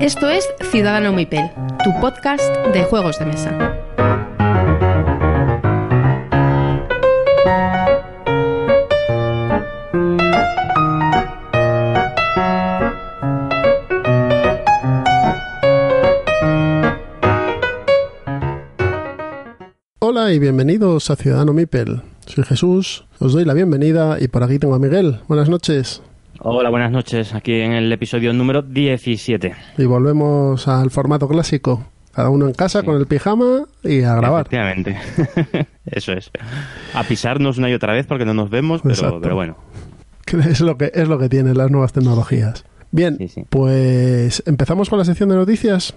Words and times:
Esto 0.00 0.30
es 0.30 0.48
Ciudadano 0.70 1.12
Mipel, 1.12 1.50
tu 1.84 1.90
podcast 2.00 2.42
de 2.72 2.84
juegos 2.84 3.18
de 3.18 3.26
mesa. 3.26 3.76
Hola 20.00 20.32
y 20.32 20.38
bienvenidos 20.38 21.10
a 21.10 21.16
Ciudadano 21.16 21.52
Mipel. 21.52 22.02
Soy 22.26 22.44
Jesús, 22.44 23.04
os 23.20 23.32
doy 23.32 23.44
la 23.44 23.54
bienvenida 23.54 24.16
y 24.20 24.28
por 24.28 24.42
aquí 24.42 24.58
tengo 24.58 24.74
a 24.74 24.78
Miguel. 24.78 25.20
Buenas 25.28 25.48
noches. 25.48 26.02
Hola, 26.40 26.70
buenas 26.70 26.90
noches. 26.90 27.34
Aquí 27.34 27.52
en 27.60 27.72
el 27.72 27.92
episodio 27.92 28.32
número 28.32 28.62
17. 28.62 29.52
Y 29.78 29.84
volvemos 29.84 30.66
al 30.68 30.90
formato 30.90 31.28
clásico. 31.28 31.84
Cada 32.12 32.30
uno 32.30 32.46
en 32.48 32.54
casa 32.54 32.82
con 32.82 32.96
el 32.96 33.06
pijama 33.06 33.64
y 33.84 34.02
a 34.02 34.14
grabar. 34.16 34.40
Efectivamente. 34.46 34.96
Eso 35.86 36.12
es. 36.12 36.30
A 36.94 37.04
pisarnos 37.04 37.58
una 37.58 37.68
y 37.70 37.74
otra 37.74 37.92
vez 37.92 38.06
porque 38.06 38.24
no 38.24 38.34
nos 38.34 38.50
vemos, 38.50 38.80
pero, 38.82 39.20
pero 39.20 39.34
bueno. 39.34 39.56
Es 40.48 40.60
lo 40.60 40.78
que, 40.78 40.92
es 40.94 41.08
lo 41.08 41.18
que 41.18 41.28
tienen 41.28 41.58
las 41.58 41.70
nuevas 41.72 41.92
tecnologías. 41.92 42.64
Bien, 42.92 43.16
Sí, 43.18 43.26
sí. 43.28 43.44
pues 43.50 44.42
empezamos 44.46 44.88
con 44.88 44.98
la 45.00 45.04
sección 45.04 45.28
de 45.28 45.34
noticias. 45.34 45.92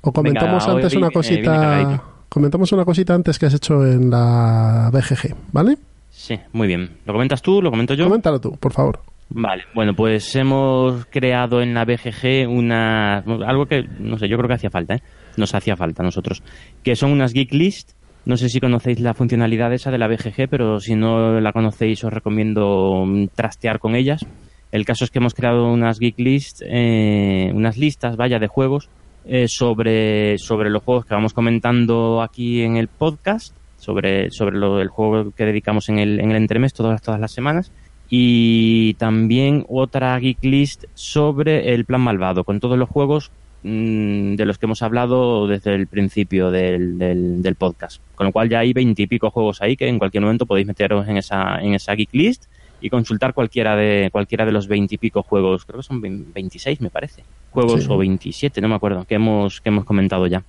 O 0.00 0.10
comentamos 0.12 0.64
Venga, 0.66 0.76
antes 0.76 0.94
una 0.94 1.08
viene 1.08 1.12
cosita. 1.14 2.02
comentamos 2.30 2.72
una 2.72 2.84
cosita 2.86 3.14
antes 3.14 3.38
que 3.38 3.44
has 3.46 3.52
hecho 3.54 3.84
en 3.86 4.08
la 4.10 4.90
BGG, 4.92 5.34
¿vale? 5.52 5.76
Sí, 6.24 6.40
muy 6.54 6.66
bien. 6.66 6.88
¿Lo 7.04 7.12
comentas 7.12 7.42
tú? 7.42 7.60
¿Lo 7.60 7.70
comento 7.70 7.92
yo? 7.92 8.04
Coméntalo 8.04 8.40
tú, 8.40 8.56
por 8.56 8.72
favor. 8.72 9.02
Vale, 9.28 9.64
bueno, 9.74 9.92
pues 9.92 10.34
hemos 10.36 11.04
creado 11.04 11.60
en 11.60 11.74
la 11.74 11.84
BGG 11.84 12.48
una 12.48 13.18
algo 13.18 13.66
que 13.66 13.82
no 13.98 14.16
sé, 14.16 14.26
yo 14.26 14.38
creo 14.38 14.48
que 14.48 14.54
hacía 14.54 14.70
falta, 14.70 14.94
¿eh? 14.94 15.02
Nos 15.36 15.54
hacía 15.54 15.76
falta 15.76 16.02
a 16.02 16.06
nosotros, 16.06 16.42
que 16.82 16.96
son 16.96 17.12
unas 17.12 17.34
geek 17.34 17.52
list. 17.52 17.90
No 18.24 18.38
sé 18.38 18.48
si 18.48 18.58
conocéis 18.58 19.00
la 19.00 19.12
funcionalidad 19.12 19.74
esa 19.74 19.90
de 19.90 19.98
la 19.98 20.08
BGG, 20.08 20.48
pero 20.48 20.80
si 20.80 20.94
no 20.94 21.42
la 21.42 21.52
conocéis 21.52 22.02
os 22.04 22.12
recomiendo 22.12 23.04
mm, 23.06 23.26
trastear 23.34 23.78
con 23.78 23.94
ellas. 23.94 24.24
El 24.72 24.86
caso 24.86 25.04
es 25.04 25.10
que 25.10 25.18
hemos 25.18 25.34
creado 25.34 25.70
unas 25.70 25.98
geek 25.98 26.18
list, 26.18 26.62
eh, 26.64 27.50
unas 27.52 27.76
listas, 27.76 28.16
vaya, 28.16 28.38
de 28.38 28.48
juegos 28.48 28.88
eh, 29.26 29.46
sobre 29.46 30.38
sobre 30.38 30.70
los 30.70 30.82
juegos 30.82 31.04
que 31.04 31.14
vamos 31.14 31.34
comentando 31.34 32.22
aquí 32.22 32.62
en 32.62 32.78
el 32.78 32.88
podcast, 32.88 33.54
sobre 33.84 34.30
sobre 34.30 34.56
lo, 34.56 34.80
el 34.80 34.88
juego 34.88 35.30
que 35.32 35.44
dedicamos 35.44 35.88
en 35.88 35.98
el 35.98 36.18
en 36.20 36.30
el 36.30 36.36
entremés 36.36 36.72
todas 36.72 37.00
todas 37.02 37.20
las 37.20 37.32
semanas 37.32 37.70
y 38.10 38.94
también 38.94 39.64
otra 39.68 40.18
geek 40.18 40.38
list 40.42 40.84
sobre 40.94 41.74
el 41.74 41.84
plan 41.84 42.00
malvado, 42.00 42.44
con 42.44 42.60
todos 42.60 42.78
los 42.78 42.88
juegos 42.88 43.30
mm, 43.62 44.34
de 44.34 44.44
los 44.46 44.58
que 44.58 44.66
hemos 44.66 44.82
hablado 44.82 45.46
desde 45.46 45.74
el 45.74 45.86
principio 45.86 46.50
del, 46.50 46.98
del, 46.98 47.42
del 47.42 47.54
podcast. 47.54 48.00
Con 48.14 48.26
lo 48.26 48.32
cual 48.32 48.48
ya 48.48 48.58
hay 48.60 48.72
veintipico 48.72 49.30
juegos 49.30 49.62
ahí 49.62 49.76
que 49.76 49.88
en 49.88 49.98
cualquier 49.98 50.22
momento 50.22 50.46
podéis 50.46 50.66
meteros 50.66 51.08
en 51.08 51.16
esa, 51.16 51.58
en 51.60 51.74
esa 51.74 51.94
geek 51.94 52.10
list 52.12 52.44
y 52.80 52.90
consultar 52.90 53.32
cualquiera 53.32 53.74
de 53.74 54.10
cualquiera 54.12 54.44
de 54.44 54.52
los 54.52 54.68
veintipico 54.68 55.22
juegos, 55.22 55.64
creo 55.64 55.78
que 55.80 55.86
son 55.86 56.00
26 56.02 56.82
me 56.82 56.90
parece, 56.90 57.24
juegos 57.50 57.84
Sí. 57.84 57.88
o 57.90 57.96
27, 57.96 58.60
no 58.60 58.68
me 58.68 58.74
acuerdo, 58.74 59.04
que 59.06 59.14
hemos, 59.14 59.60
que 59.62 59.70
hemos 59.70 59.84
comentado 59.86 60.26
ya. 60.26 60.42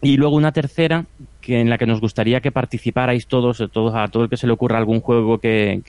Y 0.00 0.16
luego 0.16 0.36
una 0.36 0.52
tercera 0.52 1.04
que 1.44 1.60
en 1.60 1.68
la 1.68 1.76
que 1.76 1.86
nos 1.86 2.00
gustaría 2.00 2.40
que 2.40 2.50
participarais 2.50 3.26
todos, 3.26 3.62
todos 3.70 3.94
a 3.94 4.08
todo 4.08 4.24
el 4.24 4.30
que 4.30 4.38
se 4.38 4.46
le 4.46 4.54
ocurra 4.54 4.78
algún 4.78 5.00
juego 5.00 5.38
que, 5.38 5.82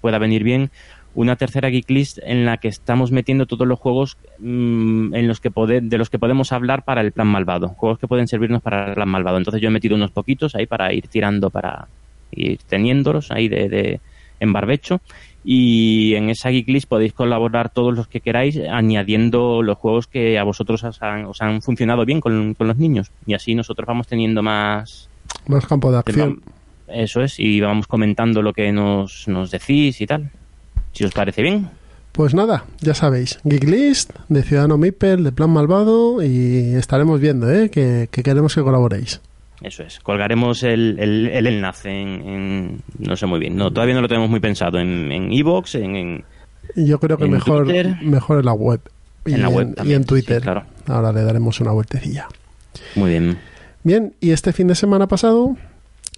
pueda 0.00 0.18
venir 0.18 0.44
bien. 0.44 0.70
Una 1.14 1.36
tercera 1.36 1.68
geek 1.70 1.88
list 1.90 2.18
en 2.22 2.44
la 2.44 2.58
que 2.58 2.68
estamos 2.68 3.12
metiendo 3.12 3.46
todos 3.46 3.66
los 3.66 3.78
juegos 3.78 4.18
mm, 4.40 5.14
en 5.14 5.28
los 5.28 5.40
que 5.40 5.50
de 5.80 5.98
los 5.98 6.10
que 6.10 6.18
podemos 6.18 6.52
hablar 6.52 6.84
para 6.84 7.00
el 7.00 7.12
plan 7.12 7.28
malvado, 7.28 7.68
juegos 7.68 7.98
que 7.98 8.08
pueden 8.08 8.28
servirnos 8.28 8.62
para 8.62 8.88
el 8.88 8.94
plan 8.94 9.08
malvado. 9.08 9.38
Entonces 9.38 9.62
yo 9.62 9.68
he 9.68 9.72
metido 9.72 9.94
unos 9.96 10.10
poquitos 10.10 10.54
ahí 10.54 10.66
para 10.66 10.92
ir 10.92 11.08
tirando 11.08 11.50
para 11.50 11.88
ir 12.32 12.58
teniéndolos 12.68 13.30
ahí 13.30 13.48
de, 13.48 13.68
de- 13.68 14.00
en 14.40 14.52
barbecho 14.52 15.00
y 15.44 16.14
en 16.14 16.30
esa 16.30 16.48
geek 16.48 16.66
list 16.68 16.88
podéis 16.88 17.12
colaborar 17.12 17.68
todos 17.70 17.94
los 17.94 18.08
que 18.08 18.20
queráis 18.20 18.58
añadiendo 18.58 19.62
los 19.62 19.76
juegos 19.76 20.06
que 20.06 20.38
a 20.38 20.42
vosotros 20.44 20.82
os 20.84 21.02
han, 21.02 21.26
os 21.26 21.42
han 21.42 21.60
funcionado 21.60 22.04
bien 22.06 22.20
con, 22.20 22.54
con 22.54 22.66
los 22.66 22.78
niños 22.78 23.10
y 23.26 23.34
así 23.34 23.54
nosotros 23.54 23.86
vamos 23.86 24.06
teniendo 24.06 24.42
más 24.42 25.08
Más 25.46 25.66
campo 25.66 25.92
de 25.92 25.98
acción. 25.98 26.40
eso 26.88 27.20
es 27.20 27.38
y 27.38 27.60
vamos 27.60 27.86
comentando 27.86 28.40
lo 28.40 28.52
que 28.54 28.72
nos, 28.72 29.28
nos 29.28 29.50
decís 29.50 30.00
y 30.00 30.06
tal 30.06 30.30
si 30.92 31.04
os 31.04 31.12
parece 31.12 31.42
bien 31.42 31.68
Pues 32.12 32.32
nada, 32.34 32.64
ya 32.80 32.94
sabéis, 32.94 33.38
Geek 33.44 33.64
List 33.64 34.12
de 34.28 34.42
Ciudadano 34.44 34.78
Mipel, 34.78 35.24
de 35.24 35.32
Plan 35.32 35.50
Malvado 35.50 36.22
y 36.22 36.74
estaremos 36.76 37.20
viendo, 37.20 37.50
¿eh? 37.50 37.68
Que, 37.70 38.08
que 38.10 38.22
queremos 38.22 38.54
que 38.54 38.62
colaboréis. 38.62 39.20
Eso 39.64 39.82
es 39.82 39.98
colgaremos 40.00 40.62
el, 40.62 40.96
el, 40.98 41.28
el 41.28 41.46
enlace 41.46 41.90
en, 41.90 42.08
en- 42.28 42.82
no 42.98 43.16
sé 43.16 43.26
muy 43.26 43.38
bien 43.40 43.56
no 43.56 43.70
todavía 43.72 43.94
no 43.94 44.00
lo 44.02 44.08
tenemos 44.08 44.28
muy 44.30 44.40
pensado 44.40 44.78
en 44.78 45.10
en 45.12 45.32
iVoox 45.32 45.74
en, 45.76 45.96
en 45.96 46.24
Y 46.76 46.86
yo 46.86 46.98
creo 47.00 47.16
que 47.18 47.24
En 47.24 47.30
mejor, 47.32 47.64
Twitter. 47.64 47.96
mejor 48.02 48.38
en 48.40 48.44
la 48.46 48.52
web. 48.54 48.80
Y 49.26 49.34
En 49.34 49.42
la 49.42 49.48
web 49.48 49.74
y 49.84 49.92
en 49.94 50.04
Twitter. 50.04 50.38
sí, 50.38 50.42
claro. 50.42 50.64
Ahora 50.86 51.12
le 51.12 51.22
daremos 51.22 51.60
una 51.60 51.72
vueltecilla. 51.72 52.26
muy 52.94 53.10
bien 53.10 53.38
Bien, 53.82 54.14
y 54.20 54.30
este 54.30 54.52
fin 54.54 54.66
de 54.68 54.74
semana 54.74 55.06
pasado, 55.08 55.56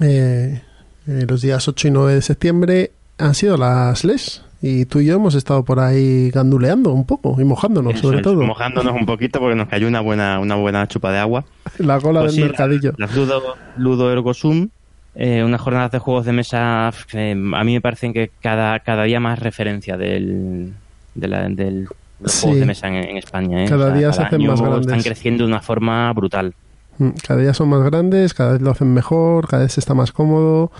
eh, 0.01 0.63
eh, 1.09 1.27
los 1.29 1.41
días 1.43 1.67
8 1.67 1.89
y 1.89 1.91
9 1.91 2.15
de 2.15 2.23
septiembre, 2.23 2.93
han 3.19 3.35
sido 3.35 3.57
las 3.57 4.05
LES. 4.05 4.43
Y 4.63 4.87
tú 4.87 5.01
y 5.01 5.07
yo 5.07 5.17
hemos 5.17 5.35
estado 5.35 5.65
por 5.65 5.79
ahí 5.81 6.31
ganduleando 6.31 6.93
un 6.93 7.05
poco 7.05 7.37
y 7.41 7.45
mojándonos, 7.45 7.95
Eso 7.95 8.05
sobre 8.09 8.23
todo. 8.23 8.43
mojándonos 8.43 8.95
un 8.95 9.05
poquito 9.07 9.39
porque 9.39 9.55
nos 9.55 9.69
cayó 9.69 9.87
una 9.87 10.01
buena 10.01 10.41
una 10.41 10.55
buena 10.57 10.87
chupa 10.89 11.13
de 11.13 11.19
agua 11.19 11.45
La 11.79 12.01
cola 12.01 12.21
Pues 12.21 12.33
del 12.35 12.43
sí, 12.45 12.49
mercadillo. 12.49 12.93
Las 12.97 13.15
Ludo, 13.15 13.43
Ludo 13.77 14.11
Ergo 14.11 14.33
Sum, 14.35 14.69
eh, 15.15 15.43
unas 15.45 15.61
jornadas 15.61 15.93
de 15.93 15.99
juegos 15.99 16.25
de 16.27 16.33
mesa 16.33 16.91
que 17.11 17.33
a 17.33 17.65
mí 17.65 17.75
me 17.75 17.81
parecen 17.81 18.13
que 18.13 18.31
cada, 18.41 18.79
cada 18.81 19.05
día 19.05 19.21
más 19.21 19.39
referencia 19.39 19.97
del, 19.97 20.73
de 21.15 21.29
la- 21.29 21.43
del 21.49 21.57
de 21.57 21.89
los 22.21 22.33
Sí. 22.33 22.41
juegos 22.43 22.61
de 22.61 22.67
mesa 22.67 22.89
en, 22.89 22.95
en 22.95 23.17
España. 23.19 23.63
¿eh? 23.65 23.69
Cada 23.69 23.93
día 23.93 24.11
se 24.11 24.23
hacen 24.23 24.47
más 24.47 24.59
grandes. 24.61 24.87
Están 24.87 25.03
creciendo 25.03 25.45
de 25.45 25.51
una 25.51 25.61
forma 25.61 26.11
brutal. 26.15 26.55
Mm, 26.99 27.11
Cada 27.27 27.41
día 27.41 27.55
son 27.55 27.69
más 27.69 27.83
grandes, 27.85 28.35
cada 28.35 28.53
vez 28.53 28.63
lo 28.63 28.71
hacen 28.71 28.93
mejor, 28.93 29.49
cada 29.49 29.63
vez 29.65 29.79
está 29.79 29.95
más 29.95 30.13
cómodo. 30.13 30.71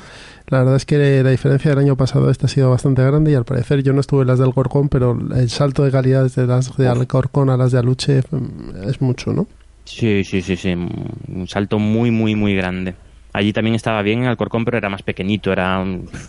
La 0.49 0.59
verdad 0.59 0.77
es 0.77 0.87
que 0.87 1.23
la 1.25 1.31
diferencia 1.31 1.71
del 1.71 1.81
año 1.81 1.97
pasado 1.97 2.31
este 2.31 2.47
ha 2.47 2.49
sido 2.49 2.71
bastante 2.71 3.03
grande 3.03 3.33
y 3.33 3.35
al 3.35 3.45
parecer 3.45 3.83
yo 3.83 3.93
no 3.93 4.01
estuve 4.01 4.23
en 4.23 4.29
las 4.29 4.39
del 4.39 4.55
Corcón, 4.55 4.89
pero 4.89 5.19
el 5.35 5.51
salto 5.51 5.83
de 5.85 5.91
calidad 5.91 6.31
de 6.31 6.47
las 6.47 6.77
de 6.77 6.87
Alcorcón 6.89 7.51
a 7.51 7.57
las 7.57 7.73
de 7.73 7.79
Aluche 7.81 8.21
mm, 8.31 8.89
es 8.89 9.01
mucho, 9.01 9.33
¿no? 9.33 9.47
Sí, 9.85 10.23
sí, 10.25 10.43
sí, 10.43 10.57
sí. 10.57 10.73
Un 10.73 11.47
salto 11.49 11.79
muy, 11.79 12.11
muy, 12.11 12.35
muy 12.35 12.55
grande. 12.55 12.95
Allí 13.33 13.53
también 13.53 13.75
estaba 13.75 14.03
bien 14.03 14.21
en 14.21 14.27
Alcorcón, 14.27 14.65
pero 14.65 14.79
era 14.79 14.89
más 14.89 15.03
pequeñito, 15.03 15.53
era, 15.53 15.85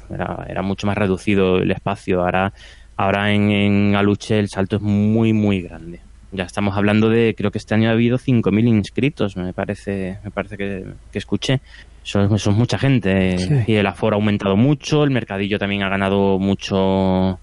era, 0.09 0.45
era 0.47 0.61
mucho 0.61 0.87
más 0.87 0.97
reducido 0.97 1.57
el 1.57 1.71
espacio. 1.71 2.21
Ahora, 2.21 2.53
ahora 2.97 3.31
en, 3.33 3.49
en 3.51 3.95
Aluche 3.95 4.37
el 4.39 4.49
salto 4.49 4.75
es 4.77 4.81
muy, 4.81 5.31
muy 5.33 5.61
grande. 5.61 6.01
Ya 6.31 6.43
estamos 6.43 6.75
hablando 6.75 7.09
de, 7.09 7.35
creo 7.38 7.51
que 7.51 7.57
este 7.57 7.73
año 7.73 7.89
ha 7.89 7.93
habido 7.93 8.17
5.000 8.17 8.67
inscritos, 8.67 9.38
me 9.38 9.53
parece, 9.53 10.19
me 10.23 10.31
parece 10.31 10.57
que, 10.57 10.85
que 11.11 11.17
escuché. 11.19 11.61
Eso, 12.03 12.21
es- 12.23 12.31
eso 12.31 12.51
es 12.51 12.55
mucha 12.57 12.77
gente. 12.77 13.38
Sí. 13.38 13.71
Y 13.71 13.75
el 13.75 13.85
aforo 13.88 14.15
ha 14.15 14.19
aumentado 14.19 14.55
mucho, 14.57 15.03
el 15.03 15.11
mercadillo 15.11 15.57
también 15.59 15.83
ha 15.83 15.89
ganado 15.89 16.38
mucho, 16.39 17.39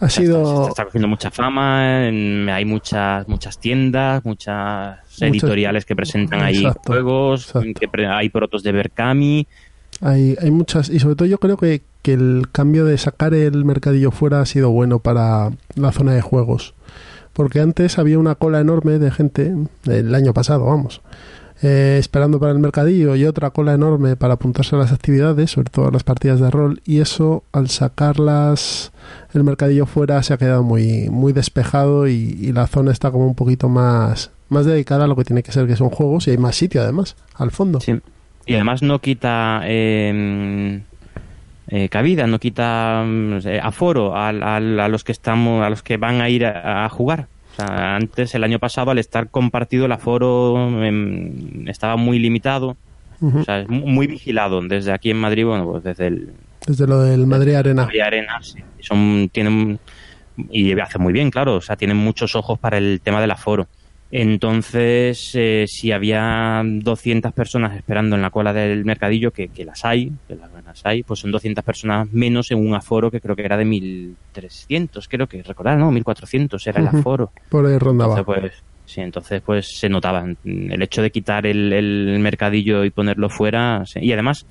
Ha 0.00 0.08
sido 0.10 0.42
está, 0.60 0.68
está 0.68 0.84
cogiendo 0.86 1.08
mucha 1.08 1.30
fama, 1.30 2.08
en- 2.08 2.48
hay 2.48 2.64
muchas 2.64 3.26
muchas 3.28 3.58
tiendas, 3.58 4.24
muchas 4.24 4.98
editoriales 5.20 5.84
que 5.84 5.94
presentan 5.96 6.40
ahí 6.42 6.62
juegos, 6.86 7.46
exacto. 7.48 7.68
que 7.80 7.88
pre- 7.88 8.06
hay 8.06 8.28
protos 8.30 8.62
de 8.62 8.72
Berkami. 8.72 9.46
Hay, 10.02 10.36
hay 10.40 10.50
muchas, 10.50 10.90
y 10.90 10.98
sobre 10.98 11.16
todo 11.16 11.26
yo 11.28 11.38
creo 11.38 11.56
que, 11.56 11.80
que 12.02 12.12
el 12.12 12.48
cambio 12.52 12.84
de 12.84 12.98
sacar 12.98 13.32
el 13.32 13.64
mercadillo 13.64 14.10
fuera 14.10 14.40
ha 14.42 14.46
sido 14.46 14.70
bueno 14.70 14.98
para 14.98 15.50
la 15.74 15.92
zona 15.92 16.12
de 16.12 16.20
juegos. 16.20 16.74
Porque 17.36 17.60
antes 17.60 17.98
había 17.98 18.18
una 18.18 18.34
cola 18.34 18.60
enorme 18.60 18.98
de 18.98 19.10
gente, 19.10 19.54
el 19.84 20.14
año 20.14 20.32
pasado, 20.32 20.64
vamos, 20.64 21.02
eh, 21.62 21.98
esperando 22.00 22.40
para 22.40 22.52
el 22.52 22.58
mercadillo 22.58 23.14
y 23.14 23.26
otra 23.26 23.50
cola 23.50 23.74
enorme 23.74 24.16
para 24.16 24.34
apuntarse 24.34 24.74
a 24.74 24.78
las 24.78 24.90
actividades, 24.90 25.50
sobre 25.50 25.68
todo 25.68 25.88
a 25.88 25.90
las 25.90 26.02
partidas 26.02 26.40
de 26.40 26.50
rol, 26.50 26.80
y 26.86 27.00
eso 27.00 27.44
al 27.52 27.68
sacarlas 27.68 28.90
el 29.34 29.44
mercadillo 29.44 29.84
fuera 29.84 30.22
se 30.22 30.32
ha 30.32 30.38
quedado 30.38 30.62
muy, 30.62 31.10
muy 31.10 31.34
despejado 31.34 32.08
y, 32.08 32.38
y 32.40 32.52
la 32.52 32.66
zona 32.68 32.90
está 32.90 33.10
como 33.10 33.26
un 33.26 33.34
poquito 33.34 33.68
más, 33.68 34.30
más 34.48 34.64
dedicada 34.64 35.04
a 35.04 35.06
lo 35.06 35.14
que 35.14 35.24
tiene 35.24 35.42
que 35.42 35.52
ser, 35.52 35.66
que 35.66 35.76
son 35.76 35.90
juegos, 35.90 36.26
y 36.28 36.30
hay 36.30 36.38
más 36.38 36.56
sitio 36.56 36.80
además, 36.80 37.16
al 37.34 37.50
fondo. 37.50 37.80
Sí. 37.80 38.00
Y 38.46 38.54
además 38.54 38.80
no 38.80 39.00
quita 39.00 39.60
eh, 39.64 40.80
eh, 41.68 41.88
cabida, 41.88 42.26
no 42.26 42.38
quita 42.38 43.02
mm, 43.06 43.38
aforo 43.62 44.16
al- 44.16 44.42
a, 44.42 44.88
los 44.88 45.04
que 45.04 45.12
estamos, 45.12 45.64
a 45.64 45.70
los 45.70 45.82
que 45.82 45.96
van 45.96 46.20
a 46.20 46.28
ir 46.28 46.44
a, 46.46 46.84
a 46.84 46.88
jugar. 46.88 47.26
O 47.52 47.56
sea, 47.56 47.96
antes, 47.96 48.34
el 48.34 48.44
año 48.44 48.58
pasado, 48.58 48.90
al 48.90 48.98
estar 48.98 49.30
compartido, 49.30 49.86
el 49.86 49.92
aforo 49.92 50.84
em, 50.84 51.66
estaba 51.68 51.96
muy 51.96 52.18
limitado. 52.18 52.76
O 53.22 53.42
sea, 53.44 53.60
es 53.60 53.68
muy 53.70 54.06
vigilado. 54.06 54.60
Desde 54.60 54.92
aquí 54.92 55.10
en 55.10 55.16
Madrid, 55.16 55.46
bueno, 55.46 55.64
pues 55.70 55.82
desde 55.84 56.08
el, 56.08 56.28
Desde 56.66 56.86
lo 56.86 57.00
del 57.00 57.26
Madrid 57.26 57.54
Arena. 57.54 57.84
Madrid 57.84 58.00
Arena, 58.00 58.38
sí. 58.42 58.58
Son, 58.80 59.30
tienen, 59.32 59.78
y 60.50 60.78
hace 60.78 60.98
muy 60.98 61.14
bien, 61.14 61.30
claro, 61.30 61.54
o 61.54 61.60
sea, 61.62 61.76
tienen 61.76 61.96
muchos 61.96 62.36
ojos 62.36 62.58
para 62.58 62.76
el 62.76 63.00
tema 63.02 63.22
del 63.22 63.30
aforo. 63.30 63.68
Entonces, 64.12 65.30
eh, 65.34 65.64
si 65.66 65.92
había 65.92 66.62
200 66.64 67.32
personas 67.32 67.74
esperando 67.74 68.16
en 68.16 68.22
la 68.22 68.30
cola 68.30 68.52
del 68.52 68.84
mercadillo, 68.84 69.30
que, 69.30 69.48
que 69.48 69.64
las 69.64 69.82
hay, 69.84 70.12
que 70.28 70.34
las 70.36 70.52
hay, 70.84 71.02
pues 71.02 71.20
son 71.20 71.30
200 71.30 71.64
personas 71.64 72.10
menos 72.12 72.50
en 72.50 72.58
un 72.58 72.74
aforo 72.74 73.10
que 73.10 73.20
creo 73.20 73.36
que 73.36 73.44
era 73.44 73.56
de 73.56 73.64
1.300, 73.64 75.06
creo 75.08 75.26
que 75.26 75.42
recordar, 75.42 75.78
¿no? 75.78 75.90
1.400 75.90 76.66
era 76.66 76.80
el 76.80 76.88
aforo. 76.88 77.30
Por 77.48 77.66
ahí 77.66 77.78
rondaba. 77.78 78.18
Entonces, 78.18 78.40
pues, 78.42 78.64
sí, 78.84 79.00
entonces 79.00 79.42
pues 79.44 79.78
se 79.78 79.88
notaba. 79.88 80.24
El 80.44 80.82
hecho 80.82 81.02
de 81.02 81.10
quitar 81.10 81.46
el, 81.46 81.72
el 81.72 82.18
mercadillo 82.20 82.84
y 82.84 82.90
ponerlo 82.90 83.28
fuera. 83.28 83.84
sí. 83.86 84.00
Y 84.02 84.12
además, 84.12 84.46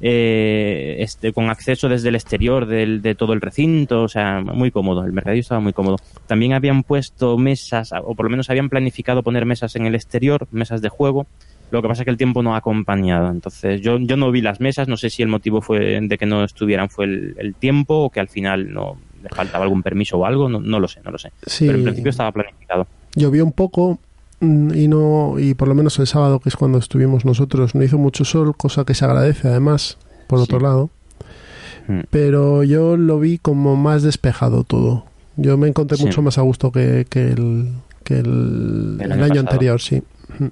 eh, 0.00 0.96
este, 0.98 1.32
con 1.32 1.48
acceso 1.48 1.88
desde 1.88 2.10
el 2.10 2.14
exterior 2.14 2.66
del, 2.66 3.00
de 3.00 3.14
todo 3.14 3.32
el 3.32 3.40
recinto, 3.40 4.02
o 4.02 4.08
sea, 4.08 4.40
muy 4.40 4.70
cómodo. 4.70 5.04
El 5.04 5.12
mercadillo 5.12 5.40
estaba 5.40 5.60
muy 5.60 5.72
cómodo. 5.72 5.96
También 6.26 6.52
habían 6.52 6.82
puesto 6.82 7.38
mesas, 7.38 7.90
o 7.92 8.14
por 8.14 8.26
lo 8.26 8.30
menos 8.30 8.50
habían 8.50 8.68
planificado 8.68 9.22
poner 9.22 9.46
mesas 9.46 9.76
en 9.76 9.86
el 9.86 9.94
exterior, 9.94 10.46
mesas 10.50 10.82
de 10.82 10.88
juego. 10.88 11.26
Lo 11.78 11.82
que 11.82 11.88
pasa 11.88 12.02
es 12.02 12.04
que 12.04 12.10
el 12.10 12.16
tiempo 12.16 12.42
no 12.42 12.54
ha 12.54 12.58
acompañado. 12.58 13.30
Entonces, 13.30 13.80
yo, 13.80 13.98
yo 13.98 14.16
no 14.16 14.30
vi 14.30 14.40
las 14.40 14.60
mesas, 14.60 14.88
no 14.88 14.96
sé 14.96 15.10
si 15.10 15.22
el 15.22 15.28
motivo 15.28 15.60
fue 15.60 16.00
de 16.00 16.18
que 16.18 16.26
no 16.26 16.44
estuvieran 16.44 16.88
fue 16.90 17.04
el, 17.06 17.34
el 17.38 17.54
tiempo 17.54 17.94
o 18.04 18.10
que 18.10 18.20
al 18.20 18.28
final 18.28 18.72
no 18.72 18.96
le 19.22 19.28
faltaba 19.30 19.64
algún 19.64 19.82
permiso 19.82 20.18
o 20.18 20.26
algo, 20.26 20.48
no, 20.48 20.60
no 20.60 20.80
lo 20.80 20.88
sé, 20.88 21.00
no 21.04 21.10
lo 21.10 21.18
sé. 21.18 21.30
Sí. 21.46 21.66
Pero 21.66 21.78
en 21.78 21.84
principio 21.84 22.10
estaba 22.10 22.30
planificado. 22.32 22.86
Llovió 23.14 23.44
un 23.44 23.52
poco 23.52 23.98
mm, 24.40 24.74
y 24.74 24.88
no 24.88 25.36
y 25.38 25.54
por 25.54 25.68
lo 25.68 25.74
menos 25.74 25.98
el 25.98 26.06
sábado 26.06 26.40
que 26.40 26.48
es 26.48 26.56
cuando 26.56 26.78
estuvimos 26.78 27.24
nosotros 27.24 27.74
no 27.74 27.82
hizo 27.82 27.96
mucho 27.96 28.24
sol 28.24 28.54
cosa 28.56 28.84
que 28.84 28.92
se 28.94 29.04
agradece 29.04 29.48
además 29.48 29.96
por 30.26 30.38
Sí. 30.40 30.44
otro 30.44 30.60
lado 30.60 30.90
Mm. 31.86 32.00
pero 32.10 32.62
yo 32.64 32.96
lo 32.96 33.20
vi 33.20 33.36
como 33.38 33.76
más 33.76 34.02
despejado 34.02 34.64
todo 34.64 35.04
yo 35.36 35.56
me 35.58 35.68
encontré 35.68 35.98
Sí. 35.98 36.04
mucho 36.06 36.22
más 36.22 36.38
a 36.38 36.40
gusto 36.40 36.72
que, 36.72 37.06
que 37.10 37.28
el 37.32 37.68
que 38.04 38.18
el, 38.20 38.98
El 39.00 39.12
el 39.12 39.22
año 39.22 39.40
anterior 39.40 39.80
sí 39.80 40.02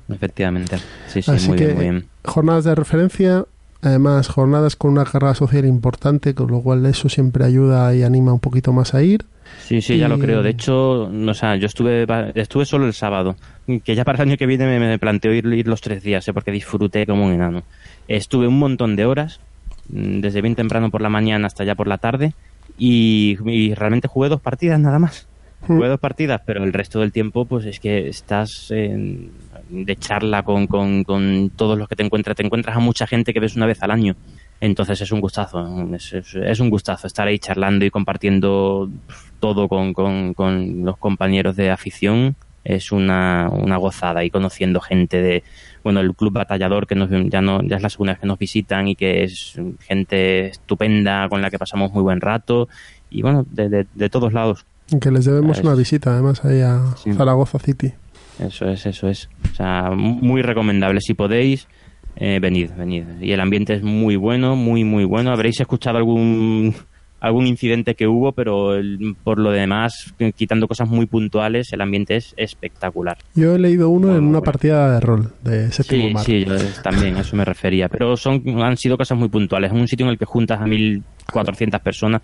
Efectivamente. 0.08 0.76
Sí, 1.08 1.22
sí, 1.22 1.30
Así 1.30 1.48
muy 1.48 1.58
que 1.58 1.64
bien, 1.66 1.76
muy 1.76 1.84
bien. 1.84 2.04
jornadas 2.24 2.64
de 2.64 2.74
referencia 2.74 3.44
además 3.84 4.28
jornadas 4.28 4.76
con 4.76 4.92
una 4.92 5.04
carga 5.04 5.34
social 5.34 5.64
importante 5.64 6.34
con 6.34 6.48
lo 6.52 6.60
cual 6.60 6.86
eso 6.86 7.08
siempre 7.08 7.44
ayuda 7.44 7.92
y 7.96 8.04
anima 8.04 8.32
un 8.32 8.38
poquito 8.38 8.72
más 8.72 8.94
a 8.94 9.02
ir 9.02 9.24
Sí, 9.60 9.82
sí, 9.82 9.98
ya 9.98 10.08
lo 10.08 10.18
creo. 10.18 10.42
De 10.42 10.50
hecho, 10.50 11.02
o 11.10 11.34
sea, 11.34 11.56
yo 11.56 11.66
estuve 11.66 12.06
estuve 12.34 12.64
solo 12.64 12.86
el 12.86 12.94
sábado, 12.94 13.36
que 13.84 13.94
ya 13.94 14.04
para 14.04 14.22
el 14.22 14.28
año 14.30 14.36
que 14.38 14.46
viene 14.46 14.66
me, 14.66 14.78
me 14.78 14.98
planteo 14.98 15.32
ir, 15.34 15.44
ir 15.46 15.68
los 15.68 15.80
tres 15.80 16.02
días, 16.02 16.26
¿eh? 16.26 16.32
porque 16.32 16.50
disfruté 16.52 17.06
como 17.06 17.26
un 17.26 17.32
enano. 17.32 17.62
Estuve 18.08 18.46
un 18.46 18.58
montón 18.58 18.96
de 18.96 19.04
horas, 19.04 19.40
mm, 19.90 20.20
desde 20.20 20.40
bien 20.40 20.54
temprano 20.54 20.90
por 20.90 21.02
la 21.02 21.10
mañana 21.10 21.46
hasta 21.48 21.64
ya 21.64 21.74
por 21.74 21.86
la 21.86 21.98
tarde, 21.98 22.32
y, 22.78 23.36
y 23.44 23.74
realmente 23.74 24.08
jugué 24.08 24.28
dos 24.30 24.40
partidas 24.40 24.80
nada 24.80 24.98
más. 24.98 25.26
Jugué 25.66 25.88
dos 25.88 26.00
partidas, 26.00 26.40
pero 26.46 26.64
el 26.64 26.72
resto 26.72 27.00
del 27.00 27.12
tiempo, 27.12 27.44
pues 27.44 27.66
es 27.66 27.78
que 27.78 28.08
estás 28.08 28.70
en- 28.70 29.30
de 29.72 29.96
charla 29.96 30.42
con, 30.42 30.66
con, 30.66 31.02
con 31.04 31.50
todos 31.56 31.76
los 31.78 31.88
que 31.88 31.96
te 31.96 32.02
encuentras. 32.04 32.36
Te 32.36 32.44
encuentras 32.44 32.76
a 32.76 32.80
mucha 32.80 33.06
gente 33.06 33.32
que 33.32 33.40
ves 33.40 33.56
una 33.56 33.66
vez 33.66 33.82
al 33.82 33.90
año. 33.90 34.14
Entonces 34.60 35.00
es 35.00 35.10
un 35.10 35.20
gustazo, 35.20 35.66
es, 35.94 36.12
es- 36.12 36.34
es 36.36 36.60
un 36.60 36.70
gustazo 36.70 37.06
estar 37.08 37.26
ahí 37.26 37.38
charlando 37.38 37.84
y 37.84 37.90
compartiendo 37.90 38.88
todo 39.40 39.68
con, 39.68 39.92
con, 39.92 40.34
con 40.34 40.84
los 40.84 40.96
compañeros 40.98 41.56
de 41.56 41.70
afición. 41.70 42.36
Es 42.64 42.92
una, 42.92 43.48
una 43.50 43.76
gozada 43.76 44.22
y 44.24 44.30
conociendo 44.30 44.80
gente 44.80 45.20
de, 45.20 45.42
bueno, 45.82 45.98
el 45.98 46.14
club 46.14 46.32
batallador 46.34 46.86
que 46.86 46.94
nos, 46.94 47.10
ya 47.28 47.42
no, 47.42 47.60
ya 47.62 47.74
es 47.74 47.82
la 47.82 47.90
segunda 47.90 48.12
vez 48.12 48.20
que 48.20 48.26
nos 48.28 48.38
visitan 48.38 48.86
y 48.86 48.94
que 48.94 49.24
es 49.24 49.58
gente 49.80 50.46
estupenda 50.46 51.28
con 51.28 51.42
la 51.42 51.50
que 51.50 51.58
pasamos 51.58 51.90
muy 51.92 52.02
buen 52.04 52.20
rato 52.20 52.68
y 53.10 53.22
bueno, 53.22 53.44
de, 53.50 53.68
de, 53.68 53.86
de 53.94 54.08
todos 54.10 54.32
lados. 54.32 54.64
que 55.00 55.10
les 55.10 55.24
debemos 55.24 55.58
una 55.58 55.74
visita 55.74 56.12
además 56.12 56.44
ahí 56.44 56.60
a 56.60 56.84
Sí. 57.02 57.12
Zaragoza 57.14 57.58
City 57.58 57.94
Eso 58.46 58.68
es, 58.68 58.86
eso 58.86 59.08
es. 59.08 59.28
O 59.52 59.54
sea, 59.54 59.90
muy 59.90 60.42
recomendable. 60.42 61.00
Si 61.00 61.14
podéis, 61.14 61.68
eh, 62.16 62.38
venid, 62.40 62.70
venid. 62.76 63.04
Y 63.20 63.32
el 63.32 63.40
ambiente 63.40 63.74
es 63.74 63.82
muy 63.82 64.16
bueno, 64.16 64.56
muy, 64.56 64.84
muy 64.84 65.04
bueno. 65.04 65.30
Habréis 65.32 65.60
escuchado 65.60 65.98
algún 65.98 66.74
algún 67.20 67.46
incidente 67.46 67.94
que 67.94 68.08
hubo, 68.08 68.32
pero 68.32 68.74
el- 68.74 69.14
por 69.22 69.38
lo 69.38 69.52
demás, 69.52 70.12
quitando 70.34 70.66
cosas 70.66 70.88
muy 70.88 71.06
puntuales, 71.06 71.72
el 71.72 71.80
ambiente 71.80 72.16
es 72.16 72.34
espectacular. 72.36 73.16
Yo 73.36 73.54
he 73.54 73.60
leído 73.60 73.90
uno 73.90 74.08
en 74.08 74.14
una 74.24 74.40
bueno. 74.40 74.42
partida 74.42 74.92
de 74.92 74.98
rol 74.98 75.32
de 75.40 75.70
séptimo 75.70 76.08
Sí, 76.08 76.14
mar. 76.14 76.24
sí, 76.24 76.44
yo 76.44 76.56
también 76.82 77.14
a 77.16 77.20
eso 77.20 77.36
me 77.36 77.44
refería. 77.44 77.88
Pero 77.88 78.16
son 78.16 78.42
han 78.60 78.76
sido 78.76 78.98
cosas 78.98 79.16
muy 79.16 79.28
puntuales. 79.28 79.70
Es 79.72 79.78
un 79.78 79.86
sitio 79.86 80.04
en 80.04 80.10
el 80.10 80.18
que 80.18 80.24
juntas 80.24 80.60
a 80.60 80.66
1.400 80.66 81.80
personas. 81.80 82.22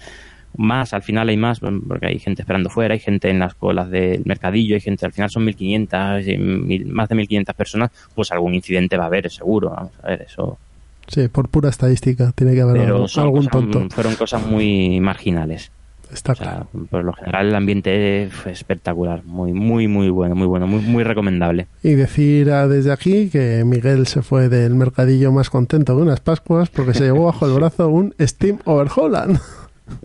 Más, 0.57 0.93
al 0.95 1.03
final 1.03 1.29
hay 1.29 1.37
más, 1.37 1.61
porque 1.61 2.07
hay 2.07 2.19
gente 2.19 2.43
esperando 2.43 2.69
fuera, 2.71 2.95
hay 2.95 3.01
gente 3.01 3.29
en 3.31 3.39
las 3.39 3.55
colas 3.55 3.91
del 3.91 4.23
mercadillo, 4.25 4.75
hay 4.75 4.81
gente, 4.81 5.07
al 5.07 5.13
final 5.13 5.31
son 5.31 5.45
1.500, 5.47 6.27
y 6.27 6.37
mil- 6.39 6.87
más 6.87 7.09
de 7.09 7.15
1.500 7.17 7.55
personas, 7.55 7.91
pues 8.15 8.33
algún 8.33 8.55
incidente 8.55 8.97
va 8.97 9.05
a 9.05 9.07
haber, 9.09 9.31
seguro. 9.31 9.71
Vamos 9.71 9.93
a 10.03 10.09
ver, 10.09 10.23
eso. 10.23 10.59
Sí, 11.07 11.29
por 11.29 11.49
pura 11.49 11.69
estadística 11.69 12.33
tiene 12.35 12.55
que 12.55 12.63
haber 12.63 12.79
Pero 12.83 12.95
algún, 12.95 13.09
son 13.09 13.25
algún 13.25 13.47
cosas- 13.47 13.71
tonto. 13.71 13.95
fueron 13.95 14.15
cosas 14.17 14.47
muy 14.47 15.01
marginales. 15.01 15.71
Está 16.13 16.33
O 16.33 16.37
claro. 16.37 16.67
sea, 16.73 16.81
por 16.91 17.05
lo 17.05 17.13
general 17.13 17.49
el 17.49 17.55
ambiente 17.55 18.29
fue 18.33 18.53
espectacular, 18.53 19.23
muy, 19.25 19.53
muy, 19.53 19.89
muy 19.89 20.09
bueno, 20.09 20.35
muy 20.35 20.47
bueno, 20.47 20.67
muy, 20.67 20.81
muy 20.81 21.05
recomendable. 21.05 21.67
Y 21.83 21.91
decir 21.91 22.51
ah, 22.51 22.67
desde 22.67 22.93
aquí 22.93 23.29
que 23.29 23.63
Miguel 23.67 24.07
se 24.07 24.23
fue 24.23 24.49
del 24.49 24.75
mercadillo 24.75 25.33
más 25.33 25.51
contento 25.51 25.95
que 25.95 26.03
unas 26.03 26.21
Pascuas 26.21 26.71
porque 26.71 26.95
se 26.95 27.05
llevó 27.05 27.27
bajo 27.27 27.47
el 27.47 27.53
brazo 27.61 27.89
un 27.91 28.15
Steam 28.19 28.59
Overholland. 28.65 29.39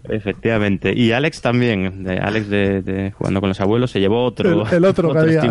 Efectivamente. 0.09 0.93
Y 0.95 1.11
Alex 1.11 1.41
también, 1.41 2.03
de 2.03 2.17
Alex 2.17 2.49
de, 2.49 2.81
de 2.81 3.11
jugando 3.11 3.39
con 3.39 3.49
los 3.49 3.59
abuelos, 3.61 3.91
se 3.91 3.99
llevó 3.99 4.23
otro. 4.25 4.65
El- 4.67 4.73
el 4.77 4.85
otro 4.85 5.11
que 5.13 5.19
había. 5.19 5.41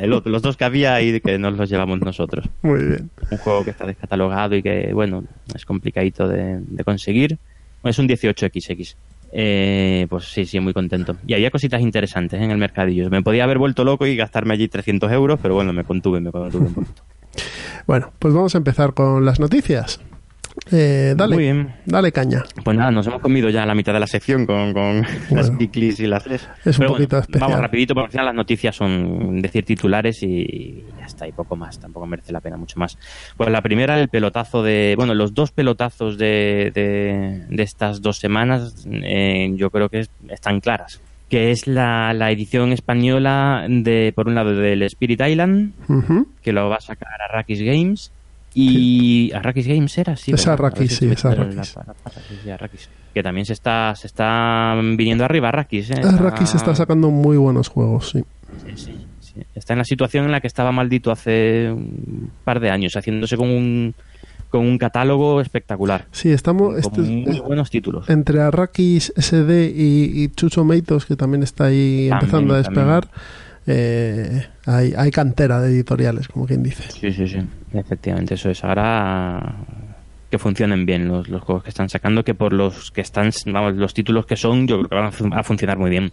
El 0.00 0.12
otro- 0.12 0.30
los 0.30 0.42
dos 0.42 0.56
que 0.56 0.64
había 0.64 1.00
y 1.00 1.20
que 1.20 1.38
nos 1.38 1.56
los 1.56 1.68
llevamos 1.70 2.00
nosotros. 2.00 2.48
Muy 2.62 2.84
bien. 2.84 3.10
Un 3.30 3.38
juego 3.38 3.64
que 3.64 3.70
está 3.70 3.86
descatalogado 3.86 4.54
y 4.56 4.62
que, 4.62 4.92
bueno, 4.92 5.24
es 5.54 5.64
complicadito 5.64 6.28
de, 6.28 6.60
de 6.60 6.84
conseguir. 6.84 7.38
Es 7.84 7.98
un 7.98 8.08
18XX. 8.08 8.94
Eh, 9.34 10.06
pues 10.10 10.26
sí, 10.26 10.44
sí, 10.44 10.60
muy 10.60 10.72
contento. 10.74 11.16
Y 11.26 11.34
había 11.34 11.50
cositas 11.50 11.80
interesantes 11.80 12.40
en 12.40 12.50
el 12.50 12.58
mercadillo. 12.58 13.08
Me 13.08 13.22
podía 13.22 13.44
haber 13.44 13.58
vuelto 13.58 13.82
loco 13.82 14.06
y 14.06 14.14
gastarme 14.14 14.54
allí 14.54 14.68
300 14.68 15.10
euros, 15.10 15.38
pero 15.40 15.54
bueno, 15.54 15.72
me 15.72 15.84
contuve, 15.84 16.20
me 16.20 16.30
contuve 16.30 16.66
un 16.66 16.74
poquito. 16.74 17.02
Bueno, 17.86 18.12
pues 18.20 18.32
vamos 18.32 18.54
a 18.54 18.58
empezar 18.58 18.92
con 18.94 19.24
las 19.24 19.40
noticias. 19.40 20.00
Eh, 20.70 21.14
dale, 21.16 21.34
Muy 21.34 21.44
bien. 21.44 21.74
dale 21.86 22.12
caña. 22.12 22.42
Pues 22.64 22.76
nada, 22.76 22.90
nos 22.90 23.06
hemos 23.06 23.20
comido 23.20 23.48
ya 23.50 23.64
la 23.66 23.74
mitad 23.74 23.92
de 23.92 24.00
la 24.00 24.06
sección 24.06 24.46
con, 24.46 24.72
con 24.72 25.02
las 25.30 25.50
Geeklies 25.56 26.00
y 26.00 26.06
las 26.06 26.24
tres. 26.24 26.48
Es 26.64 26.78
un 26.78 26.82
Pero 26.86 26.92
poquito 26.92 27.16
bueno, 27.16 27.20
especial. 27.22 27.40
Vamos 27.50 27.60
rapidito, 27.60 27.94
porque 27.94 28.06
al 28.06 28.10
final 28.12 28.26
las 28.26 28.34
noticias 28.34 28.76
son 28.76 29.40
decir 29.40 29.64
titulares 29.64 30.22
y 30.22 30.84
ya 30.98 31.06
está, 31.06 31.26
y 31.26 31.32
poco 31.32 31.56
más. 31.56 31.78
Tampoco 31.80 32.06
merece 32.06 32.32
la 32.32 32.40
pena 32.40 32.56
mucho 32.56 32.78
más. 32.78 32.98
Pues 33.36 33.50
la 33.50 33.62
primera, 33.62 33.98
el 34.00 34.08
pelotazo 34.08 34.62
de... 34.62 34.94
Bueno, 34.96 35.14
los 35.14 35.34
dos 35.34 35.52
pelotazos 35.52 36.18
de, 36.18 36.70
de, 36.74 37.44
de 37.48 37.62
estas 37.62 38.02
dos 38.02 38.18
semanas 38.18 38.86
eh, 38.90 39.52
yo 39.56 39.70
creo 39.70 39.88
que 39.88 40.00
es- 40.00 40.10
están 40.28 40.60
claras. 40.60 41.00
Que 41.28 41.50
es 41.50 41.66
la, 41.66 42.12
la 42.12 42.30
edición 42.30 42.72
española 42.72 43.64
de, 43.68 44.12
por 44.14 44.28
un 44.28 44.34
lado, 44.34 44.54
del 44.54 44.82
Spirit 44.82 45.22
Island, 45.26 45.72
que 46.42 46.52
lo 46.52 46.68
va 46.68 46.76
a 46.76 46.80
sacar 46.80 47.08
Arrakis 47.22 47.62
Games. 47.62 48.12
Y 48.54 49.32
Arrakis 49.32 49.66
Games 49.66 49.96
era, 49.98 50.16
sí. 50.16 50.32
Es. 50.32 50.46
Arrakis, 50.46 50.96
sí, 50.96 51.06
es 51.08 51.24
Arrakis. 51.24 51.74
Que 53.14 53.22
también 53.22 53.46
se 53.46 53.52
está, 53.52 53.94
se 53.96 54.06
está 54.06 54.74
viniendo 54.96 55.24
arriba 55.24 55.48
Arrakis. 55.48 55.90
¿eh? 55.90 56.00
Arrakis 56.04 56.54
está 56.54 56.74
sacando 56.74 57.10
muy 57.10 57.36
buenos 57.36 57.68
juegos, 57.68 58.10
sí. 58.10 58.24
Sí, 58.66 58.72
sí, 58.76 59.06
sí. 59.20 59.40
Está 59.54 59.72
en 59.74 59.78
la 59.78 59.84
situación 59.84 60.24
en 60.26 60.32
la 60.32 60.40
que 60.40 60.46
estaba 60.46 60.72
maldito 60.72 61.10
hace 61.10 61.70
un 61.72 62.30
par 62.44 62.60
de 62.60 62.70
años, 62.70 62.94
haciéndose 62.96 63.36
con 63.36 63.48
un, 63.48 63.94
con 64.50 64.60
un 64.62 64.76
catálogo 64.78 65.40
espectacular. 65.40 66.06
Sí, 66.12 66.30
estamos 66.30 66.74
con 66.74 66.78
este- 66.78 67.00
muy 67.00 67.40
buenos 67.40 67.70
títulos. 67.70 68.08
entre 68.10 68.40
Arrakis 68.40 69.12
SD 69.16 69.72
y, 69.74 70.22
y 70.24 70.28
Chucho 70.28 70.64
Meitos, 70.64 71.06
que 71.06 71.16
también 71.16 71.42
está 71.42 71.64
ahí 71.66 72.08
También, 72.10 72.12
empezando 72.14 72.54
a 72.54 72.62
también. 72.62 72.84
Eh, 73.66 74.46
hay, 74.66 74.92
hay 74.96 75.10
cantera 75.10 75.60
de 75.60 75.70
editoriales, 75.70 76.28
como 76.28 76.46
quien 76.46 76.62
dice. 76.62 76.84
Sí, 76.90 77.12
sí, 77.12 77.26
sí. 77.28 77.38
Efectivamente, 77.72 78.34
eso 78.34 78.50
es. 78.50 78.62
Ahora 78.64 79.56
que 80.30 80.38
funcionen 80.38 80.86
bien 80.86 81.08
los, 81.08 81.28
los 81.28 81.42
juegos 81.42 81.62
que 81.62 81.68
están 81.70 81.88
sacando, 81.90 82.24
que 82.24 82.34
por 82.34 82.52
los 82.54 82.90
que 82.90 83.02
están, 83.02 83.30
vamos, 83.46 83.74
los 83.76 83.92
títulos 83.92 84.24
que 84.24 84.36
son, 84.36 84.66
yo 84.66 84.78
creo 84.78 84.88
que 84.88 84.94
van 84.94 85.04
a, 85.06 85.12
fun- 85.12 85.32
a 85.34 85.42
funcionar 85.42 85.76
muy 85.78 85.90
bien. 85.90 86.10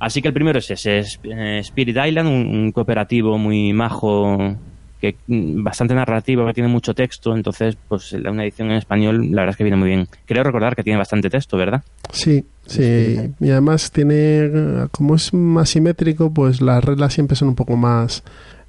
Así 0.00 0.20
que 0.20 0.28
el 0.28 0.34
primero 0.34 0.58
es 0.58 0.70
ese, 0.70 0.98
es, 0.98 1.18
eh, 1.24 1.58
Spirit 1.60 1.96
Island, 2.06 2.28
un, 2.28 2.46
un 2.46 2.72
cooperativo 2.72 3.38
muy 3.38 3.72
majo, 3.72 4.54
que 5.00 5.16
mm, 5.26 5.62
bastante 5.62 5.94
narrativo, 5.94 6.44
que 6.46 6.54
tiene 6.54 6.68
mucho 6.68 6.94
texto, 6.94 7.34
entonces, 7.34 7.76
pues 7.88 8.12
la- 8.12 8.30
una 8.30 8.42
edición 8.44 8.70
en 8.70 8.76
español, 8.78 9.28
la 9.30 9.42
verdad 9.42 9.50
es 9.50 9.56
que 9.56 9.64
viene 9.64 9.76
muy 9.76 9.88
bien. 9.88 10.08
Creo 10.26 10.42
recordar 10.44 10.74
que 10.76 10.82
tiene 10.82 10.98
bastante 10.98 11.30
texto, 11.30 11.56
¿verdad? 11.56 11.82
Sí, 12.12 12.44
sí. 12.66 13.16
Y 13.40 13.50
además 13.50 13.90
tiene, 13.92 14.50
como 14.90 15.14
es 15.14 15.32
más 15.34 15.70
simétrico, 15.70 16.32
pues 16.32 16.60
las 16.60 16.84
reglas 16.84 17.12
siempre 17.14 17.36
son 17.36 17.48
un 17.48 17.54
poco 17.54 17.76
más 17.76 18.22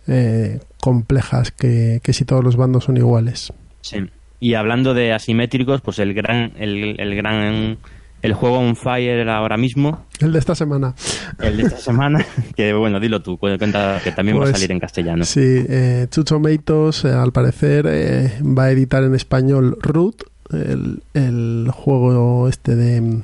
eh, 0.07 0.59
complejas 0.79 1.51
que, 1.51 1.99
que 2.03 2.13
si 2.13 2.25
todos 2.25 2.43
los 2.43 2.55
bandos 2.55 2.85
son 2.85 2.97
iguales. 2.97 3.51
Sí. 3.81 3.97
Y 4.39 4.53
hablando 4.53 4.93
de 4.93 5.11
asimétricos, 5.13 5.81
pues 5.81 5.99
el 5.99 6.13
gran, 6.13 6.53
el, 6.57 6.95
el 6.99 7.15
gran, 7.15 7.77
el 8.21 8.33
juego 8.33 8.59
on 8.59 8.75
fire 8.75 9.27
ahora 9.29 9.57
mismo. 9.57 10.05
El 10.19 10.33
de 10.33 10.39
esta 10.39 10.55
semana. 10.55 10.93
El 11.39 11.57
de 11.57 11.63
esta 11.63 11.77
semana, 11.91 12.25
que 12.55 12.73
bueno, 12.73 12.99
dilo 12.99 13.21
tú, 13.21 13.37
cuenta 13.37 13.99
que 14.03 14.11
también 14.11 14.37
va 14.37 14.41
a 14.41 14.43
Pues, 14.45 14.57
salir 14.57 14.71
en 14.71 14.79
castellano. 14.79 15.23
Sí, 15.25 15.41
eh, 15.41 16.07
Two 16.09 16.23
Tomatoes, 16.23 17.05
eh, 17.05 17.09
al 17.11 17.31
parecer, 17.31 17.85
eh, 17.89 18.33
va 18.43 18.65
a 18.65 18.71
editar 18.71 19.03
en 19.03 19.15
español 19.15 19.77
Root, 19.81 20.23
el, 20.51 21.01
el 21.13 21.69
juego 21.71 22.47
este 22.49 22.75
de 22.75 23.01
mm, 23.01 23.23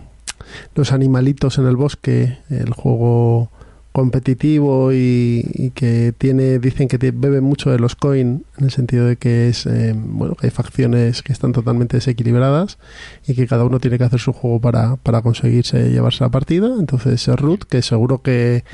los 0.75 0.91
animalitos 0.91 1.57
en 1.57 1.65
el 1.67 1.75
bosque, 1.75 2.37
el 2.49 2.71
juego 2.73 3.49
competitivo 3.95 4.91
y, 4.91 5.71
que 5.73 6.13
tiene, 6.17 6.59
dicen 6.59 6.89
que 6.89 6.97
bebe 6.97 7.39
mucho 7.39 7.71
de 7.71 7.79
los 7.79 7.95
coin, 7.95 8.43
en 8.57 8.65
el 8.65 8.69
sentido 8.69 9.05
de 9.05 9.15
que 9.15 9.47
es, 9.47 9.65
eh, 9.67 9.93
bueno, 9.95 10.35
que 10.35 10.47
hay 10.47 10.51
facciones 10.51 11.23
que 11.23 11.31
están 11.31 11.53
totalmente 11.53 11.95
desequilibradas 11.95 12.77
y 13.25 13.35
que 13.35 13.47
cada 13.47 13.63
uno 13.63 13.79
tiene 13.79 13.97
que 13.97 14.03
hacer 14.03 14.19
su 14.19 14.33
juego 14.33 14.59
para, 14.59 14.97
para 14.97 15.21
conseguirse 15.21 15.91
llevarse 15.91 16.25
la 16.25 16.29
partida. 16.29 16.75
Entonces, 16.77 17.25
es 17.25 17.39
Root, 17.39 17.63
que 17.63 17.81
seguro 17.81 18.21
que 18.21 18.65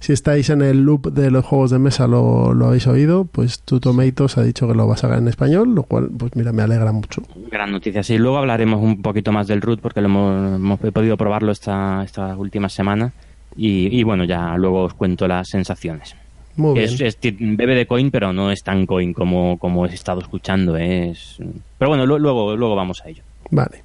si 0.00 0.12
estáis 0.12 0.50
en 0.50 0.60
el 0.60 0.82
loop 0.82 1.12
de 1.12 1.30
los 1.30 1.44
juegos 1.44 1.70
de 1.70 1.78
mesa 1.78 2.08
lo, 2.08 2.52
lo 2.52 2.66
habéis 2.66 2.88
oído, 2.88 3.26
pues 3.26 3.60
Tomatoes 3.62 4.38
ha 4.38 4.42
dicho 4.42 4.66
que 4.66 4.74
lo 4.74 4.88
va 4.88 4.94
a 4.94 4.96
sacar 4.96 5.18
en 5.18 5.28
español, 5.28 5.72
lo 5.72 5.84
cual, 5.84 6.10
pues 6.18 6.34
mira, 6.34 6.50
me 6.50 6.62
alegra 6.62 6.90
mucho. 6.90 7.22
Gran 7.48 7.70
noticia. 7.70 8.02
Sí, 8.02 8.18
luego 8.18 8.38
hablaremos 8.38 8.82
un 8.82 9.02
poquito 9.02 9.30
más 9.30 9.46
del 9.46 9.62
root 9.62 9.80
porque 9.80 10.00
lo 10.00 10.08
hemos, 10.08 10.56
hemos 10.56 10.80
podido 10.80 11.16
probarlo 11.16 11.52
esta, 11.52 12.02
esta 12.02 12.36
última 12.36 12.68
semana. 12.68 13.12
Y, 13.56 13.98
y 13.98 14.02
bueno, 14.02 14.24
ya 14.24 14.56
luego 14.56 14.82
os 14.84 14.94
cuento 14.94 15.28
las 15.28 15.48
sensaciones. 15.48 16.16
Muy 16.56 16.74
bien. 16.74 16.84
Es, 16.84 17.00
es 17.00 17.18
bebe 17.20 17.74
de 17.74 17.86
coin, 17.86 18.10
pero 18.10 18.32
no 18.32 18.50
es 18.50 18.62
tan 18.62 18.86
coin 18.86 19.12
como, 19.12 19.58
como 19.58 19.86
he 19.86 19.94
estado 19.94 20.20
escuchando. 20.20 20.76
¿eh? 20.76 21.10
Es, 21.10 21.38
pero 21.78 21.88
bueno, 21.90 22.06
lu- 22.06 22.18
luego, 22.18 22.56
luego 22.56 22.74
vamos 22.76 23.02
a 23.04 23.08
ello. 23.08 23.22
Vale. 23.50 23.82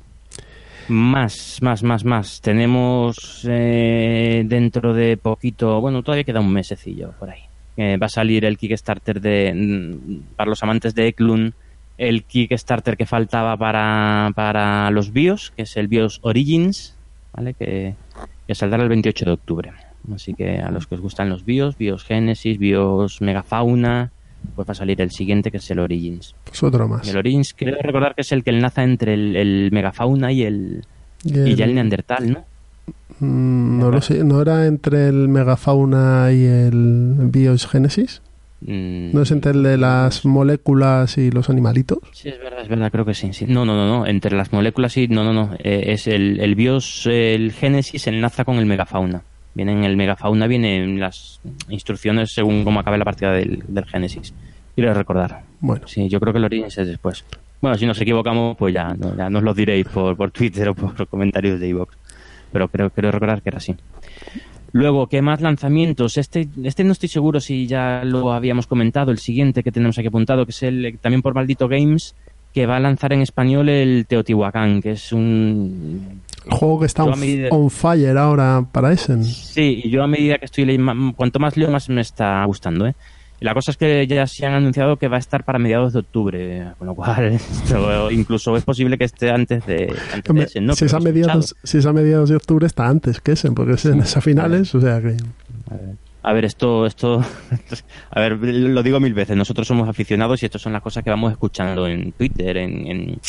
Más, 0.88 1.60
más, 1.62 1.84
más, 1.84 2.04
más. 2.04 2.42
Tenemos 2.42 3.46
eh, 3.48 4.44
dentro 4.46 4.94
de 4.94 5.18
poquito, 5.18 5.80
bueno, 5.82 6.02
todavía 6.02 6.24
queda 6.24 6.40
un 6.40 6.52
mesecillo 6.52 7.12
por 7.20 7.30
ahí. 7.30 7.42
Eh, 7.78 7.98
va 7.98 8.08
a 8.08 8.10
salir 8.10 8.44
el 8.44 8.58
Kickstarter 8.58 9.22
de, 9.22 9.54
mm, 9.56 10.36
para 10.36 10.50
los 10.50 10.62
amantes 10.64 10.96
de 10.96 11.08
Eklund, 11.08 11.54
el 11.98 12.24
Kickstarter 12.24 12.98
que 12.98 13.06
faltaba 13.06 13.56
para, 13.56 14.32
para 14.36 14.90
los 14.92 15.14
BIOS, 15.14 15.52
que 15.56 15.62
es 15.64 15.78
el 15.78 15.88
BIOS 15.88 16.20
Origins, 16.24 16.96
¿vale? 17.34 17.54
Que, 17.54 17.94
que 18.50 18.56
saldrá 18.56 18.82
el 18.82 18.90
28 18.90 19.26
de 19.26 19.32
octubre. 19.32 19.72
Así 20.12 20.34
que 20.34 20.58
a 20.58 20.72
los 20.72 20.88
que 20.88 20.96
os 20.96 21.02
gustan 21.02 21.30
los 21.30 21.46
BIOS, 21.46 21.78
BIOS 21.78 22.04
Genesis, 22.04 22.58
BIOS 22.58 23.22
Megafauna, 23.22 24.12
pues 24.56 24.68
va 24.68 24.72
a 24.72 24.76
salir 24.76 25.00
el 25.02 25.12
siguiente 25.12 25.52
que 25.52 25.58
es 25.58 25.70
el 25.70 25.78
Origins. 25.78 26.34
Pues 26.46 26.64
otro 26.64 26.88
más. 26.88 27.08
El 27.08 27.16
Origins 27.18 27.54
creo 27.54 27.78
recordar 27.80 28.16
que 28.16 28.22
es 28.22 28.32
el 28.32 28.44
que 28.44 28.50
enlaza 28.50 28.82
entre 28.84 29.14
el, 29.14 29.36
el 29.36 29.70
Megafauna 29.72 30.32
y 30.32 30.42
el, 30.42 30.84
Y 31.24 31.36
y 31.38 31.40
el- 31.42 31.56
ya 31.58 31.66
el 31.66 31.76
Neandertal, 31.76 32.32
¿no? 32.32 32.44
Mm, 33.20 33.80
no 33.82 33.92
lo 33.92 34.02
sé, 34.02 34.24
¿no 34.24 34.42
era 34.42 34.66
entre 34.66 35.10
el 35.10 35.28
Megafauna 35.30 36.30
y 36.32 36.44
el 36.46 37.14
Bios 37.32 37.68
Genesis? 37.68 38.24
Mm, 38.62 39.12
¿No 39.14 39.22
es 39.22 39.32
entre 39.32 39.52
el 39.52 39.64
de 39.64 39.78
las 39.78 40.26
moléculas 40.26 41.18
y 41.18 41.32
los 41.32 41.50
animalitos? 41.50 42.00
Sí, 42.12 42.30
es 42.30 42.38
verdad, 42.40 42.62
es 42.62 42.68
verdad, 42.68 42.92
creo 42.92 43.06
que 43.06 43.14
sí. 43.14 43.32
sí. 43.34 43.46
No, 43.48 43.66
no, 43.66 43.76
no, 43.76 43.88
no. 43.88 44.06
Entre 44.08 44.36
las 44.36 44.52
moléculas 44.52 44.92
sí, 44.94 45.08
no, 45.08 45.24
no, 45.24 45.34
no. 45.34 45.56
Eh, 45.60 45.86
es 45.88 46.08
el, 46.08 46.40
el 46.40 46.56
BIOS, 46.56 47.08
el 47.08 47.52
Génesis 47.54 48.08
enlaza 48.08 48.44
con 48.44 48.58
el 48.58 48.66
Megafauna. 48.66 49.22
Viene 49.54 49.72
en 49.72 49.84
el 49.84 49.98
Megafauna, 49.98 50.48
vienen 50.48 51.00
las 51.00 51.40
instrucciones 51.70 52.32
según 52.34 52.64
cómo 52.64 52.80
acabe 52.80 52.98
la 52.98 53.06
partida 53.06 53.32
del, 53.32 53.64
del 53.68 53.86
Génesis. 53.86 54.34
Quiero 54.76 54.94
recordar. 54.94 55.42
Bueno, 55.60 55.88
Sí, 55.88 56.08
yo 56.08 56.20
creo 56.20 56.34
que 56.34 56.40
el 56.40 56.46
Origins 56.46 56.78
es 56.78 56.88
después. 56.88 57.26
Bueno, 57.62 57.78
si 57.78 57.86
nos 57.86 58.00
equivocamos, 58.00 58.56
pues 58.58 58.74
ya, 58.74 58.94
no, 58.94 59.16
ya 59.18 59.30
nos 59.30 59.44
lo 59.44 59.54
diréis 59.54 59.86
por, 59.88 60.16
por 60.16 60.32
Twitter 60.32 60.70
o 60.70 60.76
por 60.76 61.08
comentarios 61.08 61.60
de 61.60 61.68
iVoox. 61.70 61.94
Pero 62.52 62.68
creo, 62.70 62.90
creo 62.90 63.12
recordar 63.12 63.42
que 63.42 63.50
era 63.50 63.58
así. 63.58 63.76
Luego, 64.72 65.08
¿qué 65.08 65.22
más 65.22 65.42
lanzamientos? 65.42 66.18
Este, 66.18 66.48
este 66.64 66.84
no 66.84 66.92
estoy 66.92 67.10
seguro 67.10 67.40
si 67.40 67.68
ya 67.68 68.04
lo 68.04 68.34
habíamos 68.34 68.68
comentado. 68.68 69.12
El 69.12 69.18
siguiente 69.20 69.64
que 69.64 69.72
tenemos 69.72 69.98
aquí 69.98 70.08
apuntado, 70.08 70.46
que 70.46 70.52
es 70.52 70.64
el 70.64 70.98
también 71.02 71.22
por 71.22 71.34
Maldito 71.34 71.68
Games, 71.68 72.16
que 72.54 72.66
va 72.66 72.78
a 72.78 72.80
lanzar 72.80 73.14
en 73.14 73.22
español 73.22 73.70
el 73.70 74.06
Teotihuacán, 74.08 74.82
que 74.82 74.92
es 74.92 75.12
un... 75.14 76.22
el 76.46 76.52
juego 76.52 76.80
que 76.80 76.86
está 76.88 77.06
medida- 77.16 77.50
on 77.52 77.70
fire 77.70 78.18
ahora 78.18 78.66
para 78.72 78.92
Essen. 78.92 79.24
Sí, 79.24 79.82
y 79.84 79.90
yo 79.90 80.04
a 80.04 80.08
medida 80.08 80.38
que 80.38 80.46
estoy 80.46 80.66
leyendo, 80.66 81.14
cuanto 81.16 81.40
más 81.40 81.58
leo, 81.58 81.70
más 81.70 81.90
me 81.90 82.02
está 82.02 82.44
gustando, 82.46 82.88
¿eh? 82.88 82.96
Y 83.42 83.46
la 83.46 83.54
cosa 83.54 83.72
es 83.72 83.78
que 83.78 84.06
ya 84.06 84.28
se 84.28 84.46
han 84.46 84.54
anunciado 84.54 84.98
que 84.98 85.08
va 85.08 85.16
a 85.16 85.20
estar 85.20 85.44
para 85.44 85.60
mediados 85.60 85.94
de 85.94 86.00
octubre, 86.00 86.74
con 86.78 86.88
lo 86.88 86.96
cual 86.96 87.26
esto 87.34 88.12
incluso 88.12 88.56
es 88.58 88.64
posible 88.64 88.98
que 88.98 89.06
esté 89.06 89.32
antes 89.32 89.66
de, 89.66 89.96
antes 90.14 90.54
de 90.54 90.76
si, 90.76 90.86
es 90.86 90.94
a 90.94 91.00
mediados, 91.00 91.56
si 91.64 91.78
es 91.78 91.86
a 91.86 91.94
mediados 91.94 92.30
de 92.30 92.36
octubre 92.36 92.68
está 92.68 92.88
antes 92.88 93.22
que 93.22 93.34
Essen, 93.34 93.56
porque 93.56 93.74
Essen 93.74 94.02
es 94.02 94.18
a 94.18 94.22
finales, 94.22 94.74
o 94.76 94.82
sea 94.82 95.02
que... 95.02 95.16
A 96.22 96.34
ver, 96.34 96.44
esto, 96.44 96.86
esto, 96.86 97.24
a 98.12 98.20
ver, 98.20 98.34
lo 98.34 98.84
digo 98.84 99.00
mil 99.00 99.14
veces, 99.14 99.38
nosotros 99.38 99.66
somos 99.66 99.88
aficionados 99.88 100.44
y 100.44 100.46
estas 100.48 100.62
son 100.62 100.74
las 100.74 100.82
cosas 100.82 101.02
que 101.02 101.10
vamos 101.10 101.32
escuchando 101.32 101.88
en 101.88 102.12
Twitter, 102.12 102.58
en, 102.58 102.88
en, 102.88 103.20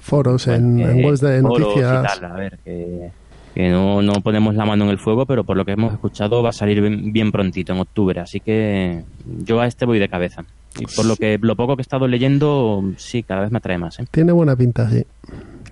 Foros, 0.00 0.46
en, 0.46 0.76
bueno, 0.76 0.90
en 0.90 1.00
eh, 1.00 1.06
webs 1.06 1.20
de 1.20 1.40
foros 1.40 1.58
y 1.58 1.62
noticias. 1.62 2.20
tal, 2.20 2.24
a 2.24 2.34
ver, 2.34 2.58
que, 2.64 3.10
que 3.54 3.68
no, 3.68 4.00
no 4.02 4.12
ponemos 4.22 4.54
la 4.54 4.64
mano 4.64 4.84
en 4.84 4.90
el 4.90 4.98
fuego, 4.98 5.26
pero 5.26 5.44
por 5.44 5.56
lo 5.56 5.64
que 5.64 5.72
hemos 5.72 5.92
escuchado 5.92 6.42
va 6.42 6.50
a 6.50 6.52
salir 6.52 6.80
bien, 6.80 7.12
bien 7.12 7.32
prontito, 7.32 7.72
en 7.72 7.80
octubre, 7.80 8.20
así 8.20 8.40
que 8.40 9.02
yo 9.44 9.60
a 9.60 9.66
este 9.66 9.86
voy 9.86 9.98
de 9.98 10.08
cabeza. 10.08 10.44
Y 10.78 10.86
por 10.86 11.04
lo 11.04 11.16
que 11.16 11.38
lo 11.40 11.56
poco 11.56 11.76
que 11.76 11.80
he 11.80 11.82
estado 11.82 12.06
leyendo, 12.06 12.84
sí, 12.96 13.22
cada 13.24 13.40
vez 13.42 13.50
me 13.50 13.58
atrae 13.58 13.76
más, 13.78 13.98
¿eh? 13.98 14.04
Tiene 14.10 14.30
buena 14.32 14.54
pinta, 14.54 14.88
sí. 14.88 15.04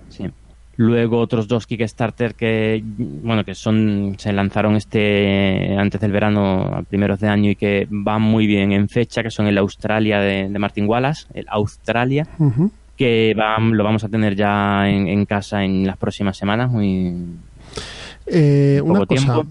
Sí. 0.09 0.25
Luego 0.75 1.19
otros 1.19 1.47
dos 1.47 1.67
Kickstarter 1.67 2.35
que, 2.35 2.81
bueno, 2.83 3.43
que 3.43 3.53
son, 3.55 4.15
se 4.17 4.31
lanzaron 4.31 4.75
este, 4.77 5.75
antes 5.77 5.99
del 5.99 6.11
verano, 6.11 6.61
a 6.73 6.83
primeros 6.83 7.19
de 7.19 7.27
año 7.27 7.49
y 7.51 7.55
que 7.55 7.85
van 7.89 8.21
muy 8.21 8.47
bien 8.47 8.71
en 8.71 8.87
fecha, 8.89 9.21
que 9.23 9.29
son 9.31 9.47
el 9.47 9.57
Australia 9.57 10.19
de, 10.19 10.47
de 10.49 10.59
Martin 10.59 10.85
Wallace, 10.87 11.27
el 11.33 11.45
Australia, 11.49 12.25
que 12.97 13.33
va- 13.37 13.57
lo 13.59 13.83
vamos 13.83 14.03
a 14.03 14.09
tener 14.09 14.35
ya 14.35 14.89
en, 14.89 15.07
en 15.07 15.25
casa 15.25 15.63
en 15.63 15.85
las 15.85 15.97
próximas 15.97 16.37
semanas, 16.37 16.69
muy 16.71 17.13
Eh, 18.31 18.81
una 18.83 19.05
cosa, 19.05 19.33
tiempo. 19.33 19.45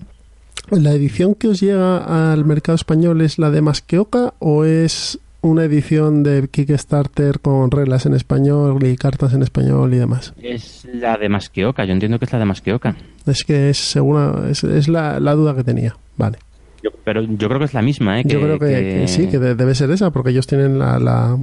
¿la 0.71 0.93
edición 0.93 1.35
que 1.35 1.49
os 1.49 1.61
llega 1.61 2.33
al 2.33 2.45
mercado 2.45 2.77
español 2.77 3.21
es 3.21 3.39
la 3.39 3.51
de 3.51 3.61
Masqueoka 3.61 4.35
o 4.39 4.65
es 4.65 5.19
una 5.41 5.65
edición 5.65 6.23
de 6.23 6.49
Kickstarter 6.49 7.41
con 7.41 7.71
reglas 7.71 8.07
en 8.07 8.15
español 8.15 8.85
y 8.85 8.97
cartas 8.97 9.33
en 9.35 9.43
español 9.43 9.95
y 9.95 9.99
demás? 9.99 10.35
Es 10.43 10.87
la 10.93 11.17
de 11.17 11.29
Masqueoka, 11.29 11.85
yo 11.85 11.93
entiendo 11.93 12.19
que 12.19 12.25
es 12.25 12.33
la 12.33 12.39
de 12.39 12.45
Masqueoka. 12.45 12.97
Es 13.27 13.45
que 13.45 13.71
es 13.71 13.79
segura, 13.79 14.49
es, 14.51 14.65
es 14.65 14.89
la, 14.89 15.21
la 15.21 15.35
duda 15.35 15.55
que 15.55 15.65
tenía. 15.65 15.97
Vale. 16.17 16.39
Pero 17.05 17.23
yo 17.23 17.49
creo 17.49 17.59
que 17.59 17.65
es 17.65 17.75
la 17.75 17.83
misma, 17.83 18.21
¿eh? 18.21 18.25
Yo 18.27 18.41
creo 18.41 18.59
que, 18.59 18.67
que 18.67 19.09
sí, 19.09 19.27
que 19.29 19.39
de- 19.39 19.55
debe 19.55 19.75
ser 19.75 19.91
esa, 19.91 20.11
porque 20.11 20.31
ellos 20.31 20.47
tienen 20.47 20.79
la, 20.79 20.99
la 20.99 21.37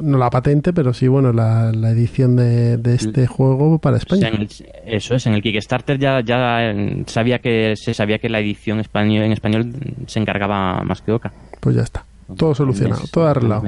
no 0.00 0.18
la 0.18 0.30
patente, 0.30 0.72
pero 0.72 0.94
sí, 0.94 1.06
bueno, 1.08 1.32
la, 1.32 1.70
la 1.72 1.90
edición 1.90 2.36
de, 2.36 2.76
de 2.78 2.94
este 2.94 3.26
juego 3.26 3.78
para 3.78 3.96
O 3.96 4.00
sea, 4.00 4.16
España. 4.28 4.28
el- 4.38 4.48
eso 4.86 5.14
es, 5.14 5.26
en 5.26 5.34
el 5.34 5.42
Kickstarter 5.42 5.98
ya, 5.98 6.20
ya 6.20 6.70
eh, 6.70 7.02
sabía 7.06 7.40
que 7.40 7.74
se 7.76 7.92
sabía 7.92 8.18
que 8.18 8.28
la 8.28 8.40
edición 8.40 8.80
español, 8.80 9.24
en 9.24 9.32
español 9.32 9.72
se 10.06 10.18
encargaba 10.20 10.82
Masqueoka. 10.84 11.32
Pues 11.60 11.76
ya 11.76 11.82
está. 11.82 12.04
Todo 12.36 12.54
solucionado, 12.54 13.02
todo 13.10 13.24
la 13.24 13.30
arreglado. 13.32 13.62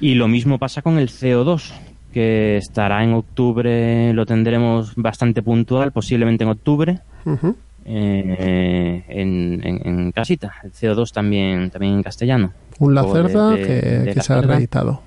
Y 0.00 0.14
lo 0.14 0.28
mismo 0.28 0.58
pasa 0.58 0.82
con 0.82 0.98
el 0.98 1.08
CO2, 1.08 1.72
que 2.12 2.56
estará 2.56 3.02
en 3.04 3.14
octubre, 3.14 4.12
lo 4.12 4.26
tendremos 4.26 4.94
bastante 4.96 5.42
puntual, 5.42 5.92
posiblemente 5.92 6.44
en 6.44 6.50
octubre, 6.50 6.98
Ujú. 7.24 7.56
Eh, 7.84 9.04
en, 9.08 9.60
en- 9.64 9.80
en 9.86 10.12
casita. 10.12 10.52
El 10.64 10.72
CO2 10.72 11.12
también, 11.12 11.70
también 11.70 11.94
en 11.94 12.02
castellano. 12.02 12.52
Un 12.78 12.94
La 12.94 13.02
Juego 13.02 13.16
de- 13.26 13.32
Cerda 13.32 13.50
de- 13.50 13.62
que, 13.66 13.72
de 13.74 14.04
que 14.06 14.12
se 14.14 14.20
ha 14.20 14.36
Cerda, 14.40 14.54
reeditado. 14.54 15.00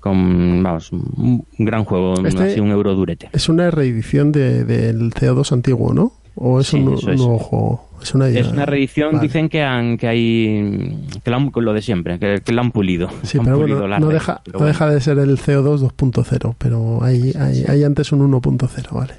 Con, 0.00 0.62
vamos, 0.62 0.92
un 0.92 1.44
gran 1.58 1.84
juego, 1.84 2.14
Este- 2.26 2.42
así 2.52 2.60
un 2.60 2.70
euro 2.70 2.94
durete. 2.94 3.28
Es 3.32 3.48
una 3.50 3.70
reedición 3.70 4.32
de, 4.32 4.64
del 4.64 5.12
CO2 5.12 5.52
antiguo, 5.52 5.92
¿no? 5.92 6.12
¿O 6.36 6.58
es 6.60 6.68
Sí, 6.68 6.76
un, 6.78 6.88
un 6.88 6.94
es. 6.94 7.04
nuevo 7.04 7.38
juego? 7.38 7.86
Es 8.02 8.14
una, 8.14 8.28
Es 8.28 8.46
una 8.48 8.64
reedición, 8.64 9.12
Vale. 9.16 9.26
dicen 9.26 9.50
que 9.50 9.62
han, 9.62 9.98
que 9.98 10.08
hay 10.08 10.96
que 11.22 11.30
lo, 11.30 11.36
han- 11.36 11.52
lo 11.54 11.72
de 11.74 11.82
siempre, 11.82 12.18
que, 12.18 12.40
que 12.42 12.52
lo 12.52 12.62
han 12.62 12.70
pulido. 12.72 13.10
Sí, 13.24 13.36
Han 13.36 13.44
pero 13.44 13.58
pulido 13.58 13.80
bueno, 13.80 13.98
no 13.98 14.06
red, 14.06 14.14
deja, 14.14 14.40
pero 14.42 14.54
no 14.54 14.58
bueno. 14.60 14.72
deja 14.72 14.88
de 14.90 15.00
ser 15.02 15.18
el 15.18 15.36
CO2 15.36 15.80
2.0, 15.82 16.54
pero 16.56 17.02
hay, 17.02 17.34
hay, 17.38 17.64
hay 17.68 17.84
antes 17.84 18.10
un 18.12 18.20
1.0, 18.32 18.90
¿vale? 18.94 19.14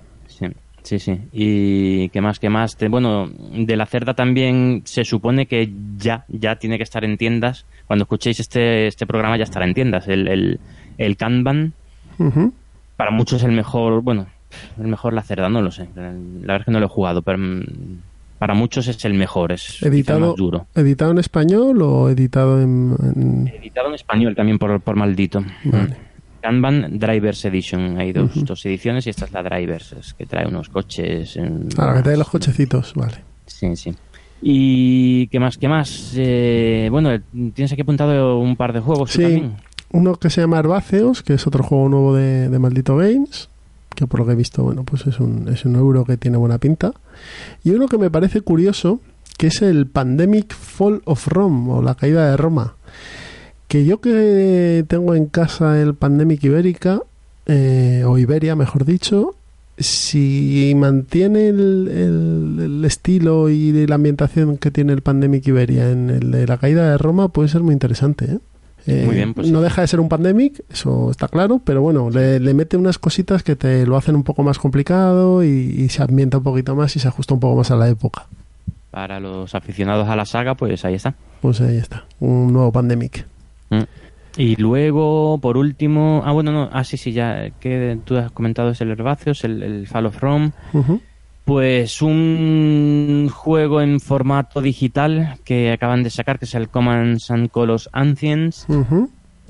Sí, 0.83 0.99
sí. 0.99 1.17
Y 1.31 2.09
qué 2.09 2.21
más, 2.21 2.39
qué 2.39 2.49
más. 2.49 2.75
Bueno, 2.89 3.29
de 3.29 3.75
la 3.77 3.85
cerda 3.85 4.13
también 4.13 4.81
se 4.85 5.03
supone 5.05 5.45
que 5.45 5.71
ya, 5.97 6.25
ya 6.27 6.55
tiene 6.55 6.77
que 6.77 6.83
estar 6.83 7.03
en 7.05 7.17
tiendas. 7.17 7.65
Cuando 7.87 8.03
escuchéis 8.03 8.39
este, 8.39 8.87
este 8.87 9.05
programa 9.05 9.37
ya 9.37 9.43
estará 9.43 9.65
en 9.65 9.73
tiendas. 9.73 10.07
El, 10.07 10.27
el, 10.27 10.59
el 10.97 11.17
Kanban, 11.17 11.73
para 12.97 13.11
muchos 13.11 13.39
es 13.41 13.47
el 13.47 13.51
mejor, 13.53 14.01
bueno, 14.01 14.27
el 14.79 14.87
mejor 14.87 15.13
la 15.13 15.21
cerda, 15.23 15.49
no 15.49 15.61
lo 15.61 15.71
sé. 15.71 15.87
La 15.95 16.11
verdad 16.11 16.57
es 16.61 16.65
que 16.65 16.71
no 16.71 16.79
lo 16.79 16.85
he 16.87 16.89
jugado, 16.89 17.21
pero 17.21 17.37
mm, 17.37 17.61
para 18.39 18.53
muchos 18.53 18.87
es 18.87 19.03
el 19.05 19.13
mejor, 19.13 19.51
es 19.51 19.81
Editado, 19.83 20.19
más 20.19 20.35
duro. 20.35 20.65
¿Editado 20.75 21.11
en 21.11 21.19
español 21.19 21.79
o 21.81 22.09
editado 22.09 22.61
en...? 22.61 22.95
en- 23.15 23.47
Editado 23.47 23.87
en 23.89 23.95
español 23.95 24.35
también 24.35 24.57
por, 24.57 24.79
por 24.81 24.95
maldito. 24.95 25.43
Vale. 25.63 25.95
Kanban 26.41 26.99
Drivers 26.99 27.45
Edition. 27.45 27.97
Hay 27.99 28.11
dos, 28.13 28.31
dos 28.45 28.65
ediciones 28.65 29.07
y 29.07 29.11
esta 29.11 29.25
es 29.25 29.31
la 29.31 29.43
Drivers, 29.43 29.93
es 29.93 30.13
que 30.13 30.25
trae 30.25 30.47
unos 30.47 30.69
coches. 30.69 31.37
En, 31.37 31.69
Ahora 31.77 31.95
que 31.97 32.03
trae 32.03 32.17
los 32.17 32.29
cochecitos, 32.29 32.93
vale. 32.95 33.17
Sí, 33.45 33.75
sí. 33.75 33.93
¿Y 34.41 35.27
qué 35.27 35.39
más? 35.39 35.57
¿Qué 35.57 35.67
más? 35.67 36.13
Eh, 36.15 36.87
bueno, 36.91 37.11
tienes 37.53 37.71
aquí 37.71 37.81
apuntado 37.81 38.39
un 38.39 38.55
par 38.55 38.73
de 38.73 38.79
juegos. 38.79 39.11
¿tú 39.11 39.17
Sí, 39.17 39.23
también? 39.23 39.55
uno 39.91 40.15
que 40.15 40.29
se 40.29 40.41
llama 40.41 40.57
Herbáceos, 40.59 41.21
que 41.21 41.33
es 41.35 41.45
otro 41.45 41.63
juego 41.63 41.89
nuevo 41.89 42.15
de, 42.15 42.49
de 42.49 42.59
Maldito 42.59 42.97
Games, 42.97 43.49
que 43.95 44.07
por 44.07 44.21
lo 44.21 44.25
que 44.25 44.31
he 44.31 44.35
visto, 44.35 44.63
bueno, 44.63 44.83
pues 44.83 45.05
es 45.05 45.19
un, 45.19 45.47
es 45.49 45.65
un 45.65 45.75
euro 45.75 46.05
que 46.05 46.17
tiene 46.17 46.37
buena 46.37 46.57
pinta. 46.57 46.91
Y 47.63 47.71
uno 47.71 47.87
que 47.87 47.97
me 47.99 48.09
parece 48.09 48.41
curioso, 48.41 48.99
que 49.37 49.47
es 49.47 49.61
el 49.61 49.85
Pandemic 49.87 50.53
Fall 50.55 51.01
of 51.05 51.27
Rome, 51.27 51.71
o 51.73 51.81
la 51.83 51.93
caída 51.95 52.29
de 52.31 52.37
Roma. 52.37 52.75
Que 53.71 53.85
yo 53.85 54.01
que 54.01 54.83
tengo 54.89 55.15
en 55.15 55.27
casa 55.27 55.81
el 55.81 55.95
Pandemic 55.95 56.43
Ibérica, 56.43 56.99
eh, 57.45 58.03
o 58.05 58.17
Iberia, 58.17 58.53
mejor 58.57 58.83
dicho, 58.83 59.35
si 59.77 60.73
mantiene 60.75 61.47
el, 61.47 61.87
el- 61.87 62.59
el 62.65 62.85
estilo 62.85 63.49
y 63.49 63.87
la 63.87 63.95
ambientación 63.95 64.57
que 64.57 64.71
tiene 64.71 64.91
el 64.91 65.01
Pandemic 65.01 65.47
Iberia 65.47 65.89
en 65.89 66.09
el 66.09 66.31
de 66.31 66.47
la 66.47 66.57
caída 66.57 66.91
de 66.91 66.97
Roma, 66.97 67.29
puede 67.29 67.47
ser 67.47 67.61
muy 67.61 67.71
interesante. 67.73 68.25
¿eh? 68.25 68.39
Eh, 68.87 69.03
Muy 69.05 69.15
bien, 69.15 69.33
pues 69.33 69.49
no 69.51 69.59
sí. 69.59 69.63
deja 69.63 69.81
de 69.81 69.87
ser 69.87 69.99
un 70.01 70.09
Pandemic, 70.09 70.63
eso 70.69 71.09
está 71.11 71.27
claro, 71.29 71.61
pero 71.63 71.81
bueno, 71.81 72.09
le, 72.09 72.39
le 72.39 72.53
mete 72.53 72.75
unas 72.77 72.97
cositas 72.97 73.41
que 73.43 73.55
te 73.55 73.85
lo 73.85 73.95
hacen 73.95 74.15
un 74.15 74.23
poco 74.23 74.43
más 74.43 74.57
complicado 74.59 75.43
y, 75.45 75.47
y 75.49 75.87
se 75.89 76.01
ambienta 76.03 76.39
un 76.39 76.43
poquito 76.43 76.75
más 76.75 76.95
y 76.95 76.99
se 76.99 77.07
ajusta 77.07 77.33
un 77.35 77.39
poco 77.39 77.55
más 77.57 77.71
a 77.71 77.75
la 77.75 77.87
época. 77.87 78.25
Para 78.89 79.19
los 79.21 79.55
aficionados 79.55 80.09
a 80.09 80.15
la 80.15 80.25
saga, 80.25 80.55
pues 80.55 80.83
ahí 80.83 80.95
está. 80.95 81.13
Pues 81.41 81.61
ahí 81.61 81.77
está, 81.77 82.03
un 82.19 82.51
nuevo 82.51 82.71
Pandemic. 82.71 83.25
Mm. 83.71 83.83
Y 84.37 84.55
luego, 84.55 85.39
por 85.39 85.57
último, 85.57 86.21
ah, 86.25 86.31
bueno, 86.31 86.51
no, 86.51 86.69
ah, 86.71 86.83
sí, 86.83 86.95
sí, 86.97 87.11
ya 87.11 87.49
que 87.59 87.97
tú 88.05 88.15
has 88.17 88.31
comentado 88.31 88.69
es 88.69 88.79
el 88.81 88.91
Herbáceos, 88.91 89.43
el, 89.43 89.61
el 89.61 89.87
Fall 89.87 90.05
of 90.05 90.21
Rome. 90.21 90.51
Pues 91.43 92.01
un 92.01 93.29
juego 93.33 93.81
en 93.81 93.99
formato 93.99 94.61
digital 94.61 95.37
que 95.43 95.71
acaban 95.71 96.03
de 96.03 96.09
sacar, 96.11 96.39
que 96.39 96.45
es 96.45 96.55
el 96.55 96.69
Commands 96.69 97.29
and 97.31 97.49
Colors 97.49 97.89
Ancients, 97.91 98.67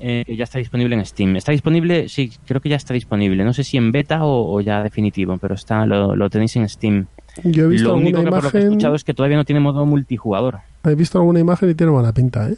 eh, 0.00 0.24
que 0.26 0.36
ya 0.36 0.44
está 0.44 0.58
disponible 0.58 0.96
en 0.96 1.06
Steam. 1.06 1.36
Está 1.36 1.52
disponible, 1.52 2.08
sí, 2.08 2.32
creo 2.44 2.60
que 2.60 2.70
ya 2.70 2.76
está 2.76 2.92
disponible. 2.92 3.44
No 3.44 3.52
sé 3.52 3.62
si 3.62 3.76
en 3.76 3.92
beta 3.92 4.24
o, 4.24 4.52
o 4.52 4.60
ya 4.60 4.82
definitivo, 4.82 5.36
pero 5.38 5.54
está 5.54 5.86
lo, 5.86 6.16
lo 6.16 6.28
tenéis 6.28 6.56
en 6.56 6.68
Steam. 6.68 7.06
Yo 7.44 7.66
he 7.66 7.68
visto 7.68 7.88
Lo 7.88 7.96
único 7.96 8.22
que 8.24 8.30
por 8.30 8.44
lo 8.44 8.50
que 8.50 8.58
he 8.58 8.62
escuchado 8.62 8.94
es 8.94 9.04
que 9.04 9.14
todavía 9.14 9.36
no 9.36 9.44
tiene 9.44 9.60
modo 9.60 9.86
multijugador. 9.86 10.58
he 10.84 10.94
visto 10.94 11.18
alguna 11.18 11.38
imagen 11.40 11.70
y 11.70 11.74
tiene 11.74 11.92
buena 11.92 12.12
pinta, 12.12 12.48
¿eh? 12.48 12.56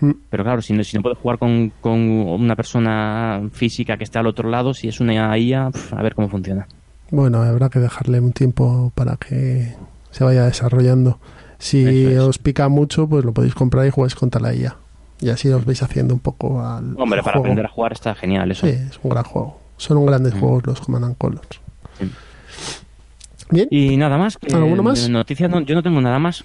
Mm. 0.00 0.10
Pero 0.30 0.44
claro, 0.44 0.62
si 0.62 0.72
no, 0.72 0.84
si 0.84 0.96
no 0.96 1.02
puedes 1.02 1.18
jugar 1.18 1.38
con, 1.38 1.72
con 1.80 1.92
una 1.98 2.54
persona 2.56 3.42
física 3.52 3.96
que 3.96 4.04
esté 4.04 4.18
al 4.18 4.26
otro 4.26 4.48
lado, 4.50 4.74
si 4.74 4.88
es 4.88 5.00
una 5.00 5.36
IA, 5.38 5.70
pf, 5.70 5.94
a 5.96 6.02
ver 6.02 6.14
cómo 6.14 6.28
funciona. 6.28 6.66
Bueno, 7.10 7.42
habrá 7.42 7.68
que 7.70 7.78
dejarle 7.78 8.20
un 8.20 8.32
tiempo 8.32 8.92
para 8.94 9.16
que 9.16 9.74
se 10.10 10.24
vaya 10.24 10.44
desarrollando. 10.44 11.18
Si 11.58 11.84
es. 11.86 12.18
os 12.18 12.38
pica 12.38 12.68
mucho, 12.68 13.08
pues 13.08 13.24
lo 13.24 13.32
podéis 13.32 13.54
comprar 13.54 13.86
y 13.86 13.90
jugáis 13.90 14.14
contra 14.14 14.40
la 14.40 14.54
IA. 14.54 14.76
Y 15.20 15.30
así 15.30 15.48
os 15.48 15.64
vais 15.64 15.82
haciendo 15.82 16.12
un 16.12 16.20
poco 16.20 16.60
al, 16.60 16.94
Hombre, 16.98 17.20
al 17.20 17.24
para 17.24 17.32
juego. 17.34 17.38
aprender 17.40 17.64
a 17.64 17.68
jugar 17.70 17.92
está 17.92 18.14
genial 18.14 18.50
eso. 18.50 18.66
Sí, 18.66 18.72
es 18.72 18.98
un 19.02 19.10
gran 19.10 19.24
juego. 19.24 19.58
Son 19.78 19.96
un 19.96 20.04
grandes 20.06 20.34
Mm. 20.34 20.40
juegos 20.40 20.66
los 20.66 20.80
Command 20.80 21.04
and 21.06 21.16
Colors. 21.16 21.60
Sí. 21.98 22.10
Bien, 23.50 23.68
Y 23.70 23.96
nada 23.96 24.18
más. 24.18 24.36
Que 24.38 24.54
¿Alguno 24.54 24.82
más? 24.82 25.02
de 25.04 25.08
Noticias 25.08 25.48
no- 25.50 25.60
yo 25.60 25.74
no 25.74 25.82
tengo 25.82 26.00
nada 26.00 26.18
más. 26.18 26.42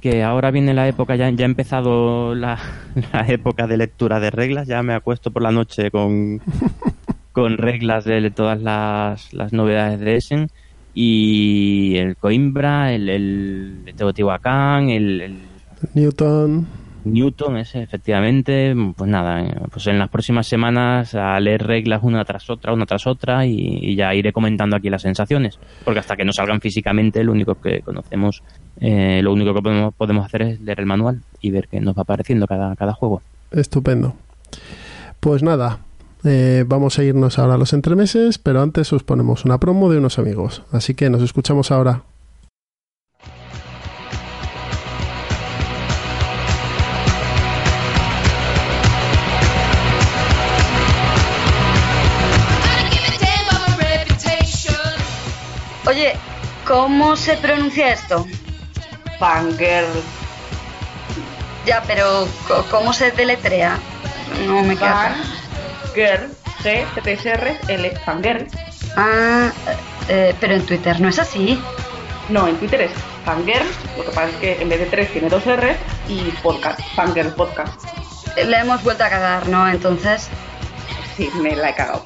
Que 0.00 0.22
ahora 0.22 0.50
viene 0.50 0.74
la 0.74 0.86
época, 0.88 1.16
ya, 1.16 1.30
ya 1.30 1.44
ha 1.44 1.46
empezado 1.46 2.34
la, 2.34 2.58
la 3.12 3.26
época 3.28 3.66
de 3.66 3.76
lectura 3.78 4.20
de 4.20 4.30
reglas. 4.30 4.66
Ya 4.68 4.82
me 4.82 4.94
acuesto 4.94 5.30
por 5.30 5.42
la 5.42 5.50
noche 5.50 5.90
con, 5.90 6.40
con 7.32 7.56
reglas 7.58 8.04
de 8.04 8.30
todas 8.30 8.60
las, 8.60 9.32
las 9.32 9.52
novedades 9.52 10.00
de 10.00 10.16
Essen. 10.16 10.48
Y 10.94 11.96
el 11.96 12.16
Coimbra, 12.16 12.92
el, 12.92 13.08
el 13.08 13.82
Teotihuacán, 13.96 14.90
el, 14.90 15.20
el 15.22 15.38
Newton. 15.94 16.66
Newton, 17.04 17.56
ese, 17.56 17.82
efectivamente. 17.82 18.74
Pues 18.96 19.10
nada, 19.10 19.42
eh, 19.42 19.54
pues 19.70 19.86
en 19.86 19.98
las 19.98 20.08
próximas 20.08 20.46
semanas 20.46 21.14
a 21.14 21.38
leer 21.40 21.66
reglas 21.66 22.00
una 22.02 22.24
tras 22.24 22.48
otra, 22.50 22.72
una 22.72 22.86
tras 22.86 23.06
otra, 23.06 23.46
y, 23.46 23.78
y 23.82 23.96
ya 23.96 24.14
iré 24.14 24.32
comentando 24.32 24.76
aquí 24.76 24.90
las 24.90 25.02
sensaciones. 25.02 25.58
Porque 25.84 26.00
hasta 26.00 26.16
que 26.16 26.24
no 26.24 26.32
salgan 26.32 26.60
físicamente, 26.60 27.24
lo 27.24 27.32
único 27.32 27.54
que 27.56 27.80
conocemos, 27.80 28.42
eh, 28.80 29.20
lo 29.22 29.32
único 29.32 29.54
que 29.54 29.62
podemos, 29.62 29.94
podemos 29.94 30.24
hacer 30.24 30.42
es 30.42 30.60
leer 30.60 30.80
el 30.80 30.86
manual 30.86 31.22
y 31.40 31.50
ver 31.50 31.68
qué 31.68 31.80
nos 31.80 31.96
va 31.96 32.02
apareciendo 32.02 32.46
cada, 32.46 32.74
cada 32.76 32.92
juego. 32.92 33.22
Estupendo. 33.50 34.14
Pues 35.20 35.42
nada, 35.42 35.78
eh, 36.24 36.64
vamos 36.66 36.98
a 36.98 37.04
irnos 37.04 37.38
ahora 37.38 37.54
a 37.54 37.58
los 37.58 37.72
entremeses, 37.72 38.38
pero 38.38 38.62
antes 38.62 38.92
os 38.92 39.02
ponemos 39.02 39.44
una 39.44 39.58
promo 39.58 39.90
de 39.90 39.98
unos 39.98 40.18
amigos. 40.18 40.62
Así 40.72 40.94
que 40.94 41.10
nos 41.10 41.22
escuchamos 41.22 41.70
ahora. 41.70 42.02
¿Cómo 56.72 57.16
se 57.16 57.36
pronuncia 57.36 57.92
esto? 57.92 58.26
Fangirl. 59.18 59.86
Ya, 61.66 61.82
pero 61.86 62.26
¿cómo 62.70 62.94
se 62.94 63.10
deletrea? 63.10 63.78
No 64.46 64.62
me 64.62 64.74
queda. 64.74 65.14
Fangirl. 65.84 66.30
G, 66.62 66.86
T, 67.02 67.12
S, 67.12 67.28
R, 67.28 67.58
L. 67.68 67.90
Fangirl. 68.06 68.46
Ah, 68.96 69.52
eh, 70.08 70.34
pero 70.40 70.54
en 70.54 70.64
Twitter 70.64 70.98
no 70.98 71.10
es 71.10 71.18
así. 71.18 71.62
No, 72.30 72.48
en 72.48 72.56
Twitter 72.56 72.80
es 72.80 72.92
Fangirl. 73.26 73.66
Lo 73.98 74.04
que 74.04 74.10
pasa 74.10 74.28
es 74.30 74.36
que 74.36 74.62
en 74.62 74.70
vez 74.70 74.80
de 74.80 74.86
tres 74.86 75.12
tiene 75.12 75.28
dos 75.28 75.46
R 75.46 75.76
y 76.08 76.22
podcast. 76.42 76.80
Fangirl 76.94 77.34
Podcast. 77.34 77.84
Le 78.34 78.56
hemos 78.56 78.82
vuelto 78.82 79.04
a 79.04 79.10
cagar, 79.10 79.46
¿no? 79.46 79.68
Entonces, 79.68 80.30
Sí, 81.16 81.30
me 81.40 81.54
la 81.56 81.70
he 81.70 81.74
cagado. 81.74 82.04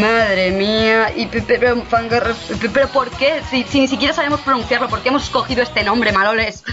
madre 0.00 0.50
mía. 0.52 1.12
Y 1.14 1.26
pe- 1.26 1.42
pe- 1.42 1.58
pero, 1.58 1.84
pero 2.72 2.88
¿por 2.88 3.10
qué? 3.10 3.42
Si, 3.50 3.64
si 3.64 3.80
ni 3.80 3.88
siquiera 3.88 4.14
sabemos 4.14 4.40
pronunciarlo, 4.40 4.88
¿por 4.88 5.00
qué 5.02 5.08
hemos 5.10 5.24
escogido 5.24 5.62
este 5.62 5.82
nombre, 5.84 6.12
maloles? 6.12 6.64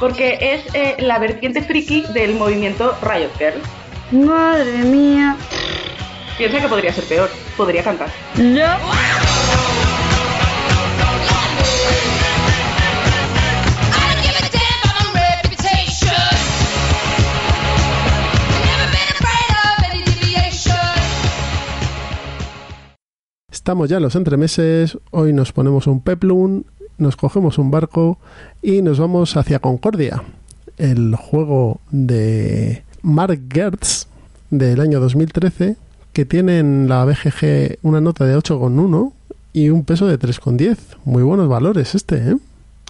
Porque 0.00 0.38
es 0.40 0.74
eh, 0.74 0.96
la 1.00 1.18
vertiente 1.18 1.62
friki 1.62 2.02
del 2.12 2.34
movimiento 2.34 2.96
Riot 3.02 3.30
Girl. 3.38 3.62
Madre 4.26 4.78
mía. 4.78 5.36
Piensa 6.36 6.60
que 6.60 6.68
podría 6.68 6.92
ser 6.92 7.04
peor. 7.04 7.30
Podría 7.56 7.82
cantar. 7.82 8.08
Ya. 8.36 8.78
Estamos 23.68 23.90
ya 23.90 23.98
en 23.98 24.02
los 24.02 24.16
entremeses, 24.16 24.96
hoy 25.10 25.34
nos 25.34 25.52
ponemos 25.52 25.86
un 25.86 26.00
peplum, 26.00 26.62
nos 26.96 27.16
cogemos 27.16 27.58
un 27.58 27.70
barco 27.70 28.16
y 28.62 28.80
nos 28.80 28.98
vamos 28.98 29.36
hacia 29.36 29.58
Concordia, 29.58 30.22
el 30.78 31.14
juego 31.16 31.78
de 31.90 32.82
Mark 33.02 33.38
Gertz 33.52 34.06
del 34.48 34.80
año 34.80 35.00
2013, 35.00 35.76
que 36.14 36.24
tiene 36.24 36.60
en 36.60 36.88
la 36.88 37.04
BGG 37.04 37.76
una 37.82 38.00
nota 38.00 38.24
de 38.24 38.38
8,1 38.38 39.12
y 39.52 39.68
un 39.68 39.84
peso 39.84 40.06
de 40.06 40.18
3,10. 40.18 40.78
Muy 41.04 41.22
buenos 41.22 41.46
valores 41.46 41.94
este, 41.94 42.16
¿eh? 42.16 42.36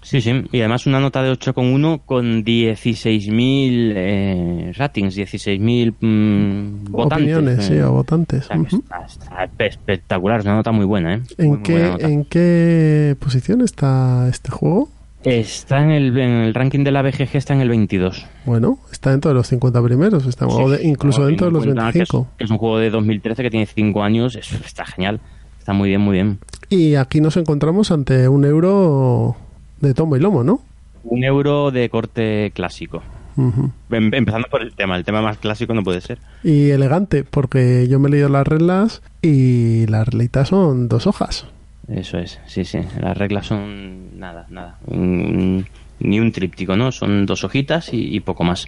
Sí, 0.08 0.22
sí, 0.22 0.32
y 0.52 0.60
además 0.60 0.86
una 0.86 1.00
nota 1.00 1.22
de 1.22 1.30
8,1 1.32 2.00
con 2.06 2.42
16.000 2.42 3.92
eh, 3.94 4.72
ratings, 4.76 5.14
16.000 5.16 5.94
mm, 6.00 6.90
votantes. 6.90 7.16
Opiniones, 7.36 7.64
sí, 7.66 7.74
eh. 7.74 7.82
o 7.84 7.92
votantes. 7.92 8.44
O 8.46 8.48
sea, 8.48 8.56
está, 9.04 9.04
está 9.44 9.66
espectacular, 9.66 10.40
es 10.40 10.46
una 10.46 10.54
nota 10.56 10.72
muy 10.72 10.86
buena, 10.86 11.16
¿eh? 11.16 11.20
¿En, 11.36 11.48
muy 11.48 11.58
qué. 11.58 11.94
¿En 12.00 12.24
qué 12.24 13.16
posición 13.20 13.60
está 13.60 14.26
este 14.30 14.50
juego? 14.50 14.88
Está 15.24 15.82
en 15.82 15.90
el, 15.90 16.16
en 16.18 16.30
el 16.30 16.54
ranking 16.54 16.84
de 16.84 16.92
la 16.92 17.02
BGG, 17.02 17.36
está 17.36 17.52
en 17.52 17.60
el 17.60 17.68
22. 17.68 18.24
Bueno, 18.46 18.78
está 18.90 19.10
dentro 19.10 19.30
de 19.30 19.34
los 19.34 19.46
50 19.48 19.82
primeros, 19.82 20.24
está, 20.26 20.46
o 20.46 20.70
de- 20.70 20.86
incluso 20.86 21.26
dentro 21.26 21.48
de 21.48 21.52
los 21.52 21.64
cuenta 21.64 21.82
que 21.92 21.98
es- 22.02 22.08
25. 22.08 22.28
Que 22.38 22.44
es, 22.44 22.50
un 22.50 22.56
juego 22.56 22.78
de 22.78 22.88
2013 22.88 23.42
que 23.42 23.50
tiene 23.50 23.66
5 23.66 24.02
años, 24.02 24.36
es- 24.36 24.52
está 24.52 24.86
genial. 24.86 25.20
Está 25.58 25.74
muy 25.74 25.90
bien, 25.90 26.00
muy 26.00 26.14
bien. 26.14 26.38
Y 26.70 26.94
aquí 26.94 27.20
nos 27.20 27.36
encontramos 27.36 27.90
ante 27.90 28.26
un 28.28 28.46
euro 28.46 29.36
de 29.80 29.94
tomo 29.94 30.16
y 30.16 30.20
lomo, 30.20 30.42
¿no? 30.44 30.60
Un 31.04 31.24
euro 31.24 31.70
de 31.70 31.88
corte 31.88 32.50
clásico. 32.54 33.02
Em- 33.36 34.12
Empezando 34.14 34.48
por 34.50 34.62
el 34.62 34.74
tema, 34.74 34.96
el 34.96 35.04
tema 35.04 35.22
más 35.22 35.38
clásico 35.38 35.72
no 35.74 35.82
puede 35.84 36.00
ser. 36.00 36.18
Y 36.42 36.70
elegante, 36.70 37.22
porque 37.24 37.86
yo 37.88 37.98
me 38.00 38.08
he 38.08 38.12
leído 38.12 38.28
las 38.28 38.46
reglas 38.46 39.00
y 39.22 39.86
las 39.86 40.08
reglitas 40.08 40.48
son 40.48 40.88
dos 40.88 41.06
hojas. 41.06 41.46
Eso 41.86 42.18
es, 42.18 42.40
sí, 42.46 42.64
sí. 42.64 42.80
Las 43.00 43.16
reglas 43.16 43.46
son 43.46 44.18
nada, 44.18 44.46
nada. 44.50 44.78
Un- 44.86 45.66
ni 46.00 46.20
un 46.20 46.30
tríptico, 46.32 46.76
¿no? 46.76 46.92
Son 46.92 47.26
dos 47.26 47.42
hojitas 47.44 47.92
y, 47.92 48.14
y 48.14 48.20
poco 48.20 48.44
más. 48.44 48.66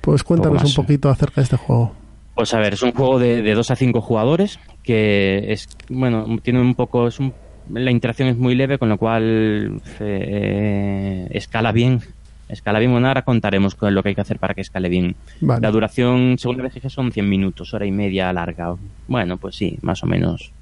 Pues 0.00 0.22
cuéntanos 0.22 0.58
Poco 0.62 0.68
un 0.68 0.74
poquito 0.74 1.08
acerca 1.08 1.40
de 1.40 1.44
este 1.44 1.56
juego. 1.56 1.92
Pues 2.34 2.54
a 2.54 2.58
ver, 2.58 2.74
es 2.74 2.82
un 2.82 2.92
juego 2.92 3.18
de, 3.18 3.42
de 3.42 3.54
2 3.54 3.70
a 3.70 3.76
5 3.76 4.00
jugadores 4.00 4.58
que 4.82 5.52
es, 5.52 5.68
bueno, 5.88 6.24
tiene 6.42 6.60
un 6.60 6.74
poco, 6.74 7.06
es 7.08 7.18
un, 7.20 7.32
la 7.70 7.90
interacción 7.90 8.28
es 8.28 8.36
muy 8.36 8.54
leve, 8.54 8.78
con 8.78 8.88
lo 8.88 8.98
cual 8.98 9.80
eh, 10.00 11.28
escala 11.30 11.72
bien. 11.72 12.00
Escala 12.48 12.78
bien, 12.78 12.92
bueno, 12.92 13.08
ahora 13.08 13.22
contaremos 13.22 13.74
con 13.74 13.94
lo 13.94 14.02
que 14.02 14.10
hay 14.10 14.14
que 14.14 14.20
hacer 14.20 14.38
para 14.38 14.52
que 14.52 14.60
escale 14.60 14.88
bien. 14.88 15.16
Vale. 15.40 15.62
La 15.62 15.70
duración, 15.70 16.36
según 16.38 16.58
la 16.58 16.64
BGG, 16.64 16.90
son 16.90 17.10
100 17.10 17.28
minutos, 17.28 17.72
hora 17.72 17.86
y 17.86 17.92
media 17.92 18.30
larga. 18.32 18.74
Bueno, 19.08 19.38
pues 19.38 19.56
sí, 19.56 19.78
más 19.80 20.02
o 20.02 20.06
menos. 20.06 20.52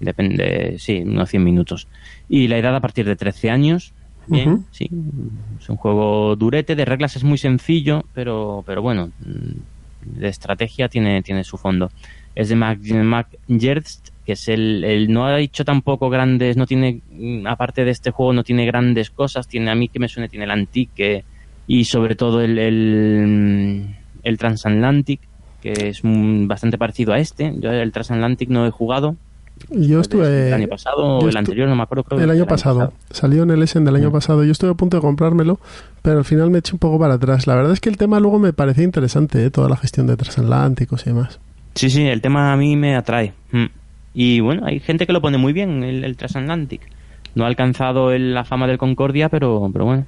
Depende, 0.00 0.76
sí, 0.78 1.02
unos 1.04 1.30
100 1.30 1.42
minutos. 1.42 1.88
Y 2.28 2.48
la 2.48 2.58
edad 2.58 2.76
a 2.76 2.80
partir 2.80 3.06
de 3.06 3.16
13 3.16 3.50
años. 3.50 3.94
Bien, 4.26 4.64
sí. 4.70 4.90
Es 5.60 5.68
un 5.68 5.76
juego 5.76 6.36
durete, 6.36 6.76
de 6.76 6.84
reglas 6.84 7.16
es 7.16 7.24
muy 7.24 7.38
sencillo, 7.38 8.04
pero, 8.14 8.62
pero 8.66 8.82
bueno, 8.82 9.10
de 10.04 10.28
estrategia 10.28 10.88
tiene, 10.88 11.22
tiene 11.22 11.44
su 11.44 11.56
fondo. 11.56 11.90
Es 12.34 12.48
de 12.48 12.56
Mac, 12.56 12.78
Mac 12.80 13.28
Gerst, 13.48 14.10
que 14.24 14.32
es 14.32 14.48
el, 14.48 14.82
el- 14.84 15.12
No 15.12 15.26
ha 15.26 15.36
dicho 15.36 15.64
tampoco 15.64 16.08
grandes. 16.10 16.56
No 16.56 16.66
tiene. 16.66 17.00
mm, 17.10 17.46
Aparte 17.46 17.84
de 17.84 17.90
este 17.90 18.10
juego, 18.10 18.32
no 18.32 18.42
tiene 18.44 18.66
grandes 18.66 19.10
cosas. 19.10 19.46
Tiene, 19.48 19.70
a 19.70 19.74
mí 19.74 19.88
que 19.88 19.98
me 19.98 20.08
suene, 20.08 20.28
tiene 20.28 20.44
el 20.44 20.50
Antique 20.50 21.24
y 21.66 21.84
sobre 21.84 22.14
todo 22.14 22.40
el, 22.42 22.58
el, 22.58 23.96
el 24.22 24.38
Transatlantic, 24.38 25.20
que 25.62 25.72
es 25.88 26.00
mm, 26.02 26.46
bastante 26.46 26.78
parecido 26.78 27.12
a 27.12 27.18
este. 27.18 27.54
Yo 27.58 27.70
el 27.70 27.92
Transatlantic 27.92 28.48
no 28.48 28.66
he 28.66 28.70
jugado. 28.70 29.16
Yo 29.70 30.00
estuve... 30.00 30.48
El 30.48 30.54
año 30.54 30.66
pasado 30.68 31.18
o 31.18 31.28
el 31.28 31.36
anterior, 31.36 31.68
no 31.68 31.76
me 31.76 31.84
acuerdo. 31.84 32.02
creo 32.02 32.18
que 32.18 32.24
El 32.24 32.30
fue 32.30 32.36
año 32.38 32.46
pasado. 32.46 32.92
Salió 33.10 33.44
en 33.44 33.50
el 33.52 33.62
Essen 33.62 33.84
del 33.84 33.94
año 33.94 34.10
Mm. 34.10 34.12
pasado. 34.12 34.44
Yo 34.44 34.50
estuve 34.50 34.72
a 34.72 34.74
punto 34.74 34.96
de 34.96 35.00
comprármelo, 35.00 35.60
pero 36.02 36.18
al 36.18 36.24
final 36.24 36.50
me 36.50 36.58
eché 36.58 36.72
un 36.72 36.80
poco 36.80 36.98
para 36.98 37.14
atrás. 37.14 37.46
La 37.46 37.54
verdad 37.54 37.72
es 37.72 37.80
que 37.80 37.88
el 37.88 37.96
tema 37.96 38.18
luego 38.18 38.40
me 38.40 38.52
parecía 38.52 38.82
interesante, 38.82 39.44
¿eh? 39.44 39.50
toda 39.50 39.68
la 39.68 39.76
gestión 39.76 40.08
de 40.08 40.16
transatlánticos 40.16 41.06
y 41.06 41.10
demás. 41.10 41.38
Sí, 41.76 41.88
sí, 41.88 42.02
el 42.02 42.20
tema 42.20 42.52
a 42.52 42.56
mí 42.56 42.74
me 42.76 42.96
atrae. 42.96 43.32
Mm. 43.52 43.64
Y 44.14 44.40
bueno, 44.40 44.64
hay 44.66 44.80
gente 44.80 45.06
que 45.06 45.12
lo 45.12 45.20
pone 45.20 45.38
muy 45.38 45.52
bien, 45.52 45.82
el, 45.84 46.04
el 46.04 46.16
Transatlantic. 46.16 46.80
No 47.34 47.44
ha 47.44 47.48
alcanzado 47.48 48.12
el- 48.12 48.32
la 48.32 48.44
fama 48.44 48.66
del 48.66 48.78
Concordia, 48.78 49.28
pero, 49.28 49.68
pero 49.72 49.84
bueno. 49.84 50.06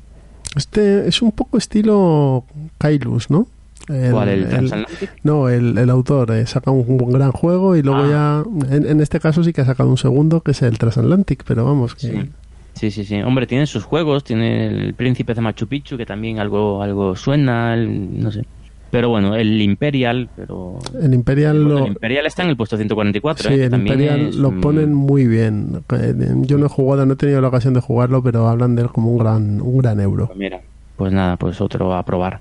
Este 0.54 1.08
es 1.08 1.20
un 1.22 1.32
poco 1.32 1.58
estilo 1.58 2.44
Kailus, 2.78 3.30
¿no? 3.30 3.46
El- 3.88 4.12
¿Cuál? 4.12 4.28
¿El 4.28 4.42
el- 4.44 4.48
Transatlantic? 4.48 5.10
no, 5.24 5.48
el, 5.48 5.76
el 5.76 5.90
autor 5.90 6.30
eh, 6.32 6.46
saca 6.46 6.70
un, 6.70 6.84
un 6.88 7.12
gran 7.12 7.32
juego 7.32 7.76
y 7.76 7.82
luego 7.82 8.02
Ah. 8.04 8.44
ya, 8.68 8.74
en, 8.76 8.86
en 8.86 9.00
este 9.00 9.20
caso 9.20 9.42
sí 9.44 9.52
que 9.52 9.60
ha 9.60 9.64
sacado 9.66 9.90
un 9.90 9.98
segundo 9.98 10.40
que 10.40 10.52
es 10.52 10.62
el 10.62 10.78
Transatlantic, 10.78 11.42
pero 11.44 11.64
vamos, 11.64 11.94
que 11.94 12.06
Sí. 12.08 12.30
Sí, 12.74 12.90
sí, 12.90 13.04
sí. 13.06 13.22
Hombre, 13.22 13.46
tiene 13.46 13.66
sus 13.66 13.84
juegos, 13.84 14.22
tiene 14.22 14.66
el 14.66 14.92
Príncipe 14.94 15.32
de 15.34 15.40
Machu 15.40 15.66
Picchu, 15.66 15.96
que 15.96 16.04
también 16.04 16.38
algo, 16.40 16.82
algo 16.82 17.16
suena, 17.16 17.72
el- 17.74 18.20
no 18.22 18.30
sé. 18.30 18.44
Pero 18.90 19.08
bueno, 19.08 19.34
el 19.34 19.60
Imperial, 19.60 20.28
pero... 20.36 20.78
el 21.02 21.12
Imperial 21.12 21.56
Bueno, 21.64 21.78
lo, 21.80 21.84
el 21.86 21.92
Imperial 21.92 22.26
está 22.26 22.44
en 22.44 22.50
el 22.50 22.56
puesto 22.56 22.76
144, 22.76 23.48
sí, 23.48 23.54
¿eh? 23.54 23.64
el 23.64 23.74
Imperial 23.74 24.20
es, 24.28 24.36
lo 24.36 24.52
ponen 24.60 24.94
muy 24.94 25.26
bien. 25.26 25.82
Eh, 25.92 26.14
Yo 26.42 26.56
no 26.56 26.66
he 26.66 26.68
jugado, 26.68 27.04
no 27.04 27.14
he 27.14 27.16
tenido 27.16 27.40
la 27.40 27.48
ocasión 27.48 27.74
de 27.74 27.80
jugarlo, 27.80 28.22
pero 28.22 28.48
hablan 28.48 28.76
de 28.76 28.82
él 28.82 28.88
como 28.90 29.10
un 29.10 29.18
gran, 29.18 29.60
un 29.60 29.78
gran 29.78 30.00
euro. 30.00 30.26
pues 30.28 30.38
mira, 30.38 30.60
pues 30.96 31.12
nada, 31.12 31.36
pues 31.36 31.60
otro 31.60 31.94
a 31.94 32.04
probar. 32.04 32.40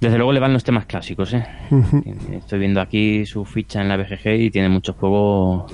Desde 0.00 0.16
luego 0.16 0.32
le 0.32 0.40
van 0.40 0.52
los 0.52 0.64
temas 0.64 0.86
clásicos, 0.86 1.32
¿eh? 1.34 1.44
Estoy 2.32 2.58
viendo 2.58 2.80
aquí 2.80 3.24
su 3.26 3.44
ficha 3.44 3.82
en 3.82 3.88
la 3.88 3.96
BGG 3.96 4.28
y 4.40 4.50
tiene 4.50 4.68
mucho 4.68 4.94
juego 4.94 5.66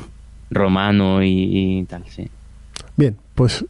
romano 0.50 1.22
y, 1.22 1.78
y 1.78 1.84
tal, 1.84 2.04
sí. 2.08 2.28
Bien, 2.96 3.16
pues 3.34 3.64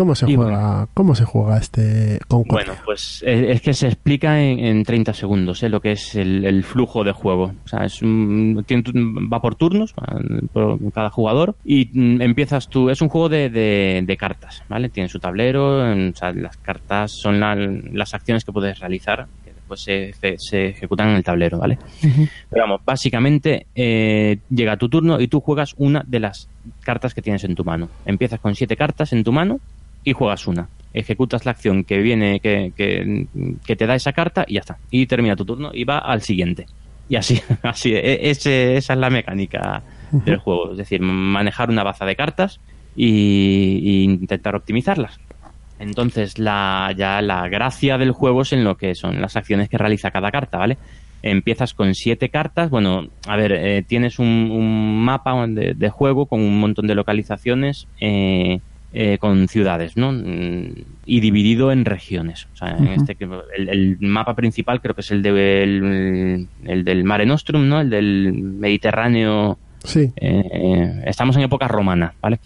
¿cómo 0.00 0.14
se 0.14 0.30
Y 0.30 0.34
juega? 0.36 0.88
¿Cómo 0.94 1.14
se 1.14 1.24
juega 1.24 1.58
este 1.58 2.18
Concordia? 2.26 2.66
Bueno, 2.68 2.80
pues 2.84 3.22
eh, 3.26 3.52
es 3.52 3.60
que 3.60 3.74
se 3.74 3.86
explica 3.86 4.40
en, 4.42 4.58
en 4.58 4.82
30 4.84 5.12
segundos 5.12 5.62
¿eh? 5.62 5.68
lo 5.68 5.80
que 5.80 5.92
es 5.92 6.14
el, 6.14 6.44
el 6.44 6.64
flujo 6.64 7.04
de 7.04 7.12
juego. 7.12 7.52
O 7.64 7.68
sea, 7.68 7.84
es 7.84 8.00
un- 8.02 8.64
tiene 8.66 8.82
va 9.32 9.40
por 9.42 9.54
turnos, 9.56 9.92
va 9.94 10.18
por 10.52 10.78
cada 10.92 11.10
jugador, 11.10 11.54
y 11.64 11.90
mm, 11.92 12.22
empiezas 12.22 12.68
tú. 12.68 12.88
Es 12.90 13.00
un 13.02 13.08
juego 13.10 13.28
de, 13.28 13.50
de- 13.50 14.02
de 14.06 14.16
cartas, 14.16 14.62
¿vale? 14.68 14.88
Tiene 14.88 15.08
su 15.08 15.18
tablero, 15.18 15.92
en- 15.92 16.10
o 16.10 16.16
sea, 16.16 16.32
las 16.32 16.56
cartas 16.56 17.12
son 17.12 17.38
la- 17.38 17.54
las 17.54 18.14
acciones 18.14 18.44
que 18.44 18.52
puedes 18.52 18.78
realizar, 18.80 19.26
que 19.44 19.52
después 19.52 19.80
se, 19.82 20.12
se 20.38 20.66
ejecutan 20.68 21.10
en 21.10 21.16
el 21.16 21.22
tablero, 21.24 21.58
¿vale? 21.58 21.78
Pero 22.48 22.62
vamos, 22.64 22.80
básicamente 22.84 23.66
eh, 23.74 24.38
llega 24.48 24.76
tu 24.76 24.88
turno 24.88 25.20
y 25.20 25.28
tú 25.28 25.40
juegas 25.40 25.74
una 25.76 26.02
de 26.06 26.20
las 26.20 26.48
cartas 26.80 27.14
que 27.14 27.22
tienes 27.22 27.44
en 27.44 27.54
tu 27.54 27.64
mano. 27.64 27.88
Empiezas 28.06 28.40
con 28.40 28.54
siete 28.54 28.76
cartas 28.76 29.12
en 29.12 29.22
tu 29.24 29.32
mano 29.32 29.60
y 30.04 30.12
juegas 30.12 30.46
una. 30.46 30.68
Ejecutas 30.92 31.44
la 31.44 31.52
acción 31.52 31.84
que 31.84 31.98
viene, 31.98 32.40
que, 32.40 32.72
que, 32.76 33.26
que 33.64 33.76
te 33.76 33.86
da 33.86 33.94
esa 33.94 34.12
carta 34.12 34.44
y 34.48 34.54
ya 34.54 34.60
está. 34.60 34.78
Y 34.90 35.06
termina 35.06 35.36
tu 35.36 35.44
turno 35.44 35.70
y 35.72 35.84
va 35.84 35.98
al 35.98 36.22
siguiente. 36.22 36.66
Y 37.08 37.16
así, 37.16 37.40
así, 37.62 37.94
e- 37.94 38.30
ese- 38.30 38.76
esa 38.76 38.92
es 38.94 38.98
la 38.98 39.10
mecánica 39.10 39.82
del 40.12 40.38
juego. 40.38 40.72
Es 40.72 40.78
decir, 40.78 41.00
manejar 41.00 41.70
una 41.70 41.84
baza 41.84 42.04
de 42.04 42.16
cartas 42.16 42.58
y, 42.96 43.80
y 43.82 44.02
intentar 44.04 44.56
optimizarlas. 44.56 45.18
Entonces, 45.78 46.38
la, 46.38 46.92
ya 46.96 47.22
la 47.22 47.48
gracia 47.48 47.96
del 47.96 48.10
juego 48.12 48.42
es 48.42 48.52
en 48.52 48.64
lo 48.64 48.76
que 48.76 48.94
son 48.94 49.20
las 49.20 49.36
acciones 49.36 49.68
que 49.68 49.78
realiza 49.78 50.10
cada 50.10 50.30
carta, 50.30 50.58
¿vale? 50.58 50.76
Empiezas 51.22 51.72
con 51.74 51.94
siete 51.94 52.28
cartas. 52.28 52.68
Bueno, 52.70 53.06
a 53.26 53.36
ver, 53.36 53.52
eh, 53.52 53.82
tienes 53.86 54.18
un, 54.18 54.26
un 54.50 55.02
mapa 55.04 55.46
de, 55.46 55.74
de 55.74 55.88
juego 55.90 56.26
con 56.26 56.40
un 56.40 56.58
montón 56.60 56.86
de 56.86 56.94
localizaciones 56.94 57.86
eh, 58.00 58.60
eh, 58.92 59.18
con 59.18 59.48
ciudades, 59.48 59.96
¿no? 59.96 60.12
Mm, 60.12 60.72
Y 61.06 61.20
dividido 61.20 61.72
en 61.72 61.84
regiones. 61.84 62.46
O 62.52 62.56
sea, 62.56 62.76
en 62.76 62.88
este, 62.88 63.16
el, 63.56 63.68
el 63.68 63.98
mapa 64.00 64.34
principal 64.34 64.80
creo 64.80 64.94
que 64.94 65.00
es 65.02 65.10
el, 65.10 65.22
de, 65.22 65.62
el, 65.62 66.48
el 66.64 66.84
del 66.84 67.04
Mare 67.04 67.26
Nostrum, 67.26 67.68
¿no? 67.68 67.80
El 67.80 67.90
del 67.90 68.32
Mediterráneo. 68.32 69.58
Sí. 69.84 70.12
eh, 70.16 71.02
estamos 71.06 71.36
en 71.36 71.42
época 71.42 71.66
romana, 71.68 72.14
¿vale? 72.20 72.38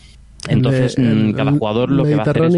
Entonces, 0.48 0.96
mm, 0.98 1.32
cada 1.32 1.52
jugador 1.52 1.90
lo 1.90 2.04
que 2.04 2.14
va 2.14 2.22
a 2.22 2.30
hacer 2.30 2.44
es... 2.44 2.54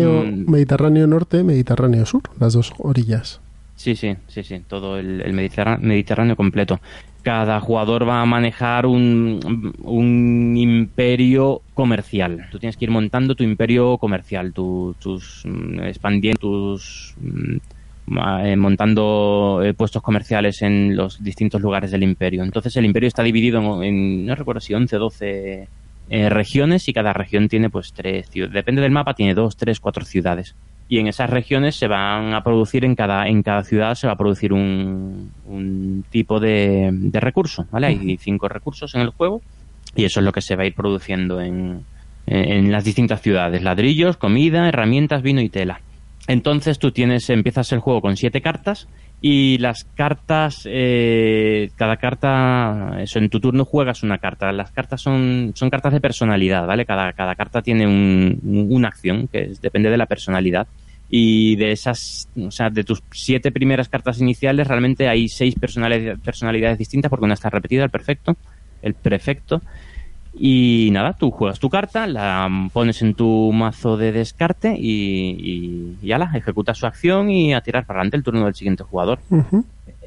Mediterráneo 0.49 1.07
norte, 1.07 1.45
Mediterráneo 1.45 2.05
sur, 2.05 2.23
las 2.41 2.53
dos 2.55 2.73
orillas. 2.79 3.41
Sí, 3.77 3.95
sí, 3.95 4.17
sí, 4.29 4.43
sí, 4.43 4.61
todo 4.67 4.99
el, 4.99 5.21
el 5.21 5.33
Mediterrá- 5.35 5.79
Mediterráneo 5.79 6.35
completo. 6.35 6.81
Cada 7.23 7.61
jugador 7.61 8.09
va 8.09 8.23
a 8.23 8.27
manejar 8.27 8.87
un, 8.87 9.75
un 9.83 10.57
imperio 10.57 11.61
comercial. 11.75 12.47
Tú 12.51 12.59
tienes 12.59 12.77
que 12.77 12.85
ir 12.87 12.91
montando 12.91 13.35
tu 13.35 13.45
imperio 13.45 13.99
comercial, 13.99 14.53
tu- 14.53 14.95
tus 15.01 15.43
mm, 15.45 15.81
expandiendo 15.81 16.39
tus 16.39 17.15
mm, 17.21 17.57
eh, 18.45 18.57
montando 18.57 19.61
eh, 19.65 19.75
puestos 19.75 20.01
comerciales 20.01 20.63
en 20.63 20.97
los 20.97 21.23
distintos 21.23 21.61
lugares 21.61 21.91
del 21.91 22.05
imperio. 22.05 22.45
Entonces 22.45 22.75
el 22.77 22.85
imperio 22.85 23.09
está 23.09 23.23
dividido 23.25 23.83
en, 23.83 24.25
no 24.25 24.35
recuerdo 24.37 24.61
si 24.61 24.73
11 24.75 24.97
o 24.97 25.01
12 25.01 25.69
eh, 26.09 26.29
regiones 26.31 26.89
y 26.89 26.93
cada 26.93 27.13
región 27.13 27.49
tiene 27.49 27.69
pues 27.69 27.93
tres 27.93 28.29
ciudades. 28.31 28.55
Depende 28.55 28.81
del 28.81 28.93
mapa, 28.93 29.15
tiene 29.15 29.35
dos, 29.35 29.57
tres, 29.57 29.81
cuatro 29.81 30.05
ciudades. 30.05 30.55
Y 30.89 30.99
en 30.99 31.09
esas 31.09 31.31
regiones 31.31 31.75
se 31.75 31.89
van 31.89 32.33
a 32.33 32.45
producir 32.45 32.85
en 32.85 32.95
cada, 32.95 33.27
en 33.27 33.43
cada 33.43 33.65
ciudad 33.65 33.95
se 33.97 34.07
va 34.07 34.13
a 34.13 34.17
producir 34.17 34.53
un, 34.53 35.33
un 35.47 36.05
tipo 36.11 36.39
de, 36.39 36.91
de 36.93 37.21
recurso, 37.21 37.67
¿vale? 37.73 37.89
Hay 37.89 38.17
cinco 38.19 38.49
recursos 38.49 38.95
en 38.95 39.01
el 39.01 39.11
juego 39.11 39.43
y 39.97 40.05
eso 40.05 40.21
es 40.21 40.25
lo 40.25 40.33
que 40.33 40.43
se 40.43 40.55
va 40.55 40.63
a 40.63 40.67
ir 40.67 40.75
produciendo 40.75 41.41
en, 41.41 41.85
en 42.27 42.71
las 42.71 42.85
distintas 42.85 43.21
ciudades. 43.21 43.63
Ladrillos, 43.63 44.17
comida, 44.17 44.69
herramientas, 44.69 45.23
vino 45.23 45.41
y 45.41 45.49
tela. 45.49 45.81
Entonces 46.29 46.79
tú 46.79 46.93
tienes, 46.93 47.31
empiezas 47.31 47.73
el 47.73 47.81
juego 47.81 48.01
con 48.01 48.17
siete 48.17 48.41
cartas 48.41 48.89
y 49.21 49.59
las 49.59 49.85
cartas, 49.95 50.63
eh, 50.67 51.71
cada 51.77 51.97
carta, 51.97 52.97
eso 53.01 53.19
en 53.19 53.31
tu 53.31 53.41
turno 53.41 53.65
juegas 53.65 54.03
una 54.03 54.19
carta. 54.19 54.53
Las 54.53 54.71
cartas 54.71 55.01
son, 55.01 55.53
son 55.55 55.71
cartas 55.71 55.93
de 55.93 56.01
personalidad, 56.01 56.67
¿vale? 56.67 56.85
Cada, 56.85 57.13
cada 57.13 57.35
carta 57.35 57.63
tiene 57.63 57.87
un- 57.87 58.39
un- 58.43 58.67
una 58.71 58.89
acción 58.89 59.27
que 59.29 59.45
es- 59.45 59.61
depende 59.61 59.91
de 59.91 59.97
la 59.97 60.07
personalidad. 60.07 60.67
Y 61.09 61.55
de 61.57 61.71
esas, 61.73 62.29
o 62.37 62.51
sea, 62.51 62.69
de 62.69 62.83
tus 62.85 63.03
siete 63.13 63.53
primeras 63.53 63.89
cartas 63.89 64.21
iniciales, 64.21 64.67
realmente 64.67 65.09
hay 65.09 65.29
seis 65.29 65.55
personalidades, 65.55 66.19
personalidades 66.21 66.79
distintas 66.79 67.09
porque 67.09 67.25
una 67.25 67.35
está 67.35 67.49
repetida, 67.49 67.85
el 67.85 67.91
perfecto, 67.91 68.37
el 68.83 68.95
prefecto. 68.95 69.63
Y 70.39 70.91
nada, 70.93 71.15
tú 71.15 71.31
juegas 71.31 71.59
tu 71.59 71.71
carta, 71.71 72.07
la 72.07 72.69
pones 72.73 73.01
en 73.01 73.15
tu 73.15 73.53
mazo 73.55 73.97
de 73.97 74.13
descarte 74.13 74.77
y, 74.79 75.97
y, 76.01 76.07
y 76.07 76.13
ala, 76.13 76.31
ejecutas 76.35 76.77
su 76.77 76.87
acción 76.87 77.31
y 77.31 77.55
a 77.55 77.63
tirar 77.63 77.87
para 77.87 78.01
adelante 78.01 78.19
el 78.19 78.23
turno 78.23 78.45
del 78.45 78.55
siguiente 78.55 78.85
jugador. 78.85 79.19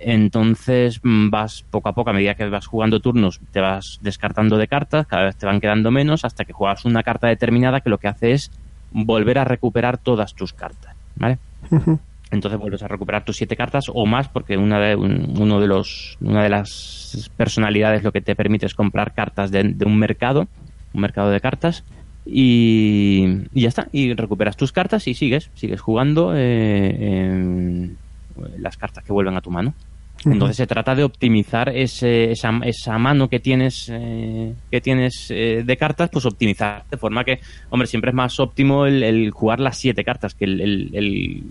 Entonces 0.01 0.99
mm, 1.03 1.29
vas 1.29 1.63
poco 1.69 1.89
a 1.89 1.93
poco, 1.93 2.11
a 2.11 2.13
medida 2.13 2.35
que 2.35 2.47
vas 2.47 2.67
jugando 2.67 2.99
turnos, 2.99 3.39
te 3.51 3.59
vas 3.59 3.99
descartando 4.01 4.57
de 4.57 4.67
cartas, 4.67 5.07
cada 5.07 5.25
vez 5.25 5.35
te 5.35 5.45
van 5.45 5.59
quedando 5.59 5.91
menos 5.91 6.23
hasta 6.25 6.45
que 6.45 6.53
juegas 6.53 6.85
una 6.85 7.03
carta 7.03 7.27
determinada 7.27 7.81
que 7.81 7.89
lo 7.89 7.97
que 7.97 8.07
hace 8.07 8.31
es 8.31 8.51
volver 8.91 9.39
a 9.39 9.43
recuperar 9.43 9.97
todas 9.97 10.33
tus 10.35 10.53
cartas, 10.53 10.95
¿vale? 11.15 11.37
Entonces 12.31 12.59
vuelves 12.59 12.83
a 12.83 12.87
recuperar 12.87 13.25
tus 13.25 13.37
siete 13.37 13.55
cartas 13.55 13.85
o 13.91 14.05
más 14.05 14.27
porque 14.29 14.55
una 14.57 14.79
de, 14.79 14.95
un- 14.95 15.33
uno 15.39 15.59
de 15.59 15.67
los, 15.67 16.17
una 16.21 16.43
de 16.43 16.49
las 16.49 17.29
personalidades 17.37 18.03
lo 18.03 18.11
que 18.11 18.21
te 18.21 18.35
permite 18.35 18.65
es 18.67 18.75
comprar 18.75 19.13
cartas 19.13 19.49
de, 19.51 19.63
de 19.63 19.85
un 19.85 19.97
mercado, 19.97 20.47
un 20.93 21.01
mercado 21.01 21.31
de 21.31 21.39
cartas 21.41 21.83
y, 22.25 23.25
y 23.53 23.61
ya 23.61 23.69
está. 23.69 23.87
Y 23.91 24.13
recuperas 24.13 24.55
tus 24.57 24.71
cartas 24.71 25.07
y 25.07 25.13
sigues, 25.15 25.49
sigues 25.55 25.81
jugando 25.81 26.33
eh, 26.35 27.89
las 28.57 28.77
cartas 28.77 29.03
que 29.03 29.11
vuelven 29.13 29.35
a 29.37 29.41
tu 29.41 29.51
mano. 29.51 29.73
Entonces 30.25 30.57
se 30.57 30.67
trata 30.67 30.95
de 30.95 31.03
optimizar 31.05 31.69
ese- 31.69 32.31
esa, 32.31 32.51
esa 32.65 32.97
mano 32.97 33.29
que 33.29 33.39
tienes 33.39 33.89
eh, 33.89 34.53
que 34.69 34.81
tienes 34.81 35.27
eh, 35.31 35.63
de 35.65 35.77
cartas, 35.77 36.09
pues 36.11 36.25
optimizar 36.25 36.83
de 36.91 36.97
forma 36.97 37.23
que, 37.23 37.39
hombre, 37.69 37.87
siempre 37.87 38.11
es 38.11 38.15
más 38.15 38.37
óptimo 38.39 38.85
el, 38.85 39.01
el 39.01 39.31
jugar 39.31 39.61
las 39.61 39.77
siete 39.77 40.03
cartas, 40.03 40.35
que 40.35 40.43
el, 40.43 40.91
el- 40.93 41.43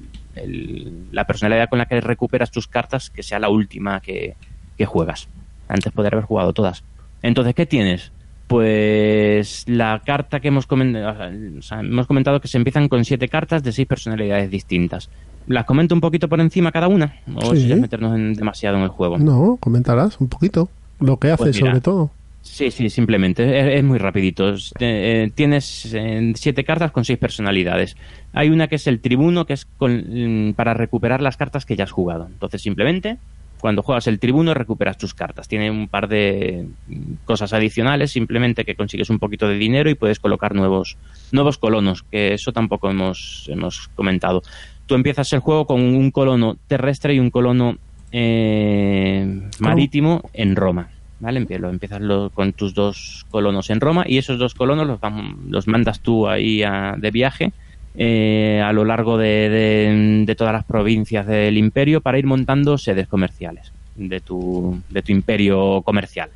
el- 0.42 1.06
la 1.12 1.26
personalidad 1.26 1.68
con 1.68 1.78
la 1.78 1.86
que 1.86 2.00
recuperas 2.00 2.50
tus 2.50 2.66
cartas 2.68 3.10
que 3.10 3.22
sea 3.22 3.38
la 3.38 3.48
última 3.48 4.00
que, 4.00 4.34
que 4.76 4.86
juegas. 4.86 5.28
Antes 5.68 5.92
poder 5.92 6.14
haber 6.14 6.24
jugado 6.24 6.52
todas. 6.52 6.82
Entonces, 7.22 7.54
¿qué 7.54 7.66
tienes? 7.66 8.12
Pues 8.46 9.64
la 9.68 10.00
carta 10.04 10.40
que 10.40 10.48
hemos 10.48 10.66
comentado, 10.66 11.30
o 11.58 11.62
sea, 11.62 11.80
hemos 11.80 12.06
comentado 12.06 12.40
que 12.40 12.48
se 12.48 12.56
empiezan 12.58 12.88
con 12.88 13.04
siete 13.04 13.28
cartas 13.28 13.62
de 13.62 13.72
seis 13.72 13.86
personalidades 13.86 14.50
distintas. 14.50 15.10
¿Las 15.46 15.64
comento 15.64 15.94
un 15.94 16.00
poquito 16.00 16.28
por 16.28 16.40
encima 16.40 16.72
cada 16.72 16.88
una? 16.88 17.16
¿O 17.34 17.54
Sí. 17.54 17.70
es 17.72 17.78
meternos 17.78 18.14
en- 18.16 18.34
demasiado 18.34 18.76
en 18.78 18.82
el 18.84 18.88
juego? 18.88 19.18
No, 19.18 19.56
comentarás 19.60 20.20
un 20.20 20.28
poquito. 20.28 20.68
Lo 21.00 21.18
que 21.18 21.30
hace 21.30 21.44
Pues 21.44 21.56
mira. 21.56 21.66
sobre 21.68 21.80
todo. 21.80 22.10
Sí, 22.50 22.70
sí, 22.70 22.90
simplemente. 22.90 23.58
Es, 23.60 23.78
es 23.78 23.84
muy 23.84 23.98
rapidito. 23.98 24.48
Eh, 24.50 24.56
eh, 24.80 25.30
tienes 25.34 25.92
eh, 25.94 26.32
siete 26.34 26.64
cartas 26.64 26.90
con 26.90 27.04
seis 27.04 27.18
personalidades. 27.18 27.96
Hay 28.32 28.50
una 28.50 28.66
que 28.68 28.76
es 28.76 28.86
el 28.86 29.00
tribuno, 29.00 29.46
que 29.46 29.52
es 29.52 29.64
con- 29.64 30.48
mm, 30.48 30.54
para 30.54 30.74
recuperar 30.74 31.22
las 31.22 31.36
cartas 31.36 31.64
que 31.64 31.76
ya 31.76 31.84
has 31.84 31.92
jugado. 31.92 32.26
Entonces, 32.26 32.60
simplemente, 32.62 33.18
cuando 33.60 33.82
juegas 33.82 34.06
el 34.08 34.18
tribuno, 34.18 34.54
recuperas 34.54 34.98
tus 34.98 35.14
cartas. 35.14 35.46
Tiene 35.46 35.70
un 35.70 35.86
par 35.88 36.08
de 36.08 36.66
mm, 36.88 37.12
cosas 37.24 37.52
adicionales, 37.52 38.10
simplemente 38.10 38.64
que 38.64 38.74
consigues 38.74 39.10
un 39.10 39.18
poquito 39.20 39.46
de 39.48 39.56
dinero 39.56 39.88
y 39.90 39.94
puedes 39.94 40.18
colocar 40.18 40.54
nuevos, 40.54 40.96
nuevos 41.30 41.58
colonos, 41.58 42.02
que 42.02 42.34
eso 42.34 42.52
tampoco 42.52 42.90
hemos, 42.90 43.46
hemos 43.52 43.88
comentado. 43.94 44.42
Tú 44.86 44.94
empiezas 44.96 45.32
el 45.32 45.40
juego 45.40 45.66
con 45.66 45.80
un 45.80 46.10
colono 46.10 46.56
terrestre 46.66 47.14
y 47.14 47.20
un 47.20 47.30
colono 47.30 47.76
eh, 48.10 49.42
marítimo 49.60 50.22
en 50.32 50.56
Roma. 50.56 50.88
¿Vale? 51.20 51.44
Lo- 51.58 51.68
Empiezas 51.70 52.00
lo- 52.00 52.30
con 52.30 52.52
tus 52.52 52.74
dos 52.74 53.26
colonos 53.30 53.70
en 53.70 53.80
Roma 53.80 54.04
y 54.06 54.18
esos 54.18 54.38
dos 54.38 54.54
colonos 54.54 54.86
los, 54.86 55.00
los 55.48 55.66
mandas 55.66 56.00
tú 56.00 56.28
ahí 56.28 56.62
a- 56.62 56.94
de 56.96 57.10
viaje 57.10 57.52
eh, 57.96 58.62
a 58.64 58.72
lo 58.72 58.84
largo 58.84 59.18
de, 59.18 59.48
de- 59.48 60.22
de 60.24 60.34
todas 60.36 60.52
las 60.52 60.64
provincias 60.64 61.26
del 61.26 61.58
imperio 61.58 62.00
para 62.00 62.18
ir 62.18 62.26
montando 62.26 62.78
sedes 62.78 63.08
comerciales 63.08 63.72
de 63.96 64.20
tu, 64.20 64.80
de 64.88 65.02
tu 65.02 65.10
imperio 65.10 65.82
comercial. 65.82 66.30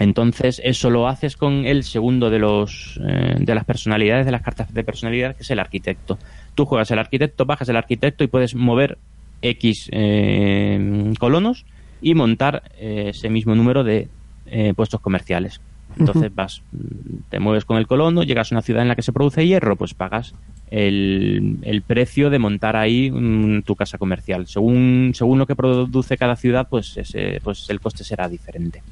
Entonces, 0.00 0.60
eso 0.64 0.90
lo 0.90 1.06
haces 1.06 1.36
con 1.36 1.66
el 1.66 1.84
segundo 1.84 2.30
de 2.30 2.38
los 2.38 2.98
eh, 3.06 3.36
de 3.38 3.54
las 3.54 3.64
personalidades, 3.64 4.24
de 4.26 4.32
las 4.32 4.42
cartas 4.42 4.72
de 4.72 4.82
personalidad, 4.82 5.36
que 5.36 5.42
es 5.42 5.50
el 5.50 5.58
arquitecto. 5.60 6.18
Tú 6.54 6.64
juegas 6.64 6.90
el 6.90 6.98
arquitecto, 6.98 7.44
bajas 7.44 7.68
el 7.68 7.76
arquitecto 7.76 8.24
y 8.24 8.28
puedes 8.28 8.54
mover 8.54 8.98
X 9.42 9.88
eh, 9.92 11.12
colonos 11.18 11.64
y 12.04 12.14
montar 12.14 12.62
eh, 12.78 13.06
ese 13.08 13.30
mismo 13.30 13.54
número 13.54 13.82
de 13.82 14.08
eh, 14.44 14.74
puestos 14.76 15.00
comerciales. 15.00 15.62
Entonces 15.98 16.34
vas, 16.34 16.62
te 17.30 17.38
mueves 17.38 17.64
con 17.64 17.78
el 17.78 17.86
colono, 17.86 18.24
llegas 18.24 18.52
a 18.52 18.56
una 18.56 18.62
ciudad 18.62 18.82
en 18.82 18.88
la 18.88 18.96
que 18.96 19.00
se 19.00 19.12
produce 19.12 19.46
hierro, 19.46 19.76
pues 19.76 19.94
pagas 19.94 20.34
el, 20.70 21.58
el 21.62 21.82
precio 21.82 22.28
de 22.28 22.38
montar 22.38 22.76
ahí 22.76 23.10
mm, 23.10 23.62
tu 23.62 23.74
casa 23.74 23.96
comercial. 23.96 24.46
Según, 24.46 25.12
según 25.14 25.38
lo 25.38 25.46
que 25.46 25.56
produce 25.56 26.18
cada 26.18 26.36
ciudad, 26.36 26.68
pues, 26.68 26.94
ese, 26.98 27.40
pues 27.42 27.70
el 27.70 27.80
coste 27.80 28.04
será 28.04 28.28
diferente. 28.28 28.82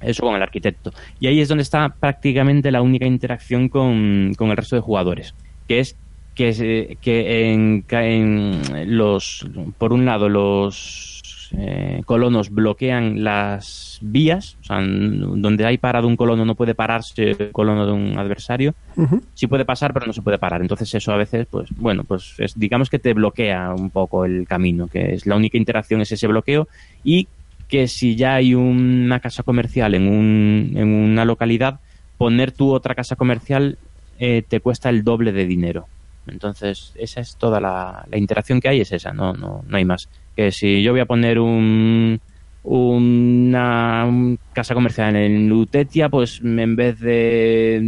Eso 0.00 0.22
con 0.22 0.36
el 0.36 0.42
arquitecto. 0.42 0.92
Y 1.18 1.26
ahí 1.26 1.40
es 1.40 1.48
donde 1.48 1.62
está 1.62 1.88
prácticamente 1.88 2.70
la 2.70 2.82
única 2.82 3.06
interacción 3.06 3.68
con, 3.68 4.34
con 4.36 4.50
el 4.50 4.56
resto 4.56 4.76
de 4.76 4.82
jugadores. 4.82 5.34
Que 5.66 5.80
es 5.80 5.96
que, 6.36 6.98
que 7.00 7.52
en 7.52 8.96
los, 8.96 9.46
por 9.78 9.92
un 9.92 10.04
lado, 10.04 10.28
los 10.28 11.11
eh, 11.54 12.02
colonos 12.06 12.50
bloquean 12.50 13.22
las 13.22 13.98
vías, 14.00 14.56
o 14.62 14.64
sea, 14.64 14.80
donde 14.80 15.64
hay 15.66 15.78
parado 15.78 16.08
un 16.08 16.16
colono 16.16 16.44
no 16.44 16.54
puede 16.54 16.74
pararse 16.74 17.30
el 17.38 17.52
colono 17.52 17.86
de 17.86 17.92
un 17.92 18.18
adversario. 18.18 18.74
Ujú. 18.96 19.22
Sí 19.34 19.46
puede 19.46 19.64
pasar, 19.64 19.92
pero 19.94 20.06
no 20.06 20.12
se 20.12 20.22
puede 20.22 20.38
parar. 20.38 20.60
Entonces 20.62 20.92
eso 20.94 21.12
a 21.12 21.16
veces, 21.16 21.46
pues 21.50 21.68
bueno, 21.76 22.04
pues 22.04 22.34
es- 22.38 22.58
digamos 22.58 22.88
que 22.90 22.98
te 22.98 23.14
bloquea 23.14 23.72
un 23.74 23.90
poco 23.90 24.24
el 24.24 24.46
camino, 24.46 24.88
que 24.88 25.14
es 25.14 25.26
la 25.26 25.36
única 25.36 25.56
interacción 25.58 26.00
es 26.00 26.12
ese 26.12 26.26
bloqueo 26.26 26.68
y 27.02 27.28
que 27.68 27.88
si 27.88 28.16
ya 28.16 28.34
hay 28.34 28.54
una 28.54 29.20
casa 29.20 29.42
comercial 29.42 29.94
en, 29.94 30.06
un, 30.08 30.72
en 30.76 30.88
una 30.88 31.24
localidad, 31.24 31.80
poner 32.18 32.52
tu 32.52 32.70
otra 32.72 32.94
casa 32.94 33.16
comercial 33.16 33.78
eh, 34.18 34.42
te 34.46 34.60
cuesta 34.60 34.90
el 34.90 35.02
doble 35.04 35.32
de 35.32 35.46
dinero. 35.46 35.88
Entonces, 36.26 36.92
esa 36.94 37.20
es 37.20 37.36
toda 37.36 37.60
la, 37.60 38.04
la 38.08 38.16
interacción 38.18 38.60
que 38.60 38.68
hay, 38.68 38.80
es 38.80 38.92
esa, 38.92 39.12
no, 39.12 39.32
no, 39.32 39.64
no 39.66 39.76
hay 39.76 39.84
más. 39.84 40.08
Que 40.36 40.50
si 40.50 40.82
yo 40.82 40.92
voy 40.92 41.00
a 41.00 41.06
poner 41.06 41.38
un, 41.38 42.20
una 42.64 44.04
un 44.06 44.38
casa 44.52 44.74
comercial 44.74 45.14
en 45.16 45.48
Lutetia, 45.48 46.08
pues 46.08 46.40
en 46.42 46.76
vez 46.76 46.98
de 47.00 47.80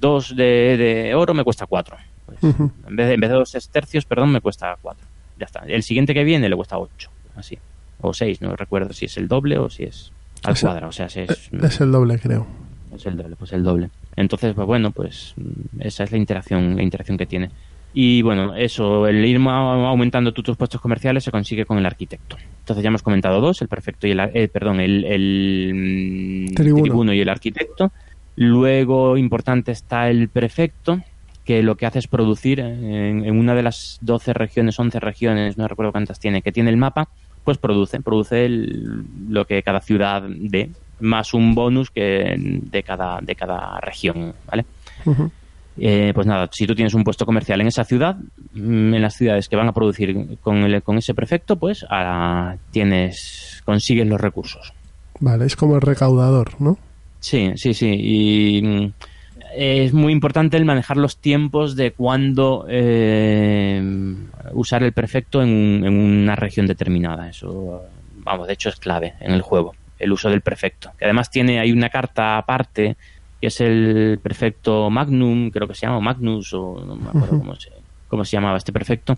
dos 0.00 0.34
de, 0.36 0.76
de 0.76 1.14
oro 1.14 1.34
me 1.34 1.44
cuesta 1.44 1.66
cuatro. 1.66 1.96
Pues, 2.26 2.38
en, 2.42 2.96
vez 2.96 3.08
de, 3.08 3.14
en 3.14 3.20
vez 3.20 3.30
de 3.30 3.36
dos 3.36 3.68
tercios, 3.70 4.04
perdón, 4.04 4.30
me 4.32 4.40
cuesta 4.40 4.76
cuatro. 4.80 5.06
Ya 5.38 5.46
está. 5.46 5.60
El 5.66 5.82
siguiente 5.82 6.14
que 6.14 6.24
viene 6.24 6.48
le 6.48 6.56
cuesta 6.56 6.78
ocho, 6.78 7.10
así. 7.36 7.58
O 8.00 8.12
seis, 8.12 8.40
no 8.40 8.54
recuerdo 8.56 8.92
si 8.92 9.06
es 9.06 9.16
el 9.16 9.28
doble 9.28 9.58
o 9.58 9.70
si 9.70 9.84
es 9.84 10.12
al 10.42 10.58
cuadrado. 10.58 10.88
O 10.88 10.92
sea, 10.92 11.08
si 11.08 11.20
es, 11.20 11.50
Es 11.62 11.80
el 11.80 11.90
doble, 11.90 12.18
creo. 12.18 12.46
es 12.94 13.06
el 13.06 13.16
doble, 13.16 13.36
pues 13.36 13.52
el 13.52 13.62
doble. 13.64 13.90
Entonces, 14.16 14.54
pues 14.54 14.66
bueno, 14.66 14.90
pues 14.90 15.34
mm, 15.36 15.80
esa 15.80 16.04
es 16.04 16.12
la 16.12 16.18
interacción, 16.18 16.76
la 16.76 16.82
interacción 16.82 17.16
que 17.16 17.26
tiene. 17.26 17.50
Y 17.96 18.22
bueno, 18.22 18.56
eso, 18.56 19.06
el 19.06 19.24
ir 19.24 19.36
aumentando 19.38 20.32
tus 20.32 20.56
puestos 20.56 20.80
comerciales 20.80 21.22
se 21.22 21.30
consigue 21.30 21.64
con 21.64 21.78
el 21.78 21.86
arquitecto. 21.86 22.36
Entonces 22.58 22.82
ya 22.82 22.88
hemos 22.88 23.02
comentado 23.02 23.40
dos, 23.40 23.62
el 23.62 23.68
perfecto 23.68 24.06
y 24.08 24.10
el, 24.10 24.20
eh, 24.20 24.48
perdón, 24.48 24.80
el, 24.80 25.04
el, 25.04 25.72
mm, 26.50 26.54
Tribuno. 26.82 27.12
y 27.12 27.20
el 27.20 27.28
arquitecto. 27.28 27.92
Luego 28.36 29.16
importante 29.16 29.70
está 29.70 30.10
el 30.10 30.28
prefecto, 30.28 31.00
que 31.44 31.62
lo 31.62 31.76
que 31.76 31.86
hace 31.86 32.00
es 32.00 32.08
producir 32.08 32.58
en, 32.58 33.24
en 33.24 33.38
una 33.38 33.54
de 33.54 33.62
las 33.62 33.98
12 34.00 34.32
regiones, 34.32 34.78
11 34.78 34.98
regiones, 34.98 35.56
no 35.56 35.68
recuerdo 35.68 35.92
cuántas 35.92 36.18
tiene, 36.18 36.42
que 36.42 36.50
tiene 36.52 36.70
el 36.70 36.76
mapa, 36.76 37.08
pues 37.44 37.58
produce, 37.58 38.00
produce 38.00 38.46
el- 38.46 39.04
lo 39.28 39.44
que 39.46 39.62
cada 39.62 39.80
ciudad 39.80 40.22
dé, 40.28 40.70
más 41.00 41.32
un 41.34 41.54
bonus 41.54 41.90
que 41.90 42.34
de 42.38 42.82
cada, 42.82 43.20
de 43.20 43.34
cada 43.36 43.78
región, 43.80 44.32
¿vale? 44.50 44.64
Eh, 45.76 46.12
pues 46.14 46.26
nada, 46.26 46.48
si 46.52 46.66
tú 46.66 46.74
tienes 46.74 46.94
un 46.94 47.02
puesto 47.02 47.26
comercial 47.26 47.60
en 47.60 47.66
esa 47.66 47.84
ciudad, 47.84 48.16
mm, 48.52 48.94
en 48.94 49.02
las 49.02 49.14
ciudades 49.14 49.48
que 49.48 49.56
van 49.56 49.66
a 49.68 49.72
producir 49.72 50.38
con, 50.40 50.58
el- 50.58 50.82
con 50.82 50.98
ese 50.98 51.14
prefecto, 51.14 51.56
pues 51.56 51.84
tienes, 52.70 53.60
consigues 53.64 54.06
los 54.06 54.20
recursos. 54.20 54.72
Vale, 55.20 55.46
es 55.46 55.56
como 55.56 55.74
el 55.76 55.80
recaudador, 55.80 56.60
¿no? 56.60 56.78
Sí, 57.20 57.52
sí, 57.56 57.74
sí. 57.74 57.88
Y 57.98 58.62
mm, 58.62 58.92
es 59.56 59.92
muy 59.92 60.12
importante 60.12 60.56
el 60.56 60.64
manejar 60.64 60.96
los 60.96 61.18
tiempos 61.18 61.74
de 61.76 61.92
cuándo 61.92 62.66
eh, 62.68 63.82
usar 64.52 64.82
el 64.82 64.92
perfecto 64.92 65.42
en, 65.42 65.48
un- 65.48 65.84
en 65.86 65.94
una 65.96 66.36
región 66.36 66.66
determinada. 66.66 67.28
Eso, 67.28 67.82
vamos, 68.18 68.46
de 68.46 68.52
hecho 68.54 68.68
es 68.68 68.76
clave 68.76 69.14
en 69.20 69.32
el 69.32 69.42
juego, 69.42 69.74
el 69.98 70.12
uso 70.12 70.28
del 70.30 70.40
perfecto. 70.42 70.92
Que 70.98 71.04
además 71.04 71.30
tiene, 71.30 71.60
hay 71.60 71.72
una 71.72 71.88
carta 71.88 72.36
aparte 72.38 72.96
que 73.44 73.48
es 73.48 73.60
el 73.60 74.18
perfecto 74.22 74.88
Magnum, 74.88 75.50
creo 75.50 75.68
que 75.68 75.74
se 75.74 75.84
llama 75.84 75.98
o 75.98 76.00
Magnus, 76.00 76.54
o 76.54 76.82
no 76.86 76.96
me 76.96 77.08
acuerdo 77.08 77.38
cómo, 77.40 77.54
se, 77.56 77.68
cómo 78.08 78.24
se 78.24 78.38
llamaba 78.38 78.56
este 78.56 78.72
perfecto, 78.72 79.16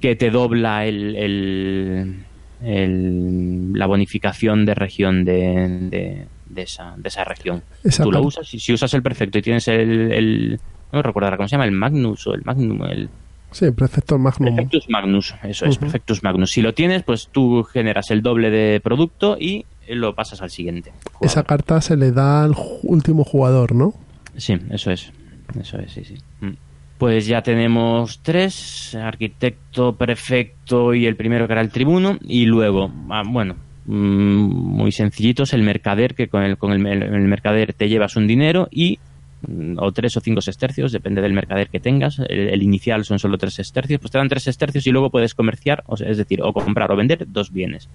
que 0.00 0.16
te 0.16 0.30
dobla 0.32 0.84
el, 0.84 1.14
el- 1.14 2.16
el- 2.64 3.72
la 3.72 3.86
bonificación 3.86 4.64
de 4.66 4.74
región 4.74 5.24
de, 5.24 5.68
de, 5.90 6.26
de 6.46 6.62
esa, 6.62 6.94
de 6.96 7.08
esa 7.08 7.22
región. 7.22 7.62
Tú 8.02 8.10
lo 8.10 8.22
usas 8.22 8.52
y 8.52 8.58
si 8.58 8.72
usas 8.72 8.92
el 8.94 9.02
perfecto 9.04 9.38
y 9.38 9.42
tienes 9.42 9.68
el, 9.68 10.10
el 10.12 10.60
no 10.92 10.98
ahora 10.98 11.36
cómo 11.36 11.46
se 11.48 11.52
llama, 11.54 11.64
el 11.66 11.72
Magnus 11.72 12.26
o 12.26 12.34
el 12.34 12.42
Magnum, 12.44 12.82
el 12.84 13.08
Sí, 13.52 13.70
Prefecto 13.70 14.18
Magnum. 14.18 14.56
Perfectus 14.56 14.88
Magnus, 14.88 15.34
eso 15.44 15.66
es, 15.66 15.72
Ujú. 15.76 15.80
Perfectus 15.84 16.22
Magnus. 16.24 16.50
Si 16.50 16.62
lo 16.62 16.72
tienes, 16.74 17.02
pues 17.04 17.28
tú 17.30 17.62
generas 17.64 18.10
el 18.10 18.22
doble 18.22 18.50
de 18.50 18.80
producto 18.80 19.36
y 19.38 19.66
lo 19.88 20.14
pasas 20.14 20.42
al 20.42 20.50
siguiente. 20.50 20.92
Esa 21.20 21.42
carta 21.44 21.80
se 21.80 21.96
le 21.96 22.12
da 22.12 22.44
al 22.44 22.54
último 22.82 23.24
jugador, 23.24 23.74
¿no? 23.74 23.94
Sí, 24.36 24.56
eso 24.70 24.90
es. 24.90 25.12
Eso 25.60 25.78
es, 25.78 25.92
sí, 25.92 26.04
sí. 26.04 26.14
Mm. 26.40 26.52
Pues 26.98 27.26
ya 27.26 27.42
tenemos 27.42 28.20
tres, 28.22 28.94
arquitecto, 28.94 29.96
prefecto 29.96 30.94
y 30.94 31.06
el 31.06 31.16
primero 31.16 31.46
que 31.46 31.52
era 31.52 31.62
el 31.62 31.70
tribuno. 31.70 32.18
Y 32.22 32.46
luego, 32.46 32.92
ah, 33.10 33.22
bueno, 33.26 33.56
mm, 33.86 33.94
muy 33.94 34.92
sencillitos, 34.92 35.52
el 35.52 35.62
mercader, 35.62 36.14
que 36.14 36.28
con 36.28 36.44
el, 36.44 36.56
con 36.58 36.72
el, 36.72 36.86
el 37.02 37.28
mercader 37.28 37.72
te 37.74 37.88
llevas 37.88 38.16
un 38.16 38.26
dinero 38.26 38.68
y 38.70 39.00
o 39.76 39.92
tres 39.92 40.16
o 40.16 40.20
cinco 40.20 40.40
sestercios, 40.40 40.92
depende 40.92 41.20
del 41.20 41.32
mercader 41.32 41.68
que 41.68 41.80
tengas. 41.80 42.18
El, 42.18 42.48
el 42.48 42.62
inicial 42.62 43.04
son 43.04 43.18
solo 43.18 43.38
tres 43.38 43.54
sestercios, 43.54 44.00
pues 44.00 44.10
te 44.10 44.18
dan 44.18 44.28
tres 44.28 44.44
sestercios 44.44 44.86
y 44.86 44.90
luego 44.90 45.10
puedes 45.10 45.34
comerciar, 45.34 45.82
o 45.86 45.96
sea, 45.96 46.08
es 46.08 46.16
decir, 46.16 46.42
o 46.42 46.52
comprar 46.52 46.90
o 46.92 46.96
vender 46.96 47.26
dos 47.28 47.52
bienes. 47.52 47.88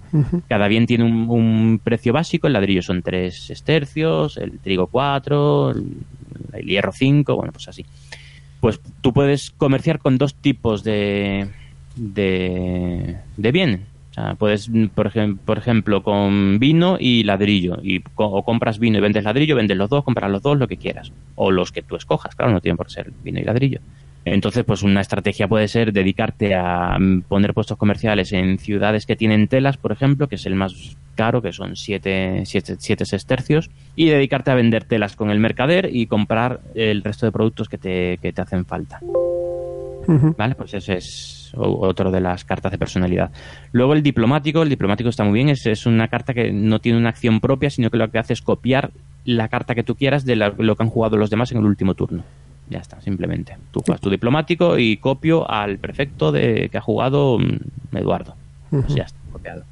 Cada 0.48 0.68
bien 0.68 0.86
tiene 0.86 1.04
un, 1.04 1.30
un 1.30 1.80
precio 1.84 2.14
básico, 2.14 2.48
el 2.48 2.54
ladrillo 2.54 2.82
son 2.82 3.02
3 3.02 3.50
estercios, 3.50 4.38
el 4.38 4.60
trigo 4.60 4.88
4, 4.88 5.72
el, 5.72 5.84
el 6.54 6.66
hierro 6.66 6.92
5, 6.92 7.36
bueno, 7.36 7.52
pues 7.52 7.68
así. 7.68 7.86
Pues 8.60 8.80
tú 9.02 9.14
puedes 9.14 9.52
comerciar 9.52 10.00
con 10.00 10.18
dos 10.18 10.36
tipos 10.36 10.84
de, 10.84 11.48
de, 11.96 13.18
de 13.38 13.52
bien. 13.52 13.86
Sea, 14.17 14.34
puedes, 14.34 14.67
mm, 14.67 14.88
por, 14.88 15.12
ejem- 15.12 15.38
por 15.38 15.60
ejemplo, 15.60 16.01
con 16.01 16.58
vino 16.58 16.97
y 16.99 17.23
ladrillo. 17.23 17.77
Y 17.84 18.01
o 18.15 18.43
compras 18.43 18.80
vino 18.80 18.97
y 18.97 19.01
vendes 19.01 19.23
ladrillo, 19.23 19.56
vendes 19.56 19.77
los 19.77 19.89
dos, 19.91 20.03
compras 20.03 20.32
los 20.32 20.41
dos, 20.41 20.58
lo 20.58 20.67
que 20.67 20.77
quieras. 20.77 21.12
O 21.36 21.51
los 21.51 21.71
que 21.71 21.84
tú 21.84 21.95
escojas, 21.95 22.36
claro, 22.36 22.51
no 22.51 22.60
tienen 22.60 22.77
por 22.77 22.89
ser 22.89 23.12
vino 23.23 23.39
y 23.39 23.43
ladrillo. 23.43 23.80
Entonces, 24.25 24.65
pues 24.65 24.82
una 24.82 25.01
estrategia 25.01 25.47
puede 25.47 25.67
ser 25.67 25.93
dedicarte 25.93 26.56
a 26.56 26.97
mm, 26.99 27.21
poner 27.27 27.53
puestos 27.53 27.77
comerciales 27.77 28.34
en 28.34 28.58
ciudades 28.58 29.06
que 29.06 29.15
tienen 29.15 29.47
telas, 29.47 29.77
por 29.77 29.91
ejemplo, 29.91 30.27
que 30.27 30.36
es 30.36 30.45
el 30.47 30.56
más 30.56 30.97
caro, 31.15 31.41
que 31.43 31.53
son 31.53 31.75
7 31.75 32.41
siete, 32.45 32.75
siete 32.80 33.06
sestercios, 33.06 33.69
y 33.95 34.08
dedicarte 34.10 34.49
a 34.51 34.56
vender 34.56 34.84
telas 34.84 35.15
con 35.15 35.30
el 35.30 35.39
mercader 35.39 35.89
y 35.93 36.08
comprar 36.08 36.60
el 36.75 37.03
resto 37.03 37.25
de 37.27 37.32
productos 37.32 37.69
que 37.69 37.77
te, 37.77 38.17
que 38.21 38.34
te 38.34 38.41
hacen 38.41 38.65
falta. 38.65 38.99
¿Vale? 40.38 40.56
Pues 40.56 40.74
ese 40.74 40.96
es 40.98 41.52
otro 41.56 42.12
de 42.12 42.22
las 42.22 42.43
cartas 42.46 42.72
de 42.72 42.78
personalidad. 42.78 43.32
Luego 43.72 43.93
el 43.93 44.04
diplomático, 44.04 44.63
el 44.63 44.70
diplomático 44.70 45.10
está 45.10 45.24
muy 45.24 45.34
bien, 45.34 45.50
es, 45.50 45.65
es 45.65 45.86
una 45.86 46.08
carta 46.08 46.34
que 46.34 46.52
no 46.52 46.80
tiene 46.80 46.98
una 46.98 47.10
acción 47.10 47.39
propia, 47.39 47.70
sino 47.70 47.89
que 47.89 47.98
lo 47.98 48.10
que 48.10 48.20
hace 48.20 48.34
es 48.34 48.41
copiar 48.41 48.91
la 49.26 49.48
carta 49.50 49.76
que 49.76 49.84
tú 49.84 49.96
quieras 49.96 50.26
de 50.26 50.36
la- 50.36 50.54
lo 50.58 50.76
que 50.76 50.84
han 50.84 50.89
jugado 50.89 51.17
los 51.17 51.30
demás 51.30 51.52
en 51.52 51.58
el 51.60 51.65
último 51.65 51.93
turno. 51.93 52.24
Ya 52.70 52.80
está, 52.80 53.00
simplemente. 53.02 53.56
Tú 53.72 53.80
juegas 53.86 54.02
tu 54.02 54.10
diplomático 54.10 54.78
y 54.78 54.98
copio 54.98 55.50
al 55.50 55.78
prefecto 55.78 56.32
de 56.34 56.67
que 56.70 56.78
ha 56.78 56.82
jugado 56.82 57.39
mm, 57.39 57.96
Eduardo. 57.98 58.36
Pues 58.70 58.93
ya 58.96 59.04
está, 59.04 59.17
copiado. 59.32 59.63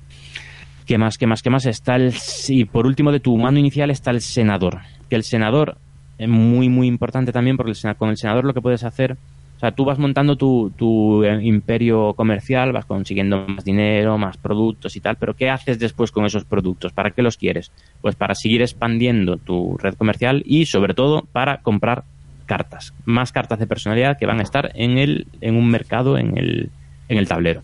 ¿Qué 0.86 0.98
más, 0.98 1.17
qué 1.17 1.28
más, 1.28 1.41
qué 1.41 1.50
más? 1.50 1.65
Está 1.65 1.95
el... 1.95 2.13
Y 2.48 2.65
por 2.65 2.86
último, 2.86 3.12
de 3.12 3.19
tu 3.19 3.36
mano 3.38 3.58
inicial 3.60 3.89
está 3.91 4.12
el 4.12 4.21
senador. 4.21 4.80
Que 5.10 5.15
el 5.15 5.24
senador 5.24 5.78
es 6.17 6.30
muy, 6.30 6.69
muy 6.69 6.88
importante 6.88 7.32
también 7.34 7.58
porque 7.58 7.71
el 7.74 7.95
con 7.98 8.10
el 8.10 8.17
senador 8.17 8.45
lo 8.45 8.54
que 8.54 8.62
puedes 8.62 8.84
hacer... 8.84 9.17
O 9.56 9.60
sea, 9.60 9.72
tú 9.72 9.86
vas 9.86 9.98
montando 9.98 10.36
tu, 10.36 10.72
tu 10.78 11.24
eh, 11.24 11.39
imperio 11.44 12.13
comercial, 12.13 12.74
vas 12.74 12.86
consiguiendo 12.86 13.48
más 13.48 13.63
dinero, 13.63 14.18
más 14.18 14.38
productos 14.38 14.96
y 14.96 15.00
tal, 15.00 15.15
pero 15.15 15.34
¿qué 15.34 15.50
haces 15.50 15.80
después 15.80 16.12
con 16.12 16.26
esos 16.26 16.44
productos? 16.44 16.91
¿Para 16.91 17.12
qué 17.12 17.22
los 17.22 17.38
quieres? 17.38 17.72
Pues 18.02 18.15
para 18.15 18.36
seguir 18.36 18.62
expandiendo 18.62 19.38
tu 19.38 19.78
red 19.78 19.96
comercial 19.96 20.44
y 20.46 20.65
sobre 20.65 20.94
todo 20.94 21.26
para 21.32 21.62
comprar 21.62 22.04
cartas, 22.46 22.94
más 23.06 23.32
cartas 23.32 23.58
de 23.58 23.65
personalidad 23.65 24.18
que 24.18 24.26
van 24.26 24.39
a 24.39 24.44
estar 24.44 24.72
en 24.76 24.98
el 24.98 25.28
en 25.41 25.56
un 25.56 25.70
mercado 25.70 26.18
en 26.18 26.38
el 26.38 26.70
en 27.08 27.18
el 27.18 27.28
tablero. 27.28 27.63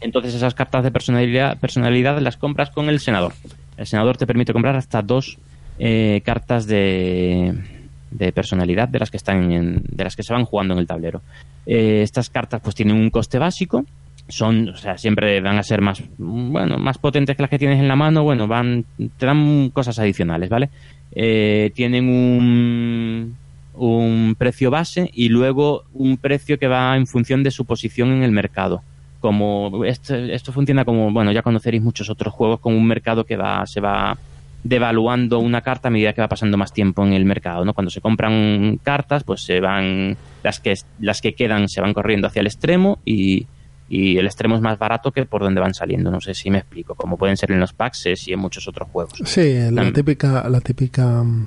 Entonces 0.00 0.34
esas 0.34 0.54
cartas 0.54 0.82
de 0.82 0.90
personalidad, 0.90 1.58
personalidad 1.58 2.18
las 2.20 2.36
compras 2.36 2.70
con 2.70 2.88
el 2.88 3.00
senador. 3.00 3.34
El 3.76 3.86
senador 3.86 4.16
te 4.16 4.26
permite 4.26 4.52
comprar 4.52 4.76
hasta 4.76 5.02
dos 5.02 5.38
eh, 5.78 6.22
cartas 6.24 6.66
de, 6.66 7.81
de 8.12 8.32
personalidad 8.32 8.88
de 8.88 8.98
las 8.98 9.10
que 9.10 9.16
están 9.16 9.50
en- 9.52 9.82
de 9.88 10.04
las 10.04 10.16
que 10.16 10.22
se 10.22 10.32
van 10.32 10.44
jugando 10.44 10.74
en 10.74 10.80
el 10.80 10.86
tablero. 10.86 11.22
Eh, 11.66 12.00
estas 12.02 12.30
cartas 12.30 12.60
pues 12.62 12.74
tienen 12.74 12.96
un 12.96 13.10
coste 13.10 13.38
básico. 13.38 13.84
Son, 14.28 14.68
o 14.68 14.76
sea, 14.76 14.96
siempre 14.98 15.40
van 15.40 15.58
a 15.58 15.62
ser 15.62 15.80
más, 15.80 16.02
bueno, 16.16 16.78
más 16.78 16.98
potentes 16.98 17.36
que 17.36 17.42
las 17.42 17.50
que 17.50 17.58
tienes 17.58 17.80
en 17.80 17.88
la 17.88 17.96
mano. 17.96 18.22
Bueno, 18.22 18.46
van, 18.46 18.84
te 19.18 19.26
dan 19.26 19.70
cosas 19.70 19.98
adicionales, 19.98 20.48
¿vale? 20.48 20.70
Eh, 21.14 21.72
tienen 21.74 22.08
un, 22.08 23.36
un 23.74 24.34
precio 24.38 24.70
base 24.70 25.10
y 25.12 25.28
luego 25.28 25.84
un 25.92 26.16
precio 26.16 26.58
que 26.58 26.68
va 26.68 26.96
en 26.96 27.06
función 27.06 27.42
de 27.42 27.50
su 27.50 27.64
posición 27.64 28.12
en 28.12 28.22
el 28.22 28.30
mercado 28.32 28.82
como 29.20 29.84
esto, 29.84 30.16
esto 30.16 30.52
funciona 30.52 30.84
como 30.84 31.12
bueno 31.12 31.30
ya 31.30 31.42
conoceréis 31.42 31.80
muchos 31.82 32.10
otros 32.10 32.34
juegos 32.34 32.58
con 32.58 32.74
un 32.74 32.84
mercado 32.84 33.22
que 33.24 33.36
va 33.36 33.64
se 33.66 33.80
va 33.80 34.16
devaluando 34.64 35.38
una 35.38 35.60
carta 35.62 35.88
a 35.88 35.90
medida 35.90 36.12
que 36.12 36.20
va 36.20 36.28
pasando 36.28 36.56
más 36.56 36.72
tiempo 36.72 37.04
en 37.04 37.12
el 37.12 37.24
mercado 37.24 37.64
no 37.64 37.74
cuando 37.74 37.90
se 37.90 38.00
compran 38.00 38.78
cartas 38.82 39.24
pues 39.24 39.42
se 39.42 39.60
van 39.60 40.16
las 40.42 40.60
que 40.60 40.74
las 41.00 41.20
que 41.20 41.34
quedan 41.34 41.68
se 41.68 41.80
van 41.80 41.92
corriendo 41.92 42.28
hacia 42.28 42.40
el 42.40 42.46
extremo 42.46 43.00
y 43.04 43.46
y 43.92 44.16
el 44.16 44.24
extremo 44.24 44.54
es 44.54 44.62
más 44.62 44.78
barato 44.78 45.12
que 45.12 45.26
por 45.26 45.42
donde 45.42 45.60
van 45.60 45.74
saliendo. 45.74 46.10
No 46.10 46.18
sé 46.18 46.32
si 46.32 46.50
me 46.50 46.56
explico 46.56 46.94
como 46.94 47.18
pueden 47.18 47.36
ser 47.36 47.52
en 47.52 47.60
los 47.60 47.74
packs 47.74 48.26
y 48.26 48.32
en 48.32 48.38
muchos 48.38 48.66
otros 48.66 48.88
juegos. 48.88 49.12
Sí, 49.26 49.54
la 49.70 49.92
típica, 49.92 50.48
la 50.48 50.62
típica, 50.62 51.22
mm, 51.22 51.46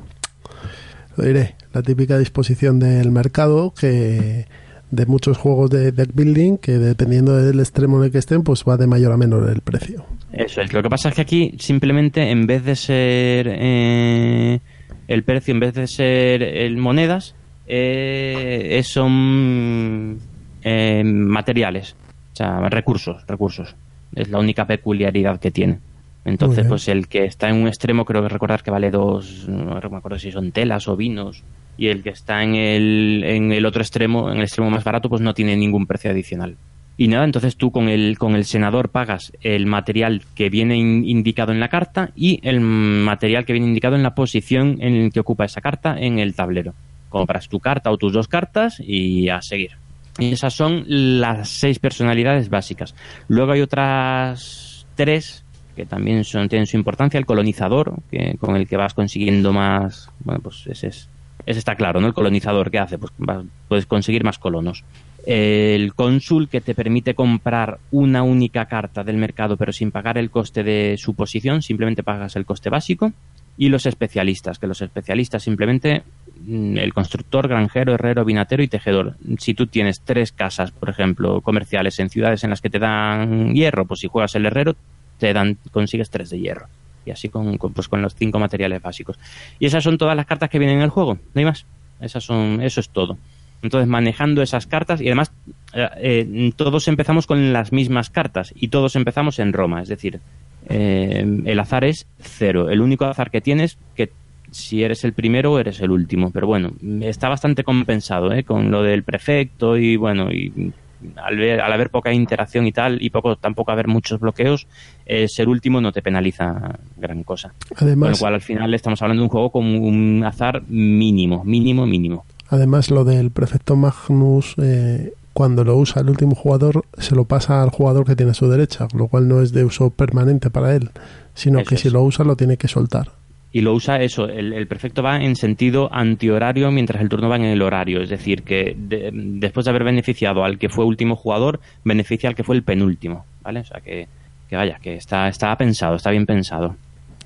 lo 1.17 1.25
diré, 1.25 1.56
la 1.73 1.82
típica 1.82 2.19
disposición 2.19 2.78
del 2.78 3.10
mercado 3.10 3.73
que 3.73 4.45
de 4.91 5.06
muchos 5.06 5.38
juegos 5.38 5.69
de 5.71 5.91
deck 5.91 6.12
building 6.13 6.58
que 6.58 6.74
dependiendo 6.74 7.36
del 7.36 7.60
extremo 7.60 7.98
en 7.98 8.06
el 8.06 8.12
que 8.12 8.19
estén, 8.19 8.43
pues 8.43 8.63
va 8.67 8.78
de 8.78 8.88
mayor 8.88 9.12
a 9.12 9.17
menor 9.17 9.50
el 9.50 9.62
precio. 9.62 10.06
Eso 10.32 10.62
es. 10.62 10.71
Lo 10.74 10.82
que 10.84 10.89
pasa 10.89 11.10
es 11.10 11.15
que 11.15 11.21
aquí 11.21 11.56
simplemente 11.60 12.30
en 12.30 12.45
vez 12.48 12.63
de 12.63 12.76
ser 12.76 13.48
eh, 13.52 14.60
el 15.08 15.24
precio, 15.24 15.54
en 15.54 15.60
vez 15.60 15.74
de 15.74 15.88
ser 15.88 16.43
el 16.43 16.78
monedas, 16.78 17.36
eh, 17.67 18.78
es- 18.80 18.88
son 18.88 20.19
eh, 20.63 21.04
materiales, 21.04 21.95
o 22.34 22.36
sea, 22.36 22.69
recursos, 22.69 23.24
recursos. 23.28 23.76
Es 24.15 24.30
la 24.30 24.39
única 24.39 24.65
peculiaridad 24.65 25.39
que 25.39 25.52
tiene. 25.52 25.80
Entonces, 26.26 26.65
pues 26.67 26.88
el 26.88 27.08
que 27.08 27.26
está 27.26 27.50
en 27.50 27.58
un 27.58 27.67
extremo 27.67 28.04
creo 28.06 28.24
que 28.24 28.30
recordar 28.30 28.63
que 28.63 28.71
vale 28.71 28.89
dos, 28.89 29.48
no 29.48 29.80
me 29.89 29.98
acuerdo 29.98 30.17
si 30.17 30.32
son 30.32 30.52
telas 30.52 30.88
o 30.88 30.95
vinos, 30.98 31.43
y 31.77 31.88
el 31.88 32.03
que 32.03 32.09
está 32.09 32.43
en 32.43 32.55
el, 32.55 33.23
en 33.25 33.51
el 33.51 33.65
otro 33.65 33.81
extremo, 33.81 34.31
en 34.31 34.38
el 34.38 34.43
extremo 34.43 34.69
más 34.69 34.83
barato, 34.83 35.09
pues 35.09 35.21
no 35.21 35.33
tiene 35.33 35.55
ningún 35.55 35.85
precio 35.85 36.11
adicional. 36.11 36.55
Y 36.97 37.09
nada, 37.09 37.25
entonces 37.25 37.57
tú 37.57 37.71
con 37.71 37.89
el, 37.89 38.17
con 38.17 38.35
el 38.35 38.45
senador 38.45 38.88
pagas 38.88 39.33
el 39.41 39.65
material 39.65 40.21
que 40.33 40.49
viene 40.49 40.77
in- 40.77 41.03
indicado 41.05 41.51
en 41.51 41.59
la 41.59 41.67
carta 41.67 42.11
y 42.15 42.39
el 42.41 42.61
material 42.61 43.43
que 43.43 43.51
viene 43.51 43.67
indicado 43.67 43.97
en 43.97 44.03
la 44.03 44.15
posición 44.15 44.77
en 44.79 45.11
que 45.11 45.19
ocupa 45.19 45.43
esa 45.43 45.59
carta 45.59 45.97
en 45.99 46.19
el 46.19 46.35
tablero. 46.35 46.73
Compras 47.09 47.49
tu 47.49 47.59
carta 47.59 47.91
o 47.91 47.97
tus 47.97 48.13
dos 48.13 48.29
cartas 48.29 48.79
y 48.79 49.27
a 49.27 49.41
seguir. 49.41 49.71
Y 50.17 50.31
esas 50.31 50.53
son 50.53 50.85
las 50.88 51.49
seis 51.49 51.79
personalidades 51.79 52.49
básicas. 52.49 52.95
Luego 53.27 53.51
hay 53.51 53.59
otras 53.59 54.85
tres 54.95 55.43
que 55.75 55.85
también 55.85 56.23
son, 56.23 56.47
tienen 56.47 56.65
su 56.65 56.77
importancia. 56.77 57.17
El 57.17 57.25
colonizador, 57.25 57.95
que, 58.09 58.38
con 58.39 58.55
el 58.55 58.65
que 58.65 58.77
vas 58.77 58.93
consiguiendo 58.93 59.51
más... 59.51 60.09
Bueno, 60.23 60.39
pues 60.41 60.65
ese 60.67 60.88
es... 60.88 61.09
Ese 61.45 61.60
está 61.60 61.76
claro, 61.76 62.02
¿no? 62.02 62.08
El 62.08 62.13
colonizador, 62.13 62.71
¿qué 62.71 62.80
hace? 62.80 62.98
Pues 62.98 63.12
vas- 63.17 63.45
puedes 63.67 63.86
conseguir 63.86 64.24
más 64.24 64.39
colonos. 64.39 64.84
El 65.26 65.93
cónsul, 65.95 66.50
que 66.50 66.62
te 66.62 66.76
permite 66.76 67.15
comprar 67.15 67.80
una 67.91 68.24
única 68.24 68.65
carta 68.65 69.04
del 69.04 69.17
mercado, 69.17 69.58
pero 69.58 69.71
sin 69.74 69.91
pagar 69.91 70.17
el 70.17 70.30
coste 70.32 70.63
de 70.63 70.95
su 70.98 71.13
posición, 71.15 71.62
simplemente 71.62 72.04
pagas 72.04 72.36
el 72.36 72.45
coste 72.45 72.69
básico. 72.69 73.12
Y 73.58 73.69
los 73.69 73.86
especialistas, 73.86 74.60
que 74.60 74.67
los 74.67 74.82
especialistas 74.82 75.41
simplemente 75.43 76.04
mm, 76.45 76.78
el 76.78 76.93
constructor, 76.93 77.48
granjero, 77.48 77.93
herrero, 77.93 78.26
vinatero 78.26 78.62
y 78.63 78.67
tejedor. 78.67 79.15
Si 79.39 79.54
tú 79.54 79.65
tienes 79.67 80.02
tres 80.02 80.34
casas, 80.34 80.71
por 80.71 80.89
ejemplo, 80.89 81.39
comerciales 81.41 81.98
en 82.00 82.10
ciudades 82.10 82.43
en 82.43 82.50
las 82.50 82.60
que 82.62 82.69
te 82.69 82.80
dan 82.80 83.54
hierro, 83.54 83.86
pues 83.86 84.02
si 84.02 84.08
juegas 84.08 84.36
el 84.36 84.45
herrero, 84.45 84.76
te 85.19 85.32
dan, 85.32 85.58
consigues 85.71 86.10
tres 86.10 86.30
de 86.32 86.39
hierro. 86.39 86.67
Y 87.05 87.11
así 87.11 87.29
con, 87.29 87.57
pues 87.57 87.87
con 87.87 88.01
los 88.01 88.15
cinco 88.15 88.39
materiales 88.39 88.81
básicos. 88.81 89.19
Y 89.59 89.65
esas 89.65 89.83
son 89.83 89.97
todas 89.97 90.15
las 90.15 90.25
cartas 90.25 90.49
que 90.49 90.59
vienen 90.59 90.77
en 90.77 90.83
el 90.83 90.89
juego, 90.89 91.15
no 91.15 91.39
hay 91.39 91.45
más. 91.45 91.65
Esas 91.99 92.23
son, 92.23 92.61
eso 92.61 92.79
es 92.79 92.89
todo. 92.89 93.17
Entonces, 93.61 93.87
manejando 93.87 94.41
esas 94.41 94.67
cartas, 94.67 95.01
y 95.01 95.07
además, 95.07 95.31
eh, 95.73 95.89
eh, 95.97 96.51
todos 96.55 96.87
empezamos 96.87 97.25
con 97.25 97.53
las 97.53 97.71
mismas 97.71 98.09
cartas, 98.09 98.53
y 98.55 98.67
todos 98.67 98.95
empezamos 98.95 99.39
en 99.39 99.53
Roma, 99.53 99.81
es 99.81 99.87
decir, 99.87 100.19
eh, 100.67 101.41
el 101.45 101.59
azar 101.59 101.83
es 101.83 102.07
cero. 102.19 102.69
El 102.69 102.81
único 102.81 103.05
azar 103.05 103.31
que 103.31 103.41
tienes, 103.41 103.77
que 103.95 104.11
si 104.51 104.83
eres 104.83 105.03
el 105.03 105.13
primero 105.13 105.59
eres 105.59 105.79
el 105.81 105.91
último. 105.91 106.31
Pero 106.31 106.47
bueno, 106.47 106.71
está 107.01 107.29
bastante 107.29 107.63
compensado. 107.63 108.29
Con 108.45 108.71
lo 108.71 108.83
del 108.83 109.03
prefecto 109.03 109.77
y 109.77 109.95
bueno, 109.95 110.31
y 110.31 110.73
al, 111.15 111.37
ver, 111.37 111.61
al 111.61 111.71
haber 111.71 111.89
poca 111.89 112.13
interacción 112.13 112.67
y 112.67 112.71
tal, 112.71 113.01
y 113.01 113.09
poco 113.09 113.35
tampoco 113.35 113.71
haber 113.71 113.87
muchos 113.87 114.19
bloqueos, 114.19 114.67
eh, 115.05 115.27
ser 115.27 115.47
último 115.49 115.81
no 115.81 115.91
te 115.91 116.01
penaliza 116.01 116.77
gran 116.97 117.23
cosa. 117.23 117.53
Con 117.69 117.87
lo 117.87 117.91
Además, 117.91 118.19
cual, 118.19 118.33
al 118.35 118.41
final 118.41 118.73
estamos 118.73 119.01
hablando 119.01 119.21
de 119.21 119.25
un 119.25 119.29
juego 119.29 119.51
con 119.51 119.63
un 119.65 120.23
azar 120.25 120.63
mínimo, 120.67 121.43
mínimo, 121.43 121.85
mínimo. 121.85 122.25
además 122.49 122.91
lo 122.91 123.03
del 123.03 123.31
prefecto 123.31 123.75
Magnus, 123.75 124.55
eh, 124.61 125.13
cuando 125.33 125.63
lo 125.63 125.75
usa 125.75 126.01
el 126.01 126.09
último 126.09 126.33
jugador, 126.35 126.85
se 126.97 127.13
lo 127.15 127.25
pasa 127.25 127.61
al 127.61 127.69
jugador 127.69 128.05
que 128.05 128.15
tiene 128.15 128.31
a 128.31 128.35
su 128.35 128.49
derecha, 128.49 128.87
lo 128.93 129.07
cual 129.07 129.27
no 129.27 129.41
es 129.41 129.51
de 129.51 129.65
uso 129.65 129.89
permanente 129.89 130.49
para 130.49 130.75
él, 130.75 130.91
sino 131.33 131.60
Eso 131.60 131.69
que 131.69 131.75
es. 131.75 131.81
si 131.81 131.89
lo 131.89 132.01
usa 132.03 132.23
lo 132.23 132.35
tiene 132.37 132.56
que 132.58 132.67
soltar. 132.69 133.10
Y 133.56 133.62
lo 133.62 133.73
usa 133.73 134.01
eso, 134.01 134.27
el, 134.27 134.51
el 134.51 134.67
perfecto 134.67 135.01
va 135.01 135.15
en 135.15 135.37
sentido 135.37 135.87
antihorario 135.93 136.71
mientras 136.71 137.01
el 137.01 137.08
turno 137.08 137.29
va 137.29 137.37
en 137.37 137.45
el 137.45 137.62
horario. 137.62 138.01
Es 138.01 138.10
decir, 138.10 138.43
que 138.43 138.75
de- 138.77 139.12
después 139.13 139.63
de 139.63 139.69
haber 139.69 139.85
beneficiado 139.85 140.43
al 140.43 140.58
que 140.60 140.67
fue 140.67 140.83
último 140.83 141.15
jugador, 141.15 141.62
beneficia 141.85 142.27
al 142.27 142.35
que 142.35 142.43
fue 142.43 142.58
el 142.58 142.63
penúltimo. 142.63 143.25
¿Vale? 143.43 143.62
O 143.62 143.63
sea 143.63 143.79
que, 143.79 144.10
que 144.49 144.56
vaya, 144.58 144.77
que 144.81 144.95
está, 144.95 145.29
está 145.29 145.56
pensado, 145.56 145.95
está 145.95 146.12
bien 146.12 146.25
pensado. 146.25 146.75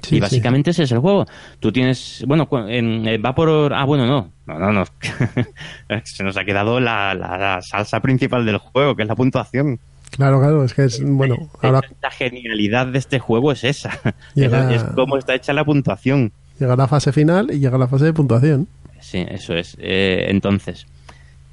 Sí, 0.04 0.16
y 0.16 0.18
sí. 0.18 0.22
básicamente 0.22 0.70
ese 0.70 0.84
es 0.84 0.92
el 0.92 1.00
juego. 1.00 1.26
Tú 1.60 1.72
tienes, 1.72 2.24
bueno, 2.28 2.48
en- 2.68 3.08
eh, 3.08 3.18
va 3.18 3.34
por... 3.34 3.74
Ah, 3.74 3.86
bueno, 3.86 4.06
no. 4.06 4.30
No, 4.46 4.60
no, 4.60 4.72
no. 4.72 4.84
Se 6.04 6.24
nos 6.24 6.38
ha 6.38 6.44
quedado 6.46 6.80
la, 6.80 7.16
la- 7.16 7.38
la 7.40 7.62
salsa 7.64 8.02
principal 8.02 8.46
del 8.46 8.58
juego, 8.60 8.96
que 8.96 9.02
es 9.02 9.08
la 9.10 9.16
puntuación. 9.16 9.80
Claro, 10.12 10.40
claro, 10.40 10.64
es 10.64 10.74
que 10.74 10.84
es, 10.86 11.02
bueno, 11.04 11.36
ahora 11.62 11.82
La 12.02 12.12
genialidad 12.12 12.88
de 12.88 12.98
este 13.00 13.20
juego 13.20 13.52
es 13.52 13.64
esa. 13.64 13.92
Llega- 14.36 14.74
Es, 14.74 14.84
es 14.84 14.90
cómo 14.96 15.18
está 15.18 15.36
hecha 15.36 15.54
la 15.54 15.64
puntuación. 15.64 16.32
llega 16.60 16.76
la 16.76 16.88
fase 16.88 17.12
final 17.12 17.52
y 17.52 17.60
llega 17.60 17.78
la 17.78 17.88
fase 17.88 18.06
de 18.06 18.14
puntuación. 18.14 18.68
Sí, 19.00 19.26
eso 19.30 19.54
es. 19.56 19.78
Eh, 19.80 20.26
entonces, 20.30 20.86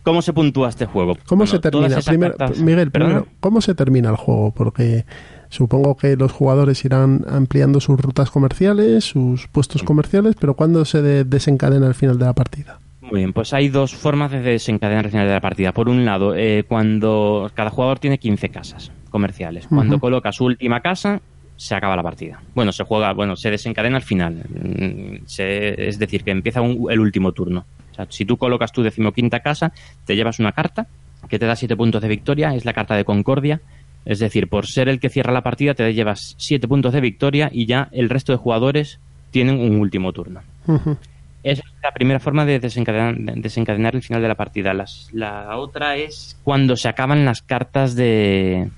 ¿cómo 0.03 0.21
se 0.23 0.33
puntúa 0.33 0.69
este 0.69 0.87
juego? 0.87 1.17
¿Cómo 1.27 1.41
Bueno, 1.41 1.51
se 1.53 1.59
termina? 1.61 1.87
esas 1.87 2.07
Primero, 2.07 2.37
cartas- 2.37 2.59
Miguel, 2.59 2.91
primero, 2.91 3.27
¿cómo 3.41 3.61
se 3.61 3.75
termina 3.75 4.11
el 4.11 4.17
juego? 4.17 4.53
Porque 4.53 5.05
Supongo 5.49 5.97
que 5.97 6.17
los 6.17 6.33
jugadores 6.33 6.85
irán 6.85 7.25
ampliando 7.29 7.79
sus 7.81 8.01
rutas 8.01 8.33
comerciales, 8.33 9.05
sus 9.05 9.47
puestos 9.47 9.85
comerciales, 9.85 10.35
pero 10.41 10.55
¿cuándo 10.55 10.85
se 10.85 11.03
de- 11.03 11.23
desencadena 11.23 11.87
al 11.87 11.95
final 11.95 12.19
de 12.19 12.25
la 12.25 12.33
partida? 12.33 12.81
Muy 13.11 13.21
bien, 13.21 13.33
pues 13.33 13.53
hay 13.53 13.69
dos 13.69 13.95
formas 13.95 14.31
de 14.33 14.41
desencadenar 14.41 15.05
al 15.05 15.11
final 15.11 15.27
de 15.29 15.33
la 15.35 15.41
partida. 15.41 15.73
Por 15.73 15.89
un 15.89 16.05
lado, 16.05 16.35
eh, 16.35 16.65
cuando 16.67 17.51
cada 17.55 17.71
jugador 17.71 17.99
tiene 18.01 18.19
15 18.19 18.49
casas 18.49 18.91
comerciales. 19.11 19.67
Cuando 19.69 19.99
coloca 20.01 20.33
su 20.33 20.45
última 20.45 20.81
casa, 20.81 21.21
se 21.57 21.75
acaba 21.75 21.95
la 21.97 22.03
partida. 22.03 22.41
Bueno, 22.55 22.73
se 22.73 22.85
juega, 22.85 23.13
bueno, 23.13 23.37
se 23.37 23.51
desencadena 23.51 23.97
al 23.97 24.03
final. 24.03 24.43
Mm, 24.49 25.25
se- 25.27 25.89
es 25.89 25.99
decir, 25.99 26.25
que 26.25 26.33
empieza 26.33 26.61
un- 26.61 26.91
el 26.91 26.99
último 27.01 27.33
turno. 27.33 27.65
O 27.93 27.95
sea, 27.95 28.07
si 28.11 28.25
tú 28.25 28.37
colocas 28.37 28.73
tu 28.73 28.83
decimoquinta 28.83 29.41
casa, 29.41 29.73
te 30.05 30.17
llevas 30.17 30.39
una 30.41 30.53
carta 30.53 30.87
que 31.29 31.39
te 31.39 31.47
da 31.47 31.57
7 31.57 31.77
puntos 31.77 32.03
de 32.03 32.09
victoria, 32.09 32.55
es 32.55 32.65
la 32.65 32.73
carta 32.73 32.95
de 32.97 33.05
Concordia. 33.05 33.61
Es 34.05 34.19
decir, 34.19 34.49
por 34.49 34.67
ser 34.67 34.89
el 34.89 35.01
que 35.01 35.09
cierra 35.09 35.33
la 35.33 35.43
partida, 35.43 35.75
te 35.75 35.95
llevas 35.95 36.35
7 36.39 36.69
puntos 36.69 36.93
de 36.93 37.01
victoria 37.01 37.49
y 37.53 37.67
ya 37.67 37.89
el 37.93 38.09
resto 38.09 38.33
de 38.33 38.39
jugadores 38.39 39.01
tienen 39.31 39.59
un 39.61 39.79
último 39.81 40.13
turno. 40.13 40.41
Esa 40.67 41.16
es 41.53 41.63
la 41.83 41.93
primera 41.93 42.19
forma 42.19 42.45
de 42.45 42.59
desencadenar, 42.59 43.17
de 43.17 43.41
desencadenar 43.41 43.95
el 43.95 44.03
final 44.03 44.21
de 44.21 44.29
la 44.29 44.35
partida. 44.35 44.75
La 45.13 45.57
otra 45.57 45.97
es 45.97 46.39
cuando 46.43 46.77
se 46.77 46.89
acaban 46.89 47.25
las 47.25 47.43
cartas 47.43 47.95
de, 47.95 48.69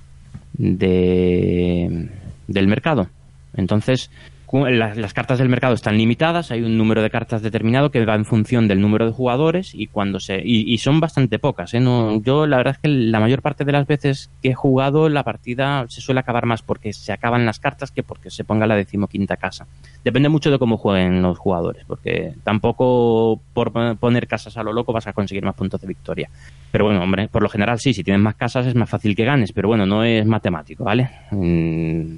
de 0.53 2.09
del 2.47 2.67
mercado. 2.67 3.07
Entonces, 3.55 4.11
las, 4.51 4.97
las 4.97 5.13
cartas 5.13 5.37
del 5.39 5.47
mercado 5.49 5.73
están 5.75 5.97
limitadas, 5.97 6.49
hay 6.51 6.61
un 6.63 6.77
número 6.77 7.01
de 7.03 7.09
cartas 7.09 7.41
determinado 7.41 7.91
que 7.91 8.03
va 8.05 8.15
en 8.15 8.25
función 8.25 8.67
del 8.67 8.81
número 8.81 9.05
de 9.05 9.11
jugadores 9.11 9.75
y 9.75 9.87
cuando 9.87 10.19
se 10.19 10.41
y, 10.43 10.71
y 10.73 10.77
son 10.79 10.99
bastante 10.99 11.37
pocas. 11.39 11.73
¿eh? 11.73 11.79
No, 11.79 12.21
yo 12.21 12.47
la 12.47 12.57
verdad 12.57 12.73
es 12.75 12.79
que 12.79 12.87
la 12.87 13.19
mayor 13.19 13.41
parte 13.41 13.63
de 13.65 13.71
las 13.71 13.85
veces 13.85 14.29
que 14.41 14.49
he 14.49 14.53
jugado 14.53 15.07
la 15.09 15.23
partida 15.23 15.85
se 15.87 16.01
suele 16.01 16.19
acabar 16.21 16.45
más 16.45 16.61
porque 16.61 16.93
se 16.93 17.11
acaban 17.11 17.45
las 17.45 17.59
cartas 17.59 17.91
que 17.91 18.01
porque 18.01 18.29
se 18.31 18.43
ponga 18.43 18.65
la 18.65 18.75
decimoquinta 18.75 19.37
casa. 19.37 19.67
Depende 20.03 20.29
mucho 20.29 20.49
de 20.51 20.57
cómo 20.57 20.77
jueguen 20.77 21.21
los 21.21 21.37
jugadores, 21.37 21.83
porque 21.85 22.33
tampoco 22.43 23.39
por 23.53 23.71
poner 23.97 24.27
casas 24.27 24.57
a 24.57 24.63
lo 24.63 24.73
loco 24.73 24.93
vas 24.93 25.07
a 25.07 25.13
conseguir 25.13 25.43
más 25.45 25.55
puntos 25.55 25.79
de 25.81 25.87
victoria. 25.87 26.29
Pero 26.71 26.85
bueno, 26.85 27.03
hombre, 27.03 27.27
por 27.27 27.43
lo 27.43 27.49
general 27.49 27.79
sí, 27.79 27.93
si 27.93 28.03
tienes 28.03 28.21
más 28.21 28.35
casas 28.35 28.65
es 28.65 28.75
más 28.75 28.89
fácil 28.89 29.15
que 29.15 29.25
ganes, 29.25 29.51
pero 29.53 29.67
bueno, 29.67 29.85
no 29.85 30.03
es 30.03 30.25
matemático, 30.25 30.83
¿vale? 30.83 31.09
Mm, 31.31 32.17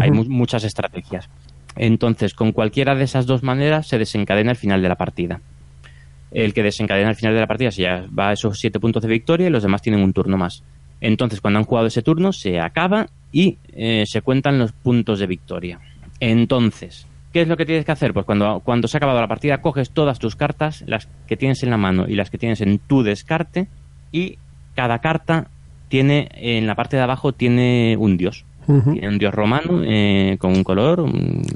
hay 0.00 0.10
mu- 0.10 0.24
muchas 0.24 0.64
estrategias. 0.64 1.28
Entonces, 1.76 2.34
con 2.34 2.52
cualquiera 2.52 2.94
de 2.94 3.04
esas 3.04 3.26
dos 3.26 3.42
maneras 3.42 3.86
se 3.86 3.98
desencadena 3.98 4.50
el 4.50 4.56
final 4.56 4.82
de 4.82 4.88
la 4.88 4.96
partida. 4.96 5.40
El 6.30 6.54
que 6.54 6.62
desencadena 6.62 7.10
el 7.10 7.16
final 7.16 7.34
de 7.34 7.40
la 7.40 7.46
partida 7.46 7.70
se 7.70 7.84
va 7.86 8.30
a 8.30 8.32
esos 8.32 8.58
siete 8.58 8.80
puntos 8.80 9.02
de 9.02 9.08
victoria 9.08 9.46
y 9.46 9.50
los 9.50 9.62
demás 9.62 9.82
tienen 9.82 10.02
un 10.02 10.12
turno 10.12 10.36
más. 10.36 10.62
Entonces, 11.00 11.40
cuando 11.40 11.58
han 11.58 11.64
jugado 11.64 11.86
ese 11.86 12.02
turno, 12.02 12.32
se 12.32 12.60
acaba 12.60 13.06
y 13.30 13.58
eh, 13.72 14.04
se 14.06 14.22
cuentan 14.22 14.58
los 14.58 14.72
puntos 14.72 15.18
de 15.18 15.26
victoria. 15.26 15.80
Entonces, 16.20 17.06
¿qué 17.32 17.42
es 17.42 17.48
lo 17.48 17.56
que 17.56 17.66
tienes 17.66 17.84
que 17.84 17.92
hacer? 17.92 18.14
Pues 18.14 18.24
cuando, 18.24 18.60
cuando 18.64 18.88
se 18.88 18.96
ha 18.96 18.98
acabado 18.98 19.20
la 19.20 19.28
partida, 19.28 19.60
coges 19.60 19.90
todas 19.90 20.18
tus 20.18 20.36
cartas, 20.36 20.84
las 20.86 21.08
que 21.26 21.36
tienes 21.36 21.62
en 21.62 21.70
la 21.70 21.76
mano 21.76 22.06
y 22.08 22.14
las 22.14 22.30
que 22.30 22.38
tienes 22.38 22.60
en 22.60 22.78
tu 22.78 23.02
descarte, 23.02 23.68
y 24.12 24.38
cada 24.74 25.00
carta 25.00 25.48
tiene, 25.88 26.28
en 26.32 26.66
la 26.66 26.74
parte 26.74 26.96
de 26.96 27.02
abajo, 27.02 27.32
tiene 27.32 27.96
un 27.98 28.16
dios. 28.16 28.44
Tiene 28.66 29.08
un 29.08 29.18
dios 29.18 29.34
romano 29.34 29.82
eh, 29.84 30.36
con 30.38 30.52
un 30.52 30.64
color. 30.64 31.04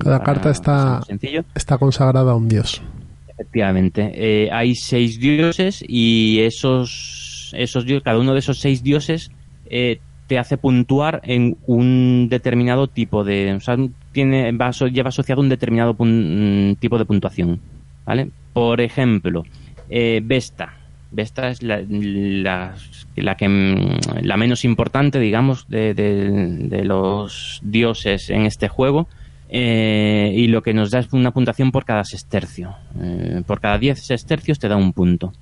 Cada 0.02 0.22
carta 0.22 0.50
está- 0.50 1.02
sencillo. 1.02 1.44
Está 1.54 1.78
consagrada 1.78 2.32
a 2.32 2.34
un 2.34 2.48
dios. 2.48 2.82
Efectivamente. 3.28 4.11
Eh, 4.14 4.50
hay 4.52 4.74
seis 4.74 5.18
dioses 5.20 5.84
y 5.86 6.40
esos, 6.40 7.52
esos 7.56 7.84
dioses, 7.84 8.02
cada 8.04 8.18
uno 8.18 8.32
de 8.32 8.40
esos 8.40 8.59
seis 8.59 8.82
dioses 8.82 9.30
eh, 9.70 10.00
te 10.26 10.38
hace 10.38 10.56
puntuar 10.59 11.20
en 11.24 11.56
un 11.66 12.28
determinado 12.28 12.88
tipo 12.88 13.24
de. 13.24 13.54
O 13.54 13.61
sea, 13.61 13.76
tiene, 14.12 14.52
va 14.52 14.70
lleva 14.70 15.09
asociado 15.09 15.40
un 15.40 15.48
determinado 15.48 15.94
pun- 15.94 16.76
tipo 16.78 16.98
de 16.98 17.04
puntuación. 17.04 17.61
¿Vale? 18.04 18.30
Por 18.52 18.80
ejemplo, 18.80 19.44
eh, 19.88 20.20
Vesta. 20.24 20.74
Vesta 21.11 21.48
es 21.48 21.62
la, 21.62 21.80
la, 21.88 22.74
la 23.16 23.34
que, 23.36 23.98
la 24.22 24.36
menos 24.36 24.64
importante, 24.64 25.18
digamos, 25.18 25.66
de, 25.68 25.94
de- 25.94 26.30
de 26.68 26.84
los 26.84 27.61
dioses 27.62 28.30
en 28.30 28.42
este 28.46 28.68
juego. 28.68 29.09
Eh, 29.50 30.30
y 30.36 30.48
lo 30.48 30.62
que 30.62 30.74
nos 30.74 30.90
da 30.90 30.98
es 30.98 31.11
una 31.14 31.30
puntuación 31.30 31.72
por 31.72 31.86
cada 31.86 32.04
sestercio. 32.04 32.74
Eh, 33.00 33.42
por 33.46 33.61
cada 33.61 33.78
10 33.78 33.98
sestercios 34.04 34.59
te 34.59 34.68
da 34.68 34.76
un 34.76 34.92
punto. 34.92 35.32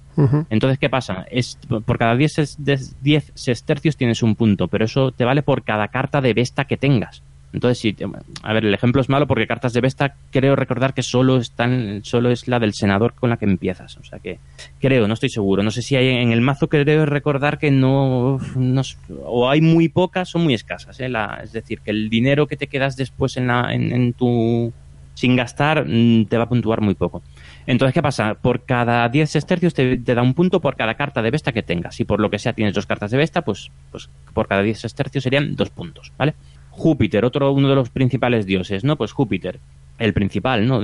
Entonces, 0.48 0.78
¿qué 0.78 0.88
pasa? 0.88 1.26
Es, 1.30 1.58
por 1.84 1.98
cada 1.98 2.14
10, 2.14 2.38
ses- 2.38 2.56
des- 2.58 2.94
10 3.02 3.32
sestercios 3.34 3.96
tienes 3.96 4.22
un 4.22 4.36
punto, 4.36 4.68
pero 4.68 4.84
eso 4.84 5.10
te 5.10 5.24
vale 5.24 5.42
por 5.42 5.64
cada 5.64 5.88
carta 5.88 6.20
de 6.20 6.34
Vesta 6.34 6.66
que 6.66 6.76
tengas. 6.76 7.22
Entonces, 7.56 7.78
si 7.78 7.94
te- 7.94 8.04
a 8.42 8.52
ver, 8.52 8.66
el 8.66 8.74
ejemplo 8.74 9.00
es 9.00 9.08
malo 9.08 9.26
porque 9.26 9.46
cartas 9.46 9.72
de 9.72 9.80
Vesta 9.80 10.14
creo 10.30 10.56
recordar 10.56 10.92
que 10.92 11.02
solo 11.02 11.38
están, 11.38 12.00
solo 12.04 12.30
es 12.30 12.48
la 12.48 12.58
del 12.58 12.74
senador 12.74 13.14
con 13.14 13.30
la 13.30 13.38
que 13.38 13.46
empiezas. 13.46 13.96
O 13.96 14.04
sea 14.04 14.18
que 14.18 14.38
creo, 14.78 15.08
no 15.08 15.14
estoy 15.14 15.30
seguro. 15.30 15.62
No 15.62 15.70
sé 15.70 15.80
si 15.80 15.96
hay 15.96 16.08
en 16.08 16.32
el 16.32 16.42
mazo 16.42 16.68
creo 16.68 17.06
recordar 17.06 17.56
que 17.58 17.70
no, 17.70 18.38
no 18.56 18.82
o 19.24 19.48
hay 19.48 19.62
muy 19.62 19.88
pocas 19.88 20.34
o 20.34 20.38
muy 20.38 20.52
escasas. 20.52 21.00
¿eh? 21.00 21.08
La- 21.08 21.40
es 21.42 21.52
decir, 21.52 21.80
que 21.80 21.92
el 21.92 22.10
dinero 22.10 22.46
que 22.46 22.58
te 22.58 22.66
quedas 22.66 22.94
después 22.94 23.38
en, 23.38 23.46
la, 23.46 23.72
en, 23.72 23.90
en 23.90 24.12
tu 24.12 24.70
sin 25.14 25.34
gastar 25.34 25.86
mm, 25.88 26.26
te 26.26 26.36
va 26.36 26.44
a 26.44 26.48
puntuar 26.50 26.82
muy 26.82 26.94
poco. 26.94 27.22
Entonces, 27.66 27.94
¿qué 27.94 28.02
pasa? 28.02 28.34
Por 28.34 28.64
cada 28.66 29.08
10 29.08 29.30
sestercios 29.30 29.72
te, 29.72 29.96
da 29.96 30.20
un 30.20 30.34
punto 30.34 30.60
por 30.60 30.76
cada 30.76 30.94
carta 30.94 31.22
de 31.22 31.30
Vesta 31.30 31.52
que 31.52 31.62
tengas. 31.62 31.98
Y 32.00 32.04
por 32.04 32.20
lo 32.20 32.28
que 32.28 32.38
sea 32.38 32.52
tienes 32.52 32.74
dos 32.74 32.84
cartas 32.84 33.10
de 33.10 33.16
Vesta, 33.16 33.40
pues, 33.40 33.70
pues 33.90 34.10
por 34.34 34.46
cada 34.46 34.60
10 34.62 34.78
sestercios 34.78 35.24
serían 35.24 35.56
dos 35.56 35.70
puntos, 35.70 36.12
¿vale? 36.18 36.34
Júpiter, 36.76 37.24
otro 37.24 37.50
uno 37.52 37.68
de 37.68 37.74
los 37.74 37.90
principales 37.90 38.46
dioses, 38.46 38.84
¿no? 38.84 38.96
Pues 38.96 39.12
Júpiter, 39.12 39.58
el 39.98 40.12
principal, 40.12 40.66
¿no? 40.68 40.80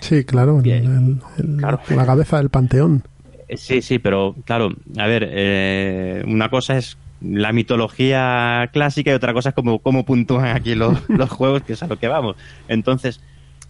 Sí, 0.00 0.24
claro, 0.24 0.56
el- 0.56 0.62
Bien. 0.62 1.20
el- 1.38 1.44
el- 1.50 1.56
Claro. 1.58 1.80
la 1.90 2.06
cabeza 2.06 2.38
del 2.38 2.48
panteón. 2.50 3.02
Eh, 3.48 3.56
Sí, 3.56 3.82
sí, 3.82 3.98
pero 3.98 4.34
claro, 4.44 4.70
a 4.96 5.06
ver, 5.06 5.28
eh, 5.30 6.24
una 6.26 6.48
cosa 6.48 6.76
es 6.78 6.96
la 7.20 7.52
mitología 7.52 8.68
clásica 8.72 9.10
y 9.10 9.14
otra 9.14 9.32
cosa 9.32 9.50
es 9.50 9.54
cómo, 9.54 9.78
cómo 9.78 10.04
puntúan 10.04 10.46
aquí 10.56 10.74
los, 10.74 10.98
los 11.08 11.30
juegos, 11.30 11.62
que 11.62 11.74
es 11.74 11.82
a 11.82 11.86
lo 11.86 11.96
que 11.98 12.08
vamos. 12.08 12.36
Entonces, 12.68 13.20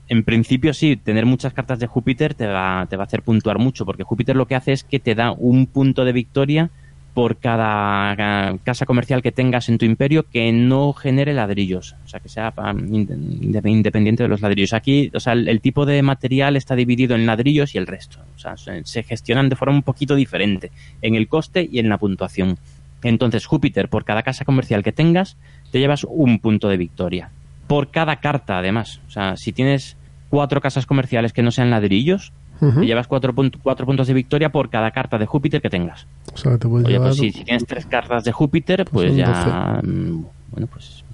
en 0.08 0.22
principio 0.24 0.72
sí, 0.72 0.96
tener 0.96 1.26
muchas 1.26 1.52
cartas 1.52 1.78
de 1.80 1.86
Júpiter 1.88 2.34
te 2.34 2.46
va, 2.46 2.86
te 2.88 2.96
va 2.96 3.02
a 3.04 3.06
hacer 3.06 3.22
puntuar 3.22 3.58
mucho, 3.58 3.84
porque 3.84 4.04
Júpiter 4.04 4.36
lo 4.36 4.46
que 4.46 4.54
hace 4.54 4.72
es 4.72 4.84
que 4.84 5.00
te 5.00 5.14
da 5.14 5.32
un 5.32 5.66
punto 5.66 6.04
de 6.04 6.12
victoria 6.12 6.70
por 7.16 7.38
cada 7.38 8.14
ca- 8.14 8.58
casa 8.62 8.84
comercial 8.84 9.22
que 9.22 9.32
tengas 9.32 9.70
en 9.70 9.78
tu 9.78 9.86
imperio 9.86 10.24
que 10.30 10.52
no 10.52 10.92
genere 10.92 11.32
ladrillos, 11.32 11.96
o 12.04 12.08
sea, 12.08 12.20
que 12.20 12.28
sea 12.28 12.52
inde- 12.54 13.16
independiente 13.64 14.22
de 14.22 14.28
los 14.28 14.42
ladrillos. 14.42 14.74
Aquí, 14.74 15.10
o 15.14 15.18
sea, 15.18 15.32
el, 15.32 15.48
el 15.48 15.62
tipo 15.62 15.86
de 15.86 16.02
material 16.02 16.56
está 16.56 16.76
dividido 16.76 17.14
en 17.16 17.24
ladrillos 17.24 17.74
y 17.74 17.78
el 17.78 17.86
resto, 17.86 18.18
o 18.36 18.38
sea, 18.38 18.58
se, 18.58 18.84
se 18.84 19.02
gestionan 19.02 19.48
de 19.48 19.56
forma 19.56 19.74
un 19.76 19.82
poquito 19.82 20.14
diferente 20.14 20.70
en 21.00 21.14
el 21.14 21.26
coste 21.26 21.66
y 21.72 21.78
en 21.78 21.88
la 21.88 21.96
puntuación. 21.96 22.58
Entonces, 23.02 23.46
Júpiter, 23.46 23.88
por 23.88 24.04
cada 24.04 24.22
casa 24.22 24.44
comercial 24.44 24.82
que 24.82 24.92
tengas, 24.92 25.38
te 25.72 25.78
llevas 25.78 26.04
un 26.04 26.38
punto 26.38 26.68
de 26.68 26.76
victoria. 26.76 27.30
Por 27.66 27.90
cada 27.90 28.16
carta, 28.16 28.58
además. 28.58 29.00
O 29.08 29.10
sea, 29.10 29.36
si 29.38 29.52
tienes 29.52 29.96
cuatro 30.28 30.60
casas 30.60 30.84
comerciales 30.84 31.32
que 31.32 31.42
no 31.42 31.50
sean 31.50 31.70
ladrillos, 31.70 32.34
Te 32.80 32.86
llevas 32.86 33.06
cuatro, 33.06 33.34
punt- 33.34 33.58
cuatro 33.62 33.84
puntos 33.86 34.06
de 34.06 34.14
victoria 34.14 34.50
por 34.50 34.70
cada 34.70 34.90
carta 34.90 35.18
de 35.18 35.26
Júpiter 35.26 35.60
que 35.60 35.68
tengas. 35.70 36.06
O 36.32 36.36
sea, 36.36 36.56
te 36.58 36.66
puedes 36.68 36.86
Oye, 36.86 36.94
llevar- 36.94 37.08
pues 37.08 37.18
si, 37.20 37.30
si 37.32 37.44
tienes 37.44 37.66
tres 37.66 37.86
cartas 37.86 38.24
de 38.24 38.32
Júpiter, 38.32 38.84
pues, 38.90 39.08
son 39.08 39.16
ya. 39.16 39.80
mm, 39.82 40.24
Bueno, 40.52 40.66
pues, 40.72 41.04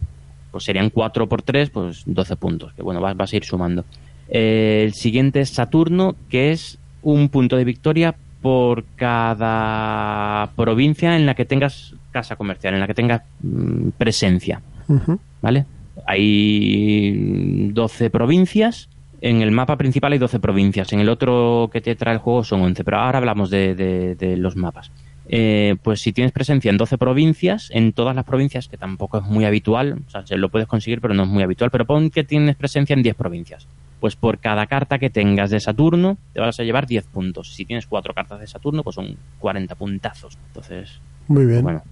pues 0.51 0.65
serían 0.65 0.91
cuatro 0.91 1.29
por 1.29 1.43
tres, 1.43 1.71
pues 1.71 2.03
12 2.07 2.37
puntos. 2.37 2.73
Que 2.75 2.83
bueno, 2.83 3.01
vas, 3.01 3.17
vas 3.17 3.33
a 3.33 3.37
ir 3.37 3.45
sumando. 3.45 3.85
Eh, 4.29 4.83
el 4.85 4.93
siguiente 4.95 5.41
es 5.41 5.51
Saturno, 5.51 6.15
que 6.29 6.53
es 6.53 6.79
un 7.03 7.29
punto 7.29 7.57
de 7.57 7.65
victoria 7.65 8.15
por 8.41 8.85
cada 8.97 10.51
provincia 10.57 11.17
en 11.17 11.27
la 11.27 11.35
que 11.35 11.45
tengas 11.45 11.95
casa 12.11 12.37
comercial, 12.37 12.75
en 12.75 12.81
la 12.81 12.87
que 12.87 12.95
tengas 12.95 13.23
mm, 13.43 13.89
presencia. 13.99 14.61
¿Vale? 15.41 15.65
Hay 16.07 17.71
12 17.73 18.11
provincias. 18.11 18.89
En 19.23 19.41
el 19.41 19.53
mapa 19.53 19.77
principal 19.77 20.13
hay 20.13 20.19
12 20.19 20.39
provincias. 20.41 20.93
En 20.93 20.99
el 21.01 21.09
otro 21.09 21.71
que 21.73 21.81
te 21.81 21.95
trae 21.95 22.15
el 22.15 22.19
juego 22.21 22.43
son 22.45 22.61
11. 22.61 22.83
Pero 22.85 22.99
ahora 22.99 23.19
hablamos 23.19 23.49
de, 23.51 23.75
de- 23.75 24.15
de 24.17 24.37
los 24.37 24.57
mapas. 24.57 24.91
Eh, 25.29 25.77
pues 25.83 26.01
si 26.03 26.13
tienes 26.13 26.33
presencia 26.33 26.71
en 26.71 26.77
12 26.77 26.99
provincias, 26.99 27.71
en 27.73 27.93
todas 27.93 28.15
las 28.17 28.25
provincias, 28.25 28.67
que 28.67 28.77
tampoco 28.77 29.19
es 29.19 29.25
muy 29.25 29.45
habitual, 29.45 30.01
o 30.07 30.11
sea, 30.11 30.27
se 30.27 30.37
lo 30.37 30.49
puedes 30.49 30.67
conseguir, 30.67 31.01
pero 31.01 31.15
no 31.15 31.23
es 31.23 31.29
muy 31.29 31.45
habitual, 31.45 31.71
pero 31.71 31.87
pon 31.87 32.11
que 32.11 32.25
tienes 32.25 32.57
presencia 32.57 32.95
en 32.95 33.03
10 33.05 33.15
provincias. 33.15 33.69
Pues 34.01 34.17
por 34.17 34.39
cada 34.39 34.67
carta 34.67 34.99
que 34.99 35.09
tengas 35.11 35.51
de 35.51 35.61
Saturno, 35.61 36.19
te 36.33 36.41
vas 36.41 36.59
a 36.59 36.65
llevar 36.65 36.89
10 36.89 37.05
puntos. 37.07 37.55
Si 37.55 37.65
tienes 37.65 37.87
4 37.87 38.13
cartas 38.15 38.41
de 38.41 38.49
Saturno, 38.49 38.83
pues 38.83 38.97
son 38.97 39.17
40 39.39 39.77
puntazos. 39.77 40.37
Entonces, 40.49 41.01
Muy 41.29 41.47
bien. 41.47 41.63
bueno. 41.63 41.83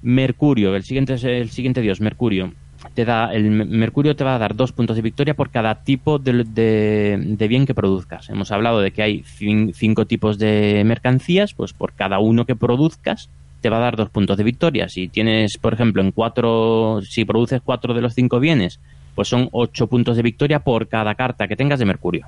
Mercurio, 0.00 0.74
el 0.74 0.82
siguiente 0.82 1.12
el 1.14 1.50
siguiente 1.50 1.82
dios, 1.82 2.00
Mercurio. 2.00 2.54
Te 2.94 3.04
da, 3.04 3.32
el 3.32 3.50
Mercurio 3.50 4.14
te 4.16 4.24
va 4.24 4.34
a 4.34 4.38
dar 4.38 4.54
dos 4.54 4.72
puntos 4.72 4.96
de 4.96 5.02
victoria 5.02 5.34
por 5.34 5.50
cada 5.50 5.76
tipo 5.82 6.18
de, 6.18 6.44
de- 6.44 7.18
de 7.24 7.48
bien 7.48 7.64
que 7.64 7.74
produzcas. 7.74 8.28
Hemos 8.28 8.50
hablado 8.52 8.80
de 8.80 8.90
que 8.90 9.02
hay 9.02 9.22
cin- 9.22 9.72
cinco 9.74 10.04
tipos 10.06 10.38
de 10.38 10.82
mercancías, 10.84 11.54
pues 11.54 11.72
por 11.72 11.94
cada 11.94 12.18
uno 12.18 12.44
que 12.44 12.54
produzcas 12.56 13.30
te 13.62 13.70
va 13.70 13.78
a 13.78 13.80
dar 13.80 13.96
dos 13.96 14.10
puntos 14.10 14.36
de 14.36 14.44
victoria. 14.44 14.88
Si 14.88 15.08
tienes, 15.08 15.56
por 15.58 15.72
ejemplo, 15.72 16.02
en 16.02 16.10
cuatro, 16.10 17.00
si 17.02 17.24
produces 17.24 17.60
cuatro 17.64 17.94
de 17.94 18.02
los 18.02 18.12
cinco 18.14 18.40
bienes, 18.40 18.78
pues 19.14 19.28
son 19.28 19.48
ocho 19.52 19.86
puntos 19.86 20.16
de 20.16 20.22
victoria 20.22 20.58
por 20.58 20.88
cada 20.88 21.14
carta 21.14 21.46
que 21.46 21.56
tengas 21.56 21.78
de 21.78 21.86
Mercurio. 21.86 22.26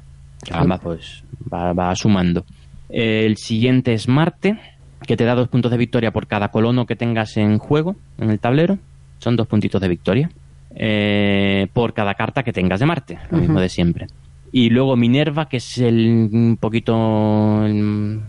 Caramba, 0.48 0.78
pues 0.78 1.24
va, 1.52 1.72
va 1.72 1.94
sumando. 1.94 2.44
El 2.88 3.36
siguiente 3.36 3.92
es 3.92 4.08
Marte, 4.08 4.58
que 5.06 5.16
te 5.16 5.24
da 5.24 5.34
dos 5.34 5.48
puntos 5.48 5.70
de 5.72 5.78
victoria 5.78 6.12
por 6.12 6.26
cada 6.26 6.48
colono 6.48 6.86
que 6.86 6.96
tengas 6.96 7.36
en 7.36 7.58
juego, 7.58 7.96
en 8.18 8.30
el 8.30 8.38
tablero. 8.38 8.78
Son 9.18 9.36
dos 9.36 9.46
puntitos 9.46 9.80
de 9.80 9.88
victoria. 9.88 10.30
Eh, 10.74 11.68
por 11.72 11.92
cada 11.94 12.14
carta 12.14 12.42
que 12.42 12.52
tengas 12.52 12.80
de 12.80 12.86
Marte, 12.86 13.18
lo 13.30 13.38
mismo 13.38 13.60
de 13.60 13.68
siempre. 13.68 14.06
Y 14.52 14.70
luego 14.70 14.96
Minerva, 14.96 15.48
que 15.48 15.56
es 15.56 15.78
el 15.78 16.28
un 16.32 16.56
poquito 16.60 17.64
el 17.66 18.20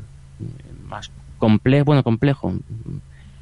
más 0.88 1.12
complejo, 1.38 1.86
bueno, 1.86 2.04
complejo. 2.04 2.54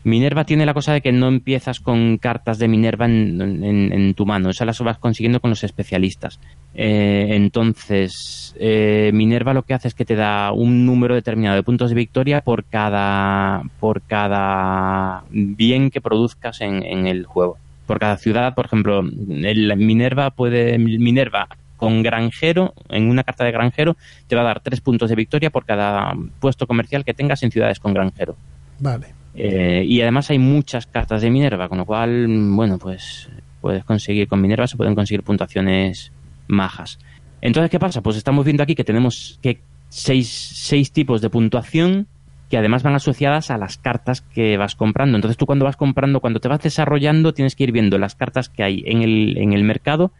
Minerva 0.06 0.44
tiene 0.44 0.66
la 0.66 0.74
cosa 0.74 0.92
de 0.92 1.00
que 1.00 1.14
no 1.14 1.30
empiezas 1.30 1.80
con 1.80 2.18
cartas 2.18 2.60
de 2.60 2.68
Minerva 2.68 3.06
en, 3.06 3.40
en- 3.64 3.94
en 3.94 4.14
tu 4.16 4.26
mano, 4.26 4.50
esas 4.50 4.68
las 4.68 4.80
vas 4.82 4.98
consiguiendo 4.98 5.40
con 5.40 5.50
los 5.50 5.64
especialistas. 5.64 6.42
Eh, 6.74 7.28
entonces, 7.30 8.54
eh, 8.60 9.12
Minerva 9.14 9.54
lo 9.54 9.62
que 9.64 9.74
hace 9.74 9.88
es 9.88 9.94
que 9.94 10.04
te 10.04 10.16
da 10.16 10.52
un 10.52 10.86
número 10.86 11.16
determinado 11.16 11.56
de 11.56 11.64
puntos 11.64 11.88
de 11.90 11.96
victoria 11.96 12.42
por 12.42 12.66
cada, 12.66 13.64
por 13.80 14.02
cada 14.02 15.24
bien 15.32 15.90
que 15.90 16.02
produzcas 16.02 16.60
en, 16.60 16.84
en 16.84 17.08
el 17.08 17.26
juego. 17.26 17.58
Por 17.86 18.00
cada 18.00 18.18
ciudad, 18.18 18.56
por 18.56 18.66
ejemplo, 18.66 19.00
el 19.02 19.76
Minerva 19.78 20.32
puede, 20.32 20.78
Minerva 20.78 21.48
con 21.78 22.02
granjero, 22.02 22.74
en 22.90 23.10
una 23.10 23.24
carta 23.24 23.44
de 23.44 23.52
granjero, 23.52 23.98
te 24.28 24.36
va 24.36 24.42
a 24.42 24.46
dar 24.46 24.62
tres 24.62 24.80
puntos 24.80 25.10
de 25.10 25.16
victoria 25.16 25.50
por 25.50 25.66
cada 25.66 26.14
puesto 26.40 26.66
comercial 26.66 27.04
que 27.04 27.14
tengas 27.14 27.44
en 27.44 27.52
ciudades 27.52 27.80
con 27.80 27.94
granjero. 27.94 28.38
Vale. 28.80 29.08
Eh, 29.36 29.84
y 29.86 30.00
además 30.02 30.30
hay 30.30 30.40
muchas 30.40 30.86
cartas 30.86 31.22
de 31.22 31.30
Minerva, 31.30 31.68
con 31.68 31.78
lo 31.80 31.86
cual, 31.86 32.28
bueno, 32.52 32.78
pues 32.78 33.30
puedes 33.60 33.84
conseguir 33.84 34.28
con 34.28 34.42
Minerva, 34.42 34.68
se 34.68 34.78
pueden 34.78 34.96
conseguir 34.96 35.24
puntuaciones 35.24 36.12
majas. 36.48 37.00
Entonces, 37.42 37.70
¿qué 37.70 37.80
pasa? 37.80 38.02
Pues 38.02 38.16
estamos 38.16 38.46
viendo 38.46 38.64
aquí 38.64 38.76
que 38.76 38.84
tenemos 38.86 39.40
que 39.42 39.60
seis, 39.90 40.30
seis 40.30 40.92
tipos 40.92 41.22
de 41.22 41.30
puntuación 41.30 42.08
que 42.54 42.60
además 42.60 42.84
van 42.84 42.94
asociadas 42.94 43.50
a 43.50 43.58
las 43.58 43.80
cartas 43.80 44.22
que 44.22 44.58
vas 44.58 44.76
comprando. 44.76 45.18
Entonces 45.18 45.38
tú 45.38 45.48
cuando 45.48 45.66
vas 45.66 45.76
comprando, 45.76 46.20
cuando 46.20 46.40
te 46.40 46.50
vas 46.50 46.62
desarrollando, 46.62 47.34
tienes 47.34 47.56
que 47.56 47.64
ir 47.64 47.72
viendo 47.72 47.98
las 47.98 48.14
cartas 48.14 48.48
que 48.48 48.62
hay 48.62 48.84
en 48.86 49.02
el, 49.02 49.40
en 49.40 49.54
el 49.54 49.64
mercado, 49.64 50.12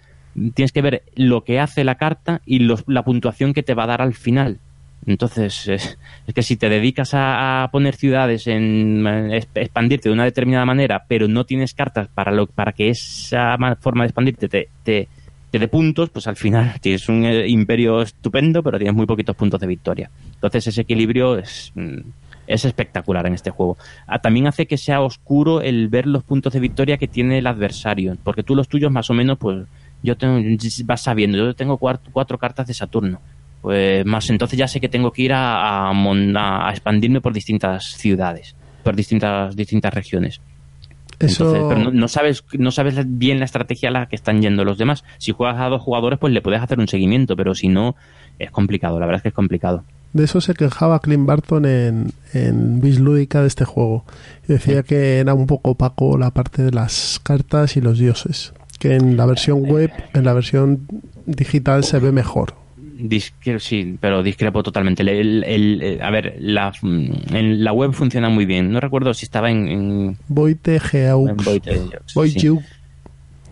tienes 0.56 0.72
que 0.72 0.82
ver 0.82 1.04
lo 1.16 1.44
que 1.44 1.60
hace 1.60 1.84
la 1.84 1.94
carta 1.94 2.42
y 2.44 2.68
la 2.88 3.04
puntuación 3.04 3.54
que 3.54 3.62
te 3.62 3.76
va 3.76 3.84
a 3.84 3.86
dar 3.86 4.02
al 4.02 4.16
final. 4.16 4.58
Entonces, 5.06 5.68
es, 5.68 5.98
que 6.34 6.42
si 6.42 6.58
te 6.58 6.70
dedicas 6.70 7.12
a, 7.14 7.70
poner 7.72 7.94
ciudades, 7.94 8.48
en 8.48 9.30
expandirte 9.54 10.10
de 10.10 10.14
una 10.14 10.24
determinada 10.24 10.66
manera, 10.66 11.06
pero 11.08 11.28
no 11.28 11.46
tienes 11.46 11.76
cartas 11.76 12.08
para, 12.08 12.32
lo, 12.32 12.48
para 12.48 12.72
que 12.72 12.90
esa 12.90 13.58
ma- 13.58 13.76
forma 13.76 14.06
de 14.06 14.08
expandirte 14.08 14.50
te, 14.50 14.70
te, 14.82 15.08
te 15.52 15.60
dé 15.60 15.68
puntos, 15.68 16.10
pues 16.10 16.26
al 16.26 16.36
final 16.36 16.74
tienes 16.82 17.08
un 17.10 17.26
eh, 17.26 17.48
imperio 17.48 18.02
estupendo, 18.02 18.64
pero 18.64 18.80
tienes 18.80 18.96
muy 18.96 19.06
poquitos 19.06 19.36
puntos 19.36 19.62
de 19.62 19.68
victoria. 19.68 20.10
Entonces, 20.34 20.66
ese 20.66 20.82
equilibrio 20.82 21.38
es, 21.38 21.72
mm, 21.76 22.00
es 22.48 22.66
espectacular 22.66 23.26
en 23.26 23.34
este 23.34 23.50
juego. 23.50 23.78
Ah, 24.08 24.20
También 24.20 24.48
hace 24.48 24.66
que 24.66 24.78
sea 24.78 25.02
oscuro 25.02 25.62
el 25.62 25.88
ver 25.88 26.08
los 26.08 26.24
puntos 26.24 26.54
de 26.54 26.60
victoria 26.60 26.98
que 26.98 27.08
tiene 27.08 27.38
el 27.38 27.48
adversario, 27.48 28.16
porque 28.24 28.44
tú 28.44 28.56
los 28.56 28.68
tuyos 28.68 28.92
más 28.92 29.10
o 29.10 29.14
menos, 29.14 29.38
pues 29.38 29.66
yo 30.02 30.18
tengo, 30.18 30.42
vas 30.86 31.02
sabiendo, 31.02 31.38
yo 31.38 31.56
tengo 31.56 31.78
cuatro, 31.78 32.12
cuatro 32.12 32.38
cartas 32.38 32.68
de 32.68 32.74
Saturno. 32.74 33.22
Pues 33.62 34.06
más 34.06 34.30
entonces 34.30 34.60
ya 34.60 34.68
sé 34.68 34.82
que 34.82 34.90
tengo 34.90 35.12
que 35.12 35.22
ir 35.22 35.34
a, 35.34 35.90
a 35.90 36.70
expandirme 36.72 37.22
por 37.22 37.32
distintas 37.32 37.86
ciudades, 37.94 38.56
por 38.84 38.96
distintas, 38.96 39.56
distintas 39.56 39.94
regiones. 39.94 40.42
Eso, 41.20 41.46
Entonces, 41.46 41.64
pero 41.70 41.92
no, 41.92 41.98
no 41.98 42.08
sabes, 42.10 42.44
no 42.58 42.72
sabes 42.72 42.96
bien 43.06 43.40
la 43.40 43.46
estrategia 43.46 43.88
a 43.88 43.92
la 43.94 44.06
que 44.08 44.18
están 44.18 44.42
yendo 44.42 44.66
los 44.66 44.78
demás. 44.78 45.06
Si 45.18 45.32
juegas 45.32 45.60
a 45.60 45.70
dos 45.70 45.82
jugadores, 45.82 46.20
pues 46.20 46.34
le 46.34 46.42
puedes 46.42 46.62
hacer 46.62 46.80
un 46.80 46.90
seguimiento, 46.90 47.38
pero 47.38 47.56
si 47.56 47.70
no, 47.70 47.96
es 48.40 48.52
complicado, 48.52 49.00
la 49.00 49.06
verdad 49.06 49.20
es 49.20 49.24
que 49.24 49.30
es 49.30 49.36
complicado. 49.36 49.86
De 50.14 50.24
eso 50.24 50.40
se 50.42 50.54
quejaba 50.54 51.00
Clint 51.00 51.26
Barton 51.26 51.66
en, 51.66 52.12
en 52.34 52.80
Vis 52.82 53.00
Lúdica 53.00 53.42
de 53.42 53.48
este 53.48 53.66
juego. 53.66 54.06
Y 54.48 54.54
decía 54.54 54.84
que 54.84 55.20
era 55.20 55.34
un 55.34 55.48
poco 55.48 55.72
opaco 55.72 56.18
la 56.18 56.32
parte 56.32 56.64
de 56.64 56.72
las 56.72 57.20
cartas 57.24 57.76
y 57.78 57.82
los 57.82 57.98
dioses. 58.00 58.54
Que 58.80 58.96
en 58.96 59.18
la 59.18 59.26
versión 59.26 59.64
web, 59.64 59.92
en 60.14 60.26
la 60.26 60.34
versión 60.34 60.88
digital 61.26 61.84
se 61.84 62.00
ve 62.00 62.12
mejor. 62.12 62.54
Discre- 63.00 63.60
sí, 63.60 63.98
pero 64.00 64.22
discrepo 64.24 64.62
totalmente. 64.64 65.02
El- 65.02 65.10
el- 65.10 65.44
el- 65.46 65.82
eh, 65.82 66.00
a 66.02 66.10
ver, 66.12 66.36
la, 66.40 66.72
mm, 66.82 67.06
en 67.36 67.64
la 67.64 67.74
web 67.74 67.92
funciona 67.94 68.30
muy 68.30 68.46
bien. 68.46 68.72
No 68.72 68.80
recuerdo 68.80 69.14
si 69.14 69.26
estaba 69.26 69.50
en, 69.52 69.68
en, 69.68 70.18
Voite. 72.14 72.42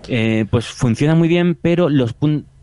Eh, 0.07 0.45
pues 0.49 0.65
funciona 0.65 1.15
muy 1.15 1.27
bien, 1.27 1.57
pero 1.61 1.89
los 1.89 2.15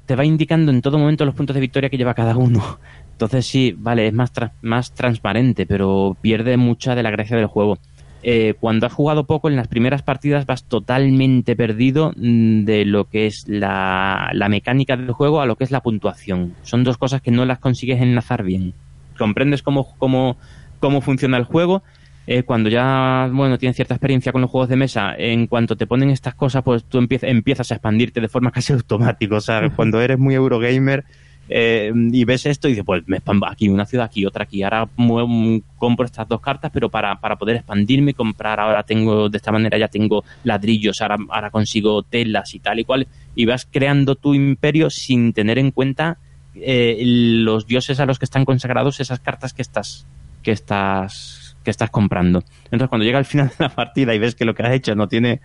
te 0.06 0.16
va 0.16 0.24
indicando 0.24 0.72
en 0.72 0.80
todo 0.82 0.98
momento 0.98 1.24
los 1.24 1.34
puntos 1.34 1.54
de 1.54 1.60
victoria 1.60 1.90
que 1.90 1.96
lleva 1.98 2.14
cada 2.14 2.36
uno. 2.36 2.78
Entonces 3.18 3.48
sí, 3.48 3.74
vale, 3.76 4.06
es 4.06 4.12
más, 4.12 4.30
más 4.62 4.94
transparente, 4.94 5.66
pero 5.66 6.16
pierde 6.20 6.56
mucha 6.56 6.94
de 6.94 7.02
la 7.02 7.10
gracia 7.10 7.36
del 7.36 7.46
juego. 7.46 7.76
Eh, 8.22 8.54
cuando 8.60 8.86
has 8.86 8.92
jugado 8.92 9.24
poco, 9.24 9.48
en 9.48 9.56
las 9.56 9.66
primeras 9.66 10.02
partidas 10.02 10.46
vas 10.46 10.62
totalmente 10.62 11.56
perdido 11.56 12.12
mm, 12.16 12.62
de 12.62 12.84
lo 12.84 13.08
que 13.08 13.26
es 13.26 13.48
la, 13.48 14.30
la 14.34 14.48
mecánica 14.48 14.96
del 14.96 15.10
juego 15.10 15.40
a 15.40 15.46
lo 15.46 15.56
que 15.56 15.64
es 15.64 15.72
la 15.72 15.80
puntuación. 15.80 16.54
Son 16.62 16.84
dos 16.84 16.96
cosas 16.96 17.20
que 17.20 17.32
no 17.32 17.44
las 17.44 17.58
consigues 17.58 18.00
enlazar 18.00 18.44
bien. 18.44 18.72
Comprendes 19.18 19.64
cómo, 19.64 19.96
cómo, 19.98 20.36
cómo 20.78 21.00
funciona 21.00 21.38
el 21.38 21.44
juego, 21.44 21.82
eh, 22.28 22.44
cuando 22.44 22.68
ya 22.68 23.28
bueno 23.32 23.58
tienes 23.58 23.74
cierta 23.74 23.94
experiencia 23.94 24.30
con 24.30 24.42
los 24.42 24.50
juegos 24.50 24.68
de 24.68 24.76
mesa, 24.76 25.12
en 25.18 25.48
cuanto 25.48 25.76
te 25.76 25.88
ponen 25.88 26.10
estas 26.10 26.36
cosas, 26.36 26.62
pues 26.62 26.84
tú 26.84 26.98
empiezas, 26.98 27.30
empiezas 27.30 27.72
a 27.72 27.74
expandirte 27.74 28.20
de 28.20 28.28
forma 28.28 28.50
casi 28.52 28.74
automática. 28.74 29.34
O 29.34 29.40
sea, 29.40 29.70
cuando 29.70 30.00
eres 30.00 30.20
muy 30.20 30.36
Eurogamer 30.36 31.04
eh, 31.48 31.92
y 31.94 32.24
ves 32.24 32.46
esto 32.46 32.68
y 32.68 32.72
dices, 32.72 32.84
pues 32.84 33.02
me 33.06 33.20
aquí 33.46 33.68
una 33.68 33.86
ciudad, 33.86 34.06
aquí 34.06 34.26
otra, 34.26 34.44
aquí. 34.44 34.62
Ahora 34.62 34.88
mue- 34.96 35.62
compro 35.76 36.04
estas 36.04 36.28
dos 36.28 36.40
cartas, 36.40 36.70
pero 36.72 36.88
para, 36.88 37.20
para 37.20 37.36
poder 37.36 37.56
expandirme 37.56 38.10
y 38.10 38.14
comprar, 38.14 38.60
ahora 38.60 38.82
tengo, 38.82 39.28
de 39.28 39.36
esta 39.36 39.52
manera 39.52 39.78
ya 39.78 39.88
tengo 39.88 40.24
ladrillos, 40.44 41.00
ahora, 41.00 41.16
ahora 41.30 41.50
consigo 41.50 42.02
telas 42.02 42.54
y 42.54 42.58
tal 42.58 42.80
y 42.80 42.84
cual. 42.84 43.06
Y 43.34 43.46
vas 43.46 43.66
creando 43.70 44.14
tu 44.14 44.34
imperio 44.34 44.90
sin 44.90 45.32
tener 45.32 45.58
en 45.58 45.70
cuenta 45.70 46.18
eh, 46.54 46.98
los 47.04 47.66
dioses 47.66 48.00
a 48.00 48.06
los 48.06 48.18
que 48.18 48.24
están 48.24 48.44
consagrados 48.44 49.00
esas 49.00 49.20
cartas 49.20 49.52
que 49.52 49.62
estás 49.62 50.06
que 50.42 50.52
estás 50.52 51.37
que 51.68 51.72
estás 51.72 51.90
comprando. 51.90 52.42
Entonces, 52.64 52.88
cuando 52.88 53.04
llega 53.04 53.18
al 53.18 53.26
final 53.26 53.48
de 53.48 53.54
la 53.58 53.68
partida 53.68 54.14
y 54.14 54.18
ves 54.18 54.34
que 54.34 54.46
lo 54.46 54.54
que 54.54 54.62
has 54.62 54.72
hecho 54.72 54.94
no 54.94 55.06
tiene 55.06 55.42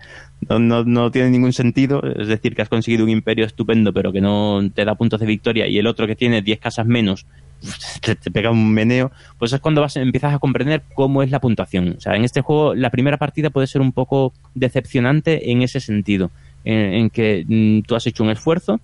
no, 0.48 0.58
no, 0.58 0.82
no 0.82 1.10
tiene 1.10 1.28
ningún 1.28 1.52
sentido, 1.52 2.02
es 2.02 2.28
decir, 2.28 2.54
que 2.54 2.62
has 2.62 2.70
conseguido 2.70 3.04
un 3.04 3.10
imperio 3.10 3.44
estupendo, 3.44 3.92
pero 3.92 4.10
que 4.10 4.22
no 4.22 4.62
te 4.74 4.86
da 4.86 4.94
puntos 4.94 5.20
de 5.20 5.26
victoria, 5.26 5.66
y 5.66 5.76
el 5.76 5.86
otro 5.86 6.06
que 6.06 6.16
tiene 6.16 6.40
10 6.40 6.60
casas 6.60 6.86
menos 6.86 7.26
te, 8.00 8.14
te 8.14 8.30
pega 8.30 8.50
un 8.50 8.72
meneo, 8.72 9.12
pues 9.38 9.52
es 9.52 9.60
cuando 9.60 9.82
vas, 9.82 9.98
empiezas 9.98 10.32
a 10.32 10.38
comprender 10.38 10.82
cómo 10.94 11.22
es 11.22 11.30
la 11.30 11.42
puntuación. 11.42 11.96
O 11.98 12.00
sea, 12.00 12.16
en 12.16 12.24
este 12.24 12.40
juego, 12.40 12.74
la 12.74 12.88
primera 12.88 13.18
partida 13.18 13.50
puede 13.50 13.66
ser 13.66 13.82
un 13.82 13.92
poco 13.92 14.32
decepcionante 14.54 15.50
en 15.50 15.60
ese 15.60 15.78
sentido, 15.78 16.30
en, 16.64 16.94
en 16.94 17.10
que 17.10 17.44
mm, 17.46 17.82
tú 17.86 17.96
has 17.96 18.06
hecho 18.06 18.24
un 18.24 18.30
esfuerzo, 18.30 18.80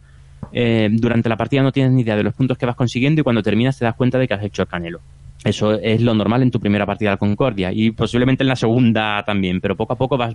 eh, 0.53 0.89
durante 0.93 1.29
la 1.29 1.37
partida 1.37 1.63
no 1.63 1.73
tienes 1.73 1.93
ni 1.93 2.03
idea 2.03 2.17
de 2.17 2.23
los 2.23 2.35
puntos 2.35 2.59
que 2.59 2.67
vas 2.67 2.77
consiguiendo 2.77 3.21
y 3.21 3.25
cuando 3.25 3.43
terminas 3.43 3.79
te 3.79 3.85
das 3.85 3.95
cuenta 3.95 4.19
de 4.19 4.27
que 4.29 4.35
has 4.35 4.43
hecho 4.43 4.63
el 4.63 4.69
canelo. 4.69 5.01
Eso 5.45 5.73
es 5.73 6.03
lo 6.03 6.15
normal 6.15 6.43
en 6.43 6.51
tu 6.51 6.61
primera 6.61 6.85
partida 6.85 7.13
de 7.13 7.19
Concordia 7.19 7.73
y 7.73 7.93
posiblemente 7.93 8.45
en 8.45 8.49
la 8.49 8.57
segunda 8.57 9.23
también, 9.25 9.61
pero 9.61 9.77
poco 9.77 9.95
a 9.95 9.97
poco 9.97 10.19
vas 10.19 10.35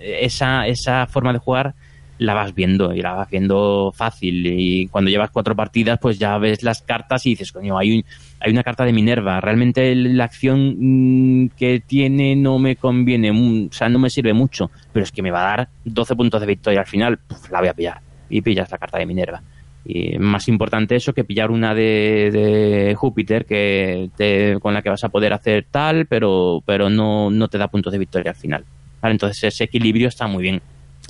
esa, 0.00 0.66
esa 0.66 1.06
forma 1.06 1.32
de 1.32 1.38
jugar 1.38 1.74
la 2.18 2.34
vas 2.34 2.54
viendo 2.54 2.92
y 2.92 3.00
la 3.00 3.12
vas 3.12 3.30
viendo 3.30 3.92
fácil 3.94 4.44
y 4.46 4.88
cuando 4.88 5.10
llevas 5.10 5.30
cuatro 5.30 5.54
partidas 5.54 5.98
pues 6.00 6.18
ya 6.18 6.36
ves 6.38 6.62
las 6.62 6.82
cartas 6.82 7.24
y 7.26 7.30
dices, 7.30 7.52
coño, 7.52 7.78
hay, 7.78 7.98
un, 7.98 8.04
hay 8.40 8.50
una 8.52 8.64
carta 8.64 8.84
de 8.84 8.92
Minerva, 8.92 9.40
realmente 9.40 9.94
la 9.94 10.24
acción 10.24 10.76
mm, 11.44 11.50
que 11.50 11.80
tiene 11.80 12.34
no 12.34 12.58
me 12.58 12.76
conviene, 12.76 13.30
o 13.30 13.72
sea, 13.72 13.88
no 13.88 13.98
me 13.98 14.10
sirve 14.10 14.32
mucho, 14.32 14.70
pero 14.92 15.04
es 15.04 15.12
que 15.12 15.22
me 15.22 15.30
va 15.30 15.42
a 15.42 15.56
dar 15.56 15.68
12 15.84 16.16
puntos 16.16 16.40
de 16.40 16.46
victoria 16.46 16.80
al 16.80 16.86
final, 16.86 17.18
la 17.50 17.60
voy 17.60 17.68
a 17.68 17.74
pillar 17.74 18.00
y 18.28 18.42
pillas 18.42 18.70
la 18.70 18.78
carta 18.78 18.98
de 18.98 19.06
Minerva. 19.06 19.42
Y 19.84 20.18
más 20.18 20.48
importante 20.48 20.96
eso 20.96 21.14
que 21.14 21.24
pillar 21.24 21.50
una 21.50 21.74
de, 21.74 22.30
de 22.32 22.94
Júpiter 22.94 23.46
que 23.46 24.10
te- 24.16 24.58
con 24.60 24.74
la 24.74 24.82
que 24.82 24.90
vas 24.90 25.04
a 25.04 25.08
poder 25.08 25.32
hacer 25.32 25.66
tal, 25.70 26.06
pero, 26.06 26.62
pero 26.66 26.90
no, 26.90 27.30
no 27.30 27.48
te 27.48 27.56
da 27.58 27.68
puntos 27.68 27.92
de 27.92 27.98
victoria 27.98 28.32
al 28.32 28.36
final. 28.36 28.64
Vale, 29.00 29.12
entonces 29.12 29.42
ese 29.44 29.64
equilibrio 29.64 30.08
está 30.08 30.26
muy 30.26 30.42
bien. 30.42 30.60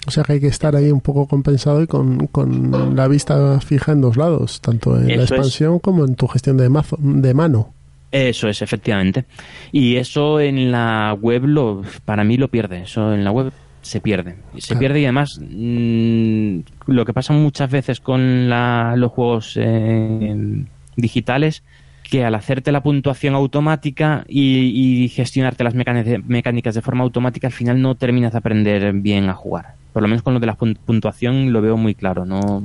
O 0.07 0.11
sea 0.11 0.23
que 0.23 0.35
hay 0.35 0.41
que 0.41 0.47
estar 0.47 0.77
ahí 0.77 0.91
un 0.91 1.01
poco 1.01 1.27
compensado 1.27 1.83
y 1.83 1.87
con, 1.87 2.29
con 2.29 2.95
la 2.95 3.09
vista 3.09 3.61
fija 3.61 3.93
en 3.93 4.01
dos 4.01 4.17
lados, 4.17 4.61
tanto 4.61 4.97
en 4.97 5.09
la 5.09 5.15
es. 5.15 5.21
expansión 5.31 5.81
como 5.81 6.05
en 6.05 6.15
tu 6.15 6.29
gestión 6.29 6.57
de, 6.57 6.69
mazo, 6.69 6.97
de 7.01 7.35
mano. 7.35 7.73
Eso 8.11 8.49
es, 8.49 8.63
efectivamente. 8.63 9.25
Y 9.73 9.97
eso 9.97 10.41
en 10.41 10.71
la 10.71 11.15
web 11.21 11.45
lo, 11.45 11.83
para 12.05 12.25
mí 12.25 12.37
lo 12.39 12.49
pierde. 12.49 12.83
Eso 12.83 13.13
en 13.13 13.25
la 13.25 13.33
web 13.33 13.53
se 13.83 14.01
pierde. 14.01 14.37
Se 14.59 14.69
Claro. 14.69 14.81
pierde 14.81 15.01
y 15.01 15.05
además 15.05 15.41
mm, 15.41 16.59
lo 16.87 17.05
que 17.05 17.13
pasa 17.13 17.33
muchas 17.33 17.71
veces 17.71 18.01
con 18.01 18.49
la- 18.49 18.95
los 18.97 19.13
juegos 19.13 19.55
eh, 19.57 20.65
digitales 20.97 21.63
que 22.03 22.25
al 22.25 22.35
hacerte 22.35 22.73
la 22.73 22.83
puntuación 22.83 23.35
automática 23.35 24.25
y, 24.29 25.05
y 25.05 25.09
gestionarte 25.09 25.63
las 25.63 25.75
mecánicas 25.75 26.75
de 26.75 26.81
forma 26.83 27.05
automática, 27.05 27.49
al 27.49 27.53
final 27.53 27.83
no 27.83 27.95
terminas 27.97 28.33
de 28.33 28.39
aprender 28.39 28.93
bien 28.95 29.29
a 29.29 29.35
jugar. 29.35 29.75
Por 29.93 30.03
lo 30.03 30.09
menos 30.09 30.23
con 30.23 30.33
lo 30.35 30.41
de 30.41 30.47
la 30.47 30.57
pun- 30.57 30.79
puntuación 30.85 31.53
lo 31.53 31.61
veo 31.61 31.77
muy 31.77 31.95
claro. 31.95 32.25
No, 32.25 32.63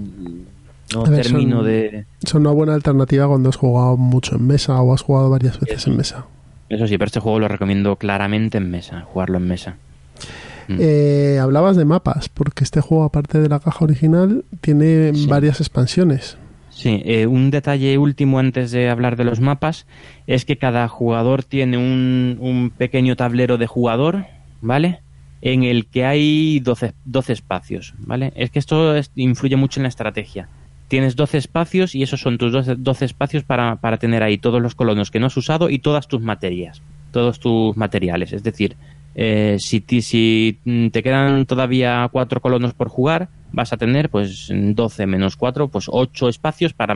no 0.93 1.03
ver, 1.03 1.23
termino 1.23 1.57
son- 1.57 1.65
de. 1.65 2.05
Son 2.23 2.41
una 2.41 2.51
buena 2.51 2.73
alternativa 2.73 3.27
cuando 3.27 3.49
has 3.49 3.57
jugado 3.57 3.97
mucho 3.97 4.35
en 4.37 4.47
mesa 4.47 4.79
o 4.81 4.93
has 4.93 5.01
jugado 5.01 5.29
varias 5.29 5.59
veces 5.59 5.77
Eso. 5.77 5.91
en 5.91 5.97
mesa. 5.97 6.25
Eso 6.69 6.87
sí, 6.87 6.97
pero 6.97 7.07
este 7.07 7.19
juego 7.19 7.39
lo 7.39 7.47
recomiendo 7.49 7.97
claramente 7.97 8.57
en 8.57 8.71
mesa, 8.71 9.01
jugarlo 9.01 9.37
en 9.39 9.47
mesa. 9.47 9.75
Mm. 10.67 10.77
Eh, 10.79 11.39
hablabas 11.41 11.75
de 11.77 11.85
mapas, 11.85 12.29
porque 12.29 12.63
este 12.63 12.81
juego, 12.81 13.03
aparte 13.03 13.39
de 13.39 13.49
la 13.49 13.59
caja 13.59 13.83
original, 13.85 14.45
tiene 14.61 15.13
Sí. 15.13 15.27
varias 15.27 15.59
expansiones. 15.59 16.37
Sí, 16.69 17.01
eh, 17.05 17.27
un 17.27 17.51
detalle 17.51 17.97
último 17.99 18.39
antes 18.39 18.71
de 18.71 18.89
hablar 18.89 19.15
de 19.15 19.23
los 19.25 19.39
mapas 19.39 19.85
es 20.25 20.43
que 20.45 20.57
cada 20.57 20.87
jugador 20.87 21.43
tiene 21.43 21.77
un, 21.77 22.37
un 22.39 22.71
pequeño 22.71 23.15
tablero 23.15 23.57
de 23.59 23.67
jugador, 23.67 24.25
¿vale? 24.61 25.01
En 25.41 25.63
el 25.63 25.85
que 25.85 26.05
hay 26.05 26.59
12, 26.61 26.93
12 27.05 27.33
espacios, 27.33 27.93
¿vale? 27.99 28.33
Es 28.35 28.49
que 28.49 28.57
esto 28.59 28.95
es- 28.95 29.11
influye 29.15 29.55
mucho 29.55 29.79
en 29.79 29.83
la 29.83 29.89
estrategia. 29.89 30.47
Tienes 30.87 31.15
12 31.15 31.37
espacios 31.37 31.93
y 31.95 32.01
esos 32.03 32.21
son 32.21 32.37
tus 32.37 32.51
12, 32.51 32.75
12 32.77 33.05
espacios 33.05 33.43
para, 33.43 33.75
para 33.77 33.97
tener 33.97 34.23
ahí 34.23 34.37
todos 34.37 34.61
los 34.61 34.73
colonos 34.73 35.11
que 35.11 35.19
no 35.19 35.27
has 35.27 35.37
usado 35.37 35.69
y 35.69 35.77
todas 35.79 36.07
tus 36.07 36.21
materias, 36.21 36.81
todos 37.11 37.39
tus 37.39 37.75
materiales. 37.77 38.31
Es 38.33 38.41
decir, 38.43 38.75
eh, 39.15 39.57
si, 39.59 39.81
ti- 39.81 40.01
si 40.01 40.59
mm, 40.65 40.87
te 40.87 41.03
quedan 41.03 41.45
todavía 41.45 42.07
cuatro 42.11 42.41
colonos 42.41 42.73
por 42.73 42.89
jugar, 42.89 43.29
vas 43.51 43.71
a 43.71 43.77
tener 43.77 44.09
pues 44.09 44.47
12 44.49 45.05
menos 45.05 45.35
4, 45.35 45.67
pues 45.67 45.85
8 45.87 46.29
espacios 46.29 46.73
para, 46.73 46.95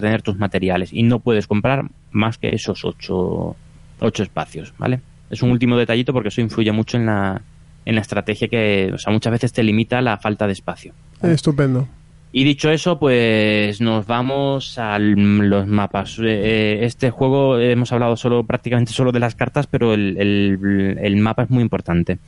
tener 0.00 0.22
tus 0.22 0.36
materiales 0.36 0.92
y 0.92 1.02
no 1.04 1.20
puedes 1.20 1.46
comprar 1.46 1.84
más 2.10 2.38
que 2.38 2.48
esos 2.54 2.84
8, 2.84 3.56
ocho 4.00 4.22
espacios, 4.22 4.74
¿vale? 4.78 5.00
Es 5.30 5.42
un 5.42 5.50
último 5.50 5.76
detallito 5.76 6.12
porque 6.12 6.28
eso 6.28 6.40
influye 6.40 6.72
mucho 6.72 6.96
en 6.96 7.06
la, 7.06 7.40
en 7.84 7.94
la 7.94 8.00
estrategia 8.00 8.48
que, 8.48 8.90
o 8.92 8.98
sea, 8.98 9.12
muchas 9.12 9.30
veces 9.32 9.52
te 9.52 9.62
limita 9.62 10.00
la 10.02 10.18
falta 10.18 10.46
de 10.46 10.52
espacio. 10.52 10.92
Estupendo. 11.22 11.88
Y 12.34 12.44
dicho 12.44 12.70
eso, 12.70 12.98
pues 12.98 13.80
nos 13.82 14.06
vamos 14.06 14.78
a 14.78 14.98
los 14.98 15.66
mapas. 15.66 16.18
Eh, 16.22 16.78
Este 16.82 17.10
juego 17.10 17.58
hemos 17.58 17.92
hablado 17.92 18.16
solo 18.16 18.44
prácticamente 18.44 18.92
solo 18.92 19.12
de 19.12 19.20
las 19.20 19.34
cartas, 19.34 19.66
pero 19.66 19.92
el, 19.92 20.16
el- 20.18 21.16
mapa 21.16 21.42
es 21.42 21.50
muy 21.50 21.62
importante. 21.62 22.18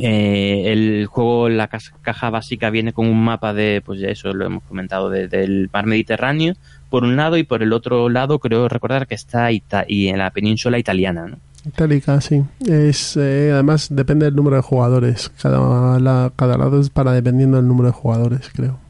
Eh, 0.00 0.64
el 0.72 1.06
juego, 1.06 1.48
la 1.48 1.68
caja 1.68 2.30
básica 2.30 2.70
viene 2.70 2.92
con 2.92 3.06
un 3.06 3.22
mapa 3.22 3.52
de, 3.54 3.82
pues 3.84 4.02
eso 4.02 4.32
lo 4.32 4.46
hemos 4.46 4.62
comentado, 4.64 5.10
de- 5.10 5.28
del 5.28 5.68
mar 5.72 5.86
Mediterráneo 5.86 6.54
por 6.90 7.04
un 7.04 7.14
lado 7.14 7.36
y 7.36 7.44
por 7.44 7.62
el 7.62 7.72
otro 7.72 8.08
lado 8.08 8.38
creo 8.38 8.68
recordar 8.68 9.06
que 9.06 9.14
está 9.14 9.50
y 9.86 10.08
en 10.08 10.18
la 10.18 10.30
península 10.30 10.78
italiana, 10.78 11.26
¿no? 11.28 11.36
Itálica, 11.64 12.20
sí. 12.20 12.42
Es, 12.66 13.16
eh, 13.16 13.50
además, 13.52 13.86
depende 13.94 14.24
del 14.24 14.34
número 14.34 14.56
de 14.56 14.62
jugadores. 14.62 15.30
Cada, 15.40 16.30
cada 16.34 16.58
lado 16.58 16.80
es 16.80 16.90
para 16.90 17.12
dependiendo 17.12 17.58
del 17.58 17.68
número 17.68 17.86
de 17.88 17.92
jugadores, 17.94 18.50
creo. 18.52 18.80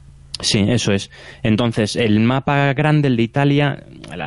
Sí, 0.42 0.64
eso 0.68 0.92
es. 0.92 1.08
Entonces, 1.44 1.94
el 1.94 2.18
mapa 2.18 2.72
grande, 2.74 3.06
el 3.08 3.16
de 3.16 3.22
Italia, 3.22 3.84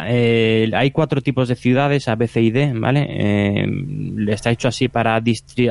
eh, 0.08 0.72
hay 0.74 0.92
cuatro 0.92 1.22
tipos 1.22 1.50
de 1.50 1.56
ciudades, 1.56 2.08
A, 2.08 2.16
B, 2.16 2.28
C 2.30 2.42
y 2.42 2.52
D, 2.52 2.72
¿vale? 2.74 3.06
Eh, 3.10 3.66
está 4.30 4.50
hecho 4.50 4.70
así 4.70 4.88
para 4.88 5.22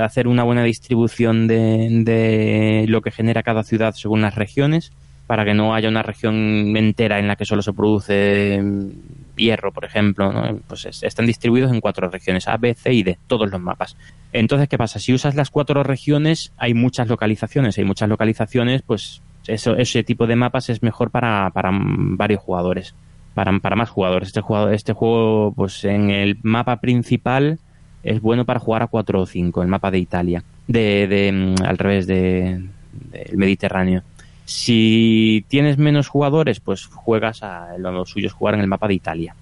hacer 0.03 0.28
una 0.28 0.45
buena 0.45 0.62
distribución 0.62 1.47
de, 1.47 1.88
de 2.05 2.84
lo 2.88 3.01
que 3.01 3.11
genera 3.11 3.42
cada 3.42 3.62
ciudad 3.64 3.95
según 3.95 4.20
las 4.20 4.34
regiones, 4.34 4.92
para 5.26 5.47
que 5.47 5.55
no 5.55 5.74
haya 5.74 5.88
una 5.88 6.03
región 6.03 6.76
entera 6.76 7.18
en 7.18 7.26
la 7.26 7.36
que 7.36 7.47
solo 7.47 7.62
se 7.62 7.72
produce 7.72 8.61
mm, 8.62 8.90
hierro, 9.38 9.72
por 9.72 9.86
ejemplo, 9.86 10.30
¿no? 10.30 10.59
Pues 10.68 10.84
es- 10.84 11.03
están 11.03 11.24
distribuidos 11.24 11.72
en 11.72 11.80
cuatro 11.80 12.11
regiones, 12.11 12.47
A, 12.49 12.59
B, 12.59 12.74
C 12.74 12.92
y 12.92 13.03
D, 13.03 13.16
todos 13.26 13.51
los 13.51 13.61
mapas. 13.62 13.97
Entonces, 14.34 14.68
¿qué 14.68 14.76
pasa? 14.76 14.99
Si 14.99 15.14
usas 15.14 15.34
las 15.36 15.49
cuatro 15.49 15.82
regiones, 15.82 16.53
hay 16.59 16.74
muchas 16.74 17.09
localizaciones. 17.09 17.78
Hay 17.78 17.84
muchas 17.84 18.11
localizaciones, 18.11 18.82
pues 18.82 19.22
eso, 19.47 19.76
ese 19.76 20.03
tipo 20.05 20.26
de 20.26 20.36
mapas 20.36 20.70
es 20.70 20.82
mejor 20.82 21.11
para, 21.11 21.51
para 21.51 21.70
varios 21.72 22.40
jugadores. 22.40 22.95
Para, 23.34 23.59
para 23.59 23.76
más 23.76 23.90
jugadores. 23.90 24.28
Este 24.28 24.40
juego, 24.40 24.68
este 24.68 24.92
juego, 24.92 25.53
pues 25.55 25.84
en 25.84 26.11
el 26.11 26.38
mapa 26.42 26.80
principal 26.80 27.59
es 28.03 28.20
bueno 28.20 28.45
para 28.45 28.61
jugar 28.61 28.82
a 28.82 28.86
4 28.86 29.20
o 29.20 29.26
5, 29.26 29.62
el 29.62 29.68
mapa 29.68 29.90
de 29.90 29.99
Italia. 29.99 30.45
De, 30.68 31.07
de 31.09 31.32
mm, 31.32 31.62
al 31.64 31.78
revés 31.78 32.07
de, 32.07 32.68
del 32.92 33.36
Mediterráneo. 33.36 34.03
Si 34.45 35.45
tienes 35.49 35.78
menos 35.78 36.09
jugadores, 36.09 36.61
pues 36.61 36.86
juegas 36.86 37.42
a 37.42 37.76
lo 37.78 38.05
suyo 38.05 38.26
es 38.26 38.32
jugar 38.32 38.55
en 38.55 38.61
el 38.61 38.66
mapa 38.66 38.88
de 38.88 38.95
Italia. 38.95 39.34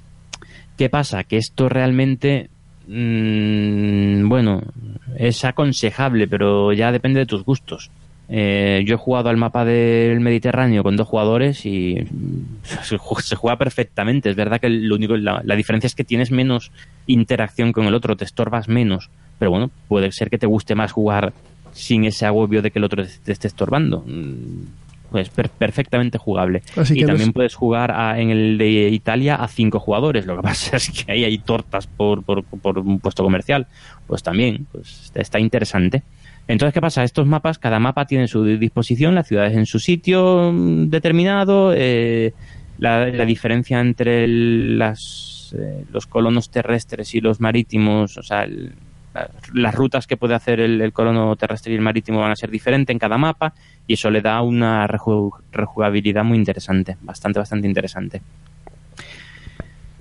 ¿Qué 0.78 0.88
pasa? 0.88 1.24
Que 1.24 1.36
esto 1.36 1.68
realmente, 1.68 2.50
mm, 2.86 4.28
bueno, 4.28 4.62
es 5.16 5.44
aconsejable, 5.44 6.28
pero 6.28 6.72
ya 6.72 6.92
depende 6.92 7.20
de 7.20 7.26
tus 7.26 7.44
gustos. 7.44 7.90
Eh, 8.34 8.82
yo 8.86 8.94
he 8.94 8.98
jugado 8.98 9.28
al 9.28 9.36
mapa 9.36 9.62
del 9.66 10.20
Mediterráneo 10.20 10.82
con 10.82 10.96
dos 10.96 11.06
jugadores 11.06 11.66
y 11.66 11.96
se 12.82 12.96
ju- 12.98 13.20
se 13.20 13.36
juega 13.36 13.58
perfectamente. 13.58 14.30
Es 14.30 14.36
verdad 14.36 14.58
que 14.58 14.70
lo 14.70 14.94
único, 14.94 15.16
la, 15.18 15.42
la 15.44 15.54
diferencia 15.54 15.86
es 15.86 15.94
que 15.94 16.02
tienes 16.04 16.30
menos 16.30 16.72
interacción 17.06 17.72
con 17.72 17.84
el 17.86 17.94
otro, 17.94 18.16
te 18.16 18.24
estorbas 18.24 18.68
menos. 18.68 19.10
Pero 19.38 19.50
bueno, 19.50 19.70
puede 19.86 20.10
ser 20.12 20.30
que 20.30 20.38
te 20.38 20.46
guste 20.46 20.74
más 20.74 20.92
jugar 20.92 21.34
sin 21.72 22.04
ese 22.04 22.24
agobio 22.24 22.62
de 22.62 22.70
que 22.70 22.78
el 22.78 22.84
otro 22.84 23.04
te, 23.04 23.10
te 23.22 23.32
esté 23.32 23.48
estorbando. 23.48 24.02
Pues 25.10 25.28
per- 25.28 25.50
perfectamente 25.50 26.16
jugable. 26.16 26.62
Así 26.74 26.98
y 27.00 27.04
también 27.04 27.28
es- 27.28 27.34
puedes 27.34 27.54
jugar 27.54 27.90
a- 27.90 28.18
en 28.18 28.30
el 28.30 28.56
de 28.56 28.88
Italia 28.88 29.34
a 29.34 29.46
cinco 29.48 29.78
jugadores. 29.78 30.24
Lo 30.24 30.36
que 30.36 30.42
pasa 30.48 30.78
es 30.78 30.88
que 30.90 31.12
ahí 31.12 31.24
hay 31.24 31.36
tortas 31.36 31.86
por, 31.86 32.22
por, 32.22 32.44
por 32.44 32.78
un 32.78 32.98
puesto 32.98 33.22
comercial. 33.22 33.66
Pues 34.06 34.22
también, 34.22 34.66
pues 34.72 35.10
está 35.14 35.38
interesante. 35.38 36.02
Entonces, 36.48 36.74
¿qué 36.74 36.80
pasa? 36.80 37.04
Estos 37.04 37.26
mapas, 37.26 37.58
cada 37.58 37.78
mapa 37.78 38.04
tiene 38.04 38.28
su 38.28 38.44
disposición, 38.44 39.14
las 39.14 39.28
ciudades 39.28 39.56
en 39.56 39.66
su 39.66 39.78
sitio 39.78 40.50
mm, 40.52 40.88
determinado, 40.90 41.72
eh, 41.74 42.32
la, 42.78 43.06
diferencia 43.24 43.80
entre 43.80 44.26
las, 44.26 45.54
eh, 45.56 45.84
los 45.92 46.06
colonos 46.06 46.50
terrestres 46.50 47.14
y 47.14 47.20
los 47.20 47.40
marítimos, 47.40 48.18
o 48.18 48.22
sea, 48.22 48.46
las 49.52 49.74
rutas 49.74 50.06
que 50.06 50.16
puede 50.16 50.34
hacer 50.34 50.58
el, 50.60 50.80
el 50.80 50.92
colono 50.92 51.36
terrestre 51.36 51.72
y 51.72 51.76
el 51.76 51.82
marítimo 51.82 52.20
van 52.20 52.32
a 52.32 52.36
ser 52.36 52.50
diferentes 52.50 52.92
en 52.92 52.98
cada 52.98 53.18
mapa 53.18 53.52
y 53.86 53.94
eso 53.94 54.10
le 54.10 54.20
da 54.22 54.40
una 54.42 54.86
reju- 54.88 55.38
rejugabilidad 55.52 56.24
muy 56.24 56.38
interesante, 56.38 56.96
bastante, 57.02 57.38
bastante 57.38 57.68
interesante. 57.68 58.22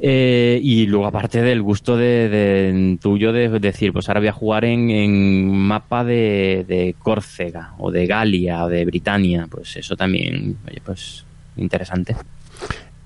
Eh, 0.03 0.59
y 0.63 0.87
luego 0.87 1.05
aparte 1.05 1.43
del 1.43 1.61
gusto 1.61 1.95
de, 1.95 2.27
de- 2.27 2.97
tuyo 2.99 3.31
de 3.31 3.49
decir, 3.59 3.93
pues 3.93 4.07
ahora 4.09 4.19
voy 4.19 4.29
a 4.29 4.33
jugar 4.33 4.65
en, 4.65 4.89
en 4.89 5.47
mapa 5.55 6.03
de, 6.03 6.65
de 6.67 6.95
Córcega 6.97 7.73
o 7.77 7.91
de 7.91 8.07
Galia 8.07 8.65
o 8.65 8.69
de 8.69 8.83
Britania, 8.85 9.47
pues 9.49 9.75
eso 9.77 9.95
también, 9.95 10.57
oye, 10.67 10.81
pues 10.83 11.23
interesante. 11.55 12.15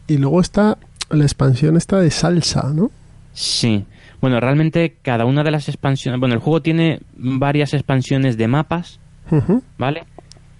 Y 0.08 0.18
luego 0.18 0.40
está 0.40 0.78
la 1.10 1.24
expansión 1.24 1.76
esta 1.76 2.00
de 2.00 2.12
salsa, 2.12 2.72
¿no? 2.74 2.92
Sí. 3.34 3.84
Bueno, 4.22 4.40
realmente 4.40 4.96
cada 5.02 5.26
una 5.26 5.44
de 5.44 5.52
las 5.52 5.68
expansiones, 5.68 6.20
bueno, 6.22 6.36
el 6.36 6.40
juego 6.42 6.62
tiene 6.62 7.00
varias 7.18 7.74
expansiones 7.74 8.38
de 8.38 8.48
mapas. 8.48 9.00
¿vale? 9.78 10.04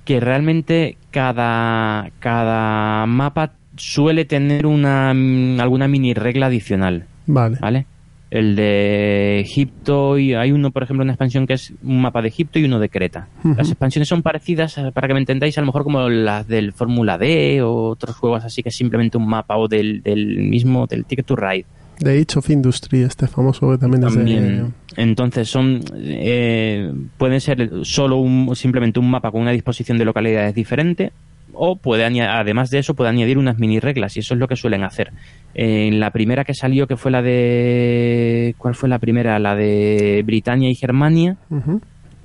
Que 0.06 0.20
realmente 0.20 0.98
cada, 1.12 2.10
cada 2.20 3.06
mapa 3.06 3.54
suele 3.78 4.26
tener 4.26 4.66
una 4.66 5.14
mm, 5.14 5.60
alguna 5.60 5.88
mini 5.88 6.14
regla 6.14 6.48
adicional. 6.48 7.06
Vale. 7.28 7.58
¿vale? 7.60 7.86
El 8.32 8.56
de 8.56 9.40
Egipto, 9.40 10.18
y 10.18 10.34
hay 10.34 10.52
uno, 10.52 10.72
por 10.72 10.84
ejemplo, 10.84 11.04
una 11.04 11.14
expansión 11.14 11.48
que 11.48 11.54
es 11.54 11.74
un 11.84 12.02
mapa 12.02 12.22
de 12.22 12.28
Egipto 12.28 12.60
y 12.60 12.66
uno 12.66 12.80
de 12.80 12.90
Creta. 12.90 13.28
Las 13.56 13.70
expansiones 13.70 14.10
son 14.10 14.24
parecidas, 14.24 14.78
eh, 14.78 14.92
para 14.94 15.08
que 15.08 15.14
me 15.14 15.20
entendáis, 15.20 15.58
a 15.58 15.62
lo 15.62 15.68
mejor 15.68 15.84
como 15.84 16.10
las 16.10 16.48
del 16.48 16.74
Fórmula 16.74 17.18
D 17.18 17.62
o 17.62 17.90
otros 17.90 18.16
juegos 18.16 18.44
así 18.44 18.64
que 18.64 18.70
es 18.70 18.76
simplemente 18.76 19.18
un 19.18 19.28
mapa 19.28 19.56
o 19.58 19.68
del, 19.68 20.02
del 20.02 20.38
mismo, 20.40 20.88
del 20.88 21.06
Ticket 21.06 21.26
to 21.26 21.36
Ride. 21.36 21.66
De 22.00 22.12
Age 22.12 22.40
of 22.40 22.50
Industry, 22.50 23.04
este 23.04 23.28
famoso 23.28 23.72
que 23.72 23.78
también, 23.78 24.04
es 24.04 24.14
de... 24.14 24.18
También. 24.18 24.74
Entonces 24.98 25.48
son 25.48 25.82
eh, 25.96 26.92
pueden 27.18 27.40
ser 27.40 27.70
solo 27.84 28.18
un, 28.18 28.54
simplemente 28.56 29.00
un 29.00 29.10
mapa 29.10 29.32
con 29.32 29.42
una 29.42 29.52
disposición 29.52 29.98
de 29.98 30.04
localidades 30.04 30.54
diferente 30.54 31.14
o 31.56 31.76
puede 31.78 32.04
aña- 32.06 32.40
además 32.40 32.70
de 32.70 32.80
eso 32.80 32.94
puede 32.94 33.10
añadir 33.10 33.38
unas 33.38 33.58
mini 33.58 33.80
reglas 33.80 34.16
y 34.18 34.20
eso 34.20 34.34
es 34.34 34.40
lo 34.40 34.48
que 34.48 34.56
suelen 34.56 34.84
hacer. 34.84 35.12
En 35.54 36.00
la 36.00 36.12
primera 36.12 36.44
que 36.44 36.54
salió 36.54 36.88
que 36.88 36.98
fue 36.98 37.12
la 37.12 37.22
de 37.22 38.56
¿cuál 38.58 38.76
fue 38.76 38.90
la 38.90 39.00
primera? 39.00 39.40
La 39.40 39.56
de 39.56 40.22
Britania 40.26 40.70
y 40.70 40.76
Germania. 40.76 41.38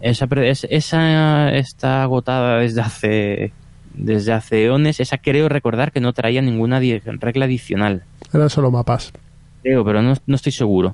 Esa, 0.02 0.26
esa 0.70 1.50
está 1.52 2.02
agotada 2.02 2.58
desde 2.60 2.80
hace 2.80 3.52
desde 3.94 4.32
hace 4.32 4.64
eones. 4.64 4.98
Esa 5.00 5.18
creo 5.18 5.48
recordar 5.48 5.92
que 5.92 6.00
no 6.00 6.12
traía 6.12 6.40
ninguna 6.42 6.80
regla 6.80 7.44
adicional 7.44 8.02
Eran 8.32 8.48
solo 8.48 8.70
mapas. 8.70 9.12
creo, 9.62 9.84
pero 9.84 10.00
no, 10.02 10.14
no 10.26 10.34
estoy 10.36 10.52
seguro. 10.52 10.92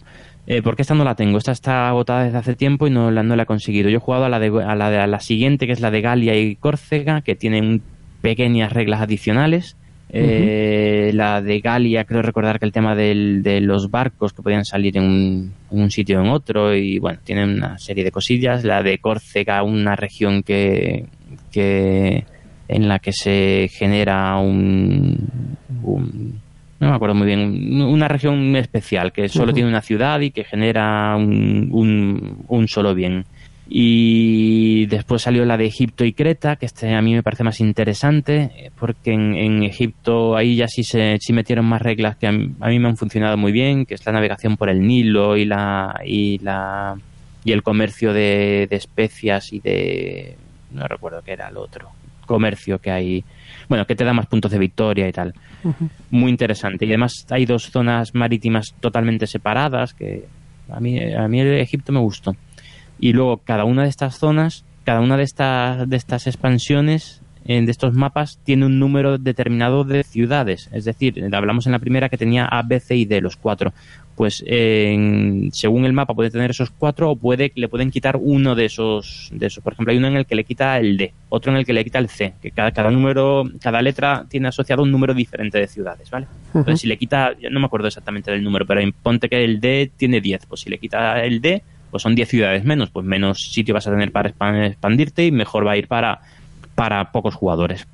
Eh, 0.49 0.63
porque 0.63 0.83
esta 0.83 0.95
no 0.95 1.05
la 1.05 1.15
tengo. 1.17 1.39
Esta 1.39 1.53
está 1.53 1.89
agotada 1.89 2.25
desde 2.25 2.39
hace 2.39 2.55
tiempo 2.55 2.87
y 2.87 2.91
no 2.91 3.11
la, 3.11 3.23
no 3.23 3.35
la 3.37 3.43
he 3.45 3.47
conseguido. 3.47 3.89
Yo 3.91 3.99
he 3.99 4.01
jugado 4.01 4.25
a 4.25 4.29
la, 4.29 4.39
de, 4.39 4.49
a, 4.65 4.75
la 4.77 4.91
de- 4.91 4.99
a 4.99 5.07
la 5.09 5.21
siguiente, 5.21 5.67
que 5.67 5.73
es 5.73 5.81
la 5.81 5.91
de 5.91 6.01
Galia 6.01 6.37
y 6.39 6.55
Córcega, 6.57 7.21
que 7.21 7.35
tienen 7.35 7.83
pequeñas 8.31 8.73
reglas 8.73 9.01
adicionales. 9.01 9.77
Eh, 10.09 11.11
La 11.15 11.43
de 11.43 11.61
Galia, 11.61 12.05
creo 12.05 12.23
recordar 12.23 12.59
que 12.59 12.65
el 12.67 12.73
tema 12.73 12.95
del- 12.95 13.43
de 13.43 13.61
los 13.61 13.91
barcos 13.91 14.33
que 14.33 14.43
podían 14.43 14.65
salir 14.65 14.97
en 14.97 15.03
un, 15.05 15.53
en 15.73 15.81
un 15.81 15.91
sitio 15.91 16.19
o 16.21 16.25
en 16.25 16.31
otro. 16.31 16.75
Y 16.75 16.99
bueno, 16.99 17.19
tienen 17.25 17.51
una 17.51 17.79
serie 17.79 18.05
de 18.05 18.11
cosillas. 18.13 18.65
La 18.65 18.83
de 18.83 18.99
Córcega, 18.99 19.63
una 19.63 19.97
región 19.97 20.43
que, 20.43 21.07
que 21.53 22.25
en 22.69 22.89
la 22.89 22.99
que 22.99 23.13
se 23.13 23.69
genera 23.73 24.37
un, 24.39 25.29
un- 25.83 26.41
no 26.79 26.89
me 26.91 26.95
acuerdo 26.95 27.15
muy 27.15 27.27
bien, 27.27 27.41
un- 27.41 27.83
una 27.83 28.07
región 28.09 28.55
especial 28.57 29.13
que 29.13 29.29
solo 29.29 29.53
tiene 29.55 29.69
una 29.69 29.81
ciudad 29.83 30.21
y 30.21 30.31
que 30.31 30.45
genera 30.45 31.17
un, 31.17 31.69
un, 31.73 32.45
un 32.49 32.69
solo 32.69 32.95
bien. 32.95 33.25
Y 33.69 34.87
después 34.87 35.23
salió 35.23 35.45
la 35.45 35.57
de 35.57 35.67
Egipto 35.67 36.05
y 36.05 36.13
Creta, 36.13 36.57
que 36.57 36.67
este 36.67 36.95
a 36.95 37.03
mí 37.03 37.15
me 37.15 37.23
parece 37.23 37.43
más 37.43 37.61
interesante, 37.61 38.71
porque 38.79 39.13
en, 39.13 39.35
en 39.35 39.63
Egipto 39.65 40.37
ahí 40.37 40.57
ya 40.57 40.69
sí 40.69 40.85
se 40.85 41.17
sí 41.21 41.33
metieron 41.33 41.67
más 41.67 41.83
reglas 41.83 42.17
que 42.17 42.29
a 42.29 42.33
mí, 42.33 42.53
a 42.61 42.69
mí 42.69 42.79
me 42.79 42.89
han 42.89 42.97
funcionado 42.97 43.37
muy 43.37 43.51
bien, 43.53 43.85
que 43.85 43.95
es 43.95 44.07
la 44.07 44.13
navegación 44.13 44.57
por 44.57 44.69
el 44.69 44.87
Nilo 44.87 45.37
y 45.37 45.45
la 45.45 46.01
y 46.05 46.39
la 46.39 46.95
y 47.45 47.53
el 47.53 47.63
comercio 47.63 48.13
de, 48.13 48.67
de 48.71 48.77
especias 48.77 49.53
y 49.53 49.61
de 49.61 50.37
no 50.71 50.87
recuerdo 50.87 51.23
qué 51.23 51.33
era 51.33 51.49
el 51.49 51.57
otro 51.57 51.91
comercio 52.25 52.81
que 52.81 52.91
hay, 52.91 53.25
bueno, 53.69 53.87
que 53.87 53.95
te 53.95 54.05
da 54.05 54.13
más 54.13 54.27
puntos 54.27 54.51
de 54.51 54.59
victoria 54.59 55.09
y 55.09 55.13
tal 55.13 55.33
muy 56.11 56.31
interesante. 56.31 56.85
Y 56.85 56.89
además 56.89 57.27
hay 57.31 57.47
dos 57.47 57.71
zonas 57.71 58.15
marítimas 58.15 58.75
totalmente 58.81 59.27
separadas 59.27 59.95
que 59.95 60.25
a 60.71 60.81
mí, 60.81 60.99
a 61.15 61.29
mí 61.29 61.41
el 61.41 61.59
Egipto 61.59 61.93
me 61.93 62.01
gustó. 62.01 62.37
Y 62.99 63.13
luego 63.13 63.39
cada 63.39 63.65
una 63.65 63.83
de 63.85 63.89
estas 63.89 64.19
zonas, 64.19 64.65
cada 64.85 65.01
una 65.01 65.17
de 65.17 65.23
estas, 65.25 65.89
de 65.89 65.97
estas 65.97 66.27
expansiones, 66.27 67.21
eh, 67.49 67.61
de 67.63 67.71
estos 67.71 67.95
mapas, 67.95 68.39
tiene 68.45 68.67
un 68.67 68.79
número 68.79 69.19
determinado 69.19 69.85
de 69.85 70.03
ciudades. 70.03 70.69
Es 70.73 70.85
decir, 70.85 71.23
hablamos 71.33 71.67
en 71.67 71.73
la 71.73 71.79
primera 71.79 72.09
que 72.09 72.17
tenía 72.19 72.45
A, 72.47 72.63
B, 72.63 72.81
C 72.81 72.97
y 72.97 73.05
D, 73.05 73.21
los 73.21 73.37
cuatro. 73.37 73.73
Pues 74.17 74.43
en- 74.47 75.51
según 75.53 75.85
el 75.85 75.93
mapa 75.93 76.15
puede 76.15 76.31
tener 76.31 76.51
esos 76.51 76.71
cuatro 76.71 77.11
o 77.11 77.17
puede 77.17 77.53
le 77.55 77.69
pueden 77.69 77.91
quitar 77.91 78.17
uno 78.21 78.55
de 78.55 78.65
esos, 78.65 79.29
de 79.33 79.47
esos. 79.47 79.63
Por 79.63 79.75
ejemplo, 79.75 79.93
hay 79.93 79.99
uno 79.99 80.09
en 80.09 80.17
el 80.17 80.27
que 80.27 80.35
le 80.35 80.45
quita 80.45 80.79
el 80.79 80.97
D, 80.97 81.13
otro 81.29 81.53
en 81.53 81.59
el 81.59 81.67
que 81.67 81.73
le 81.75 81.85
quita 81.85 81.99
el 81.99 82.09
C. 82.09 82.33
Que 82.41 82.51
cada, 82.51 82.73
cada 82.73 82.91
número, 82.91 83.45
cada 83.61 83.83
letra 83.83 84.25
tiene 84.29 84.49
asociado 84.49 84.83
un 84.83 84.91
número 84.91 85.13
diferente 85.15 85.59
de 85.59 85.67
ciudades, 85.69 86.11
¿vale? 86.11 86.27
Entonces, 86.61 86.81
si 86.81 86.87
le 86.89 86.97
quita, 86.97 87.37
yo 87.39 87.51
no 87.51 87.61
me 87.61 87.67
acuerdo 87.67 87.89
exactamente 87.89 88.31
del 88.31 88.43
número, 88.43 88.65
pero 88.67 88.81
ponte 89.03 89.29
que 89.29 89.45
el 89.45 89.61
D 89.61 89.91
tiene 89.97 90.21
10. 90.23 90.47
Pues 90.47 90.63
si 90.63 90.71
le 90.71 90.79
quita 90.79 91.23
el 91.23 91.41
D, 91.43 91.63
pues 91.91 92.03
son 92.03 92.15
10 92.15 92.29
ciudades 92.29 92.65
menos. 92.65 92.91
Pues 92.91 93.05
menos 93.07 93.53
sitio 93.53 93.75
vas 93.75 93.87
a 93.87 93.91
tener 93.91 94.13
para 94.13 94.31
expan- 94.33 94.67
expandirte 94.67 95.27
y 95.27 95.33
mejor 95.33 95.67
va 95.67 95.73
a 95.73 95.77
ir 95.77 95.89
para, 95.89 96.21
para 96.75 97.13
pocos 97.13 97.35
jugadores. 97.35 97.87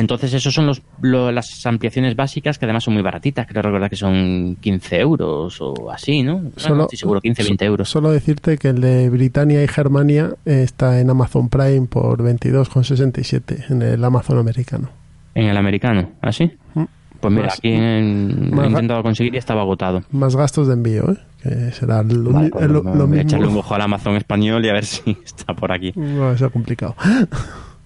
Entonces, 0.00 0.32
esos 0.32 0.54
son 0.54 0.66
los, 0.66 0.80
lo- 1.00 1.32
las 1.32 1.66
ampliaciones 1.66 2.14
básicas 2.14 2.56
que 2.56 2.66
además 2.66 2.84
son 2.84 2.94
muy 2.94 3.02
baratitas. 3.02 3.48
Creo 3.48 3.62
recordar 3.62 3.90
que 3.90 3.96
son 3.96 4.56
15 4.60 5.00
euros 5.00 5.56
o 5.60 5.90
así, 5.90 6.22
¿no? 6.22 6.34
No, 6.68 6.74
no 6.76 6.82
estoy 6.84 6.98
seguro, 6.98 7.20
15, 7.20 7.42
20 7.42 7.64
euros. 7.64 7.88
Solo 7.88 8.12
decirte 8.12 8.58
que 8.58 8.68
el 8.68 8.80
de 8.80 9.10
Britania 9.10 9.60
y 9.64 9.66
Germania 9.66 10.30
eh, 10.46 10.62
está 10.62 11.00
en 11.00 11.10
Amazon 11.10 11.48
Prime 11.48 11.88
por 11.88 12.22
22,67 12.22 13.70
en 13.70 13.82
el 13.82 14.04
Amazon 14.04 14.38
americano. 14.38 14.88
En 15.34 15.46
el 15.46 15.56
americano, 15.56 16.12
¿así? 16.20 16.52
Mm. 16.74 16.84
Pues 17.20 17.32
mira, 17.34 17.46
Más- 17.46 17.58
aquí 17.58 17.68
en- 17.72 18.50
lo 18.54 18.62
he 18.62 18.66
intentado 18.68 19.02
conseguir 19.02 19.34
y 19.34 19.38
estaba 19.38 19.62
agotado. 19.62 20.02
Más 20.12 20.36
gastos 20.36 20.68
de 20.68 20.74
envío, 20.74 21.10
¿eh? 21.10 21.16
que 21.42 21.72
será 21.72 22.02
lo, 22.02 22.30
Vale, 22.32 22.50
pues 22.50 22.66
lo- 22.68 22.82
voy 22.82 22.96
lo 22.96 23.04
a 23.04 23.06
mismo. 23.06 23.22
echarle 23.22 23.46
un 23.48 23.56
ojo 23.56 23.74
al 23.74 23.80
Amazon 23.82 24.16
español 24.16 24.64
y 24.64 24.68
a 24.68 24.72
ver 24.72 24.84
si 24.84 25.16
está 25.24 25.54
por 25.54 25.72
aquí. 25.72 25.92
No, 25.96 26.30
eso 26.32 26.46
es 26.46 26.52
complicado. 26.52 26.94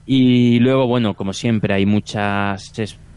Y 0.06 0.58
luego, 0.58 0.86
bueno, 0.86 1.14
como 1.14 1.32
siempre, 1.32 1.74
hay 1.74 1.86
muchas 1.86 2.72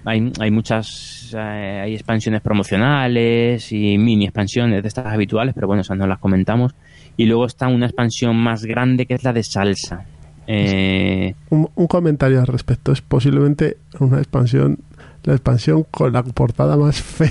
hay, 0.08 0.32
hay 0.40 0.52
muchas 0.52 1.34
eh, 1.36 1.82
hay 1.84 1.94
expansiones 1.96 2.42
promocionales 2.42 3.72
y 3.72 3.98
mini 3.98 4.26
expansiones 4.26 4.84
de 4.84 4.88
estas 4.88 5.08
habituales, 5.08 5.54
pero 5.56 5.68
bueno, 5.68 5.82
esas 5.82 5.98
no 5.98 6.06
las 6.08 6.20
comentamos. 6.20 6.74
Y 7.18 7.26
luego 7.26 7.46
está 7.46 7.68
una 7.68 7.88
expansión 7.88 8.36
más 8.36 8.66
grande 8.66 9.06
que 9.06 9.16
es 9.16 9.24
la 9.24 9.34
de 9.34 9.42
salsa. 9.44 10.06
Eh, 10.48 11.34
Un, 11.50 11.68
un 11.76 11.88
comentario 11.88 12.40
al 12.40 12.46
respecto. 12.48 12.92
Es 12.92 13.02
posiblemente 13.02 13.78
una 14.00 14.18
expansión, 14.20 14.78
la 15.26 15.34
expansión 15.34 15.84
con 15.92 16.14
la 16.14 16.24
portada 16.24 16.78
más 16.78 17.02
fea 17.02 17.30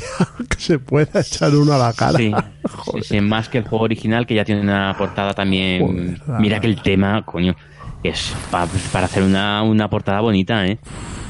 que 0.49 0.59
se 0.61 0.78
pueda 0.78 1.20
echar 1.20 1.55
uno 1.55 1.72
a 1.72 1.78
la 1.78 1.92
cara. 1.92 2.18
sí, 2.18 2.32
Joder. 2.64 3.05
sí, 3.05 3.20
más 3.20 3.49
que 3.49 3.59
el 3.59 3.64
juego 3.64 3.84
original 3.84 4.26
que 4.26 4.34
ya 4.34 4.45
tiene 4.45 4.61
una 4.62 4.95
portada 4.99 5.32
también. 5.34 5.82
Joder, 5.86 6.20
la 6.28 6.38
Mira 6.38 6.61
que 6.61 6.66
el 6.66 6.82
tema, 6.82 7.22
coño, 7.24 7.55
es 8.03 8.34
pa- 8.51 8.68
para 8.92 9.07
hacer 9.07 9.22
una, 9.22 9.62
una 9.62 9.88
portada 9.88 10.20
bonita, 10.20 10.66
¿eh? 10.66 10.78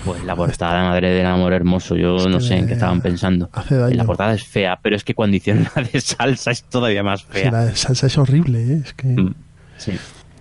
Pues 0.05 0.23
la 0.25 0.37
portada, 0.37 0.83
madre 0.83 1.11
del 1.11 1.25
amor 1.25 1.53
hermoso, 1.55 1.97
yo 1.97 2.17
Es 2.17 2.27
no 2.27 2.39
sé 2.41 2.57
en 2.59 2.67
qué 2.67 2.75
estaban 2.75 3.01
pensando. 3.01 3.49
hace 3.53 3.77
daño. 3.77 3.97
La 3.97 4.05
portada 4.05 4.35
es 4.35 4.45
fea, 4.45 4.79
pero 4.83 4.97
es 4.97 5.03
que 5.05 5.15
cuando 5.15 5.37
hicieron 5.37 5.67
la 5.75 5.83
de 5.83 5.99
salsa 6.01 6.51
es 6.51 6.62
todavía 6.65 7.03
más 7.03 7.25
fea. 7.25 7.51
la 7.51 7.75
salsa 7.75 8.07
es 8.09 8.19
horrible, 8.19 8.61
¿eh? 8.62 8.83
es 8.85 8.93
que 8.93 9.07
Mm, 9.09 9.35
sí. 9.79 9.93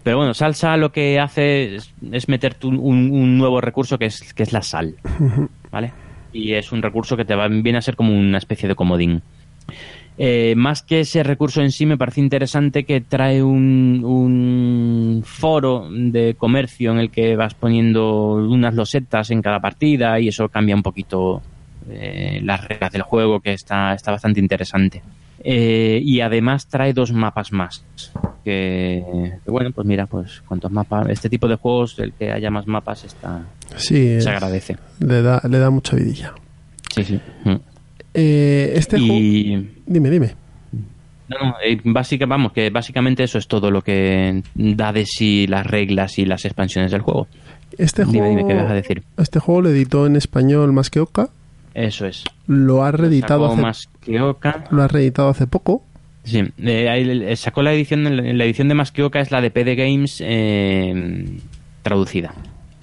Pero 0.03 0.17
bueno, 0.17 0.34
salsa 0.34 0.76
lo 0.76 0.91
que 0.91 1.17
hace 1.17 1.76
es, 1.78 1.93
es 2.11 2.28
meterte 2.28 2.67
un, 2.67 2.76
un- 2.78 3.11
un 3.11 3.38
nuevo 3.38 3.61
recurso 3.61 3.97
que 3.97 4.07
es, 4.07 4.34
que 4.34 4.43
es 4.43 4.51
la 4.51 4.61
sal, 4.61 4.95
¿vale? 5.71 5.93
Y 6.34 6.53
es 6.53 6.71
un 6.71 6.81
recurso 6.81 7.15
que 7.15 7.25
te 7.25 7.36
va, 7.36 7.47
viene 7.47 7.77
a 7.77 7.81
ser 7.81 7.95
como 7.95 8.17
una 8.17 8.39
especie 8.39 8.67
de 8.67 8.75
comodín. 8.75 9.21
Eh, 10.17 10.53
más 10.55 10.84
que 10.84 10.99
ese 11.01 11.23
recurso 11.23 11.61
en 11.61 11.71
sí, 11.71 11.86
me 11.86 11.97
parece 11.97 12.21
interesante 12.21 12.84
que 12.84 13.01
trae 13.01 13.41
un, 13.41 14.01
un 14.03 15.23
foro 15.25 15.88
de 15.89 16.36
comercio 16.36 16.91
en 16.91 16.99
el 16.99 17.09
que 17.09 17.36
vas 17.36 17.55
poniendo 17.55 18.36
unas 18.36 18.75
losetas 18.75 19.31
en 19.31 19.41
cada 19.41 19.59
partida 19.59 20.19
y 20.19 20.27
eso 20.27 20.49
cambia 20.49 20.75
un 20.75 20.84
poquito 20.84 21.41
eh, 21.89 22.39
las 22.43 22.67
reglas 22.67 22.91
del 22.91 23.01
juego, 23.01 23.39
que 23.39 23.53
está, 23.53 23.93
está 23.93 24.11
bastante 24.11 24.39
interesante. 24.39 25.01
Eh, 25.43 25.99
y 26.03 26.21
además 26.21 26.67
trae 26.67 26.93
dos 26.93 27.11
mapas 27.11 27.51
más. 27.51 27.83
Que, 28.43 29.03
que 29.43 29.51
bueno, 29.51 29.71
pues 29.71 29.85
mira, 29.87 30.05
pues 30.05 30.41
cuantos 30.47 30.71
mapas, 30.71 31.07
este 31.09 31.29
tipo 31.29 31.47
de 31.47 31.55
juegos, 31.55 31.97
el 31.99 32.13
que 32.13 32.31
haya 32.31 32.49
más 32.49 32.67
mapas 32.67 33.03
está, 33.05 33.41
sí, 33.75 33.95
se 33.95 34.17
es- 34.17 34.27
agradece. 34.27 34.77
le 34.99 35.21
da, 35.21 35.41
le 35.49 35.59
da 35.59 35.69
mucha 35.69 35.95
vidilla. 35.95 36.33
Sí, 36.93 37.03
sí. 37.03 37.19
Mm. 37.45 37.55
Eh, 38.13 38.73
este 38.75 38.97
juego... 38.99 39.67
Dime, 39.85 40.09
dime. 40.09 40.35
No, 41.29 41.37
no, 41.47 41.55
eh, 41.65 41.79
básica, 41.85 42.25
vamos, 42.25 42.51
que 42.51 42.69
básicamente 42.69 43.23
eso 43.23 43.37
es 43.37 43.47
todo 43.47 43.71
lo 43.71 43.81
que 43.81 44.43
da 44.55 44.91
de 44.91 45.05
sí 45.05 45.47
las 45.47 45.65
reglas 45.65 46.19
y 46.19 46.25
las 46.25 46.43
expansiones 46.45 46.91
del 46.91 47.01
juego. 47.01 47.27
Este 47.77 48.03
Dime, 48.05 48.19
juego, 48.19 48.35
dime, 48.37 48.47
¿qué 48.47 48.53
vas 48.61 48.69
a 48.69 48.75
decir? 48.75 49.03
Este 49.17 49.39
juego 49.39 49.61
lo 49.63 49.69
editó 49.69 50.05
en 50.05 50.15
español 50.17 50.73
más 50.73 50.89
que 50.89 50.99
Oca. 50.99 51.29
Eso 51.74 52.05
es. 52.05 52.24
Lo 52.47 52.84
ha 52.84 52.91
reeditado 52.91 53.51
hace, 53.51 53.89
lo 54.07 54.82
ha 54.82 54.88
reeditado 54.88 55.30
hace 55.30 55.47
poco. 55.47 55.84
Sí, 56.24 56.43
eh, 56.57 57.34
sacó 57.36 57.63
la 57.63 57.74
edición, 57.74 58.38
la 58.38 58.45
edición 58.45 58.69
de 58.69 58.76
más 58.76 58.91
que 58.91 59.03
Oca 59.03 59.19
es 59.19 59.32
la 59.32 59.41
de 59.41 59.51
PD 59.51 59.76
Games 59.76 60.21
eh, 60.24 61.39
traducida. 61.82 62.34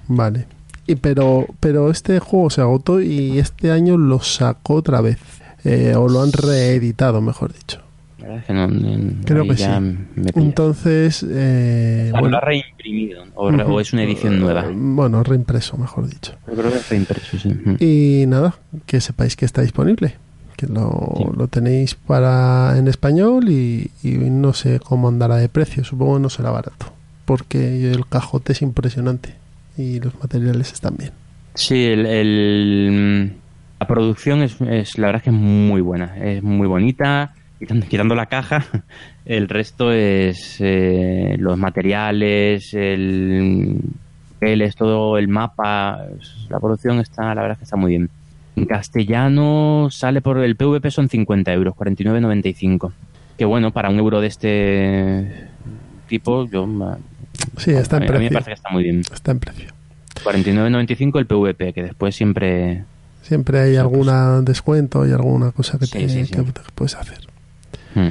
Vale. 0.08 0.46
Y 0.86 0.96
pero, 0.96 1.46
pero 1.60 1.90
este 1.90 2.18
juego 2.18 2.50
se 2.50 2.60
agotó 2.60 3.00
y 3.00 3.38
este 3.38 3.70
año 3.70 3.96
lo 3.96 4.20
sacó 4.20 4.74
otra 4.74 5.00
vez. 5.00 5.18
Eh, 5.64 5.94
o 5.96 6.08
lo 6.08 6.22
han 6.22 6.32
reeditado, 6.32 7.20
mejor 7.20 7.52
dicho. 7.52 7.80
La 8.20 8.28
verdad 8.28 8.38
es 8.40 8.44
que 8.46 8.52
no, 8.52 8.66
no- 8.68 9.24
Creo 9.24 9.44
que 9.44 9.54
ya 9.56 9.80
sí. 9.80 9.96
Entonces, 10.36 11.26
eh, 11.28 12.06
O 12.08 12.10
sea, 12.10 12.20
bueno, 12.20 12.28
lo 12.30 12.36
ha 12.38 12.40
reimprimido 12.40 13.24
o, 13.34 13.50
re- 13.50 13.64
o 13.64 13.80
es 13.80 13.92
una 13.92 14.02
edición 14.04 14.38
nueva. 14.40 14.66
eh, 14.66 14.72
Bueno, 14.74 15.22
reimpreso, 15.22 15.76
mejor 15.76 16.08
dicho. 16.08 16.32
Yo 16.46 16.54
creo 16.54 16.70
que 16.70 16.76
es 16.78 16.88
reimpreso, 16.90 17.38
sí. 17.38 17.48
Mm. 17.48 17.76
Y 17.80 18.24
nada, 18.26 18.54
que 18.86 19.00
sepáis 19.00 19.36
que 19.36 19.44
está 19.46 19.62
disponible. 19.62 20.14
Que 20.56 20.66
lo, 20.66 21.14
Sí. 21.16 21.24
lo 21.36 21.48
tenéis 21.48 21.94
para 21.94 22.74
en 22.76 22.86
español 22.88 23.48
y, 23.48 23.90
y 24.02 24.10
no 24.10 24.52
sé 24.52 24.78
cómo 24.80 25.08
andará 25.08 25.36
de 25.36 25.48
precio. 25.48 25.84
Supongo 25.84 26.16
que 26.16 26.20
no 26.22 26.28
será 26.30 26.50
barato. 26.50 26.92
Porque 27.24 27.90
el 27.92 28.06
cajote 28.06 28.52
es 28.52 28.60
impresionante. 28.62 29.34
Y 29.78 30.00
los 30.00 30.18
materiales 30.20 30.72
están 30.72 30.96
bien. 30.98 31.12
Sí, 31.54 31.84
el, 31.86 32.04
el- 32.06 33.32
la 33.80 33.86
producción 33.86 34.42
es, 34.42 34.60
es- 34.60 34.98
la 34.98 35.06
verdad 35.06 35.20
es 35.20 35.24
que 35.24 35.30
es 35.30 35.36
muy 35.36 35.80
buena, 35.80 36.16
es 36.18 36.42
muy 36.42 36.66
bonita, 36.66 37.34
quitando, 37.60 37.86
quitando 37.86 38.14
la 38.16 38.26
caja, 38.26 38.64
el 39.24 39.48
resto 39.48 39.92
es 39.92 40.56
eh, 40.58 41.36
los 41.38 41.56
materiales, 41.56 42.74
el 42.74 43.78
es 44.40 44.74
todo 44.74 45.18
el 45.18 45.28
mapa, 45.28 46.00
la 46.48 46.58
producción 46.58 46.98
está, 46.98 47.34
la 47.34 47.42
verdad 47.42 47.52
es 47.52 47.58
que 47.58 47.64
está 47.64 47.76
muy 47.76 47.90
bien. 47.90 48.10
En 48.56 48.64
castellano 48.64 49.88
sale 49.90 50.20
por 50.22 50.38
el 50.38 50.56
PVP 50.56 50.90
son 50.90 51.08
50 51.08 51.52
euros, 51.52 51.74
49,95. 51.74 52.90
Que 53.38 53.44
bueno, 53.44 53.70
para 53.70 53.90
un 53.90 53.98
euro 53.98 54.20
de 54.20 54.26
este 54.26 55.46
tipo, 56.08 56.48
yo 56.50 56.66
Sí, 57.58 57.70
está 57.72 57.96
a 57.96 58.00
en 58.00 58.04
mí- 58.04 58.08
a 58.16 58.18
mí 58.18 58.24
me 58.24 58.30
precio. 58.30 58.32
parece 58.32 58.50
que 58.50 58.54
está 58.54 58.70
muy 58.70 58.82
bien. 58.82 59.00
Está 59.12 59.30
en 59.32 59.38
precio. 59.40 59.68
49.95 60.24 61.18
el 61.18 61.26
PVP, 61.26 61.72
que 61.72 61.82
después 61.82 62.14
siempre... 62.14 62.84
Siempre 63.22 63.60
hay 63.60 63.76
algún 63.76 64.44
descuento 64.44 65.06
y 65.06 65.12
alguna 65.12 65.52
cosa 65.52 65.78
que, 65.78 65.86
Sí, 65.86 65.92
te, 65.98 66.08
sí, 66.08 66.24
sí. 66.26 66.32
que 66.32 66.42
puedes 66.74 66.96
hacer. 66.96 67.18
Mm. 67.94 68.08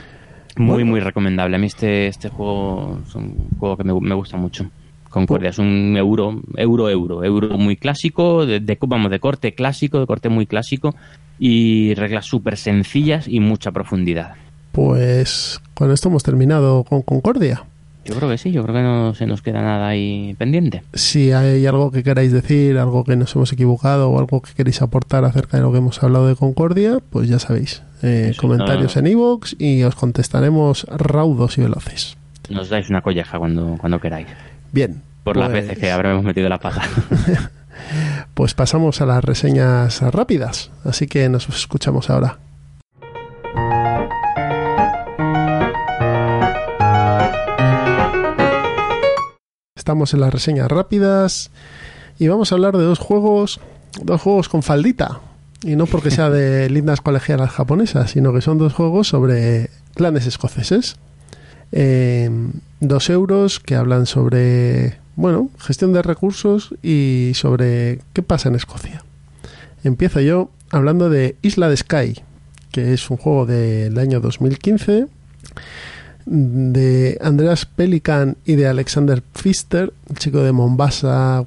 Muy, 0.58 0.68
Bueno. 0.74 0.86
muy 0.92 1.00
recomendable. 1.00 1.56
A 1.56 1.60
mí 1.60 1.68
este, 1.68 2.08
este 2.08 2.30
juego 2.30 3.00
es 3.08 3.16
un 3.16 3.36
juego 3.60 3.78
que 3.78 3.84
me, 3.84 3.94
me 4.00 4.16
gusta 4.16 4.36
mucho. 4.38 4.66
Concordia 5.10 5.50
es 5.50 5.58
un 5.60 5.96
euro, 5.98 6.42
euro, 6.56 6.90
euro, 6.90 7.24
euro 7.24 7.58
muy 7.58 7.76
clásico, 7.78 8.46
de, 8.46 8.60
de- 8.60 8.78
vamos, 8.82 9.10
de 9.10 9.20
corte 9.20 9.54
clásico, 9.56 10.00
de 10.00 10.06
corte 10.06 10.30
muy 10.30 10.46
clásico 10.46 10.94
y 11.40 11.94
reglas 11.96 12.26
súper 12.26 12.58
sencillas 12.58 13.28
y 13.28 13.40
mucha 13.40 13.72
profundidad. 13.72 14.34
Pues 14.72 15.60
con 15.74 15.92
esto 15.92 16.10
hemos 16.10 16.24
terminado 16.24 16.84
con 16.84 17.02
Concordia. 17.02 17.64
Yo 18.06 18.16
creo 18.16 18.30
que 18.30 18.38
sí, 18.38 18.52
yo 18.52 18.64
creo 18.64 18.76
que 18.76 18.82
no 18.82 19.14
se 19.14 19.28
nos 19.28 19.42
queda 19.42 19.62
nada 19.62 19.88
ahí 19.88 20.36
pendiente. 20.38 20.84
Si 20.94 21.32
hay 21.32 21.66
algo 21.66 21.92
que 21.92 22.04
queráis 22.04 22.32
decir, 22.32 22.78
algo 22.78 23.04
que 23.04 23.16
nos 23.16 23.36
hemos 23.36 23.52
equivocado 23.54 24.10
o 24.10 24.20
algo 24.20 24.42
que 24.42 24.54
queréis 24.54 24.82
aportar 24.82 25.26
acerca 25.26 25.58
de 25.58 25.64
lo 25.64 25.72
que 25.72 25.78
hemos 25.78 26.02
hablado 26.02 26.28
de 26.28 26.36
Concordia, 26.36 27.00
pues 27.10 27.30
ya 27.30 27.40
sabéis, 27.40 27.84
eh, 28.02 28.34
comentarios 28.40 28.96
no. 28.96 29.00
en 29.00 29.08
iVoox 29.08 29.56
y 29.60 29.84
os 29.84 29.96
contestaremos 29.96 30.86
raudos 30.86 31.58
y 31.58 31.62
veloces. 31.62 32.18
Nos 32.50 32.70
dais 32.70 32.90
una 32.90 33.02
colleja 33.02 33.38
cuando, 33.38 33.78
cuando 33.80 34.00
queráis. 34.00 34.28
Bien. 34.72 35.04
Por 35.24 35.38
las 35.38 35.50
pues- 35.50 35.68
veces 35.68 35.78
que 35.78 35.92
habremos 35.92 36.24
metido 36.24 36.50
la 36.50 36.60
pata. 36.60 36.82
Pues 38.34 38.54
pasamos 38.54 39.02
a 39.02 39.06
las 39.06 39.24
reseñas 39.24 40.02
rápidas, 40.02 40.70
así 40.84 41.08
que 41.08 41.30
nos 41.30 41.48
escuchamos 41.50 42.10
ahora. 42.10 42.38
Estamos 49.90 50.14
en 50.14 50.20
las 50.20 50.32
reseñas 50.32 50.68
rápidas 50.68 51.50
y 52.20 52.28
vamos 52.28 52.52
a 52.52 52.56
hablar 52.56 52.78
de 52.78 52.84
dos 52.84 53.00
juegos, 53.00 53.60
dos 54.04 54.22
juegos 54.22 54.48
con 54.48 54.62
faldita. 54.62 55.20
Y 55.64 55.76
no 55.76 55.88
porque 55.88 56.12
sea 56.12 56.30
de 56.30 56.70
lindas 56.70 57.02
colegialas 57.02 57.50
japonesas, 57.50 58.12
sino 58.12 58.32
que 58.32 58.42
son 58.42 58.60
dos 58.60 58.72
juegos 58.72 59.08
sobre 59.08 59.72
clanes 59.96 60.28
escoceses. 60.28 60.98
Eh, 61.72 62.30
dos 62.80 63.10
euros 63.10 63.60
que 63.60 63.74
hablan 63.74 64.06
sobre, 64.06 65.00
bueno, 65.16 65.50
gestión 65.58 65.92
de 65.92 66.04
recursos 66.04 66.76
y 66.84 67.32
sobre 67.34 68.02
qué 68.14 68.22
pasa 68.22 68.50
en 68.50 68.58
Escocia. 68.58 69.04
Empiezo 69.84 70.20
yo 70.20 70.52
hablando 70.70 71.10
de 71.10 71.36
Isla 71.42 71.68
de 71.68 71.78
Sky, 71.78 72.22
que 72.72 72.94
es 72.94 73.10
un 73.10 73.18
juego 73.18 73.48
del 73.48 73.98
año 73.98 74.20
2015 74.20 75.08
de 76.30 77.18
Andreas 77.22 77.66
Pelican 77.66 78.38
y 78.46 78.56
de 78.56 78.68
Alexander 78.68 79.22
Pfister, 79.22 79.92
el 80.10 80.18
chico 80.18 80.44
de 80.44 80.52
Mombasa, 80.52 81.44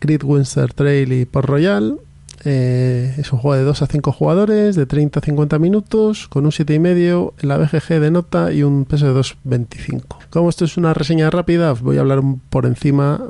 Great 0.00 0.22
Western 0.22 0.72
Trail 0.74 1.12
y 1.12 1.24
Port 1.24 1.48
Royal. 1.48 1.98
Eh, 2.44 3.14
es 3.18 3.32
un 3.32 3.38
juego 3.38 3.56
de 3.56 3.62
2 3.62 3.82
a 3.82 3.86
5 3.86 4.12
jugadores, 4.12 4.76
de 4.76 4.84
30 4.84 5.20
a 5.20 5.22
50 5.22 5.58
minutos, 5.58 6.28
con 6.28 6.44
un 6.44 6.50
7,5 6.50 7.32
en 7.40 7.48
la 7.48 7.56
BGG 7.56 8.00
de 8.00 8.10
nota 8.10 8.52
y 8.52 8.64
un 8.64 8.84
peso 8.84 9.06
de 9.06 9.18
2,25. 9.18 10.02
Como 10.28 10.50
esto 10.50 10.64
es 10.64 10.76
una 10.76 10.92
reseña 10.92 11.30
rápida, 11.30 11.72
os 11.72 11.80
voy 11.80 11.96
a 11.96 12.00
hablar 12.00 12.20
por 12.50 12.66
encima 12.66 13.20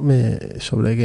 sobre, 0.59 0.97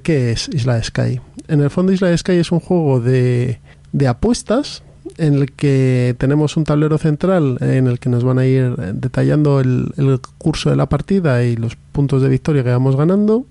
qué, 0.00 0.30
es 0.30 0.48
Isla 0.48 0.76
de 0.76 0.84
Sky. 0.84 1.20
En 1.48 1.60
el 1.60 1.70
fondo, 1.70 1.92
Isla 1.92 2.08
de 2.08 2.18
Sky 2.18 2.32
es 2.32 2.52
un 2.52 2.60
juego 2.60 3.00
de 3.00 3.58
apuestas 4.06 4.82
en 5.18 5.34
el 5.34 5.52
que 5.52 6.14
tenemos 6.18 6.56
un 6.56 6.64
tablero 6.64 6.98
central 6.98 7.58
en 7.60 7.86
el 7.86 7.98
que 7.98 8.08
nos 8.08 8.24
van 8.24 8.38
a 8.38 8.46
ir 8.46 8.74
eh, 8.78 8.92
detallando 8.94 9.60
el, 9.60 9.92
el 9.96 10.18
curso 10.38 10.70
de 10.70 10.76
la 10.76 10.86
partida 10.88 11.42
y 11.44 11.56
los 11.56 11.76
puntos 11.92 12.22
de 12.22 12.28
victoria 12.28 12.62
que 12.64 12.70
vamos 12.70 12.96
ganando. 12.96 13.44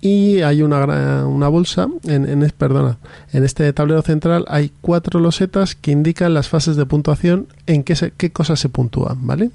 Y 0.00 0.40
hay 0.42 0.62
una, 0.62 1.26
una 1.26 1.48
bolsa 1.48 1.88
en, 2.04 2.28
en 2.28 2.50
perdona 2.56 2.98
en 3.32 3.44
este 3.44 3.70
tablero 3.72 4.02
central 4.02 4.44
hay 4.48 4.70
cuatro 4.80 5.20
losetas 5.20 5.74
que 5.74 5.90
indican 5.90 6.32
las 6.34 6.48
fases 6.48 6.76
de 6.76 6.86
puntuación 6.86 7.46
en 7.66 7.82
qué, 7.82 7.96
se- 7.96 8.12
qué 8.16 8.30
cosas 8.30 8.60
se 8.60 8.68
puntúan 8.68 9.26
vale 9.26 9.50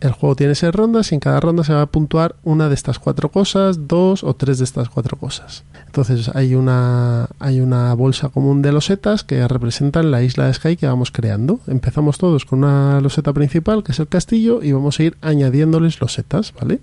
el 0.00 0.12
juego 0.12 0.34
tiene 0.36 0.54
seis 0.54 0.72
rondas 0.72 1.12
y 1.12 1.14
en 1.14 1.20
cada 1.20 1.40
ronda 1.40 1.64
se 1.64 1.74
va 1.74 1.82
a 1.82 1.86
puntuar 1.86 2.36
una 2.42 2.68
de 2.68 2.74
estas 2.74 2.98
cuatro 2.98 3.30
cosas, 3.30 3.86
dos 3.86 4.24
o 4.24 4.34
tres 4.34 4.58
de 4.58 4.64
estas 4.64 4.88
cuatro 4.88 5.18
cosas. 5.18 5.64
Entonces 5.86 6.30
hay 6.34 6.54
una, 6.54 7.28
hay 7.38 7.60
una 7.60 7.92
bolsa 7.94 8.28
común 8.28 8.62
de 8.62 8.72
losetas 8.72 9.24
que 9.24 9.46
representan 9.46 10.10
la 10.10 10.22
isla 10.22 10.46
de 10.46 10.54
Sky 10.54 10.76
que 10.76 10.86
vamos 10.86 11.10
creando. 11.10 11.60
Empezamos 11.66 12.18
todos 12.18 12.44
con 12.44 12.60
una 12.60 13.00
loseta 13.00 13.32
principal 13.32 13.82
que 13.82 13.92
es 13.92 13.98
el 13.98 14.08
castillo 14.08 14.62
y 14.62 14.72
vamos 14.72 14.98
a 15.00 15.02
ir 15.02 15.16
añadiéndoles 15.20 16.00
losetas, 16.00 16.54
¿vale? 16.58 16.80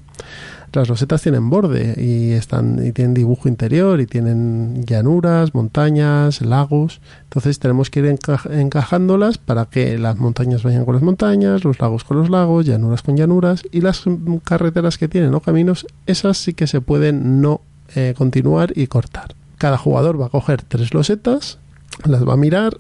Las 0.74 0.89
losetas 0.89 1.22
tienen 1.22 1.49
borde 1.49 1.95
y 1.97 2.32
están 2.34 2.86
y 2.86 2.91
tienen 2.91 3.13
dibujo 3.13 3.47
interior 3.47 3.99
y 4.01 4.05
tienen 4.05 4.84
llanuras, 4.86 5.55
montañas, 5.55 6.41
lagos. 6.41 6.99
Entonces 7.24 7.57
tenemos 7.59 7.89
que 7.89 8.01
ir 8.01 8.05
enca- 8.05 8.51
encajándolas 8.51 9.38
para 9.38 9.65
que 9.65 9.97
las 9.97 10.18
montañas 10.18 10.63
vayan 10.63 10.86
con 10.86 10.93
las 10.95 11.03
montañas, 11.03 11.63
los 11.63 11.80
lagos 11.80 12.03
con 12.03 12.18
los 12.18 12.30
lagos, 12.30 12.65
llanuras 12.65 13.01
con 13.01 13.15
llanuras 13.15 13.63
y 13.72 13.82
las 13.82 14.03
carreteras 14.43 14.97
que 14.97 15.07
tienen 15.07 15.34
o 15.34 15.39
caminos, 15.39 15.88
esas 16.05 16.38
sí 16.38 16.53
que 16.53 16.68
se 16.68 16.82
pueden 16.82 17.41
no 17.41 17.61
eh, 17.95 18.13
continuar 18.18 18.74
y 18.76 18.88
cortar. 18.88 19.36
Cada 19.57 19.78
jugador 19.78 20.22
va 20.22 20.28
a 20.28 20.30
coger 20.30 20.61
tres 20.61 20.93
losetas, 20.93 21.57
las 22.05 22.28
va 22.28 22.34
a 22.34 22.38
mirar 22.38 22.78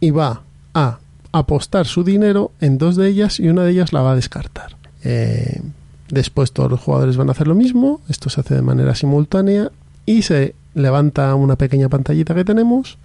y 0.00 0.10
va 0.10 0.42
a 0.74 0.98
apostar 1.32 1.86
su 1.86 2.02
dinero 2.02 2.50
en 2.60 2.78
dos 2.78 2.96
de 2.96 3.08
ellas 3.08 3.38
y 3.38 3.48
una 3.48 3.62
de 3.62 3.72
ellas 3.72 3.92
la 3.92 4.00
va 4.00 4.12
a 4.12 4.16
descartar. 4.16 4.76
Eh, 5.04 5.60
Después 6.08 6.52
todos 6.52 6.70
los 6.70 6.80
jugadores 6.80 7.16
van 7.16 7.28
a 7.28 7.32
hacer 7.32 7.48
lo 7.48 7.54
mismo, 7.54 8.00
esto 8.08 8.30
se 8.30 8.40
hace 8.40 8.54
de 8.54 8.62
manera 8.62 8.94
simultánea 8.94 9.70
y 10.04 10.22
se 10.22 10.54
levanta 10.74 11.34
una 11.34 11.56
pequeña 11.56 11.88
pantallita 11.88 12.34
que 12.34 12.44
tenemos 12.44 12.98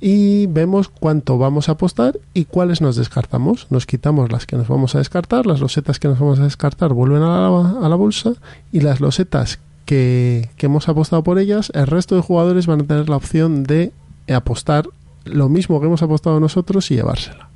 y 0.00 0.46
vemos 0.46 0.88
cuánto 0.88 1.38
vamos 1.38 1.68
a 1.68 1.72
apostar 1.72 2.18
y 2.34 2.44
cuáles 2.44 2.80
nos 2.80 2.96
descartamos. 2.96 3.66
Nos 3.70 3.86
quitamos 3.86 4.30
las 4.32 4.46
que 4.46 4.56
nos 4.56 4.68
vamos 4.68 4.94
a 4.94 4.98
descartar, 4.98 5.46
las 5.46 5.60
losetas 5.60 5.98
que 5.98 6.08
nos 6.08 6.18
vamos 6.18 6.38
a 6.40 6.44
descartar 6.44 6.92
vuelven 6.92 7.22
a 7.22 7.50
la, 7.88 7.96
bolsa 7.96 8.32
y 8.72 8.80
las 8.80 9.00
losetas 9.00 9.58
que 9.84 10.48
hemos 10.58 10.88
apostado 10.88 11.22
por 11.22 11.38
ellas, 11.38 11.72
el 11.74 11.86
resto 11.86 12.14
de 12.14 12.22
jugadores 12.22 12.66
van 12.66 12.82
a 12.82 12.84
tener 12.84 13.08
la 13.08 13.16
opción 13.16 13.64
de 13.64 13.92
apostar 14.28 14.88
lo 15.24 15.48
mismo 15.48 15.80
que 15.80 15.86
hemos 15.86 16.02
apostado 16.02 16.40
nosotros 16.40 16.90
y 16.90 16.96
llevársela. 16.96 17.47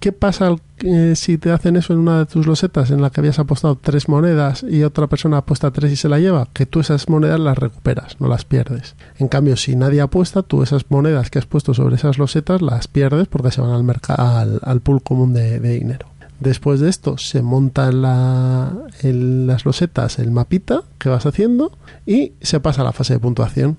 ¿Qué 0.00 0.12
pasa 0.12 0.54
eh, 0.84 1.14
si 1.16 1.38
te 1.38 1.50
hacen 1.50 1.74
eso 1.74 1.92
en 1.92 1.98
una 1.98 2.20
de 2.20 2.26
tus 2.26 2.46
losetas 2.46 2.92
en 2.92 3.02
la 3.02 3.10
que 3.10 3.20
habías 3.20 3.40
apostado 3.40 3.76
tres 3.76 4.08
monedas 4.08 4.62
y 4.62 4.84
otra 4.84 5.08
persona 5.08 5.38
apuesta 5.38 5.72
tres 5.72 5.90
y 5.90 5.96
se 5.96 6.08
la 6.08 6.20
lleva? 6.20 6.46
Que 6.52 6.66
tú 6.66 6.78
esas 6.78 7.08
monedas 7.08 7.40
las 7.40 7.58
recuperas, 7.58 8.20
no 8.20 8.28
las 8.28 8.44
pierdes. 8.44 8.94
En 9.18 9.26
cambio, 9.26 9.56
si 9.56 9.74
nadie 9.74 10.00
apuesta, 10.00 10.42
tú 10.42 10.62
esas 10.62 10.88
monedas 10.88 11.30
que 11.30 11.40
has 11.40 11.46
puesto 11.46 11.74
sobre 11.74 11.96
esas 11.96 12.16
losetas 12.16 12.62
las 12.62 12.86
pierdes 12.86 13.26
porque 13.26 13.50
se 13.50 13.60
van 13.60 13.72
al 13.72 14.00
al, 14.16 14.60
al 14.62 14.80
pool 14.80 15.02
común 15.02 15.34
de, 15.34 15.58
dinero. 15.58 16.06
Después 16.38 16.78
de 16.78 16.88
esto 16.88 17.18
se 17.18 17.42
monta 17.42 17.88
en 17.88 19.46
las 19.48 19.64
losetas 19.64 20.20
el 20.20 20.30
mapita 20.30 20.84
que 20.98 21.08
vas 21.08 21.26
haciendo 21.26 21.72
y 22.06 22.34
se 22.40 22.60
pasa 22.60 22.82
a 22.82 22.84
la 22.84 22.92
fase 22.92 23.14
de 23.14 23.18
puntuación. 23.18 23.76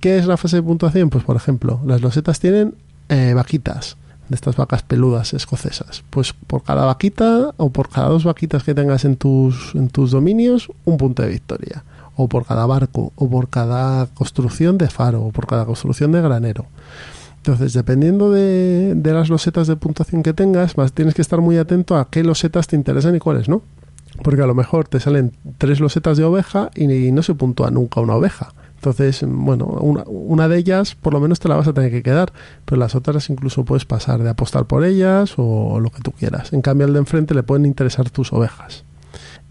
¿Qué 0.00 0.18
es 0.18 0.26
la 0.26 0.36
fase 0.36 0.56
de 0.56 0.62
puntuación? 0.64 1.10
Pues 1.10 1.22
por 1.22 1.36
ejemplo, 1.36 1.80
las 1.86 2.00
losetas 2.00 2.40
tienen 2.40 2.74
eh, 3.08 3.34
vaquitas 3.34 3.96
de 4.30 4.36
estas 4.36 4.56
vacas 4.56 4.82
peludas 4.82 5.34
escocesas. 5.34 6.04
Pues 6.08 6.32
por 6.32 6.62
cada 6.62 6.86
vaquita 6.86 7.52
o 7.56 7.70
por 7.70 7.88
cada 7.90 8.08
dos 8.08 8.24
vaquitas 8.24 8.62
que 8.62 8.74
tengas 8.74 9.04
en 9.04 9.16
tus, 9.16 9.74
en 9.74 9.88
tus 9.88 10.12
dominios, 10.12 10.70
un 10.84 10.96
punto 10.96 11.22
de 11.22 11.28
victoria. 11.28 11.82
O 12.16 12.28
por 12.28 12.46
cada 12.46 12.64
barco, 12.64 13.12
o 13.16 13.28
por 13.28 13.48
cada 13.48 14.06
construcción 14.06 14.78
de 14.78 14.88
faro, 14.88 15.22
o 15.22 15.32
por 15.32 15.46
cada 15.46 15.64
construcción 15.64 16.12
de 16.12 16.22
granero. 16.22 16.66
Entonces, 17.38 17.72
dependiendo 17.72 18.30
de, 18.30 18.94
de 18.94 19.12
las 19.12 19.28
losetas 19.30 19.66
de 19.66 19.76
puntuación 19.76 20.22
que 20.22 20.32
tengas, 20.32 20.76
vas, 20.76 20.92
tienes 20.92 21.14
que 21.14 21.22
estar 21.22 21.40
muy 21.40 21.56
atento 21.56 21.96
a 21.96 22.08
qué 22.08 22.22
losetas 22.22 22.68
te 22.68 22.76
interesan 22.76 23.16
y 23.16 23.18
cuáles 23.18 23.48
no. 23.48 23.62
Porque 24.22 24.42
a 24.42 24.46
lo 24.46 24.54
mejor 24.54 24.86
te 24.86 25.00
salen 25.00 25.32
tres 25.58 25.80
losetas 25.80 26.18
de 26.18 26.24
oveja 26.24 26.70
y, 26.74 26.92
y 26.92 27.10
no 27.10 27.22
se 27.22 27.34
puntúa 27.34 27.70
nunca 27.70 28.00
una 28.00 28.14
oveja. 28.14 28.52
Entonces, 28.80 29.22
bueno, 29.28 29.66
una, 29.66 30.04
una 30.06 30.48
de 30.48 30.56
ellas 30.56 30.94
por 30.94 31.12
lo 31.12 31.20
menos 31.20 31.38
te 31.38 31.50
la 31.50 31.56
vas 31.56 31.68
a 31.68 31.74
tener 31.74 31.90
que 31.90 32.02
quedar, 32.02 32.32
pero 32.64 32.78
las 32.78 32.94
otras 32.94 33.28
incluso 33.28 33.62
puedes 33.62 33.84
pasar 33.84 34.22
de 34.22 34.30
apostar 34.30 34.64
por 34.64 34.86
ellas 34.86 35.34
o 35.36 35.78
lo 35.80 35.90
que 35.90 36.00
tú 36.00 36.12
quieras. 36.12 36.54
En 36.54 36.62
cambio, 36.62 36.86
al 36.86 36.94
de 36.94 37.00
enfrente 37.00 37.34
le 37.34 37.42
pueden 37.42 37.66
interesar 37.66 38.08
tus 38.08 38.32
ovejas. 38.32 38.84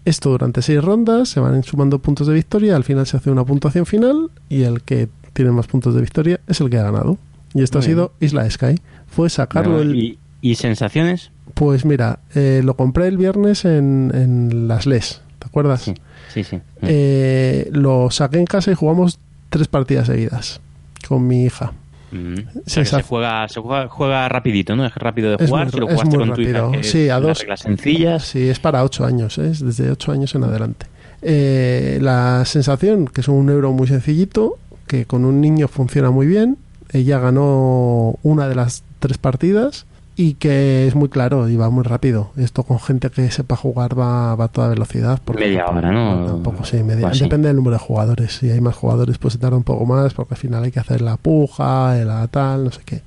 Esto 0.04 0.30
durante 0.30 0.62
seis 0.62 0.82
rondas, 0.82 1.28
se 1.28 1.38
van 1.38 1.62
sumando 1.62 2.00
puntos 2.00 2.26
de 2.26 2.34
victoria, 2.34 2.74
al 2.74 2.82
final 2.82 3.06
se 3.06 3.18
hace 3.18 3.30
una 3.30 3.44
puntuación 3.44 3.86
final 3.86 4.32
y 4.48 4.62
el 4.62 4.82
que 4.82 5.08
tiene 5.32 5.52
más 5.52 5.68
puntos 5.68 5.94
de 5.94 6.00
victoria 6.00 6.40
es 6.48 6.60
el 6.60 6.68
que 6.68 6.78
ha 6.78 6.82
ganado. 6.82 7.16
Y 7.54 7.62
esto 7.62 7.78
Muy 7.78 7.84
ha 7.84 7.88
sido 7.88 8.12
Isla 8.18 8.50
Sky. 8.50 8.80
Fue 9.06 9.30
sacarlo 9.30 9.80
el... 9.80 9.94
¿Y, 9.94 10.18
y 10.40 10.56
sensaciones? 10.56 11.30
Pues 11.54 11.84
mira, 11.84 12.18
eh, 12.34 12.62
lo 12.64 12.74
compré 12.74 13.06
el 13.06 13.16
viernes 13.16 13.64
en, 13.64 14.10
en 14.12 14.66
las 14.66 14.86
LES, 14.86 15.20
¿te 15.38 15.46
acuerdas? 15.46 15.82
Sí, 15.82 15.94
sí, 16.32 16.44
sí. 16.44 16.58
Eh, 16.82 17.68
lo 17.72 18.10
saqué 18.10 18.38
en 18.38 18.46
casa 18.46 18.70
y 18.70 18.74
jugamos 18.74 19.18
tres 19.48 19.68
partidas 19.68 20.06
seguidas 20.06 20.60
con 21.08 21.26
mi 21.26 21.44
hija. 21.44 21.72
Mm. 22.12 22.34
O 22.66 22.68
sea, 22.68 22.84
se 22.84 23.02
juega, 23.02 23.46
se 23.48 23.60
juega, 23.60 23.88
juega 23.88 24.28
rapidito, 24.28 24.74
¿no? 24.74 24.84
Es 24.84 24.94
rápido 24.96 25.30
de 25.36 25.44
Es 25.44 25.48
jugar. 25.50 25.66
muy- 25.66 25.72
si 25.72 25.78
lo 25.78 25.86
es 25.88 25.92
jugaste 25.94 26.16
muy 26.16 26.26
con 26.26 26.34
tu 26.36 26.40
hija, 26.42 26.60
rápido. 26.60 26.82
Sí, 26.82 27.08
a 27.08 27.20
dos. 27.20 27.38
reglas 27.40 27.60
sencillas. 27.60 28.24
Sí, 28.24 28.48
es 28.48 28.58
para 28.58 28.82
ocho 28.82 29.04
años, 29.04 29.38
¿eh? 29.38 29.50
es 29.50 29.60
desde 29.64 29.90
ocho 29.90 30.10
años 30.12 30.34
en 30.34 30.44
adelante. 30.44 30.86
Eh, 31.22 31.98
la 32.00 32.44
sensación, 32.46 33.06
que 33.06 33.20
es 33.20 33.28
un 33.28 33.48
euro 33.50 33.72
muy 33.72 33.86
sencillito, 33.86 34.58
que 34.86 35.04
con 35.04 35.24
un 35.24 35.40
niño 35.40 35.68
funciona 35.68 36.10
muy 36.10 36.26
bien. 36.26 36.56
Ella 36.92 37.20
ganó 37.20 38.18
una 38.24 38.48
de 38.48 38.54
las 38.56 38.82
tres 38.98 39.18
partidas 39.18 39.86
y 40.16 40.34
que 40.34 40.86
es 40.86 40.94
muy 40.94 41.08
claro 41.08 41.48
y 41.48 41.56
va 41.56 41.70
muy 41.70 41.82
rápido. 41.82 42.30
Esto 42.36 42.62
con 42.64 42.78
gente 42.78 43.08
que 43.10 43.30
sepa 43.30 43.56
jugar 43.56 43.98
va, 43.98 44.34
va 44.34 44.46
a 44.46 44.48
toda 44.48 44.68
velocidad. 44.68 45.20
Porque 45.24 45.46
Media 45.46 45.66
hora, 45.66 45.90
¿no? 45.92 46.34
Un 46.36 46.42
poco, 46.42 46.64
sí, 46.64 46.82
media. 46.82 47.08
Así. 47.08 47.20
Depende 47.24 47.48
del 47.48 47.56
número 47.56 47.74
de 47.76 47.80
jugadores. 47.82 48.36
Si 48.38 48.50
hay 48.50 48.60
más 48.60 48.74
jugadores, 48.76 49.16
pues 49.18 49.32
se 49.34 49.38
tarda 49.38 49.56
un 49.56 49.62
poco 49.62 49.86
más 49.86 50.12
porque 50.12 50.34
al 50.34 50.38
final 50.40 50.64
hay 50.64 50.72
que 50.72 50.80
hacer 50.80 51.00
la 51.00 51.16
puja, 51.16 51.94
la 52.04 52.26
tal, 52.28 52.64
no 52.64 52.70
sé 52.70 52.80
qué. 52.84 53.02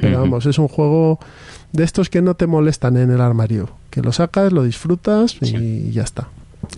Pero 0.00 0.20
vamos, 0.20 0.46
es 0.46 0.58
un 0.58 0.68
juego 0.68 1.18
de 1.72 1.84
estos 1.84 2.08
que 2.10 2.22
no 2.22 2.34
te 2.34 2.46
molestan 2.46 2.96
en 2.96 3.10
el 3.10 3.20
armario. 3.20 3.68
Que 3.90 4.02
lo 4.02 4.12
sacas, 4.12 4.52
lo 4.52 4.64
disfrutas 4.64 5.36
y 5.40 5.46
Sí. 5.46 5.90
ya 5.92 6.02
está. 6.02 6.28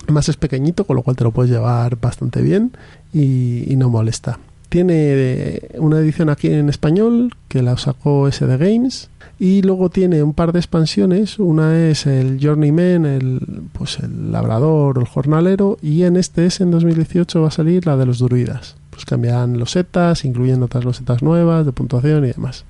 Además 0.04 0.28
es 0.28 0.36
pequeñito, 0.36 0.84
con 0.84 0.96
lo 0.96 1.02
cual 1.02 1.16
te 1.16 1.24
lo 1.24 1.30
puedes 1.32 1.50
llevar 1.50 1.96
bastante 2.00 2.40
bien 2.42 2.72
y, 3.12 3.64
y 3.72 3.76
no 3.76 3.88
molesta. 3.90 4.38
Tiene 4.68 4.94
eh, 4.96 5.68
una 5.78 5.98
edición 5.98 6.30
aquí 6.30 6.48
en 6.48 6.70
español 6.70 7.34
que 7.48 7.60
la 7.62 7.76
sacó 7.76 8.30
SD 8.30 8.56
Games 8.56 9.10
y 9.42 9.60
luego 9.62 9.90
tiene 9.90 10.22
un 10.22 10.34
par 10.34 10.52
de 10.52 10.60
expansiones. 10.60 11.40
Una 11.40 11.76
es 11.88 12.06
el 12.06 12.38
Journeyman, 12.40 13.04
el, 13.04 13.40
pues 13.72 13.98
el 13.98 14.30
labrador 14.30 14.98
el 14.98 15.04
jornalero 15.04 15.78
y 15.82 16.04
en 16.04 16.16
este 16.16 16.46
es 16.46 16.60
en 16.60 16.70
2018 16.70 17.42
va 17.42 17.48
a 17.48 17.50
salir 17.50 17.84
la 17.84 17.96
de 17.96 18.06
los 18.06 18.20
druidas. 18.20 18.76
Pues 18.90 19.04
cambian 19.04 19.58
losetas, 19.58 20.24
incluyen 20.24 20.62
otras 20.62 20.84
losetas 20.84 21.24
nuevas 21.24 21.66
de 21.66 21.72
puntuación 21.72 22.24
y 22.24 22.28
demás. 22.28 22.64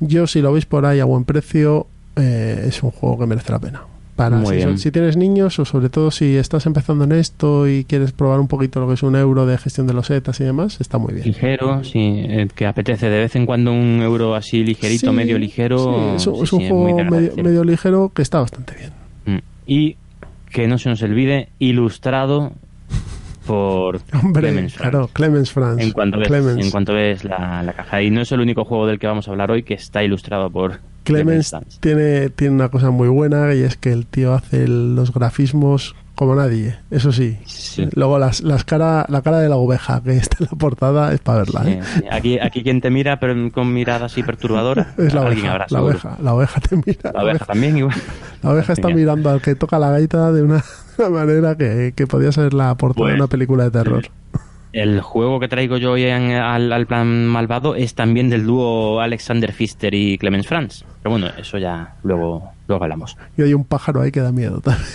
Yo 0.00 0.26
si 0.26 0.40
lo 0.40 0.50
veis 0.50 0.64
por 0.64 0.86
ahí 0.86 0.98
a 0.98 1.04
buen 1.04 1.26
precio 1.26 1.88
eh, 2.16 2.64
es 2.66 2.82
un 2.82 2.90
juego 2.90 3.18
que 3.18 3.26
merece 3.26 3.52
la 3.52 3.58
pena. 3.58 3.82
Para 4.16 4.42
si, 4.78 4.90
tienes 4.90 5.16
niños 5.16 5.58
o 5.58 5.64
sobre 5.66 5.90
todo 5.90 6.10
si 6.10 6.36
estás 6.36 6.64
empezando 6.66 7.04
en 7.04 7.12
esto 7.12 7.68
y 7.68 7.84
quieres 7.84 8.12
probar 8.12 8.40
un 8.40 8.48
poquito 8.48 8.80
lo 8.80 8.88
que 8.88 8.94
es 8.94 9.02
un 9.02 9.14
euro 9.14 9.44
de 9.44 9.58
gestión 9.58 9.86
de 9.86 9.92
losetas 9.92 10.40
y 10.40 10.44
demás, 10.44 10.80
está 10.80 10.96
muy 10.98 11.12
bien. 11.12 11.26
Ligero, 11.26 11.84
sí, 11.84 11.98
eh, 12.26 12.48
que 12.54 12.66
apetece 12.66 13.10
de 13.10 13.18
vez 13.18 13.36
en 13.36 13.44
cuando 13.46 13.72
un 13.72 14.00
euro 14.02 14.34
así 14.34 14.64
ligerito, 14.64 15.10
Sí, 15.10 15.16
medio 15.16 15.38
ligero. 15.38 15.78
sí, 15.78 16.16
es, 16.16 16.26
un- 16.26 16.42
es 16.44 16.50
juego 16.50 17.04
medio 17.42 17.62
ligero 17.62 18.10
que 18.14 18.22
está 18.22 18.40
bastante 18.40 18.74
bien. 18.74 18.90
Mm. 19.26 19.42
Y 19.66 19.96
que 20.50 20.66
no 20.66 20.78
se 20.78 20.88
nos 20.88 21.02
olvide, 21.02 21.50
ilustrado 21.58 22.52
por 23.46 24.00
Hombre, 24.22 24.42
Clemens 24.42 24.74
Franz. 24.74 24.90
claro, 24.90 25.10
Clemens 25.12 25.52
Franz. 25.52 25.80
En 25.80 25.92
cuanto 25.92 26.18
ves, 26.18 26.28
Clemens, 26.28 26.64
en 26.64 26.70
cuanto 26.70 26.92
ves 26.94 27.24
la, 27.24 27.62
la 27.62 27.72
caja. 27.72 28.02
Y 28.02 28.10
no 28.10 28.20
es 28.20 28.32
el 28.32 28.40
único 28.40 28.64
juego 28.64 28.86
del 28.86 28.98
que 28.98 29.06
vamos 29.06 29.28
a 29.28 29.30
hablar 29.30 29.50
hoy 29.50 29.62
que 29.62 29.74
está 29.74 30.02
ilustrado 30.04 30.50
por 30.50 30.80
Clemens 31.04 31.50
Franz. 31.50 31.80
tiene, 31.80 32.28
tiene 32.30 32.54
una 32.54 32.68
cosa 32.68 32.90
muy 32.90 33.08
buena 33.08 33.54
y 33.54 33.62
es 33.62 33.76
que 33.76 33.92
el 33.92 34.06
tío 34.06 34.34
hace 34.34 34.66
los 34.68 35.12
grafismos 35.12 35.94
como 36.16 36.34
nadie, 36.34 36.74
eso 36.90 37.12
sí. 37.12 37.38
Sí. 37.44 37.86
Luego 37.94 38.18
las, 38.18 38.40
las 38.40 38.64
cara, 38.64 39.06
la 39.08 39.22
cara 39.22 39.38
de 39.38 39.48
la 39.48 39.56
oveja 39.56 40.02
que 40.02 40.16
está 40.16 40.38
en 40.40 40.48
la 40.50 40.58
portada 40.58 41.12
es 41.12 41.20
para 41.20 41.38
verla. 41.40 41.62
Sí, 41.62 41.70
¿eh? 41.70 41.80
sí. 41.94 42.04
Aquí, 42.10 42.38
aquí 42.40 42.62
quien 42.64 42.80
te 42.80 42.90
mira, 42.90 43.20
pero 43.20 43.34
con 43.52 43.72
mirada 43.72 44.06
así 44.06 44.22
perturbadora. 44.24 44.94
Es 44.98 45.14
la 45.14 45.20
oveja, 45.22 45.52
habrá, 45.52 45.66
la 45.70 45.82
oveja, 45.82 46.16
la 46.20 46.34
oveja 46.34 46.60
te 46.60 46.76
mira. 46.76 46.98
La 47.04 47.12
La 47.12 47.18
oveja 47.22 47.30
oveja, 47.36 47.44
también, 47.46 47.76
igual. 47.76 47.94
la 48.42 48.50
oveja 48.50 48.72
está 48.72 48.88
mirando 48.88 49.30
al 49.30 49.40
que 49.40 49.54
toca 49.54 49.78
la 49.78 49.90
gaita 49.90 50.32
de 50.32 50.42
una, 50.42 50.64
una 50.98 51.08
manera 51.10 51.54
que, 51.56 51.92
que 51.94 52.06
podía 52.08 52.32
ser 52.32 52.52
la 52.54 52.74
portada 52.74 53.06
de 53.08 53.12
Pues, 53.12 53.20
una 53.20 53.28
película 53.28 53.64
de 53.64 53.70
terror. 53.70 54.04
El 54.72 55.00
juego 55.00 55.38
que 55.40 55.48
traigo 55.48 55.76
yo 55.78 55.92
hoy 55.92 56.04
en- 56.04 56.32
al, 56.32 56.72
al 56.72 56.86
plan 56.86 57.26
malvado 57.26 57.76
es 57.76 57.94
también 57.94 58.28
del 58.28 58.44
dúo 58.44 59.00
Alexander 59.00 59.52
Pfister 59.52 59.94
y 59.94 60.18
Clemens 60.18 60.46
Franz. 60.46 60.84
Pero 61.02 61.12
bueno, 61.12 61.28
eso 61.38 61.56
ya 61.58 61.94
luego, 62.02 62.50
luego 62.68 62.84
hablamos. 62.84 63.16
Y 63.38 63.42
hay 63.42 63.54
un 63.54 63.64
pájaro 63.64 64.00
ahí 64.02 64.10
que 64.10 64.20
da 64.20 64.32
miedo 64.32 64.60
también. 64.60 64.86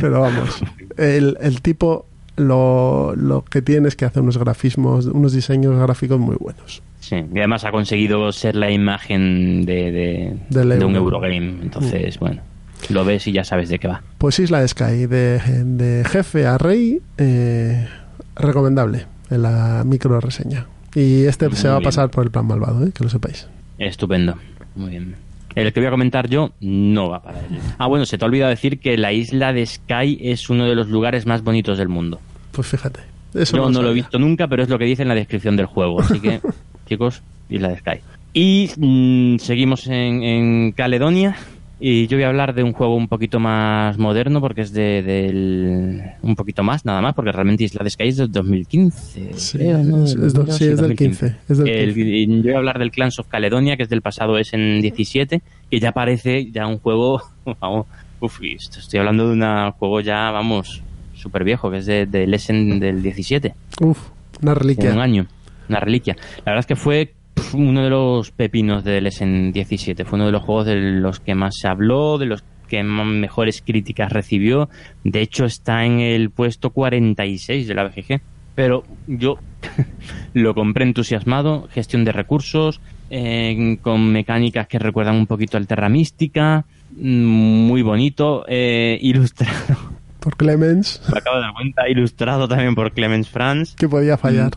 Pero 0.00 0.20
vamos, 0.20 0.62
el, 0.96 1.36
el 1.40 1.60
tipo 1.62 2.06
lo, 2.36 3.14
lo 3.16 3.44
que 3.44 3.62
tiene 3.62 3.88
es 3.88 3.96
que 3.96 4.04
hace 4.04 4.20
unos 4.20 4.38
grafismos, 4.38 5.06
unos 5.06 5.32
diseños 5.32 5.78
gráficos 5.78 6.18
muy 6.18 6.36
buenos. 6.38 6.82
Sí, 7.00 7.16
y 7.16 7.38
además 7.38 7.64
ha 7.64 7.70
conseguido 7.70 8.30
ser 8.32 8.54
la 8.56 8.70
imagen 8.70 9.64
de, 9.64 9.90
de, 9.90 10.36
de 10.50 10.84
un 10.84 10.96
euro. 10.96 11.16
Eurogame. 11.16 11.36
Entonces, 11.62 12.18
bueno, 12.18 12.42
lo 12.90 13.04
ves 13.04 13.26
y 13.26 13.32
ya 13.32 13.44
sabes 13.44 13.68
de 13.68 13.78
qué 13.78 13.88
va. 13.88 14.02
Pues 14.18 14.38
Isla 14.38 14.60
de 14.60 14.68
Sky, 14.68 15.06
de, 15.06 15.38
de 15.64 16.04
jefe 16.04 16.46
a 16.46 16.58
rey, 16.58 17.00
eh, 17.18 17.88
recomendable 18.36 19.06
en 19.30 19.42
la 19.42 19.82
micro 19.86 20.20
reseña. 20.20 20.66
Y 20.94 21.24
este 21.24 21.48
Muy 21.48 21.56
se 21.56 21.68
va 21.68 21.76
a 21.76 21.80
pasar 21.80 22.10
por 22.10 22.24
el 22.24 22.30
plan 22.30 22.46
malvado, 22.46 22.86
¿eh? 22.86 22.90
que 22.92 23.04
lo 23.04 23.10
sepáis. 23.10 23.46
Estupendo. 23.78 24.36
Muy 24.74 24.90
bien. 24.90 25.14
El 25.54 25.72
que 25.72 25.80
voy 25.80 25.88
a 25.88 25.90
comentar 25.90 26.28
yo 26.28 26.52
no 26.60 27.08
va 27.08 27.22
para 27.22 27.40
él. 27.40 27.46
Ah, 27.78 27.86
bueno, 27.86 28.06
se 28.06 28.18
te 28.18 28.24
ha 28.24 28.28
olvidado 28.28 28.50
decir 28.50 28.78
que 28.78 28.96
la 28.96 29.12
isla 29.12 29.52
de 29.52 29.66
Sky 29.66 30.18
es 30.20 30.48
uno 30.48 30.66
de 30.66 30.74
los 30.74 30.88
lugares 30.88 31.26
más 31.26 31.42
bonitos 31.42 31.78
del 31.78 31.88
mundo. 31.88 32.20
Pues 32.52 32.68
fíjate. 32.68 33.00
Eso 33.34 33.56
Yo 33.56 33.70
no 33.70 33.82
lo 33.82 33.90
he 33.90 33.94
visto 33.94 34.18
nunca, 34.18 34.48
pero 34.48 34.62
es 34.62 34.68
lo 34.68 34.78
que 34.78 34.84
dice 34.84 35.02
en 35.02 35.08
la 35.08 35.14
descripción 35.14 35.56
del 35.56 35.66
juego. 35.66 36.00
Así 36.00 36.20
que, 36.20 36.40
chicos, 36.86 37.22
Isla 37.48 37.68
de 37.68 37.78
Sky. 37.78 38.00
Y 38.32 38.70
mm, 38.76 39.38
seguimos 39.38 39.86
en, 39.86 40.22
en 40.22 40.72
Caledonia. 40.72 41.36
Y 41.82 42.06
yo 42.08 42.18
voy 42.18 42.24
a 42.24 42.28
hablar 42.28 42.54
de 42.54 42.62
un 42.62 42.74
juego 42.74 42.94
un 42.94 43.08
poquito 43.08 43.40
más 43.40 43.96
moderno, 43.96 44.40
porque 44.42 44.60
es 44.60 44.72
de, 44.72 45.02
del. 45.02 46.02
Un 46.20 46.36
poquito 46.36 46.62
más, 46.62 46.84
nada 46.84 47.00
más, 47.00 47.14
porque 47.14 47.32
realmente 47.32 47.64
Isla 47.64 47.82
de 47.82 47.88
Sky 47.88 48.08
es 48.08 48.16
del 48.18 48.30
2015. 48.30 49.32
Sí, 49.34 49.56
creo, 49.58 49.78
¿no? 49.82 50.04
es- 50.04 50.14
es 50.14 50.34
do- 50.34 50.46
sí, 50.52 50.66
es 50.66 50.78
del 50.80 50.94
15, 50.94 51.36
es 51.48 51.56
del 51.58 51.68
El- 51.68 51.94
15. 51.94 52.10
y 52.10 52.26
yo 52.26 52.42
voy 52.42 52.52
a 52.52 52.58
hablar 52.58 52.78
del 52.78 52.90
Clans 52.90 53.18
of 53.18 53.28
Caledonia, 53.28 53.78
que 53.78 53.84
es 53.84 53.88
del 53.88 54.02
pasado 54.02 54.36
es 54.36 54.52
en 54.52 54.82
17, 54.82 55.40
que 55.70 55.80
ya 55.80 55.92
parece 55.92 56.50
ya 56.50 56.66
un 56.66 56.78
juego. 56.78 57.22
Vamos, 57.60 57.86
uf, 58.20 58.40
estoy 58.42 58.98
hablando 59.00 59.28
de 59.28 59.32
un 59.32 59.70
juego 59.72 60.02
ya, 60.02 60.30
vamos, 60.30 60.82
súper 61.14 61.44
viejo, 61.44 61.70
que 61.70 61.78
es 61.78 61.86
de, 61.86 62.04
del 62.04 62.34
Essen 62.34 62.78
del 62.78 63.02
17 63.02 63.54
Uf, 63.80 63.98
una 64.42 64.52
en 64.52 64.56
un 64.58 64.60
reliquia. 64.62 65.02
año, 65.02 65.26
una 65.70 65.80
reliquia. 65.80 66.14
La 66.44 66.52
verdad 66.52 66.60
es 66.60 66.66
que 66.66 66.76
fue 66.76 67.14
uno 67.54 67.82
de 67.82 67.90
los 67.90 68.30
pepinos 68.30 68.84
del 68.84 69.06
Essen 69.06 69.52
17, 69.52 70.04
fue 70.04 70.16
uno 70.16 70.26
de 70.26 70.32
los 70.32 70.42
juegos 70.42 70.66
de 70.66 70.76
los 70.76 71.20
que 71.20 71.34
más 71.34 71.54
se 71.60 71.68
habló, 71.68 72.18
de 72.18 72.26
los 72.26 72.44
que 72.68 72.82
mejores 72.82 73.62
críticas 73.62 74.12
recibió. 74.12 74.68
De 75.04 75.20
hecho, 75.20 75.44
está 75.44 75.84
en 75.84 76.00
el 76.00 76.30
puesto 76.30 76.70
46 76.70 77.66
de 77.66 77.74
la 77.74 77.84
BGG. 77.84 78.20
Pero 78.54 78.84
yo 79.06 79.38
lo 80.34 80.54
compré 80.54 80.84
entusiasmado, 80.84 81.68
gestión 81.72 82.04
de 82.04 82.12
recursos, 82.12 82.80
eh, 83.10 83.78
con 83.82 84.12
mecánicas 84.12 84.68
que 84.68 84.78
recuerdan 84.78 85.16
un 85.16 85.26
poquito 85.26 85.56
al 85.56 85.66
Terra 85.66 85.88
Mística, 85.88 86.64
mm, 86.96 87.24
muy 87.24 87.82
bonito, 87.82 88.44
eh, 88.48 88.98
ilustrado, 89.02 89.89
Por 90.20 90.36
Clemens, 90.36 91.00
me 91.12 91.18
acabo 91.18 91.36
de 91.36 91.42
dar 91.42 91.52
cuenta, 91.54 91.88
ilustrado 91.88 92.46
también 92.46 92.74
por 92.74 92.92
Clemens 92.92 93.28
Franz. 93.28 93.74
que 93.74 93.88
podía 93.88 94.18
fallar. 94.18 94.52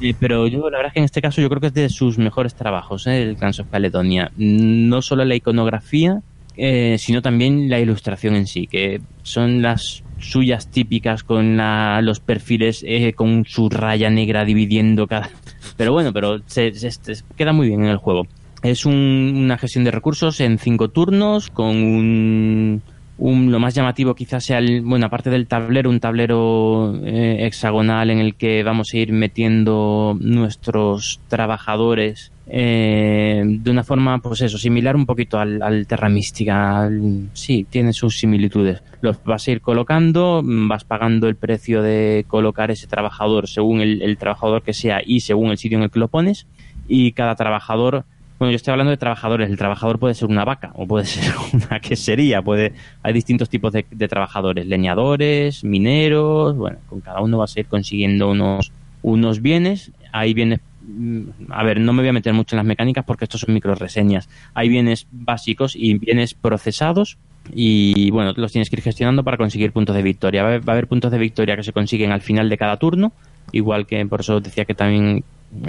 Eh, 0.00 0.14
pero 0.20 0.46
yo, 0.46 0.68
la 0.70 0.76
verdad 0.78 0.88
es 0.88 0.92
que 0.92 0.98
en 1.00 1.04
este 1.06 1.22
caso 1.22 1.40
yo 1.40 1.48
creo 1.48 1.60
que 1.60 1.68
es 1.68 1.74
de 1.74 1.88
sus 1.88 2.18
mejores 2.18 2.54
trabajos, 2.54 3.06
¿eh? 3.06 3.22
el 3.22 3.36
Clans 3.36 3.60
of 3.60 3.68
Caledonia. 3.70 4.30
No 4.36 5.00
solo 5.02 5.24
la 5.24 5.34
iconografía, 5.34 6.20
eh, 6.56 6.96
sino 6.98 7.22
también 7.22 7.70
la 7.70 7.80
ilustración 7.80 8.34
en 8.34 8.46
sí, 8.46 8.66
que 8.66 9.00
son 9.22 9.62
las 9.62 10.02
suyas 10.18 10.70
típicas 10.70 11.22
con 11.24 11.56
la- 11.56 12.02
los 12.02 12.20
perfiles 12.20 12.84
eh, 12.86 13.14
con 13.14 13.46
su 13.46 13.70
raya 13.70 14.10
negra 14.10 14.44
dividiendo 14.44 15.06
cada... 15.06 15.30
Pero 15.78 15.92
bueno, 15.94 16.12
pero 16.12 16.40
se, 16.44 16.74
se- 16.74 16.90
se- 16.90 17.24
queda 17.38 17.54
muy 17.54 17.68
bien 17.68 17.82
en 17.84 17.88
el 17.90 17.96
juego. 17.96 18.26
Es 18.62 18.84
un- 18.84 19.32
una 19.34 19.56
gestión 19.56 19.84
de 19.84 19.90
recursos 19.92 20.38
en 20.40 20.58
cinco 20.58 20.88
turnos 20.90 21.48
con 21.48 21.68
un, 21.76 22.82
lo 23.20 23.58
más 23.58 23.74
llamativo 23.74 24.14
quizás 24.14 24.44
sea 24.44 24.58
el, 24.58 24.80
bueno 24.80 25.06
aparte 25.06 25.28
del 25.28 25.46
tablero 25.46 25.90
un 25.90 26.00
tablero 26.00 26.94
eh, 27.04 27.38
hexagonal 27.40 28.10
en 28.10 28.18
el 28.18 28.34
que 28.34 28.62
vamos 28.62 28.94
a 28.94 28.96
ir 28.96 29.12
metiendo 29.12 30.16
nuestros 30.18 31.20
trabajadores 31.28 32.32
eh, 32.46 33.42
de 33.44 33.70
una 33.70 33.84
forma 33.84 34.18
pues 34.18 34.40
eso 34.40 34.56
similar 34.56 34.96
un 34.96 35.04
poquito 35.04 35.38
al, 35.38 35.62
al 35.62 35.86
Terra 35.86 36.08
Mística 36.08 36.90
sí 37.32 37.64
tiene 37.68 37.92
sus 37.92 38.18
similitudes. 38.18 38.82
Los 39.02 39.22
vas 39.22 39.46
a 39.46 39.50
ir 39.52 39.60
colocando 39.60 40.42
mm, 40.42 40.66
vas 40.66 40.84
pagando 40.84 41.28
el 41.28 41.36
precio 41.36 41.82
de 41.82 42.24
colocar 42.26 42.70
ese 42.70 42.86
trabajador 42.86 43.48
según 43.48 43.80
el, 43.80 44.02
el 44.02 44.16
trabajador 44.16 44.62
que 44.62 44.72
sea 44.72 45.00
y 45.04 45.20
según 45.20 45.50
el 45.50 45.58
sitio 45.58 45.78
en 45.78 45.84
el 45.84 45.90
que 45.90 46.00
lo 46.00 46.08
pones 46.08 46.46
y 46.88 47.12
cada 47.12 47.36
trabajador 47.36 48.04
bueno, 48.40 48.52
yo 48.52 48.56
estoy 48.56 48.72
hablando 48.72 48.90
de 48.90 48.96
trabajadores. 48.96 49.50
El 49.50 49.58
trabajador 49.58 49.98
puede 49.98 50.14
ser 50.14 50.30
una 50.30 50.46
vaca 50.46 50.72
o 50.74 50.86
puede 50.86 51.04
ser 51.06 51.34
una 51.52 51.78
quesería. 51.78 52.40
Puede, 52.40 52.72
hay 53.02 53.12
distintos 53.12 53.50
tipos 53.50 53.70
de, 53.70 53.82
trabajadores: 54.08 54.66
leñadores, 54.66 55.62
mineros. 55.62 56.56
Bueno, 56.56 56.78
con 56.88 57.02
cada 57.02 57.20
uno 57.20 57.36
vas 57.36 57.54
a 57.54 57.60
ir 57.60 57.66
consiguiendo 57.66 58.30
unos, 58.30 58.72
unos 59.02 59.42
bienes. 59.42 59.92
Hay 60.10 60.32
bienes. 60.32 60.60
mm, 60.80 61.50
A 61.50 61.62
ver, 61.64 61.80
no 61.80 61.92
me 61.92 62.00
voy 62.00 62.08
a 62.08 62.12
meter 62.14 62.32
mucho 62.32 62.56
en 62.56 62.58
las 62.58 62.66
mecánicas 62.66 63.04
porque 63.04 63.26
estos 63.26 63.42
son 63.42 63.52
micro 63.52 63.74
reseñas. 63.74 64.30
Hay 64.54 64.70
bienes 64.70 65.06
básicos 65.12 65.76
y 65.76 65.98
bienes 65.98 66.32
procesados. 66.32 67.18
Y 67.54 68.10
bueno, 68.10 68.32
los 68.36 68.52
tienes 68.52 68.68
que 68.70 68.76
ir 68.76 68.82
gestionando 68.82 69.24
para 69.24 69.36
conseguir 69.36 69.72
puntos 69.72 69.96
de 69.96 70.02
victoria. 70.02 70.42
Va 70.42 70.54
a 70.54 70.72
haber, 70.72 70.86
puntos 70.86 71.10
de 71.10 71.18
victoria 71.18 71.56
que 71.56 71.62
se 71.62 71.72
consiguen 71.72 72.12
al 72.12 72.20
final 72.20 72.48
de 72.48 72.58
cada 72.58 72.76
turno. 72.76 73.12
Igual 73.52 73.86
que 73.86 74.04
por 74.06 74.20
eso 74.20 74.40
decía 74.40 74.64
que 74.64 74.74
también 74.74 75.24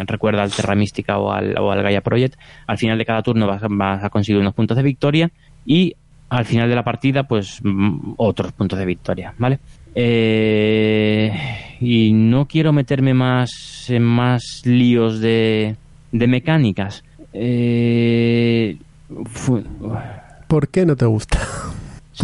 recuerda 0.05 0.43
al 0.43 0.51
Terra 0.51 0.75
Mística 0.75 1.17
o 1.17 1.32
al, 1.32 1.57
o 1.57 1.71
al 1.71 1.82
Gaia 1.82 2.01
Project. 2.01 2.36
Al 2.67 2.77
final 2.77 2.97
de 2.97 3.05
cada 3.05 3.23
turno 3.23 3.47
vas, 3.47 3.63
a- 3.63 4.09
conseguir 4.09 4.39
unos 4.41 4.53
puntos 4.53 4.77
de 4.77 4.84
victoria 4.84 5.29
y 5.65 5.95
al 6.29 6.45
final 6.45 6.69
de 6.69 6.75
la 6.75 6.84
partida, 6.84 7.23
pues 7.23 7.59
mm, 7.63 8.13
otros 8.17 8.53
puntos 8.53 8.79
de 8.79 8.86
victoria, 8.86 9.34
¿vale? 9.38 9.59
Eh, 9.93 11.32
y 11.82 12.13
no 12.13 12.47
quiero 12.47 12.71
meterme 12.71 13.13
más 13.13 13.89
en 13.89 14.03
más 14.03 14.61
líos 14.63 15.19
de, 15.19 15.75
de 16.11 16.27
mecánicas. 16.27 17.03
Eh, 17.34 18.77
¿Por 20.52 20.68
qué 20.68 20.86
no 20.86 20.97
te 20.97 21.06
gusta? 21.06 21.39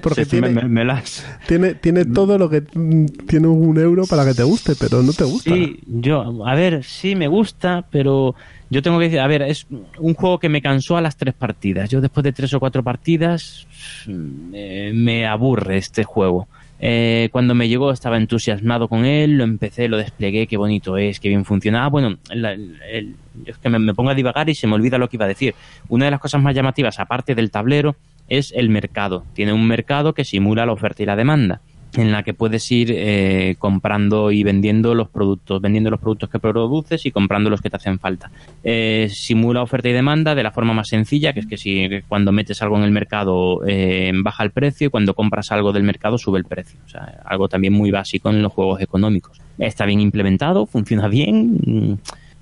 Porque, 0.00 0.24
tiene, 0.24 0.48
me- 0.48 0.64
me 0.64 0.84
las- 0.86 1.22
tiene, 1.46 1.74
tiene 1.74 2.06
todo 2.06 2.38
lo 2.38 2.48
que 2.48 2.62
mm, 2.74 3.04
tiene 3.28 3.46
un 3.46 3.78
euro 3.78 4.04
para 4.06 4.24
que 4.24 4.32
te 4.32 4.42
guste, 4.42 4.74
pero 4.74 5.02
no 5.02 5.12
te 5.12 5.24
gusta. 5.24 5.50
Sí, 5.50 5.80
yo, 5.86 6.46
a 6.46 6.54
ver, 6.54 6.82
sí 6.82 7.14
me 7.14 7.28
gusta, 7.28 7.84
pero 7.90 8.34
yo 8.70 8.80
tengo 8.82 8.98
que 8.98 9.04
decir, 9.04 9.20
a 9.20 9.26
ver, 9.26 9.42
es 9.42 9.66
un 9.98 10.14
juego 10.14 10.38
que 10.38 10.48
me 10.48 10.62
cansó 10.62 10.96
a 10.96 11.02
las 11.02 11.16
tres 11.18 11.34
partidas. 11.34 11.90
Yo 11.90 12.00
después 12.00 12.24
de 12.24 12.32
tres 12.32 12.54
o 12.54 12.58
cuatro 12.58 12.82
partidas 12.82 13.66
mm, 14.06 14.50
eh, 14.54 14.92
me 14.94 15.26
aburre 15.26 15.76
este 15.76 16.04
juego. 16.04 16.48
Eh, 16.80 17.28
cuando 17.32 17.54
me 17.54 17.68
llegó 17.68 17.90
estaba 17.90 18.16
entusiasmado 18.16 18.88
con 18.88 19.04
él, 19.04 19.36
lo 19.36 19.44
empecé, 19.44 19.88
lo 19.88 19.96
desplegué, 19.96 20.46
qué 20.46 20.56
bonito 20.56 20.96
es, 20.96 21.18
qué 21.18 21.28
bien 21.28 21.44
funciona. 21.44 21.84
Ah, 21.84 21.88
bueno, 21.88 22.18
es 22.30 23.58
que 23.58 23.68
me, 23.68 23.78
me 23.78 23.94
pongo 23.94 24.10
a 24.10 24.14
divagar 24.14 24.48
y 24.48 24.54
se 24.54 24.66
me 24.66 24.74
olvida 24.74 24.98
lo 24.98 25.08
que 25.08 25.16
iba 25.16 25.24
a 25.24 25.28
decir. 25.28 25.54
Una 25.88 26.04
de 26.04 26.12
las 26.12 26.20
cosas 26.20 26.42
más 26.42 26.54
llamativas, 26.54 27.00
aparte 27.00 27.34
del 27.34 27.50
tablero, 27.50 27.96
es 28.28 28.52
el 28.54 28.68
mercado. 28.68 29.24
Tiene 29.34 29.52
un 29.52 29.66
mercado 29.66 30.12
que 30.12 30.24
simula 30.24 30.66
la 30.66 30.72
oferta 30.72 31.02
y 31.02 31.06
la 31.06 31.16
demanda 31.16 31.60
en 31.94 32.12
la 32.12 32.22
que 32.22 32.34
puedes 32.34 32.70
ir 32.70 32.92
eh, 32.94 33.56
comprando 33.58 34.30
y 34.30 34.42
vendiendo 34.42 34.94
los 34.94 35.08
productos, 35.08 35.60
vendiendo 35.60 35.90
los 35.90 36.00
productos 36.00 36.28
que 36.28 36.38
produces 36.38 37.04
y 37.06 37.10
comprando 37.10 37.50
los 37.50 37.60
que 37.60 37.70
te 37.70 37.76
hacen 37.76 37.98
falta. 37.98 38.30
Eh, 38.62 39.08
simula 39.10 39.62
oferta 39.62 39.88
y 39.88 39.92
demanda 39.92 40.34
de 40.34 40.42
la 40.42 40.50
forma 40.50 40.74
más 40.74 40.88
sencilla, 40.88 41.32
que 41.32 41.40
es 41.40 41.46
que 41.46 41.56
si 41.56 41.88
cuando 42.06 42.32
metes 42.32 42.60
algo 42.62 42.76
en 42.76 42.84
el 42.84 42.90
mercado 42.90 43.60
eh, 43.66 44.12
baja 44.14 44.44
el 44.44 44.50
precio 44.50 44.88
y 44.88 44.90
cuando 44.90 45.14
compras 45.14 45.50
algo 45.50 45.72
del 45.72 45.82
mercado 45.82 46.18
sube 46.18 46.38
el 46.38 46.44
precio. 46.44 46.78
O 46.84 46.88
sea, 46.88 47.22
algo 47.24 47.48
también 47.48 47.72
muy 47.72 47.90
básico 47.90 48.30
en 48.30 48.42
los 48.42 48.52
juegos 48.52 48.80
económicos. 48.80 49.40
Está 49.58 49.86
bien 49.86 50.00
implementado, 50.00 50.66
funciona 50.66 51.08
bien 51.08 51.58
mm, 51.64 51.98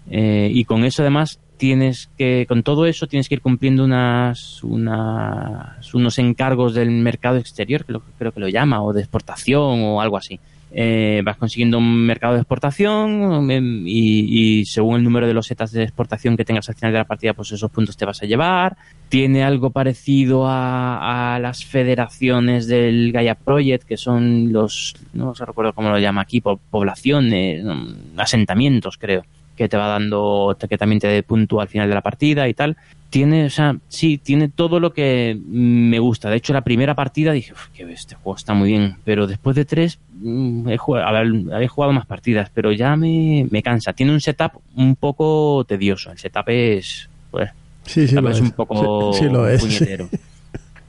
y 0.09 0.65
con 0.65 0.85
eso 0.85 1.03
además 1.03 1.41
tienes 1.57 2.09
que, 2.19 2.45
con 2.49 2.63
todo 2.63 2.87
eso 2.87 3.07
tienes 3.07 3.29
que 3.29 3.35
ir 3.37 3.41
cumpliendo 3.41 3.85
unas, 3.85 4.63
unas 4.65 5.95
unos 5.95 6.19
encargos 6.19 6.75
del 6.75 6.91
mercado 6.91 7.37
exterior, 7.39 7.85
que 7.85 7.93
lo- 7.93 8.03
creo 8.19 8.33
que 8.33 8.41
lo 8.41 8.49
llama, 8.49 8.83
o 8.83 8.93
de 8.93 9.01
exportación 9.03 9.83
o 9.83 10.01
algo 10.01 10.17
así. 10.17 10.39
Eh, 10.79 11.23
vas 11.25 11.37
consiguiendo 11.39 11.79
un 11.79 12.05
mercado 12.05 12.35
de 12.35 12.41
exportación 12.41 13.51
em, 13.51 13.87
y, 13.87 14.59
y 14.61 14.65
según 14.67 14.97
el 14.97 15.05
número 15.05 15.27
de 15.27 15.33
los 15.33 15.47
setas 15.47 15.71
de 15.73 15.85
exportación 15.85 16.37
que 16.37 16.45
tengas 16.45 16.69
al 16.69 16.75
final 16.75 16.93
de 16.93 16.99
la 16.99 17.05
partida, 17.05 17.33
pues 17.35 17.53
esos 17.53 17.71
puntos 17.71 17.97
te 17.97 18.05
vas 18.05 18.23
a 18.23 18.27
llevar. 18.27 18.77
Tiene 19.09 19.43
algo 19.45 19.71
parecido 19.71 20.45
a, 20.47 21.39
las 21.41 21.65
federaciones 21.65 22.67
del 22.67 23.13
Gaia 23.13 23.37
Project, 23.37 23.85
que 23.85 23.97
son 23.97 24.53
los, 24.53 24.95
no 25.15 25.35
se 25.35 25.47
recuerdo 25.47 25.73
cómo 25.73 25.89
lo 25.91 25.99
llama 25.99 26.23
aquí, 26.23 26.41
po- 26.41 26.61
poblaciones, 26.71 27.65
mm, 27.65 28.19
asentamientos, 28.19 28.99
creo 28.99 29.23
que 29.57 29.69
te 29.69 29.77
va 29.77 29.89
dando, 29.89 30.57
que 30.69 30.79
también 30.79 31.01
te 31.01 31.23
puntúa 31.23 31.63
al 31.63 31.69
final 31.69 31.89
de 31.89 31.95
la 31.95 32.01
partida 32.03 32.47
y 32.49 32.55
tal. 32.55 32.77
Tiene, 33.11 33.47
o 33.47 33.51
sea, 33.51 33.77
sí, 33.89 34.19
tiene 34.19 34.49
todo 34.49 34.79
lo 34.81 34.93
que 34.93 35.39
me 35.49 35.99
gusta. 35.99 36.29
De 36.29 36.37
hecho, 36.37 36.53
la 36.53 36.63
primera 36.63 36.95
partida 36.95 37.33
dije, 37.33 37.53
"Uf, 37.53 37.69
que 37.69 37.85
este 37.93 38.15
juego 38.17 38.37
está 38.37 38.53
muy 38.53 38.69
bien. 38.71 38.97
Pero 39.05 39.27
después 39.27 39.57
de 39.57 39.65
tres, 39.65 39.99
mm, 40.21 40.69
he 40.69 40.77
jugado, 40.77 41.07
a 41.07 41.13
ver, 41.13 41.33
he 41.63 41.69
jugado 41.69 41.93
más 41.93 42.05
partidas, 42.07 42.51
pero 42.53 42.73
ya 42.73 42.95
me, 42.97 43.47
me 43.51 43.63
cansa. 43.63 43.93
Tiene 43.93 44.13
un 44.13 44.21
setup 44.21 44.53
un 44.75 44.97
poco 44.97 45.65
tedioso. 45.67 46.11
El 46.11 46.19
setup 46.19 46.49
es, 46.49 47.09
pues, 47.31 47.51
sí, 47.85 48.07
sí, 48.09 48.17
vez 48.17 48.37
es. 48.37 48.41
un 48.43 48.51
poco 48.51 49.13
Sí, 49.15 49.21
sí 49.25 49.31
lo 49.31 49.49
es. 49.49 49.61
puñetero. 49.63 50.09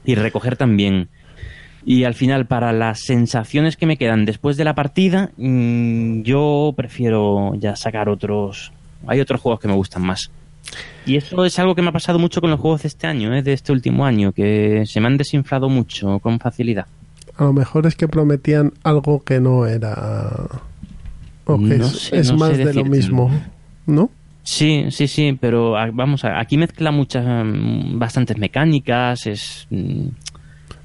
Y 0.04 0.14
recoger 0.14 0.56
también. 0.56 1.08
Y 1.84 2.04
al 2.04 2.14
final, 2.14 2.46
para 2.46 2.72
las 2.72 3.00
sensaciones 3.00 3.76
que 3.76 3.86
me 3.86 3.96
quedan 3.96 4.24
después 4.24 4.56
de 4.56 4.64
la 4.64 4.74
partida, 4.74 5.30
mm, 5.36 6.22
yo 6.22 6.74
prefiero 6.76 7.54
ya 7.54 7.76
sacar 7.76 8.08
otros. 8.08 8.72
Hay 9.06 9.20
otros 9.20 9.40
juegos 9.40 9.60
que 9.60 9.68
me 9.68 9.74
gustan 9.74 10.02
más. 10.02 10.30
Y 11.06 11.16
eso 11.16 11.44
es 11.46 11.58
algo 11.58 11.74
que 11.74 11.80
me 11.82 11.88
ha 11.88 11.92
pasado 11.92 12.18
mucho 12.18 12.40
con 12.42 12.50
los 12.50 12.60
juegos 12.60 12.82
de 12.82 12.88
este 12.88 13.06
año, 13.06 13.34
¿eh? 13.34 13.42
de 13.42 13.54
este 13.54 13.72
último 13.72 14.04
año, 14.04 14.32
que 14.32 14.82
se 14.86 15.00
me 15.00 15.06
han 15.06 15.16
desinflado 15.16 15.68
mucho 15.70 16.18
con 16.18 16.38
facilidad. 16.38 16.86
A 17.36 17.44
lo 17.44 17.52
mejor 17.52 17.86
es 17.86 17.94
que 17.94 18.08
prometían 18.08 18.72
algo 18.82 19.20
que 19.22 19.40
no 19.40 19.64
era. 19.66 20.46
O 21.44 21.56
que 21.56 21.78
No 21.78 21.86
es, 21.86 21.92
sé, 22.00 22.18
es 22.18 22.26
no 22.30 22.34
sé 22.34 22.38
más 22.40 22.58
de 22.58 22.74
lo 22.74 22.84
mismo, 22.84 23.30
¿no? 23.86 24.10
Sí, 24.42 24.86
sí, 24.90 25.08
sí, 25.08 25.38
pero 25.40 25.72
vamos, 25.92 26.24
a- 26.24 26.38
aquí 26.40 26.56
mezcla 26.58 26.90
muchas, 26.90 27.24
mm, 27.24 27.98
bastantes 27.98 28.36
mecánicas, 28.38 29.26
es... 29.26 29.66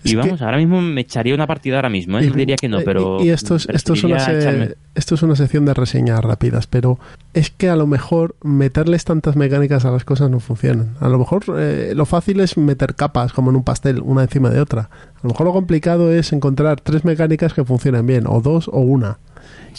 Y 0.04 0.12
que- 0.12 0.16
vamos, 0.18 0.41
ahora 0.41 0.58
mismo 0.58 0.82
me 0.82 1.01
echaría 1.01 1.34
una 1.34 1.47
partida 1.47 1.78
ahora 1.78 1.89
mismo, 1.89 2.20
¿eh? 2.20 2.26
Y- 2.26 2.30
diría 2.30 2.56
que 2.58 2.68
no, 2.68 2.80
pero... 2.84 3.22
Y, 3.22 3.28
y 3.28 3.30
esto, 3.30 3.56
es, 3.56 3.68
esto, 3.70 3.93
es 3.93 4.04
una 4.04 4.16
preferiría 4.18 4.51
se- 4.51 4.58
echarme- 4.72 4.76
esto 4.95 5.16
es 5.16 5.24
una 5.24 5.36
sección 5.36 5.66
de 5.66 5.74
reseñas 5.74 6.20
rápidas, 6.22 6.68
pero 6.68 6.99
es 7.34 7.49
que 7.49 7.70
a 7.70 7.76
lo 7.76 7.88
mejor 7.88 8.36
meterles 8.43 9.06
tantas 9.06 9.36
mecánicas 9.36 9.86
a 9.86 9.91
las 9.91 10.04
cosas 10.06 10.30
no 10.30 10.39
funcionan. 10.39 10.95
A 10.99 11.08
lo 11.10 11.18
mejor 11.20 11.43
eh, 11.58 11.93
lo 11.95 12.06
fácil 12.06 12.39
es 12.41 12.58
meter 12.58 12.95
capas 12.95 13.34
como 13.34 13.49
en 13.49 13.56
un 13.56 13.64
pastel, 13.64 14.01
una 14.01 14.24
encima 14.24 14.49
de 14.49 14.60
otra. 14.60 14.89
A 15.16 15.20
lo 15.24 15.30
mejor 15.30 15.47
lo 15.47 15.54
complicado 15.54 16.12
es 16.12 16.34
encontrar 16.34 16.82
tres 16.82 17.06
mecánicas 17.06 17.54
que 17.54 17.64
funcionen 17.64 18.06
bien, 18.06 18.26
o 18.28 18.41
dos 18.41 18.68
o 18.68 18.80
una. 18.80 19.18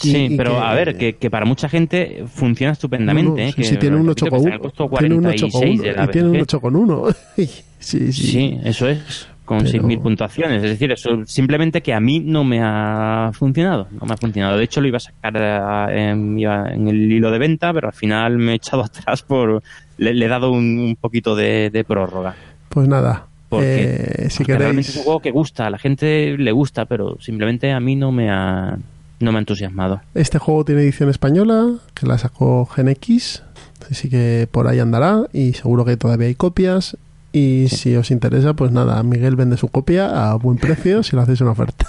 Y- 0.03 0.11
Sí, 0.11 0.17
y 0.31 0.37
pero 0.37 0.51
que- 0.51 0.57
a 0.57 0.73
ver, 0.73 0.97
que, 0.97 1.15
que 1.15 1.29
para 1.29 1.45
mucha 1.45 1.69
gente 1.69 2.25
funciona 2.27 2.73
estupendamente. 2.73 3.29
No, 3.31 3.37
no, 3.37 3.41
¿eh? 3.43 3.53
que, 3.55 3.63
sí, 3.63 3.77
tiene 3.77 3.95
un 3.95 4.07
repito 4.07 4.25
8 4.25 4.25
que 4.25 4.29
con 4.31 4.39
está 4.39 4.49
en 4.49 4.55
1. 4.55 4.55
el 4.55 4.61
costo 4.61 4.97
Tiene 4.99 5.15
un 5.15 5.25
8 5.25 5.47
con 5.49 5.61
46 5.61 5.79
1. 5.79 5.83
de 5.83 5.93
la 5.93 6.03
Y 6.03 6.07
tiene 6.09 6.27
un 6.27 6.33
BGG. 6.33 6.41
8 6.43 6.59
con 6.61 6.75
1. 6.75 7.03
sí, 7.35 7.47
sí. 7.79 8.11
Sí, 8.13 8.59
eso 8.65 8.89
es, 8.89 9.27
con 9.45 9.59
Pero- 9.59 9.83
6.000 9.83 10.01
puntuaciones. 10.01 10.63
Es 10.63 10.71
decir, 10.71 10.91
eso 10.91 11.23
simplemente 11.25 11.81
que 11.81 11.93
a 11.93 11.99
mí 11.99 12.19
no 12.19 12.43
me 12.43 12.59
ha 12.61 13.29
funcionado. 13.33 13.87
No 13.91 14.05
me 14.07 14.13
ha 14.13 14.17
funcionado. 14.17 14.57
De 14.57 14.63
hecho, 14.63 14.81
lo 14.81 14.87
iba 14.87 14.97
a 14.97 14.99
sacar 14.99 15.89
eh, 15.91 16.09
en, 16.09 16.37
iba 16.37 16.67
en 16.73 16.87
el 16.87 17.11
hilo 17.11 17.31
de 17.31 17.37
venta, 17.39 17.71
pero 17.73 17.87
al 17.87 17.93
final 17.93 18.37
me 18.37 18.51
he 18.53 18.55
echado 18.55 18.83
atrás 18.85 19.21
por. 19.21 19.61
Le, 19.97 20.13
le 20.13 20.25
he 20.25 20.29
dado 20.29 20.51
un, 20.51 20.79
un 20.79 20.95
poquito 20.99 21.35
de, 21.35 21.69
de 21.69 21.83
prórroga. 21.83 22.35
Pues 22.69 22.87
nada. 22.87 23.27
Porque, 23.47 24.23
eh, 24.25 24.29
si 24.29 24.39
porque 24.39 24.57
realmente 24.57 24.89
es 24.89 24.97
un 24.97 25.03
juego 25.03 25.19
que 25.21 25.31
gusta, 25.31 25.67
a 25.67 25.69
la 25.69 25.77
gente 25.77 26.35
le 26.37 26.51
gusta, 26.51 26.85
pero 26.85 27.17
simplemente 27.21 27.71
a 27.71 27.79
mí 27.79 27.95
no 27.95 28.11
me 28.11 28.29
ha, 28.31 28.77
no 29.19 29.31
me 29.31 29.37
ha 29.37 29.39
entusiasmado. 29.39 30.01
Este 30.15 30.39
juego 30.39 30.65
tiene 30.65 30.81
edición 30.81 31.09
española, 31.09 31.75
que 31.93 32.07
la 32.07 32.17
sacó 32.17 32.65
GenX, 32.65 33.43
así 33.89 34.09
que 34.09 34.47
por 34.51 34.67
ahí 34.67 34.79
andará 34.79 35.27
y 35.31 35.53
seguro 35.53 35.85
que 35.85 35.95
todavía 35.95 36.27
hay 36.27 36.35
copias. 36.35 36.97
Y 37.35 37.67
si 37.67 37.93
os 37.97 38.11
interesa, 38.11 38.53
pues 38.53 38.71
nada, 38.71 39.03
Miguel 39.03 39.35
vende 39.35 39.57
su 39.57 39.67
copia 39.67 40.31
a 40.31 40.35
buen 40.35 40.57
precio 40.57 41.03
si 41.03 41.17
le 41.17 41.21
hacéis 41.21 41.41
una 41.41 41.51
oferta. 41.51 41.85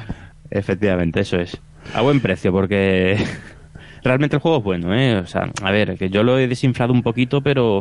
Efectivamente, 0.50 1.20
eso 1.20 1.36
es. 1.36 1.56
A 1.94 2.00
buen 2.00 2.18
precio, 2.18 2.50
porque 2.50 3.16
realmente 4.02 4.34
el 4.34 4.42
juego 4.42 4.58
es 4.58 4.64
bueno, 4.64 4.92
¿eh? 4.92 5.18
O 5.18 5.26
sea, 5.28 5.52
a 5.62 5.70
ver, 5.70 5.96
que 5.96 6.10
yo 6.10 6.24
lo 6.24 6.36
he 6.36 6.48
desinflado 6.48 6.92
un 6.92 7.04
poquito, 7.04 7.42
pero 7.42 7.80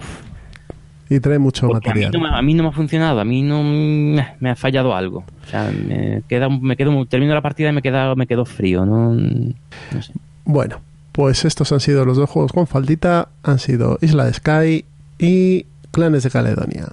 Y 1.10 1.20
trae 1.20 1.40
mucho 1.40 1.68
porque 1.68 1.90
a, 1.90 1.94
mí 1.96 2.02
material. 2.02 2.22
no 2.22 2.30
me, 2.30 2.38
a 2.38 2.42
mí 2.44 2.54
no 2.54 2.62
me 2.62 2.70
ha 2.70 2.74
funcionado, 2.74 3.20
a 3.20 3.26
mí 3.26 3.42
no 3.42 3.64
me, 3.64 4.36
me 4.40 4.52
ha 4.52 4.56
fallado 4.56 4.96
algo. 4.96 5.24
O 5.44 5.50
sea, 5.50 5.72
me 5.72 6.22
queda, 6.30 6.50
me 6.50 6.78
quedo, 6.78 7.04
termino 7.08 7.34
la 7.34 7.42
partida 7.42 7.70
y 7.70 7.74
me 7.74 7.82
queda, 7.82 8.14
me 8.14 8.28
quedo 8.28 8.46
frío, 8.46 8.86
no, 8.86 9.16
no 9.16 10.02
sé. 10.04 10.14
Bueno, 10.46 10.82
pues 11.14 11.46
estos 11.46 11.72
han 11.72 11.80
sido 11.80 12.06
los 12.06 12.16
dos 12.18 12.30
juegos 12.30 12.52
con 12.52 12.68
faldita, 12.68 13.30
han 13.42 13.58
sido 13.58 13.98
Isla 14.02 14.26
de 14.26 14.34
Sky 14.34 14.86
y 15.18 15.66
Clanes 15.90 16.22
de 16.22 16.30
Caledonia. 16.30 16.90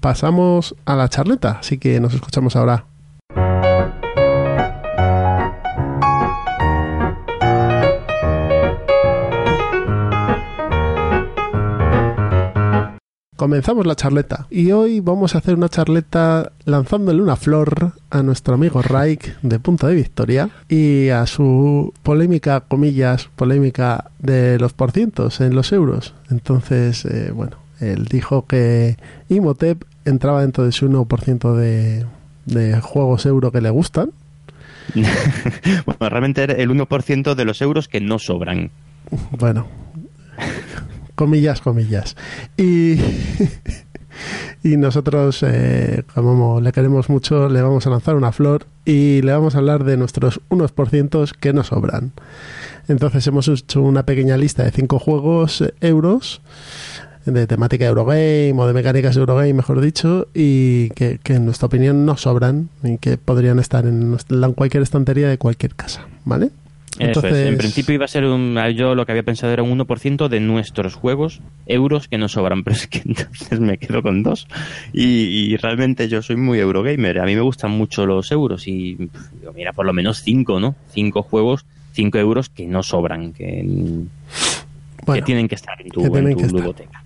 Pasamos 0.00 0.74
a 0.84 0.96
la 0.96 1.08
charleta, 1.08 1.58
así 1.60 1.78
que 1.78 2.00
nos 2.00 2.14
escuchamos 2.14 2.56
ahora. 2.56 2.84
Comenzamos 13.38 13.86
la 13.86 13.94
charleta 13.94 14.48
y 14.50 14.72
hoy 14.72 14.98
vamos 14.98 15.34
a 15.34 15.38
hacer 15.38 15.54
una 15.54 15.68
charleta 15.68 16.50
lanzándole 16.64 17.22
una 17.22 17.36
flor 17.36 17.92
a 18.10 18.22
nuestro 18.24 18.54
amigo 18.54 18.82
Raik 18.82 19.40
de 19.42 19.60
Punto 19.60 19.86
de 19.86 19.94
Victoria 19.94 20.50
y 20.68 21.10
a 21.10 21.24
su 21.24 21.94
polémica, 22.02 22.62
comillas, 22.62 23.30
polémica 23.36 24.10
de 24.18 24.58
los 24.58 24.72
porcientos 24.72 25.40
en 25.40 25.54
los 25.54 25.70
euros. 25.70 26.14
Entonces, 26.30 27.04
eh, 27.04 27.30
bueno, 27.32 27.58
él 27.80 28.06
dijo 28.06 28.46
que 28.46 28.96
Imhotep 29.28 29.84
entraba 30.04 30.42
dentro 30.42 30.64
de 30.64 30.72
su 30.72 30.88
1% 30.88 31.54
de, 31.54 32.06
de 32.46 32.80
juegos 32.80 33.26
euro 33.26 33.52
que 33.52 33.60
le 33.60 33.70
gustan. 33.70 34.10
Bueno, 35.84 36.08
realmente 36.08 36.42
era 36.42 36.54
el 36.54 36.70
1% 36.70 37.34
de 37.34 37.44
los 37.44 37.60
euros 37.60 37.88
que 37.88 38.00
no 38.00 38.18
sobran. 38.18 38.70
Bueno, 39.38 39.66
comillas, 41.14 41.60
comillas. 41.60 42.16
Y, 42.56 42.94
y 44.62 44.76
nosotros, 44.76 45.42
eh, 45.42 46.04
como 46.14 46.60
le 46.60 46.72
queremos 46.72 47.08
mucho, 47.08 47.48
le 47.48 47.62
vamos 47.62 47.86
a 47.86 47.90
lanzar 47.90 48.14
una 48.14 48.32
flor 48.32 48.66
y 48.84 49.22
le 49.22 49.32
vamos 49.32 49.54
a 49.54 49.58
hablar 49.58 49.84
de 49.84 49.96
nuestros 49.96 50.40
unos 50.48 50.72
por 50.72 50.88
cientos 50.88 51.34
que 51.34 51.52
nos 51.52 51.68
sobran. 51.68 52.12
Entonces 52.88 53.26
hemos 53.26 53.48
hecho 53.48 53.82
una 53.82 54.04
pequeña 54.04 54.36
lista 54.36 54.64
de 54.64 54.70
cinco 54.70 54.98
juegos 54.98 55.60
eh, 55.60 55.74
euros 55.80 56.40
de 57.24 57.46
temática 57.46 57.86
Eurogame 57.86 58.52
o 58.56 58.66
de 58.66 58.72
mecánicas 58.72 59.16
Eurogame, 59.16 59.52
mejor 59.54 59.80
dicho, 59.80 60.28
y 60.34 60.90
que, 60.90 61.18
que 61.22 61.34
en 61.34 61.44
nuestra 61.44 61.66
opinión 61.66 62.06
no 62.06 62.16
sobran 62.16 62.68
y 62.82 62.98
que 62.98 63.18
podrían 63.18 63.58
estar 63.58 63.86
en, 63.86 64.16
en 64.28 64.52
cualquier 64.52 64.82
estantería 64.82 65.28
de 65.28 65.38
cualquier 65.38 65.74
casa, 65.74 66.06
¿vale? 66.24 66.50
Eso 66.98 67.06
Entonces, 67.06 67.32
es. 67.32 67.46
En 67.46 67.58
principio 67.58 67.94
iba 67.94 68.06
a 68.06 68.08
ser 68.08 68.24
un. 68.24 68.58
Yo 68.74 68.94
lo 68.96 69.06
que 69.06 69.12
había 69.12 69.22
pensado 69.22 69.52
era 69.52 69.62
un 69.62 69.78
1% 69.78 70.28
de 70.28 70.40
nuestros 70.40 70.94
juegos, 70.94 71.40
euros 71.66 72.08
que 72.08 72.18
no 72.18 72.28
sobran, 72.28 72.64
pero 72.64 72.76
es 72.76 72.88
que 72.88 73.02
entonces 73.04 73.60
me 73.60 73.78
quedo 73.78 74.02
con 74.02 74.22
dos. 74.22 74.48
Y, 74.92 75.04
y 75.04 75.56
realmente 75.56 76.08
yo 76.08 76.22
soy 76.22 76.36
muy 76.36 76.58
Eurogamer. 76.58 77.20
A 77.20 77.24
mí 77.24 77.36
me 77.36 77.42
gustan 77.42 77.70
mucho 77.70 78.04
los 78.04 78.32
euros 78.32 78.66
y. 78.66 79.10
Mira, 79.54 79.72
por 79.72 79.86
lo 79.86 79.92
menos 79.92 80.22
cinco, 80.22 80.58
¿no? 80.58 80.74
Cinco 80.90 81.22
juegos, 81.22 81.66
cinco 81.92 82.18
euros 82.18 82.48
que 82.48 82.66
no 82.66 82.82
sobran, 82.82 83.32
que, 83.32 83.64
que 85.14 85.22
tienen 85.22 85.46
que 85.46 85.54
estar 85.54 85.80
en 85.80 85.90
tu, 85.90 86.04
en 86.04 86.36
tu 86.36 86.48
ludoteca. 86.48 87.02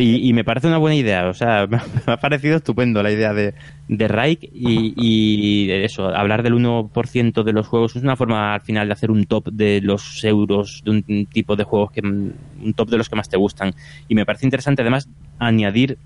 Y, 0.00 0.28
y 0.28 0.32
me 0.32 0.44
parece 0.44 0.66
una 0.66 0.78
buena 0.78 0.96
idea, 0.96 1.28
o 1.28 1.34
sea, 1.34 1.66
me 1.68 1.78
ha 2.06 2.16
parecido 2.16 2.56
estupendo 2.56 3.02
la 3.02 3.10
idea 3.12 3.32
de, 3.34 3.54
de 3.88 4.08
Raik 4.08 4.42
y, 4.52 4.94
y 4.96 5.70
eso, 5.70 6.08
hablar 6.08 6.42
del 6.42 6.54
1% 6.54 7.42
de 7.44 7.52
los 7.52 7.66
juegos 7.66 7.96
es 7.96 8.02
una 8.02 8.16
forma 8.16 8.54
al 8.54 8.60
final 8.62 8.86
de 8.88 8.92
hacer 8.94 9.10
un 9.10 9.24
top 9.26 9.48
de 9.52 9.80
los 9.82 10.24
euros, 10.24 10.82
de 10.84 10.90
un 10.90 11.26
tipo 11.26 11.56
de 11.56 11.64
juegos 11.64 11.92
que 11.92 12.00
un 12.00 12.34
top 12.74 12.88
de 12.88 12.98
los 12.98 13.08
que 13.08 13.16
más 13.16 13.28
te 13.28 13.36
gustan. 13.36 13.72
Y 14.08 14.14
me 14.14 14.24
parece 14.24 14.46
interesante 14.46 14.82
además 14.82 15.08
añadir 15.38 15.98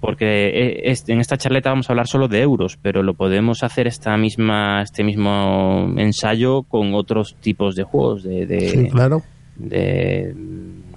porque 0.00 0.80
es- 0.84 1.06
en 1.08 1.20
esta 1.20 1.36
charleta 1.36 1.68
vamos 1.70 1.88
a 1.88 1.92
hablar 1.92 2.06
solo 2.08 2.26
de 2.26 2.40
euros, 2.40 2.78
pero 2.80 3.02
lo 3.02 3.14
podemos 3.14 3.62
hacer 3.62 3.86
esta 3.86 4.16
misma, 4.16 4.82
este 4.82 5.04
mismo 5.04 5.92
ensayo 5.98 6.62
con 6.62 6.94
otros 6.94 7.36
tipos 7.40 7.76
de 7.76 7.82
juegos, 7.84 8.22
de, 8.22 8.46
de, 8.46 8.60
sí, 8.70 8.88
claro. 8.90 9.22
de 9.56 10.34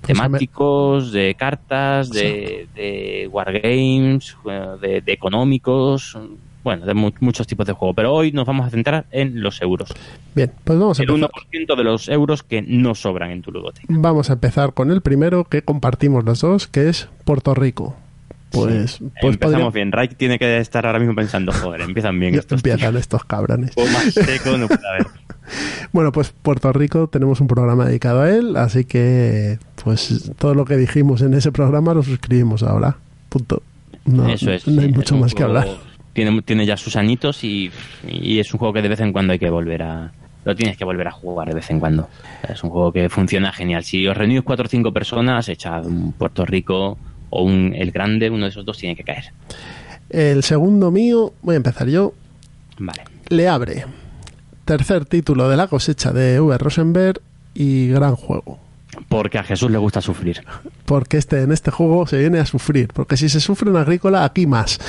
temáticos, 0.06 1.12
de 1.12 1.36
cartas, 1.36 2.10
de, 2.10 2.68
de 2.76 3.30
wargames, 3.32 4.36
eh, 4.50 4.68
de, 4.82 5.02
de 5.02 5.12
económicos, 5.14 6.18
bueno, 6.64 6.86
de 6.86 6.94
mu- 6.94 7.12
muchos 7.20 7.46
tipos 7.48 7.66
de 7.68 7.74
juegos. 7.74 7.96
Pero 7.96 8.14
hoy 8.14 8.32
nos 8.32 8.46
vamos 8.46 8.66
a 8.68 8.70
centrar 8.70 9.06
en 9.12 9.42
los 9.42 9.62
euros. 9.62 9.90
Bien, 10.36 10.52
pues 10.64 10.80
vamos 10.80 11.00
a 11.00 11.04
El 11.04 11.10
empezar. 11.10 11.30
1% 11.32 11.76
de 11.76 11.84
los 11.84 12.10
euros 12.10 12.44
que 12.44 12.62
no 12.62 12.96
sobran 12.96 13.32
en 13.32 13.42
tu 13.42 13.52
ludoteca. 13.52 13.86
Vamos 13.90 14.30
a 14.30 14.34
empezar 14.34 14.74
con 14.74 14.92
el 14.92 15.02
primero 15.02 15.44
que 15.44 15.62
compartimos 15.62 16.24
los 16.24 16.42
dos, 16.42 16.68
que 16.68 16.90
es 16.90 17.10
Puerto 17.26 17.54
Rico. 17.54 17.96
Pues, 18.54 19.00
pues 19.22 19.34
Empezamos 19.34 19.74
bien. 19.74 19.92
Raik 19.92 20.16
tiene 20.16 20.38
que 20.38 20.58
estar 20.60 20.86
ahora 20.86 21.00
mismo 21.00 21.16
pensando, 21.16 21.52
joder, 21.52 21.82
empiezan 21.82 22.20
bien 22.20 22.36
estos. 22.36 22.60
empiezan 22.60 22.96
estos 22.96 23.26
cabrones. 23.26 23.72
O 23.76 23.86
más 23.88 24.14
seco 24.14 24.58
no 24.58 24.68
puede 24.68 24.88
haber. 24.88 25.08
Bueno, 25.92 26.14
pues 26.14 26.34
Puerto 26.42 26.72
Rico 26.72 27.08
tenemos 27.08 27.42
un 27.42 27.48
programa 27.48 27.86
dedicado 27.86 28.22
a 28.22 28.30
él, 28.30 28.56
así 28.56 28.86
que 28.86 29.60
pues 29.84 30.32
todo 30.38 30.56
lo 30.56 30.64
que 30.64 30.78
dijimos 30.78 31.22
en 31.22 31.34
ese 31.34 31.52
programa 31.52 31.94
lo 31.94 32.02
suscribimos 32.02 32.64
ahora. 32.64 32.96
Punto. 33.28 33.62
No, 34.06 34.28
Eso 34.30 34.52
es. 34.52 34.66
no 34.68 34.82
hay 34.82 34.88
sí, 34.88 34.94
mucho 34.94 35.16
es 35.16 35.22
más 35.22 35.36
que 35.36 35.44
hablar. 35.44 35.68
Tiene, 36.14 36.42
tiene 36.44 36.66
ya 36.66 36.78
sus 36.78 36.96
añitos 36.96 37.44
y, 37.44 37.72
y 38.08 38.40
es 38.40 38.54
un 38.54 38.58
juego 38.60 38.74
que 38.74 38.82
de 38.82 38.88
vez 38.88 39.02
en 39.02 39.12
cuando 39.12 39.34
hay 39.34 39.40
que 39.40 39.50
volver 39.50 39.84
a. 39.84 40.12
Lo 40.46 40.56
tienes 40.56 40.78
que 40.78 40.86
volver 40.86 41.08
a 41.08 41.12
jugar 41.12 41.50
de 41.50 41.56
vez 41.56 41.70
en 41.70 41.80
cuando. 41.80 42.08
Es 42.48 42.64
un 42.64 42.70
juego 42.70 42.92
que 42.92 43.10
funciona 43.10 43.52
genial. 43.52 43.84
Si 43.84 44.08
os 44.08 44.16
reunís 44.16 44.42
cuatro 44.44 44.66
o 44.66 44.70
cinco 44.70 44.92
personas, 44.94 45.48
echad 45.50 45.86
un 45.86 46.14
Puerto 46.14 46.46
Rico 46.46 46.98
o 47.36 47.44
un 47.44 47.74
El 47.76 47.92
Grande, 47.92 48.30
uno 48.30 48.46
de 48.46 48.50
esos 48.52 48.64
dos 48.64 48.78
tiene 48.78 48.96
que 48.96 49.04
caer. 49.04 49.26
El 50.10 50.44
segundo 50.44 50.92
mío, 50.92 51.34
voy 51.42 51.56
a 51.56 51.58
empezar 51.58 51.88
yo, 51.88 52.14
Vale. 52.78 53.04
le 53.30 53.48
abre. 53.48 53.86
Tercer 54.66 55.06
título 55.06 55.50
de 55.50 55.58
la 55.58 55.68
cosecha 55.68 56.14
de 56.14 56.40
V. 56.40 56.58
Rosenberg 56.60 57.22
y 57.56 57.88
gran 57.88 58.16
juego. 58.16 58.60
Porque 59.14 59.38
a 59.38 59.44
Jesús 59.44 59.70
le 59.70 59.78
gusta 59.78 60.02
sufrir. 60.02 60.44
Porque 60.86 61.18
este, 61.18 61.42
en 61.44 61.52
este 61.52 61.70
juego 61.72 62.08
se 62.08 62.18
viene 62.18 62.40
a 62.40 62.46
sufrir. 62.46 62.90
Porque 62.94 63.16
si 63.18 63.30
se 63.30 63.40
sufre 63.40 63.70
en 63.70 63.78
agrícola, 63.78 64.26
aquí 64.26 64.48
más. 64.48 64.80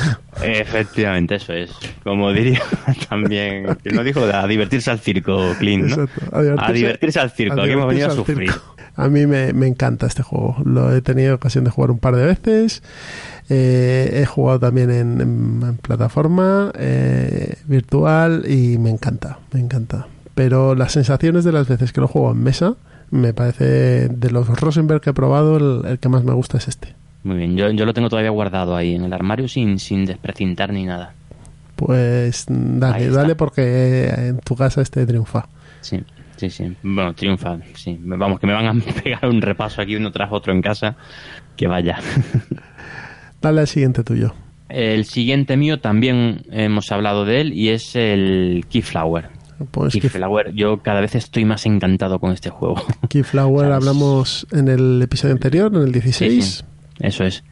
Efectivamente, 0.43 1.35
eso 1.37 1.53
es. 1.53 1.71
Como 2.03 2.33
diría 2.33 2.61
también. 3.09 3.77
que 3.83 3.91
no 3.91 4.03
dijo 4.03 4.21
a 4.25 4.47
divertirse 4.47 4.91
al 4.91 4.99
circo, 5.01 5.55
Clint, 5.59 5.85
¿no? 5.97 6.05
Exacto, 6.05 6.61
A 6.63 6.73
divertirse 6.73 7.21
al 7.21 7.31
circo. 7.31 7.61
Aquí 7.61 7.71
hemos 7.73 7.87
venido 7.89 8.09
a 8.09 8.11
sufrir. 8.13 8.51
circo. 8.53 8.75
A 8.97 9.09
mí 9.09 9.27
me, 9.27 9.53
me 9.53 9.67
encanta 9.67 10.07
este 10.07 10.23
juego. 10.23 10.57
Lo 10.65 10.95
he 10.95 11.03
tenido 11.03 11.35
ocasión 11.35 11.65
de 11.65 11.71
jugar 11.71 11.91
un 11.91 11.99
par 11.99 12.15
de 12.17 12.25
veces. 12.25 12.83
Eh, 13.49 14.21
he 14.23 14.27
jugado 14.27 14.61
también 14.61 14.91
en, 14.91 15.21
en- 15.21 15.63
en 15.63 15.77
plataforma 15.79 16.73
eh, 16.79 17.57
virtual 17.67 18.45
y 18.49 18.79
me 18.79 18.91
encanta, 18.91 19.39
me 19.53 19.61
encanta. 19.61 20.07
Pero 20.35 20.75
las 20.75 20.93
sensaciones 20.93 21.45
de 21.45 21.53
las 21.53 21.69
veces 21.69 21.93
que 21.93 22.01
lo 22.01 22.09
juego 22.09 22.31
en 22.33 22.43
mesa, 22.43 22.75
me 23.15 23.32
parece 23.32 24.09
de 24.09 24.31
los 24.31 24.49
Rosenberg 24.49 25.01
que 25.01 25.11
he 25.11 25.15
probado, 25.15 25.57
el, 25.57 25.89
el 25.89 25.99
que 25.99 26.09
más 26.09 26.24
me 26.24 26.32
gusta 26.32 26.59
es 26.59 26.69
este. 26.69 26.95
Muy 27.23 27.36
bien, 27.36 27.57
yo, 27.57 27.70
yo 27.70 27.86
lo 27.86 27.95
tengo 27.95 28.09
todavía 28.09 28.31
guardado 28.31 28.77
ahí 28.77 28.95
en 28.95 29.05
el 29.05 29.12
armario 29.12 29.49
sin, 29.49 29.78
sin 29.78 30.05
desprecintar 30.05 30.73
ni 30.73 30.85
nada. 30.85 31.15
Pues 31.77 32.47
dale, 32.49 33.09
dale 33.09 33.35
porque 33.35 34.09
en 34.09 34.39
tu 34.41 34.55
casa 34.55 34.82
este 34.82 35.07
triunfa. 35.07 35.49
Sí, 35.81 36.03
sí, 36.36 36.51
sí. 36.51 36.77
Bueno, 36.82 37.15
triunfa, 37.15 37.59
sí. 37.74 37.99
Vamos, 38.03 38.39
que 38.39 38.47
me 38.47 38.53
van 38.53 38.66
a 38.66 38.74
pegar 39.03 39.27
un 39.27 39.41
repaso 39.41 39.81
aquí 39.81 39.97
uno 39.97 40.11
tras 40.11 40.31
otro 40.32 40.53
en 40.53 40.61
casa. 40.61 40.97
Que 41.57 41.66
vaya. 41.66 41.99
Dale 43.41 43.61
al 43.61 43.69
siguiente 43.69 44.03
tuyo. 44.03 44.35
El 44.69 45.05
siguiente 45.05 45.57
mío 45.57 45.78
también 45.78 46.43
hemos 46.51 46.91
hablado 46.91 47.24
de 47.24 47.41
él 47.43 47.53
y 47.53 47.69
es 47.69 47.95
el 47.95 48.65
Keyflower. 48.69 49.28
Pues 49.70 49.93
Key- 49.93 50.01
Keyflower, 50.01 50.52
yo 50.55 50.78
cada 50.82 51.01
vez 51.01 51.14
estoy 51.14 51.44
más 51.44 51.64
encantado 51.66 52.18
con 52.18 52.32
este 52.32 52.51
juego. 52.51 52.76
Keyflower 53.09 53.72
hablamos 53.72 54.47
en 54.52 54.68
el 54.68 55.01
episodio 55.02 55.35
anterior, 55.35 55.70
en 55.74 55.82
el 55.82 55.93
16. 55.93 56.32
Sí, 56.32 56.43
sí. 56.43 56.64
Eso 57.01 57.24
es. 57.24 57.44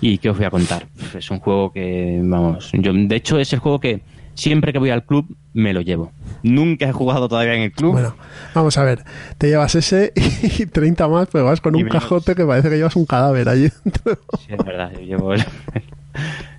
¿Y 0.00 0.18
qué 0.18 0.30
os 0.30 0.36
voy 0.36 0.46
a 0.46 0.50
contar? 0.50 0.86
Es 1.14 1.30
un 1.30 1.40
juego 1.40 1.72
que, 1.72 2.20
vamos, 2.22 2.70
yo, 2.72 2.92
de 2.94 3.16
hecho 3.16 3.38
es 3.38 3.52
el 3.52 3.58
juego 3.58 3.78
que 3.80 4.00
siempre 4.34 4.72
que 4.72 4.78
voy 4.78 4.88
al 4.90 5.04
club 5.04 5.36
me 5.52 5.74
lo 5.74 5.82
llevo. 5.82 6.12
Nunca 6.42 6.88
he 6.88 6.92
jugado 6.92 7.28
todavía 7.28 7.54
en 7.54 7.62
el 7.62 7.72
club. 7.72 7.92
Bueno, 7.92 8.16
vamos 8.54 8.78
a 8.78 8.84
ver. 8.84 9.04
Te 9.36 9.48
llevas 9.48 9.74
ese 9.74 10.12
y 10.58 10.64
30 10.64 11.06
más, 11.08 11.28
pero 11.30 11.44
vas 11.44 11.60
con 11.60 11.74
Y 11.74 11.78
un 11.82 11.84
menos. 11.88 12.02
cajote 12.02 12.34
que 12.34 12.46
parece 12.46 12.70
que 12.70 12.76
llevas 12.78 12.96
un 12.96 13.04
cadáver 13.04 13.48
allí 13.50 13.68
dentro. 13.84 14.18
Sí, 14.38 14.46
es 14.56 14.64
verdad, 14.64 14.90
yo 14.94 15.00
llevo 15.00 15.34
el- 15.34 15.44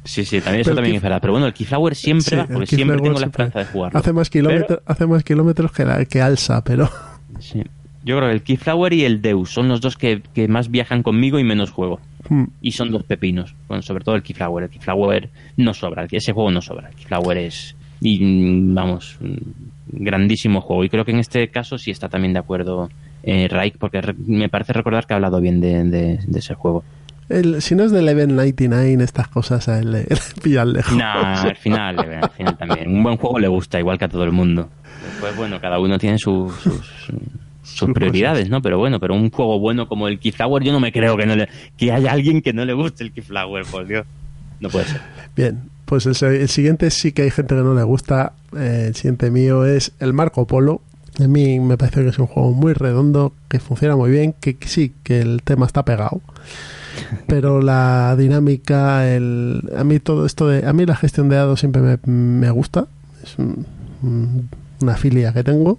Sí, 0.03 0.25
sí, 0.25 0.41
también, 0.41 0.61
eso 0.61 0.73
también 0.73 0.95
es 0.95 1.01
verdad. 1.01 1.19
Pero 1.21 1.33
bueno, 1.33 1.45
el 1.47 1.53
Keyflower 1.53 1.95
siempre 1.95 2.29
Sí, 2.31 2.35
va, 2.35 2.47
porque 2.47 2.65
siempre 2.75 2.97
tengo 2.99 3.19
la 3.19 3.25
esperanza 3.27 3.59
de 3.59 3.65
jugarlo. 3.65 3.99
Hace 3.99 4.13
más 4.13 4.29
kilómetros, 4.29 4.79
hace 4.85 5.05
más 5.05 5.23
kilómetros 5.23 5.71
que, 5.71 5.85
la, 5.85 6.03
que 6.05 6.21
Alsa, 6.21 6.63
pero 6.63 6.89
Sí. 7.39 7.61
Yo 8.03 8.17
creo 8.17 8.29
que 8.29 8.33
el 8.35 8.41
Keyflower 8.41 8.93
y 8.93 9.05
el 9.05 9.21
Deus 9.21 9.51
son 9.51 9.67
los 9.67 9.79
dos 9.79 9.95
que, 9.95 10.23
que 10.33 10.47
más 10.47 10.71
viajan 10.71 11.03
conmigo 11.03 11.37
y 11.37 11.43
menos 11.43 11.69
juego. 11.69 11.99
mm, 12.29 12.45
Y 12.61 12.71
son 12.71 12.89
dos 12.89 13.03
pepinos. 13.03 13.53
Bueno, 13.67 13.83
sobre 13.83 14.03
todo 14.03 14.15
el 14.15 14.23
Keyflower. 14.23 14.63
El 14.63 14.69
Keyflower 14.71 15.29
no 15.57 15.73
sobra. 15.75 16.07
Ese 16.09 16.33
juego 16.33 16.49
no 16.49 16.61
sobra. 16.63 16.89
El 16.89 16.95
Keyflower 16.95 17.37
es, 17.37 17.75
y, 18.01 18.19
mm, 18.25 18.73
vamos, 18.73 19.17
mm, 19.21 19.35
grandísimo 20.03 20.61
juego. 20.61 20.83
Y 20.83 20.89
creo 20.89 21.05
que 21.05 21.11
en 21.11 21.19
este 21.19 21.49
caso 21.49 21.77
sí 21.77 21.91
está 21.91 22.09
también 22.09 22.33
de 22.33 22.39
acuerdo 22.39 22.89
eh, 23.23 23.47
Raik, 23.47 23.77
porque 23.77 24.01
re- 24.01 24.15
me 24.25 24.49
parece 24.49 24.73
recordar 24.73 25.05
que 25.05 25.13
ha 25.13 25.17
hablado 25.17 25.39
bien 25.39 25.61
de, 25.61 25.83
de- 25.83 26.19
de 26.25 26.39
ese 26.39 26.55
juego. 26.55 26.83
El, 27.31 27.61
si 27.61 27.75
no 27.75 27.83
es 27.83 27.91
de 27.91 27.99
Eleven 27.99 28.35
99, 28.35 29.03
estas 29.03 29.27
cosas 29.27 29.67
a 29.67 29.79
él 29.79 29.91
le, 29.91 29.99
le 30.03 30.17
pillan 30.41 30.73
lejos. 30.73 30.95
No, 30.95 31.05
al 31.05 31.55
final, 31.55 31.99
al 31.99 32.29
final 32.31 32.57
también. 32.57 32.89
Un 32.89 33.03
buen 33.03 33.17
juego 33.17 33.39
le 33.39 33.47
gusta, 33.47 33.79
igual 33.79 33.97
que 33.97 34.05
a 34.05 34.09
todo 34.09 34.23
el 34.23 34.31
mundo. 34.31 34.69
Después, 35.03 35.35
bueno, 35.35 35.59
cada 35.59 35.79
uno 35.79 35.97
tiene 35.97 36.17
sus, 36.19 36.53
sus, 36.55 36.81
sus 37.63 37.93
prioridades, 37.93 38.49
¿no? 38.49 38.61
Pero 38.61 38.77
bueno, 38.77 38.99
pero 38.99 39.15
un 39.15 39.29
juego 39.31 39.59
bueno 39.59 39.87
como 39.87 40.07
el 40.07 40.19
Keyflower, 40.19 40.63
yo 40.63 40.71
no 40.71 40.79
me 40.79 40.91
creo 40.91 41.17
que 41.17 41.25
no 41.25 41.35
le, 41.35 41.49
que 41.77 41.91
haya 41.91 42.11
alguien 42.11 42.41
que 42.41 42.53
no 42.53 42.65
le 42.65 42.73
guste 42.73 43.03
el 43.03 43.11
Keyflower, 43.11 43.65
por 43.65 43.87
Dios. 43.87 44.05
No 44.59 44.69
puede 44.69 44.85
ser. 44.85 45.01
Bien, 45.35 45.63
pues 45.85 46.05
el, 46.05 46.33
el 46.33 46.49
siguiente 46.49 46.91
sí 46.91 47.11
que 47.11 47.23
hay 47.23 47.31
gente 47.31 47.55
que 47.55 47.61
no 47.61 47.73
le 47.73 47.83
gusta. 47.83 48.33
Eh, 48.55 48.85
el 48.87 48.95
siguiente 48.95 49.31
mío 49.31 49.65
es 49.65 49.93
el 49.99 50.13
Marco 50.13 50.45
Polo. 50.45 50.81
A 51.19 51.27
mí 51.27 51.59
me 51.59 51.77
parece 51.77 52.03
que 52.03 52.09
es 52.09 52.19
un 52.19 52.27
juego 52.27 52.51
muy 52.51 52.73
redondo, 52.73 53.33
que 53.49 53.59
funciona 53.59 53.95
muy 53.95 54.11
bien, 54.11 54.33
que 54.33 54.55
sí, 54.65 54.93
que 55.03 55.19
el 55.19 55.41
tema 55.43 55.65
está 55.65 55.83
pegado. 55.83 56.21
Pero 57.27 57.61
la 57.61 58.15
dinámica, 58.17 59.07
el, 59.13 59.61
a 59.77 59.83
mí 59.83 59.99
todo 59.99 60.25
esto 60.25 60.47
de, 60.47 60.65
a 60.67 60.73
mí 60.73 60.85
la 60.85 60.95
gestión 60.95 61.29
de 61.29 61.35
dados 61.35 61.59
siempre 61.59 61.81
me, 61.81 61.97
me 62.11 62.49
gusta. 62.51 62.87
Es 63.23 63.37
un- 63.37 63.65
un- 64.03 64.49
una 64.81 64.95
filia 64.95 65.31
que 65.31 65.43
tengo. 65.43 65.77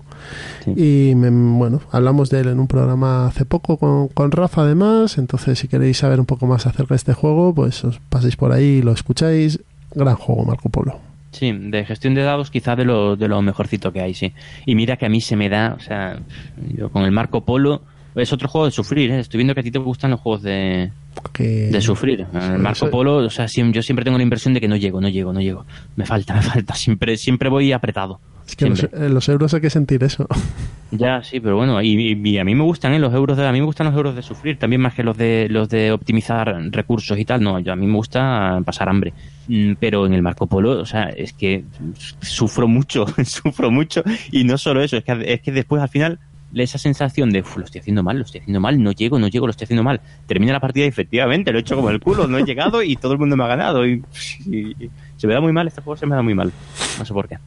Sí. 0.64 1.10
Y 1.10 1.14
me- 1.16 1.30
bueno, 1.58 1.80
hablamos 1.90 2.30
de 2.30 2.40
él 2.40 2.48
en 2.48 2.60
un 2.60 2.68
programa 2.68 3.26
hace 3.26 3.44
poco 3.44 3.76
con, 3.76 4.06
con 4.08 4.30
Rafa 4.30 4.62
además, 4.62 5.18
entonces 5.18 5.58
si 5.58 5.66
queréis 5.66 5.98
saber 5.98 6.20
un 6.20 6.26
poco 6.26 6.46
más 6.46 6.66
acerca 6.66 6.94
de 6.94 6.96
este 6.96 7.12
juego, 7.12 7.52
pues 7.52 7.82
os 7.84 7.98
paséis 8.08 8.36
por 8.36 8.52
ahí 8.52 8.64
y 8.78 8.82
lo 8.82 8.92
escucháis. 8.92 9.58
Gran 9.94 10.14
juego, 10.14 10.44
Marco 10.44 10.68
Polo. 10.68 10.98
Sí, 11.32 11.50
de 11.50 11.84
gestión 11.84 12.14
de 12.14 12.22
dados 12.22 12.50
quizá 12.50 12.76
de 12.76 12.84
lo, 12.84 13.16
de 13.16 13.26
lo 13.26 13.42
mejorcito 13.42 13.92
que 13.92 14.02
hay, 14.02 14.14
sí. 14.14 14.32
Y 14.66 14.74
mira 14.76 14.96
que 14.98 15.06
a 15.06 15.08
mí 15.08 15.20
se 15.20 15.34
me 15.34 15.48
da, 15.48 15.74
o 15.76 15.80
sea, 15.80 16.20
yo 16.76 16.90
con 16.90 17.02
el 17.04 17.10
Marco 17.10 17.40
Polo, 17.44 17.82
es 18.14 18.32
otro 18.32 18.48
juego 18.48 18.66
de 18.66 18.70
sufrir, 18.72 19.10
¿eh? 19.10 19.20
Estoy 19.20 19.38
viendo 19.38 19.54
que 19.54 19.60
a 19.60 19.62
ti 19.62 19.70
te 19.70 19.78
gustan 19.78 20.10
los 20.10 20.20
juegos 20.20 20.42
de, 20.42 20.90
Que, 21.32 21.68
de 21.70 21.80
sufrir. 21.80 22.26
El 22.32 22.58
Marco 22.58 22.90
Polo, 22.90 23.16
o 23.16 23.30
sea, 23.30 23.46
yo 23.46 23.82
siempre 23.82 24.04
tengo 24.04 24.16
la 24.18 24.22
impresión 24.24 24.52
de 24.54 24.60
que 24.60 24.68
no 24.68 24.76
llego, 24.76 25.00
no 25.00 25.08
llego, 25.08 25.32
no 25.32 25.40
llego. 25.40 25.64
Me 25.96 26.04
falta, 26.06 26.34
me 26.36 26.42
falta. 26.42 26.74
Siempre, 26.74 27.16
siempre 27.16 27.48
voy 27.48 27.72
apretado. 27.72 28.20
Es 28.46 28.56
que 28.56 28.68
los, 28.68 28.82
eh, 28.82 29.08
los 29.08 29.28
euros 29.28 29.54
hay 29.54 29.60
que 29.60 29.70
sentir 29.70 30.02
eso. 30.04 30.26
Ya, 30.94 31.22
sí, 31.22 31.40
pero 31.40 31.56
bueno, 31.56 31.80
y, 31.80 31.88
y- 32.12 32.28
y 32.28 32.36
a 32.36 32.44
mí 32.44 32.54
me 32.54 32.64
gustan 32.64 32.92
¿eh? 32.92 32.98
los 32.98 33.14
euros 33.14 33.38
de, 33.38 33.46
a 33.46 33.52
mí 33.52 33.60
me 33.60 33.64
gustan 33.64 33.86
los 33.86 33.96
euros 33.96 34.14
de 34.14 34.20
sufrir, 34.20 34.58
también 34.58 34.82
más 34.82 34.92
que 34.92 35.02
los 35.02 35.16
de 35.16 35.46
los 35.48 35.70
de 35.70 35.90
optimizar 35.90 36.54
recursos 36.70 37.18
y 37.18 37.24
tal. 37.24 37.42
No, 37.42 37.58
yo 37.60 37.72
a 37.72 37.76
mí 37.76 37.86
me 37.86 37.94
gusta 37.94 38.60
pasar 38.62 38.90
hambre. 38.90 39.14
Mm, 39.48 39.72
Pero 39.80 40.04
en 40.04 40.12
el 40.12 40.20
Marco 40.20 40.46
Polo, 40.46 40.72
o 40.72 40.84
sea, 40.84 41.04
es 41.04 41.32
que 41.32 41.64
sufro 42.20 42.68
mucho, 42.68 43.06
sufro 43.24 43.70
mucho 43.70 44.02
y 44.30 44.44
no 44.44 44.58
solo 44.58 44.82
eso, 44.82 44.98
es 44.98 45.04
que 45.04 45.24
es 45.32 45.40
que 45.40 45.50
después 45.52 45.80
al 45.80 45.88
final 45.88 46.18
esa 46.54 46.78
sensación 46.78 47.30
de 47.30 47.40
"Uf, 47.40 47.56
lo 47.56 47.64
estoy 47.64 47.80
haciendo 47.80 48.02
mal, 48.02 48.18
lo 48.18 48.24
estoy 48.24 48.40
haciendo 48.40 48.60
mal, 48.60 48.82
no 48.82 48.92
llego, 48.92 49.18
no 49.18 49.28
llego, 49.28 49.46
lo 49.46 49.50
estoy 49.52 49.64
haciendo 49.64 49.82
mal. 49.82 50.00
Termina 50.26 50.52
la 50.52 50.60
partida 50.60 50.84
y 50.84 50.88
efectivamente 50.88 51.52
lo 51.52 51.58
he 51.58 51.60
hecho 51.62 51.76
como 51.76 51.90
el 51.90 52.00
culo, 52.00 52.26
no 52.26 52.38
he 52.38 52.44
llegado 52.44 52.82
y 52.82 52.96
todo 52.96 53.12
el 53.12 53.18
mundo 53.18 53.36
me 53.36 53.44
ha 53.44 53.48
ganado. 53.48 53.86
Y, 53.86 54.02
y- 54.46 54.76
y 54.84 54.90
se 55.16 55.26
me 55.26 55.34
da 55.34 55.40
muy 55.40 55.52
mal, 55.52 55.66
este 55.68 55.80
juego 55.80 55.96
se 55.96 56.06
me 56.06 56.14
da 56.16 56.22
muy 56.22 56.34
mal. 56.34 56.52
No 56.98 57.04
sé 57.04 57.12
por 57.14 57.28
qué. 57.28 57.38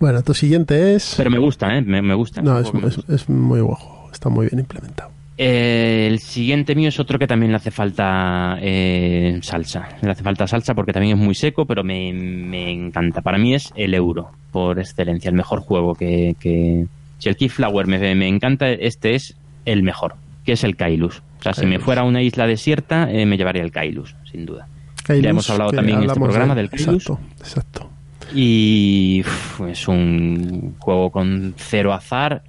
Bueno, 0.00 0.22
tu 0.22 0.34
siguiente 0.34 0.94
es... 0.94 1.14
Pero 1.16 1.30
me 1.30 1.38
gusta, 1.38 1.76
¿eh? 1.76 1.82
Me, 1.82 2.02
me 2.02 2.14
gusta. 2.14 2.42
no, 2.42 2.58
es, 2.58 2.72
me 2.74 2.86
es- 2.88 2.96
gusta. 2.96 3.14
es 3.14 3.28
muy 3.28 3.60
juego. 3.60 4.08
Está 4.12 4.28
muy 4.28 4.46
bien 4.48 4.58
implementado. 4.60 5.10
Eh, 5.38 6.08
el 6.10 6.18
siguiente 6.18 6.74
mío 6.74 6.90
es 6.90 7.00
otro 7.00 7.18
que 7.18 7.26
también 7.26 7.50
le 7.52 7.56
hace 7.56 7.70
falta 7.70 8.58
eh, 8.60 9.38
salsa. 9.42 9.88
Le 10.02 10.10
hace 10.10 10.22
falta 10.22 10.46
salsa 10.46 10.74
porque 10.74 10.92
también 10.92 11.16
es 11.18 11.24
muy 11.24 11.34
seco, 11.34 11.64
pero 11.64 11.82
me, 11.82 12.12
me 12.12 12.70
encanta. 12.70 13.22
Para 13.22 13.38
mí 13.38 13.54
es 13.54 13.72
el 13.74 13.94
euro, 13.94 14.30
por 14.52 14.78
excelencia, 14.78 15.28
el 15.30 15.34
mejor 15.34 15.60
juego 15.60 15.94
que... 15.94 16.36
que... 16.38 16.86
Si 17.22 17.28
el 17.28 17.36
Keyflower 17.36 17.86
me, 17.86 18.14
me 18.16 18.26
encanta, 18.26 18.68
este 18.68 19.14
es 19.14 19.36
el 19.64 19.84
mejor, 19.84 20.16
que 20.44 20.54
es 20.54 20.64
el 20.64 20.74
Kailus. 20.74 21.22
O 21.38 21.42
sea, 21.42 21.52
si 21.54 21.66
me 21.66 21.78
fuera 21.78 22.00
a 22.00 22.04
una 22.04 22.20
isla 22.20 22.48
desierta, 22.48 23.08
eh, 23.12 23.26
me 23.26 23.36
llevaría 23.36 23.62
el 23.62 23.70
Kailus, 23.70 24.16
sin 24.28 24.44
duda. 24.44 24.66
Kailus, 25.04 25.22
hemos 25.30 25.50
hablado 25.50 25.70
también 25.76 25.98
en 25.98 26.04
este 26.10 26.18
programa 26.32 26.54
de- 26.56 26.62
del 26.62 26.70
Kailus. 26.70 27.02
Exacto, 27.04 27.20
exacto. 27.38 27.90
Y 28.34 29.22
es 29.68 29.86
un 29.86 30.74
juego 30.80 31.10
con 31.10 31.54
cero 31.58 31.92
azar, 31.92 32.42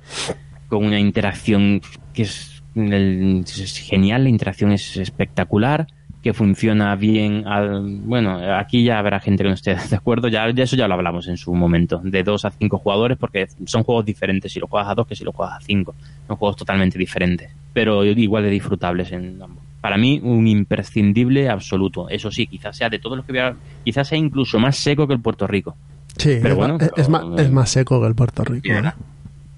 con 0.70 0.86
una 0.86 1.00
interacción 1.00 1.82
que 2.16 2.24
es, 2.24 2.64
el- 2.76 3.44
es 3.45 3.78
genial, 3.78 4.24
la 4.24 4.30
interacción 4.30 4.72
es 4.72 4.98
espectacular, 4.98 5.86
que 6.24 6.34
funciona 6.34 6.95
bien. 6.95 7.44
al- 7.45 8.00
bueno, 8.06 8.40
aquí 8.58 8.84
ya 8.84 8.98
habrá 8.98 9.20
gente 9.20 9.44
que 9.44 9.50
no 9.50 9.54
esté 9.56 9.76
de 9.90 9.95
acuerdo, 9.95 10.30
ya, 10.30 10.50
ya 10.52 10.64
eso 10.64 10.76
ya 10.76 10.88
lo 10.88 10.95
hablamos 10.95 11.28
en 11.28 11.38
su 11.38 11.54
momento, 11.54 12.02
de 12.04 12.24
dos 12.24 12.45
a 12.45 12.50
cinco 12.52 12.78
jugadores, 12.80 13.18
porque 13.18 13.48
son 13.66 13.84
juegos 13.84 14.06
diferentes 14.06 14.52
si 14.54 14.60
lo 14.60 14.68
juegas 14.68 14.90
a 14.90 14.95
dos 14.95 15.06
que 15.06 15.16
si 15.16 15.24
lo 15.24 15.32
juegas 15.34 15.58
a 15.58 15.62
cinco. 15.62 15.94
Son 16.28 16.38
juegos 16.38 16.56
totalmente 16.56 16.98
diferentes, 16.98 17.52
pero 17.74 18.04
igual 18.06 18.44
de 18.44 18.50
disfrutables 18.50 19.12
en 19.12 19.40
ambos. 19.41 19.64
Para 19.82 19.98
mí, 19.98 20.22
un 20.24 20.48
imprescindible 20.48 21.50
absoluto. 21.50 22.08
Eso 22.08 22.32
sí, 22.32 22.48
quizás 22.48 22.78
sea 22.78 22.90
de 22.90 23.00
todos 23.00 23.18
los 23.18 23.26
que 23.26 23.34
voy 23.34 23.41
a... 23.41 23.54
Quizás 23.84 24.08
sea 24.08 24.18
incluso 24.18 24.58
más 24.58 24.78
seco 24.78 25.06
que 25.08 25.14
el 25.14 25.20
Puerto 25.20 25.45
Rico. 25.45 25.76
Sí, 26.18 26.38
Pero 26.41 26.50
es, 26.50 26.56
bueno, 26.56 26.78
ma- 26.78 26.86
es 26.86 26.91
pero- 26.95 27.10
más, 27.10 27.41
es 27.41 27.52
más 27.52 27.70
seco 27.70 28.00
que 28.00 28.08
el 28.08 28.16
Puerto 28.16 28.45
Rico. 28.45 28.66
¿eh? 28.70 28.91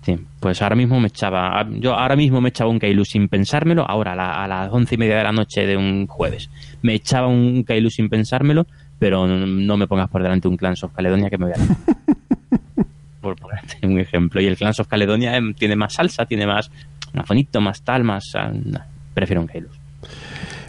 Sí, 0.06 0.20
pues 0.40 0.62
ahora 0.62 0.76
mismo 0.76 1.00
me 1.00 1.08
echaba, 1.08 1.68
yo 1.80 1.96
ahora 1.96 2.16
mismo 2.16 2.40
me 2.40 2.50
echaba 2.50 2.70
un 2.70 2.78
Kailu 2.78 3.04
sin 3.06 3.28
pensármelo, 3.28 3.90
ahora 3.90 4.12
a, 4.14 4.16
la- 4.16 4.44
a 4.44 4.48
las 4.48 4.72
once 4.72 4.94
y 4.94 4.98
media 5.00 5.18
de 5.18 5.24
la 5.24 5.32
noche 5.32 5.66
de 5.66 5.76
un 5.78 6.06
jueves, 6.06 6.50
me 6.84 6.94
echaba 6.94 7.28
un 7.28 7.64
Kailu 7.64 7.90
sin 7.90 8.08
pensármelo, 8.08 8.68
pero 9.00 9.26
no, 9.28 9.78
me 9.78 9.88
pongas 9.88 10.08
por 10.10 10.22
delante 10.22 10.48
un 10.48 10.58
Clans 10.58 10.84
of 10.84 10.94
Caledonia 10.94 11.30
que 11.32 11.40
me 11.40 11.46
voy 11.46 11.54
a 11.54 11.58
por 13.22 13.36
ponerte 13.36 13.78
un 13.88 14.00
ejemplo. 14.00 14.40
Y 14.42 14.46
el 14.46 14.56
Clans 14.58 14.80
of 14.80 14.88
Caledonia 14.88 15.36
em, 15.36 15.54
tiene 15.56 15.76
más 15.76 15.94
salsa, 15.94 16.26
tiene 16.28 16.46
más 16.46 16.70
afonito, 17.16 17.60
más 17.60 17.82
tal, 17.82 18.04
más... 18.04 18.32
ah, 18.36 18.52
prefiero 19.14 19.42
un 19.42 19.48
Kailu. 19.48 19.70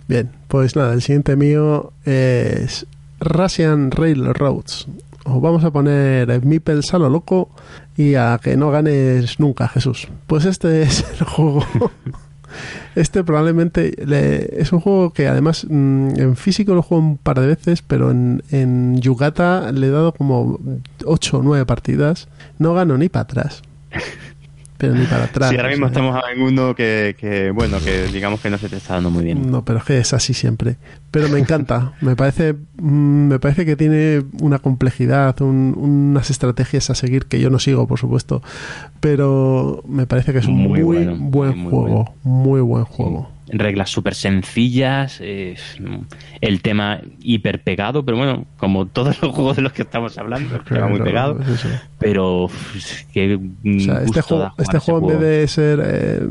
Bien, 0.08 0.30
pues 0.48 0.76
nada, 0.76 0.94
el 0.94 1.02
siguiente 1.02 1.36
mío 1.36 1.92
es 2.06 2.86
Russian 3.20 3.90
Railroads. 3.90 4.86
Os 5.26 5.40
vamos 5.42 5.64
a 5.64 5.70
poner 5.72 6.44
Mipels 6.44 6.94
a 6.94 6.98
lo 6.98 7.10
loco 7.10 7.50
y 7.96 8.14
a 8.14 8.38
que 8.42 8.56
no 8.56 8.70
ganes 8.70 9.40
nunca, 9.40 9.68
Jesús. 9.68 10.08
Pues 10.26 10.44
este 10.44 10.82
es 10.82 11.04
el 11.18 11.26
juego. 11.26 11.64
Este 12.94 13.22
probablemente 13.24 13.92
le- 14.06 14.60
es 14.60 14.72
un 14.72 14.80
juego 14.80 15.12
que 15.12 15.26
además 15.28 15.66
mm, 15.68 16.10
en 16.18 16.36
físico 16.36 16.74
lo 16.74 16.82
juego 16.82 17.04
un 17.04 17.16
par 17.18 17.40
de 17.40 17.46
veces, 17.48 17.82
pero 17.82 18.10
en, 18.10 18.42
en 18.50 19.00
Yugata 19.00 19.72
le 19.72 19.88
he 19.88 19.90
dado 19.90 20.12
como 20.12 20.58
8 21.04 21.38
o 21.38 21.42
9 21.42 21.66
partidas. 21.66 22.28
No 22.58 22.72
gano 22.74 22.96
ni 22.96 23.08
para 23.08 23.24
atrás. 23.24 23.62
Pero 24.78 24.94
ni 24.94 25.06
para 25.06 25.24
atrás. 25.24 25.50
Sí, 25.50 25.56
ahora 25.56 25.68
mismo 25.70 25.86
o 25.86 25.88
sea. 25.88 26.00
estamos 26.02 26.22
en 26.34 26.42
uno 26.42 26.74
que, 26.74 27.16
que, 27.18 27.50
bueno, 27.50 27.78
que 27.84 28.06
digamos 28.12 28.40
que 28.40 28.50
no 28.50 28.58
se 28.58 28.68
te 28.68 28.76
está 28.76 28.94
dando 28.94 29.10
muy 29.10 29.24
bien. 29.24 29.50
No, 29.50 29.64
pero 29.64 29.78
es 29.78 29.84
que 29.84 29.98
es 29.98 30.12
así 30.12 30.34
siempre. 30.34 30.76
Pero 31.10 31.28
me 31.28 31.38
encanta. 31.38 31.92
me 32.00 32.14
parece 32.16 32.52
mm, 32.52 33.28
me 33.28 33.38
parece 33.38 33.64
que 33.64 33.76
tiene 33.76 34.22
una 34.40 34.58
complejidad, 34.58 35.40
un- 35.40 35.74
unas 35.76 36.30
estrategias 36.30 36.90
a 36.90 36.94
seguir 36.94 37.26
que 37.26 37.40
yo 37.40 37.48
no 37.50 37.58
sigo, 37.58 37.86
por 37.86 37.98
supuesto. 37.98 38.42
Pero 39.00 39.82
me 39.88 40.06
parece 40.06 40.32
que 40.32 40.38
es 40.40 40.46
un 40.46 40.54
muy, 40.56 40.68
Muy 40.68 40.82
bueno, 40.82 41.16
buen 41.18 41.58
muy 41.58 41.70
juego. 41.70 42.14
Muy 42.22 42.60
buen 42.60 42.84
juego. 42.84 43.30
Reglas 43.48 43.90
súper 43.90 44.14
sencillas, 44.14 45.18
eh, 45.20 45.56
el 46.40 46.62
tema 46.62 47.00
hiper 47.20 47.62
pegado, 47.62 48.04
pero 48.04 48.16
bueno, 48.16 48.44
como 48.58 48.86
todos 48.86 49.16
los 49.22 49.34
juegos 49.34 49.56
de 49.56 49.62
los 49.62 49.72
que 49.72 49.82
estamos 49.82 50.18
hablando, 50.18 50.58
tema 50.60 50.88
muy 50.88 50.98
Pero, 50.98 51.04
pegado, 51.04 51.40
eso. 51.42 51.68
pero 51.98 52.44
O 52.44 52.50
sea, 52.50 54.02
este 54.02 54.22
juego, 54.22 54.52
este 54.58 54.78
juego 54.78 55.12
en 55.12 55.20
vez 55.20 55.40
de 55.40 55.48
ser 55.48 55.82
eh, 55.84 56.26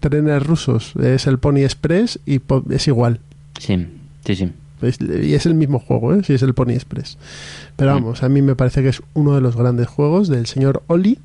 trenes 0.00 0.42
rusos, 0.46 0.94
es 0.96 1.26
el 1.26 1.38
Pony 1.38 1.58
Express 1.58 2.18
y 2.26 2.40
es 2.70 2.88
igual. 2.88 3.20
Sí, 3.58 3.86
sí, 4.24 4.36
sí. 4.36 4.52
Es- 4.82 4.98
y 5.00 5.34
es 5.34 5.46
el 5.46 5.54
mismo 5.54 5.78
juego, 5.78 6.14
¿eh? 6.14 6.22
si 6.22 6.34
es 6.34 6.42
el 6.42 6.52
Pony 6.54 6.70
Express. 6.72 7.16
Pero 7.76 7.92
Mm. 7.92 7.94
vamos, 7.94 8.22
a 8.22 8.28
mí 8.28 8.42
me 8.42 8.54
parece 8.56 8.82
que 8.82 8.88
es 8.90 9.02
uno 9.14 9.34
de 9.34 9.40
los 9.40 9.56
grandes 9.56 9.86
juegos 9.88 10.28
del 10.28 10.46
señor 10.46 10.82
Oli, 10.86 11.18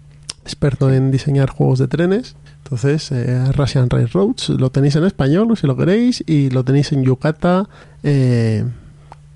experto 0.43 0.91
en 0.91 1.11
diseñar 1.11 1.49
juegos 1.49 1.79
de 1.79 1.87
trenes. 1.87 2.35
Entonces, 2.71 3.11
eh, 3.11 3.51
Russian 3.51 3.89
Railroads 3.89 4.47
lo 4.49 4.69
tenéis 4.69 4.95
en 4.95 5.03
español 5.03 5.57
si 5.57 5.67
lo 5.67 5.75
queréis 5.75 6.23
y 6.25 6.49
lo 6.51 6.63
tenéis 6.63 6.93
en 6.93 7.03
Yucata, 7.03 7.67
eh, 8.01 8.63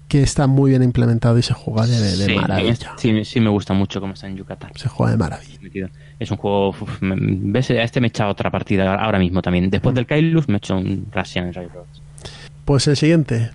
que 0.08 0.22
está 0.24 0.48
muy 0.48 0.70
bien 0.70 0.84
implementado 0.84 1.38
y 1.38 1.42
se 1.42 1.54
juega 1.54 1.86
de, 1.86 2.00
de 2.00 2.26
Sí, 2.28 2.36
maravilla. 2.36 2.94
sí, 2.96 3.26
sí 3.26 3.42
me 3.42 3.50
gusta 3.50 3.74
mucho 3.74 4.00
cómo 4.00 4.14
está 4.14 4.28
en 4.28 4.38
Yucatán. 4.38 4.72
Se 4.76 4.88
juega 4.88 5.12
de 5.12 5.18
maravilla. 5.18 5.90
Es 6.18 6.32
un 6.32 6.38
juego. 6.38 6.70
uf, 6.70 7.02
me- 7.02 7.18
¿Ves? 7.20 7.72
A 7.72 7.84
este 7.84 8.00
me 8.00 8.08
he 8.08 8.10
echado 8.10 8.32
otra 8.32 8.50
partida 8.50 8.96
ahora 8.96 9.20
mismo 9.20 9.42
también. 9.42 9.70
Después 9.70 9.92
Mm. 9.92 9.96
del 9.98 10.06
Kailus 10.06 10.48
me 10.48 10.54
he 10.54 10.58
hecho 10.58 10.78
un 10.78 11.06
Russian 11.12 11.52
Railroads. 11.54 12.02
Pues 12.64 12.88
el 12.88 12.96
siguiente. 12.96 13.50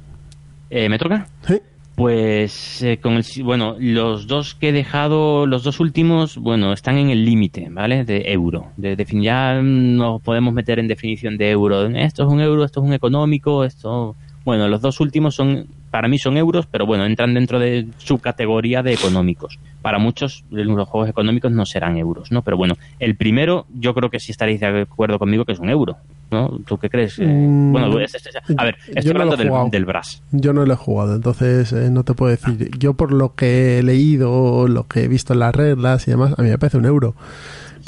Eh, 0.69 0.91
¿Me 0.91 0.99
toca? 0.99 1.27
Sí. 1.49 1.59
Pues 1.97 2.83
eh, 2.83 2.99
con 2.99 3.15
el 3.15 3.25
bueno, 3.43 3.77
los 3.79 4.27
dos 4.27 4.55
que 4.55 4.71
he 4.71 4.73
dejado, 4.73 5.45
los 5.47 5.63
dos 5.65 5.81
últimos, 5.81 6.39
bueno, 6.39 6.73
están 6.73 6.97
en 6.97 7.11
el 7.11 7.27
límite, 7.27 7.69
¿vale? 7.71 8.05
De 8.05 8.33
euro. 8.33 8.69
De, 8.79 8.97
defin- 8.97 9.23
ya 9.23 9.61
nos 9.61 10.23
podemos 10.23 10.55
meter 10.55 10.79
en 10.79 10.89
definición 10.89 11.37
de 11.37 11.51
euro. 11.51 11.87
Esto 11.87 12.23
es 12.23 12.29
un 12.33 12.41
euro, 12.41 12.65
esto 12.65 12.81
es 12.81 12.87
un 12.87 12.95
económico, 12.95 13.65
esto. 13.65 14.17
Bueno, 14.47 14.67
los 14.69 14.81
dos 14.81 14.99
últimos 15.01 15.35
son, 15.35 15.67
para 15.91 16.09
mí 16.09 16.19
son 16.19 16.39
euros, 16.39 16.65
pero 16.67 16.87
bueno, 16.87 17.05
entran 17.05 17.35
dentro 17.35 17.59
de 17.59 17.87
su 17.99 18.19
categoría 18.19 18.83
de 18.83 18.95
económicos. 18.95 19.59
Para 19.83 19.99
muchos 19.99 20.45
los 20.51 20.89
juegos 20.89 21.11
económicos 21.11 21.53
no 21.53 21.67
serán 21.67 21.99
euros, 21.99 22.33
¿no? 22.33 22.41
Pero 22.41 22.57
bueno, 22.57 22.77
el 22.99 23.17
primero, 23.17 23.67
yo 23.75 23.93
creo 23.93 24.09
que 24.09 24.19
sí 24.21 24.33
estaréis 24.33 24.61
de 24.61 24.83
acuerdo 24.83 25.19
conmigo 25.19 25.45
que 25.45 25.53
es 25.53 25.59
un 25.59 25.69
euro, 25.69 25.99
¿no? 26.31 26.49
¿Tú 26.67 26.79
qué 26.79 26.89
crees? 26.91 27.19
Eh, 27.19 27.27
Mm, 27.27 27.73
bueno, 27.73 27.99
es- 28.01 28.15
es- 28.15 28.27
es- 28.27 28.37
a 28.57 28.65
ver, 28.65 28.77
estoy 28.89 29.13
no 29.15 29.21
hablando 29.23 29.37
del, 29.37 29.71
del 29.71 29.85
Brass. 29.85 30.23
Yo 30.33 30.53
no 30.53 30.65
lo 30.65 30.73
he 30.73 30.77
jugado, 30.77 31.15
entonces 31.15 31.73
eh, 31.73 31.91
no 31.91 32.05
te 32.05 32.15
puedo 32.15 32.31
decir. 32.31 32.71
Yo 32.79 32.95
por 32.95 33.13
lo 33.13 33.35
que 33.35 33.79
he 33.79 33.83
leído, 33.83 34.67
lo 34.69 34.87
que 34.87 35.05
he 35.05 35.09
visto 35.09 35.33
en 35.33 35.41
las 35.41 35.55
reglas 35.55 36.07
y 36.09 36.13
demás, 36.13 36.35
a 36.39 36.43
mí 36.43 36.49
me 36.49 36.59
parece 36.59 36.77
un 36.79 36.87
euro. 36.87 37.15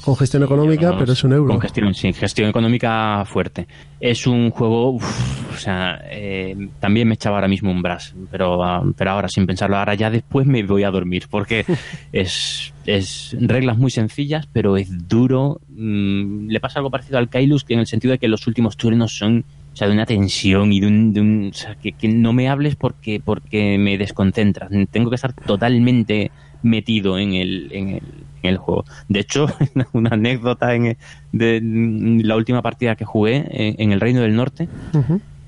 Con 0.05 0.17
gestión 0.17 0.43
económica, 0.43 0.97
pero 0.99 1.13
es 1.13 1.23
un 1.23 1.33
euro. 1.33 1.49
Con 1.53 1.61
gestión, 1.61 1.95
sí, 1.95 2.13
gestión 2.13 2.49
económica 2.49 3.25
fuerte. 3.25 3.67
Es 4.01 4.27
un 4.27 4.51
juego, 4.51 4.91
uf, 4.93 5.55
o 5.55 5.57
sea, 5.57 6.01
eh, 6.11 6.57
también 6.81 7.07
me 7.07 7.15
echaba 7.15 7.37
ahora 7.37 7.47
mismo 7.47 7.71
un 7.71 7.83
brass, 7.83 8.15
pero, 8.31 8.65
ah, 8.65 8.83
pero 8.97 9.13
ahora 9.13 9.29
sin 9.29 9.47
pensarlo, 9.47 9.77
ahora 9.77 9.95
ya 9.95 10.11
después 10.11 10.45
me 10.47 10.63
voy 10.65 10.83
a 10.83 10.91
dormir, 10.91 11.27
porque 11.31 11.65
es, 12.13 12.73
es 12.85 13.37
reglas 13.41 13.79
muy 13.79 13.93
sencillas, 13.93 14.49
pero 14.53 14.77
es 14.77 15.07
duro. 15.09 15.61
Mm, 15.69 16.49
le 16.49 16.59
pasa 16.61 16.81
algo 16.81 16.91
parecido 16.91 17.19
al 17.19 17.29
Kailus, 17.29 17.63
que 17.63 17.75
en 17.75 17.81
el 17.81 17.87
sentido 17.87 18.11
de 18.13 18.19
que 18.19 18.27
los 18.29 18.47
últimos 18.49 18.77
turnos 18.77 19.17
son 19.17 19.45
o 19.73 19.77
sea, 19.77 19.87
de 19.89 19.95
una 19.95 20.05
tensión 20.05 20.73
y 20.73 20.81
de 20.81 20.87
un... 20.89 21.13
de 21.15 21.21
un- 21.21 21.51
o 21.51 21.57
sea, 21.57 21.77
que, 21.77 21.93
que 21.93 22.09
no 22.09 22.33
me 22.33 22.49
hables 22.49 22.77
porque, 22.77 23.21
porque 23.25 23.79
me 23.79 23.97
desconcentras. 23.97 24.71
Tengo 24.91 25.09
que 25.11 25.15
estar 25.17 25.33
totalmente 25.33 26.31
metido 26.63 27.19
en 27.19 27.33
el, 27.35 27.69
en 27.73 27.89
el, 27.89 28.03
el 28.51 28.57
juego. 28.59 28.85
De 29.09 29.21
hecho, 29.21 29.47
una 29.93 30.11
anécdota 30.11 30.75
en, 30.75 30.97
de 31.33 31.61
mm, 31.63 32.21
la 32.21 32.37
última 32.37 32.63
partida 32.63 32.97
que 32.97 33.05
jugué 33.05 33.45
en, 33.51 33.75
en 33.79 33.93
el 33.93 34.01
Reino 34.01 34.21
del 34.21 34.35
Norte, 34.37 34.69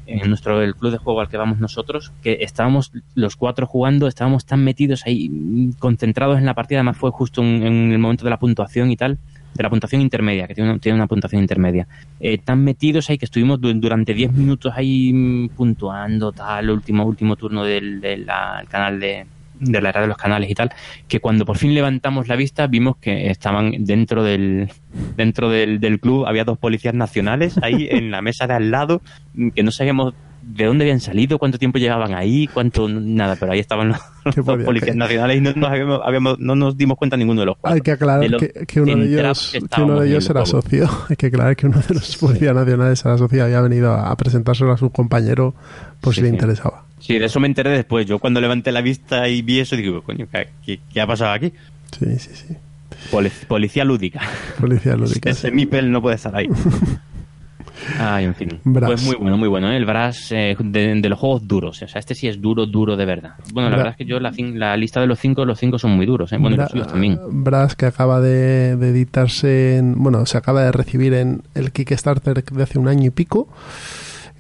en 0.07 0.29
nuestro 0.29 0.61
el 0.63 0.75
club 0.75 0.93
de 0.93 0.99
juego 0.99 1.21
al 1.21 1.29
que 1.29 1.37
vamos 1.39 1.59
nosotros, 1.59 2.13
que 2.23 2.39
estábamos 2.43 2.93
los 3.15 3.37
cuatro 3.37 3.67
jugando, 3.67 4.07
estábamos 4.07 4.45
tan 4.45 4.63
metidos 4.63 5.07
ahí, 5.07 5.29
mm, 5.31 5.73
concentrados 5.79 6.39
en 6.39 6.45
la 6.47 6.55
partida, 6.55 6.79
además 6.81 6.97
fue 6.99 7.11
justo 7.11 7.43
en, 7.43 7.63
en 7.63 7.93
el 7.93 7.99
momento 7.99 8.25
de 8.25 8.31
la 8.31 8.39
puntuación 8.39 8.91
y 8.91 8.97
tal, 8.97 9.19
de 9.55 9.63
la 9.63 9.71
puntuación 9.71 10.03
intermedia, 10.03 10.47
que 10.49 10.55
tiene 10.55 10.71
una, 10.71 10.79
tiene 10.81 10.97
una 10.97 11.07
puntuación 11.07 11.41
intermedia. 11.41 11.87
Eh, 12.21 12.39
tan 12.39 12.63
metidos 12.65 13.09
ahí 13.09 13.19
que 13.19 13.25
estuvimos 13.25 13.61
du- 13.61 13.73
durante 13.75 14.13
10 14.13 14.33
minutos 14.33 14.73
ahí 14.77 15.13
mm, 15.13 15.49
puntuando, 15.51 16.33
tal, 16.33 16.71
último, 16.71 17.05
último 17.07 17.37
turno 17.37 17.65
del, 17.65 18.01
del 18.01 18.27
la- 18.27 18.59
el 18.61 18.69
canal 18.69 18.99
de 19.01 19.27
de 19.65 19.81
la 19.81 19.89
era 19.91 20.01
de 20.03 20.07
los 20.07 20.17
canales 20.17 20.51
y 20.51 20.55
tal, 20.55 20.71
que 21.09 21.21
cuando 21.21 21.45
por 21.45 21.59
fin 21.59 21.75
levantamos 21.75 22.29
la 22.29 22.37
vista 22.37 22.67
vimos 22.67 22.97
que 22.99 23.31
estaban 23.31 23.73
dentro 23.85 24.23
del 24.23 24.71
dentro 25.17 25.49
del, 25.51 25.81
del 25.81 25.99
club 26.01 26.27
había 26.27 26.45
dos 26.45 26.59
policías 26.59 26.95
nacionales 26.95 27.57
ahí 27.63 27.89
en 27.91 28.11
la 28.11 28.23
mesa 28.23 28.47
de 28.47 28.55
al 28.55 28.71
lado 28.71 29.03
que 29.55 29.63
no 29.63 29.71
sabíamos 29.71 30.15
de 30.47 30.67
dónde 30.67 30.85
habían 30.85 31.01
salido, 31.01 31.39
cuánto 31.39 31.59
tiempo 31.59 31.79
llevaban 31.79 32.13
ahí, 32.13 32.49
cuánto 32.49 32.87
nada, 32.87 33.35
pero 33.41 33.53
ahí 33.53 33.61
estaban 33.61 33.89
los, 33.89 33.99
¿Qué 34.35 34.43
los 34.43 34.63
policías 34.63 34.95
nacionales 34.95 35.39
y 35.39 35.41
no 35.41 35.55
nos, 35.55 35.71
habíamos- 35.71 36.01
habíamos- 36.05 36.39
no 36.39 36.55
nos 36.55 36.77
dimos 36.77 36.99
cuenta 36.99 37.17
ninguno 37.17 37.41
de 37.41 37.47
los 37.47 37.57
cuatro. 37.57 37.77
Hay 37.77 37.81
que 37.81 37.93
aclarar 37.93 38.31
que, 38.37 38.49
que 38.67 38.81
uno 38.83 38.95
de 38.95 39.07
ellos, 39.07 39.53
que 39.75 39.81
uno 39.83 40.01
de 40.01 40.09
ellos 40.11 40.27
el 40.27 40.37
era 40.37 40.45
socio. 40.45 40.87
Hay 41.09 41.17
que 41.17 41.27
aclarar 41.29 41.57
que 41.57 41.67
uno 41.67 41.79
de 41.89 41.95
los 41.95 42.15
policías 42.19 42.55
nacionales 42.55 43.03
era 43.07 43.17
socio 43.17 43.39
y 43.39 43.41
había 43.41 43.63
venido 43.63 43.95
a, 43.95 44.11
a 44.11 44.17
presentárselo 44.19 44.71
a 44.73 44.77
su 44.77 44.91
compañero 44.91 45.55
por 46.03 46.13
Sí, 46.13 46.21
si 46.21 46.25
le 46.27 46.29
interesaba. 46.29 46.84
Sí, 47.07 47.19
de 47.19 47.27
eso 47.27 47.39
me 47.39 47.47
enteré 47.47 47.69
después. 47.71 48.07
Yo 48.07 48.19
cuando 48.19 48.41
levanté 48.41 48.73
la 48.73 48.81
vista 48.81 49.29
y 49.29 49.43
vi 49.43 49.61
eso, 49.61 49.77
digo, 49.77 50.03
coño, 50.03 50.27
¿qué, 50.65 51.01
ha 51.01 51.07
pasado 51.07 51.33
aquí? 51.33 51.53
Sí, 51.99 52.19
sí, 52.19 52.31
sí. 52.33 52.55
Polic- 53.13 53.47
policía 53.47 53.85
lúdica. 53.85 54.21
Policía 54.59 54.97
lúdica. 54.97 55.29
Ese 55.31 55.49
sí. 55.51 55.55
Mipel 55.55 55.91
no 55.93 56.01
puede 56.01 56.17
estar 56.17 56.35
ahí. 56.35 56.49
Ay, 57.99 58.25
en 58.25 58.35
fin. 58.35 58.61
Brass. 58.65 58.89
Pues 58.91 59.03
muy 59.05 59.17
bueno, 59.17 59.37
muy 59.37 59.49
bueno. 59.49 59.71
¿eh? 59.71 59.77
El 59.77 59.85
Brass 59.85 60.33
eh, 60.33 60.57
de, 60.59 60.95
de 61.01 61.09
los 61.09 61.19
juegos 61.19 61.47
duros. 61.47 61.83
O 61.83 61.89
sea, 61.89 61.99
este 61.99 62.15
sí 62.15 62.29
es 62.29 62.41
duro, 62.41 62.65
duro 62.67 62.97
de 62.97 63.05
verdad. 63.05 63.35
Bueno, 63.53 63.69
la 63.69 63.75
Bra- 63.75 63.79
verdad 63.79 63.91
es 63.93 63.97
que 63.99 64.05
yo 64.07 64.21
la, 64.21 64.33
la 64.39 64.77
lista 64.77 65.01
de 65.01 65.07
los 65.07 65.19
cinco, 65.19 65.45
los 65.45 65.59
cinco 65.59 65.79
son 65.79 65.91
muy 65.91 66.07
duros. 66.07 66.33
¿eh? 66.33 66.39
Bueno, 66.39 66.57
los 66.57 66.67
Bra- 66.67 66.71
suyos 66.71 66.87
también. 66.89 67.19
Brass 67.31 67.75
que 67.77 67.85
acaba 67.87 68.21
de, 68.21 68.77
de 68.77 68.89
editarse 68.89 69.77
en, 69.77 69.95
bueno, 70.03 70.25
se 70.25 70.39
acaba 70.39 70.63
de 70.65 70.73
recibir 70.73 71.13
en 71.15 71.43
el 71.55 71.73
Kickstarter 71.73 72.43
de 72.45 72.63
hace 72.63 72.79
un 72.79 72.89
año 72.89 73.07
y 73.07 73.11
pico. 73.11 73.49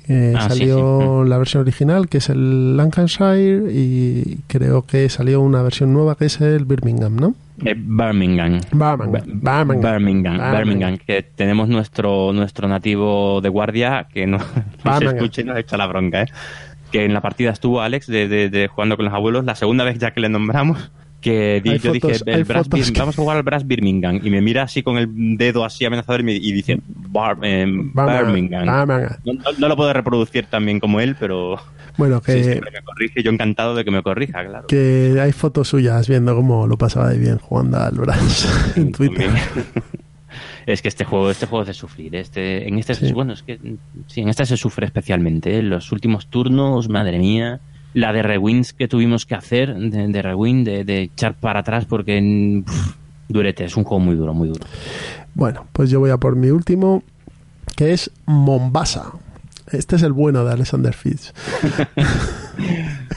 Eh, 0.06 0.34
Ah, 0.36 0.50
sí, 0.50 0.58
salió 0.58 1.24
la 1.24 1.38
versión 1.38 1.62
original 1.62 2.08
que 2.08 2.18
es 2.18 2.28
el 2.28 2.76
Lancashire 2.76 3.72
y 3.72 4.38
creo 4.48 4.82
que 4.86 5.08
salió 5.08 5.40
una 5.40 5.62
versión 5.62 5.92
nueva 5.94 6.14
que 6.16 6.26
es 6.26 6.40
el 6.42 6.64
Birmingham, 6.66 7.16
¿no? 7.16 7.34
Eh, 7.64 7.74
Birmingham. 7.76 8.60
Birmingham. 8.72 9.80
Birmingham. 9.80 10.52
Birmingham, 10.52 10.98
que 10.98 11.22
tenemos 11.22 11.68
nuestro 11.68 12.32
nuestro 12.32 12.68
nativo 12.68 13.40
de 13.40 13.48
guardia 13.48 14.06
que 14.12 14.26
no, 14.26 14.38
no 14.38 14.44
se 14.44 14.88
Birmingham. 14.90 15.16
escucha 15.16 15.40
y 15.40 15.44
nos 15.44 15.58
echa 15.58 15.76
la 15.76 15.86
bronca, 15.86 16.22
¿eh? 16.22 16.26
Que 16.92 17.04
en 17.04 17.14
la 17.14 17.20
partida 17.20 17.50
estuvo 17.50 17.80
Alex 17.80 18.06
de, 18.06 18.28
de- 18.28 18.50
de 18.50 18.68
jugando 18.68 18.96
con 18.96 19.04
los 19.06 19.14
abuelos, 19.14 19.44
la 19.44 19.54
segunda 19.54 19.84
vez 19.84 19.98
ya 19.98 20.12
que 20.12 20.20
le 20.20 20.28
nombramos, 20.28 20.90
que 21.24 21.60
di- 21.64 21.78
yo 21.78 21.92
fotos- 21.94 22.24
dije, 22.24 22.36
el 22.38 22.44
Brass 22.44 22.68
que- 22.68 22.98
vamos 22.98 23.18
a 23.18 23.22
jugar 23.22 23.36
al 23.38 23.42
Brass 23.42 23.66
Birmingham, 23.66 24.20
y 24.22 24.30
me 24.30 24.40
mira 24.42 24.62
así 24.64 24.82
con 24.82 24.98
el 24.98 25.08
dedo 25.38 25.64
así 25.64 25.84
amenazador 25.84 26.20
y, 26.20 26.24
me, 26.24 26.32
y 26.34 26.52
dice, 26.52 26.78
Bar- 26.86 27.38
eh, 27.42 27.64
Birmingham. 27.66 28.26
Birmingham. 28.26 28.66
No, 29.24 29.32
no- 29.32 29.40
no 29.58 29.68
lo 29.68 29.76
puedo 29.76 29.92
reproducir 29.92 30.46
tan 30.46 30.64
bien 30.66 30.78
como 30.80 31.00
él, 31.00 31.16
pero 31.18 31.56
Bueno, 31.96 32.20
sí, 32.26 32.32
que, 32.32 32.44
siempre 32.44 32.70
me 32.70 32.82
corrige, 32.82 33.22
yo 33.22 33.30
encantado 33.30 33.74
de 33.74 33.84
que 33.84 33.90
me 33.90 34.02
corrija, 34.02 34.44
claro. 34.46 34.66
que 34.66 35.16
hay 35.20 35.32
fotos 35.32 35.68
suyas 35.68 36.08
viendo 36.08 36.34
cómo 36.36 36.66
lo 36.66 36.76
pasaba 36.76 37.08
de 37.08 37.18
bien 37.18 37.38
jugando 37.38 37.78
al 37.78 37.94
Brass 37.94 38.72
en 38.76 38.92
Twitter. 38.92 39.30
Es 40.66 40.80
que 40.80 40.88
este 40.88 41.04
juego, 41.04 41.30
este 41.30 41.44
juego 41.46 41.62
es 41.62 41.68
de 41.68 41.74
sufrir. 41.74 42.16
Este, 42.16 42.66
en 42.66 42.78
este, 42.78 42.94
Sí. 42.94 43.12
bueno, 43.12 43.34
es 43.34 43.42
que 43.42 43.58
sí, 44.06 44.22
en 44.22 44.30
este 44.30 44.46
se 44.46 44.56
sufre 44.56 44.86
especialmente. 44.86 45.58
¿eh? 45.58 45.62
Los 45.62 45.92
últimos 45.92 46.28
turnos, 46.28 46.88
madre 46.88 47.18
mía. 47.18 47.60
La 47.94 48.12
de 48.12 48.22
rewinds 48.22 48.72
que 48.74 48.86
tuvimos 48.88 49.24
que 49.24 49.34
hacer, 49.34 49.74
de, 49.74 50.08
de 50.08 50.22
rewind, 50.22 50.66
de, 50.66 50.84
de 50.84 51.02
echar 51.02 51.34
para 51.34 51.60
atrás, 51.60 51.84
porque 51.86 52.20
mm, 52.20 52.62
pf, 52.64 52.92
durete, 53.28 53.64
es 53.64 53.76
un 53.76 53.84
juego 53.84 54.04
muy 54.04 54.16
duro, 54.16 54.34
muy 54.34 54.48
duro. 54.48 54.64
Bueno, 55.34 55.66
pues 55.72 55.90
yo 55.90 56.00
voy 56.00 56.10
a 56.10 56.16
por 56.18 56.36
mi 56.36 56.50
último, 56.50 57.02
que 57.76 57.92
es 57.92 58.10
Mombasa. 58.26 59.12
Este 59.72 59.96
es 59.96 60.02
el 60.02 60.12
bueno 60.12 60.44
de 60.44 60.52
Alexander 60.52 60.92
Fitz. 60.92 61.32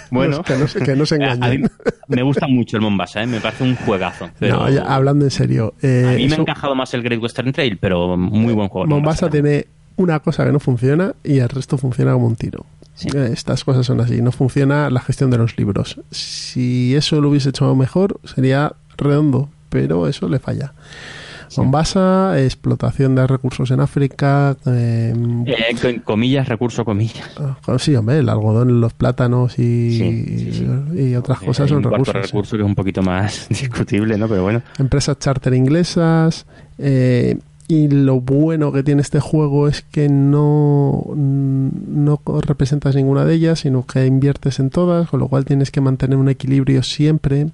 Bueno, 0.10 0.42
que 0.44 0.56
no, 0.58 0.68
se- 0.68 0.80
que 0.80 0.96
no 0.96 1.06
se 1.06 1.18
mí 1.18 1.26
engañen. 1.26 1.70
me 2.08 2.24
gusta 2.24 2.48
mucho 2.48 2.78
el 2.78 2.84
Mombasa, 2.84 3.24
¿eh? 3.24 3.28
me 3.28 3.42
parece 3.42 3.64
un 3.64 3.76
juegazo. 3.76 4.30
Pero 4.40 4.58
No, 4.58 4.70
ya, 4.70 4.84
hablando 4.84 5.26
en 5.26 5.32
serio. 5.32 5.74
eh, 5.82 6.06
a 6.08 6.12
mí 6.16 6.28
me 6.28 6.34
ha 6.34 6.36
un- 6.38 6.42
encajado 6.42 6.76
más 6.76 6.94
el 6.94 7.04
Great 7.04 7.22
Western 7.22 7.52
Trail, 7.52 7.78
pero 7.78 8.16
muy 8.18 8.54
buen 8.54 8.70
juego. 8.70 8.86
el 8.86 8.90
Mombasa 8.90 9.30
tiene 9.30 9.68
una 9.98 10.20
cosa 10.20 10.46
que 10.46 10.52
no 10.52 10.60
funciona 10.60 11.14
y 11.24 11.40
el 11.40 11.50
resto 11.50 11.78
funciona 11.78 12.14
como 12.14 12.28
un 12.28 12.36
tiro. 12.36 12.66
Sí. 12.98 13.08
Eh, 13.16 13.30
Estas 13.32 13.64
cosas 13.64 13.86
son 13.86 14.02
así. 14.02 14.22
No 14.22 14.32
funciona 14.34 14.90
la 14.90 15.00
gestión 15.00 15.32
de 15.32 15.38
los 15.38 15.58
libros. 15.58 16.02
Si 16.12 16.94
eso 16.96 17.22
lo 17.22 17.30
hubiese 17.30 17.50
hecho 17.50 17.74
mejor, 17.76 18.20
sería 18.26 18.74
redondo, 18.98 19.50
pero 19.70 20.08
eso 20.10 20.28
le 20.28 20.40
falla. 20.40 20.74
Mombasa, 21.56 22.42
explotación 22.44 23.16
de 23.16 23.26
recursos 23.26 23.72
en 23.72 23.80
África. 23.80 24.58
eh, 24.66 25.14
Eh, 25.46 26.02
comillas, 26.04 26.48
recurso 26.50 26.84
comillas. 26.84 27.30
ah, 27.40 27.56
sí, 27.80 27.96
hombre, 27.96 28.20
el 28.20 28.28
algodón, 28.30 28.82
los 28.82 28.94
plátanos 28.94 29.58
y, 29.58 29.98
Sí, 29.98 30.26
sí, 30.40 30.52
sí. 30.54 31.00
y 31.12 31.16
otras 31.16 31.40
cosas 31.40 31.70
son 31.70 31.78
un 31.78 31.84
recursos. 31.92 32.14
sí. 32.16 32.22
recurso 32.22 32.58
que 32.58 32.64
es 32.64 32.68
un 32.68 32.76
poquito 32.76 33.02
más 33.02 33.48
discutible, 33.50 34.18
¿no? 34.18 34.28
Pero 34.28 34.44
bueno. 34.44 34.62
empresas 34.78 35.18
charter 35.20 35.54
inglesas. 35.54 36.46
eh, 36.80 37.38
y 37.68 37.90
lo 37.90 38.22
bueno 38.22 38.72
que 38.72 38.82
tiene 38.84 39.02
este 39.02 39.20
juego 39.20 39.68
es 39.68 39.82
que 39.82 40.08
no, 40.10 41.06
no 41.16 42.22
representas 42.42 42.96
ninguna 42.96 43.26
de 43.26 43.34
ellas, 43.36 43.60
sino 43.60 43.86
que 43.86 44.06
inviertes 44.06 44.60
en 44.60 44.70
todas, 44.70 45.10
con 45.10 45.20
lo 45.20 45.28
cual 45.28 45.44
tienes 45.46 45.70
que 45.72 45.82
mantener 45.82 46.18
un 46.18 46.30
equilibrio 46.30 46.82
siempre. 46.84 47.48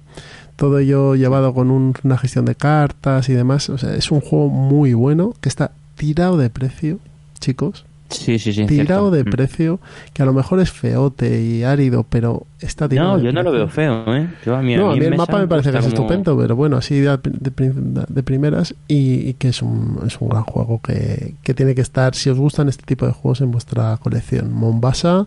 Todo 0.56 0.78
ello 0.78 1.16
llevado 1.16 1.52
con 1.52 1.70
un- 1.72 1.94
una 2.04 2.16
gestión 2.16 2.44
de 2.44 2.54
cartas 2.54 3.28
y 3.28 3.32
demás. 3.32 3.68
O 3.70 3.78
sea, 3.78 3.94
es 3.96 4.10
un 4.12 4.20
juego 4.20 4.48
muy 4.48 4.94
bueno 4.94 5.34
que 5.40 5.48
está 5.48 5.72
tirado 5.96 6.36
de 6.38 6.48
precio, 6.50 6.98
chicos. 7.40 7.84
Sí, 8.16 8.38
sí, 8.38 8.52
sí. 8.52 8.66
Tirado 8.66 9.10
cierto. 9.10 9.10
de 9.10 9.24
Mm. 9.24 9.30
precio, 9.30 9.80
que 10.12 10.22
a 10.22 10.26
lo 10.26 10.32
mejor 10.32 10.60
es 10.60 10.70
feote 10.70 11.40
y 11.42 11.62
árido, 11.64 12.04
pero 12.08 12.46
está 12.60 12.88
tirado 12.88 13.12
No, 13.12 13.18
de 13.18 13.24
yo 13.24 13.32
no 13.32 13.42
lo 13.42 13.52
veo 13.52 13.66
precio. 13.66 14.04
feo, 14.04 14.14
¿eh? 14.16 14.28
Yo 14.44 14.56
a 14.56 14.62
mí, 14.62 14.76
No, 14.76 14.90
a 14.90 14.96
mí 14.96 15.04
el 15.04 15.16
mapa 15.16 15.38
me 15.38 15.46
parece 15.48 15.70
que 15.70 15.78
es 15.78 15.84
como- 15.84 15.94
estupendo, 15.94 16.36
pero 16.38 16.56
bueno, 16.56 16.76
así 16.76 17.00
de, 17.00 17.18
de 17.22 18.04
de 18.08 18.22
primeras 18.22 18.74
y, 18.88 19.28
y 19.28 19.34
que 19.34 19.48
es 19.48 19.62
un, 19.62 20.00
es 20.06 20.20
un 20.20 20.28
gran 20.28 20.44
juego 20.44 20.80
que, 20.82 21.34
que 21.42 21.54
tiene 21.54 21.74
que 21.74 21.80
estar, 21.82 22.14
si 22.14 22.30
os 22.30 22.38
gustan 22.38 22.68
este 22.68 22.84
tipo 22.84 23.06
de 23.06 23.12
juegos, 23.12 23.40
en 23.40 23.50
vuestra 23.50 23.96
colección. 23.98 24.52
Mombasa, 24.52 25.26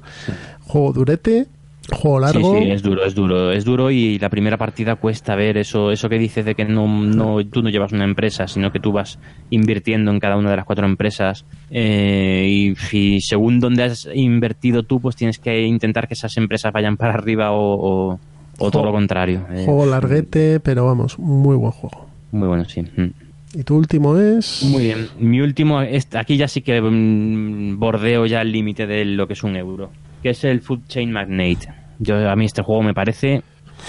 juego 0.66 0.94
durete, 0.94 1.48
juego 1.92 2.20
largo. 2.20 2.54
Sí, 2.58 2.64
sí, 2.66 2.72
es 2.72 2.82
duro, 2.84 3.06
es 3.06 3.16
duro, 3.16 3.52
es 3.52 3.64
duro 3.66 3.92
y 3.92 4.20
la 4.20 4.30
primera 4.30 4.58
partida 4.58 4.96
cuesta 4.96 5.36
ver 5.36 5.58
eso, 5.58 5.92
eso 5.92 6.10
que 6.10 6.18
dices 6.20 6.44
de 6.46 6.56
que 6.56 6.66
no, 6.66 6.88
no, 6.88 7.46
tú 7.46 7.62
no 7.62 7.70
llevas 7.70 7.92
una 7.94 8.04
empresa, 8.04 8.48
sino 8.48 8.72
que 8.72 8.80
tú 8.80 8.92
vas 8.92 9.20
invirtiendo 9.50 10.12
en 10.12 10.20
cada 10.20 10.38
una 10.38 10.50
de 10.52 10.58
las 10.58 10.66
cuatro 10.66 10.86
empresas 10.86 11.46
eh, 11.72 12.46
y, 12.92 12.96
y 12.98 13.22
según 13.22 13.60
donde 13.60 13.84
has 13.84 14.08
invertido 14.14 14.84
tú, 14.84 15.00
pues 15.00 15.16
tienes 15.16 15.40
que 15.40 15.62
intentar 15.64 16.08
que 16.08 16.14
esas 16.16 16.36
empresas 16.38 16.74
vayan 16.74 16.98
para 16.98 17.14
arriba 17.14 17.52
o, 17.52 18.12
o, 18.14 18.20
o 18.58 18.72
todo 18.72 18.84
lo 18.86 18.92
contrario. 18.92 19.46
Eh, 19.52 19.64
Juego 19.66 19.86
larguete, 19.86 20.60
pero 20.60 20.86
vamos, 20.86 21.18
muy 21.20 21.56
buen 21.56 21.72
juego. 21.72 22.08
Muy 22.32 22.48
bueno, 22.48 22.66
sí. 22.66 22.82
Mm. 22.82 23.12
Y 23.60 23.64
tu 23.64 23.78
último 23.78 24.18
es... 24.18 24.62
Muy 24.70 24.84
bien. 24.84 25.08
Mi 25.20 25.40
último, 25.40 25.82
este- 25.82 26.18
aquí 26.18 26.36
ya 26.36 26.50
sí 26.50 26.62
que 26.62 26.82
mm, 26.82 27.80
bordeo 27.80 28.26
ya 28.26 28.42
el 28.42 28.52
límite 28.52 28.86
de 28.86 29.06
lo 29.06 29.26
que 29.26 29.34
es 29.34 29.44
un 29.44 29.56
euro, 29.56 29.90
que 30.22 30.32
es 30.32 30.44
el 30.44 30.60
Food 30.60 30.82
Chain 30.90 31.12
Magnate. 31.12 31.70
Yo, 32.00 32.30
a 32.30 32.36
mí 32.36 32.46
este 32.46 32.62
juego 32.62 32.84
me 32.84 32.94
parece 32.94 33.42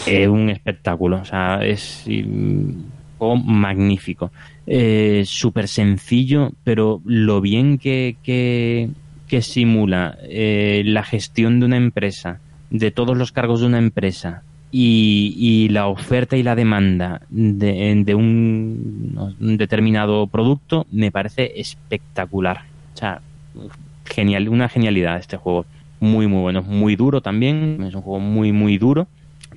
eh, 0.06 0.28
un 0.28 0.50
espectáculo, 0.50 1.20
o 1.20 1.24
sea, 1.24 1.60
es 1.62 2.04
un 2.06 2.86
juego 3.18 3.36
magnífico. 3.36 4.30
Eh, 4.66 5.22
Súper 5.26 5.68
sencillo, 5.68 6.52
pero 6.64 7.00
lo 7.04 7.40
bien 7.40 7.78
que, 7.78 8.16
que, 8.22 8.90
que 9.26 9.42
simula 9.42 10.18
eh, 10.22 10.82
la 10.84 11.02
gestión 11.02 11.60
de 11.60 11.66
una 11.66 11.76
empresa, 11.76 12.40
de 12.70 12.90
todos 12.90 13.16
los 13.16 13.32
cargos 13.32 13.60
de 13.60 13.66
una 13.66 13.78
empresa, 13.78 14.42
y, 14.70 15.34
y 15.38 15.68
la 15.70 15.86
oferta 15.86 16.36
y 16.36 16.42
la 16.42 16.54
demanda 16.54 17.22
de, 17.30 18.14
un, 18.14 19.34
un 19.40 19.56
determinado 19.56 20.26
producto 20.26 20.86
me 20.92 21.10
parece 21.10 21.52
espectacular. 21.56 22.64
O 22.94 22.96
sea, 22.98 23.22
genial, 24.04 24.48
una 24.48 24.68
genialidad 24.68 25.18
este 25.18 25.38
juego. 25.38 25.64
Muy, 26.00 26.26
muy 26.26 26.40
bueno. 26.42 26.62
Muy 26.62 26.96
duro 26.96 27.20
también. 27.20 27.82
Es 27.82 27.94
un 27.94 28.02
juego 28.02 28.20
muy, 28.20 28.52
muy 28.52 28.78
duro. 28.78 29.06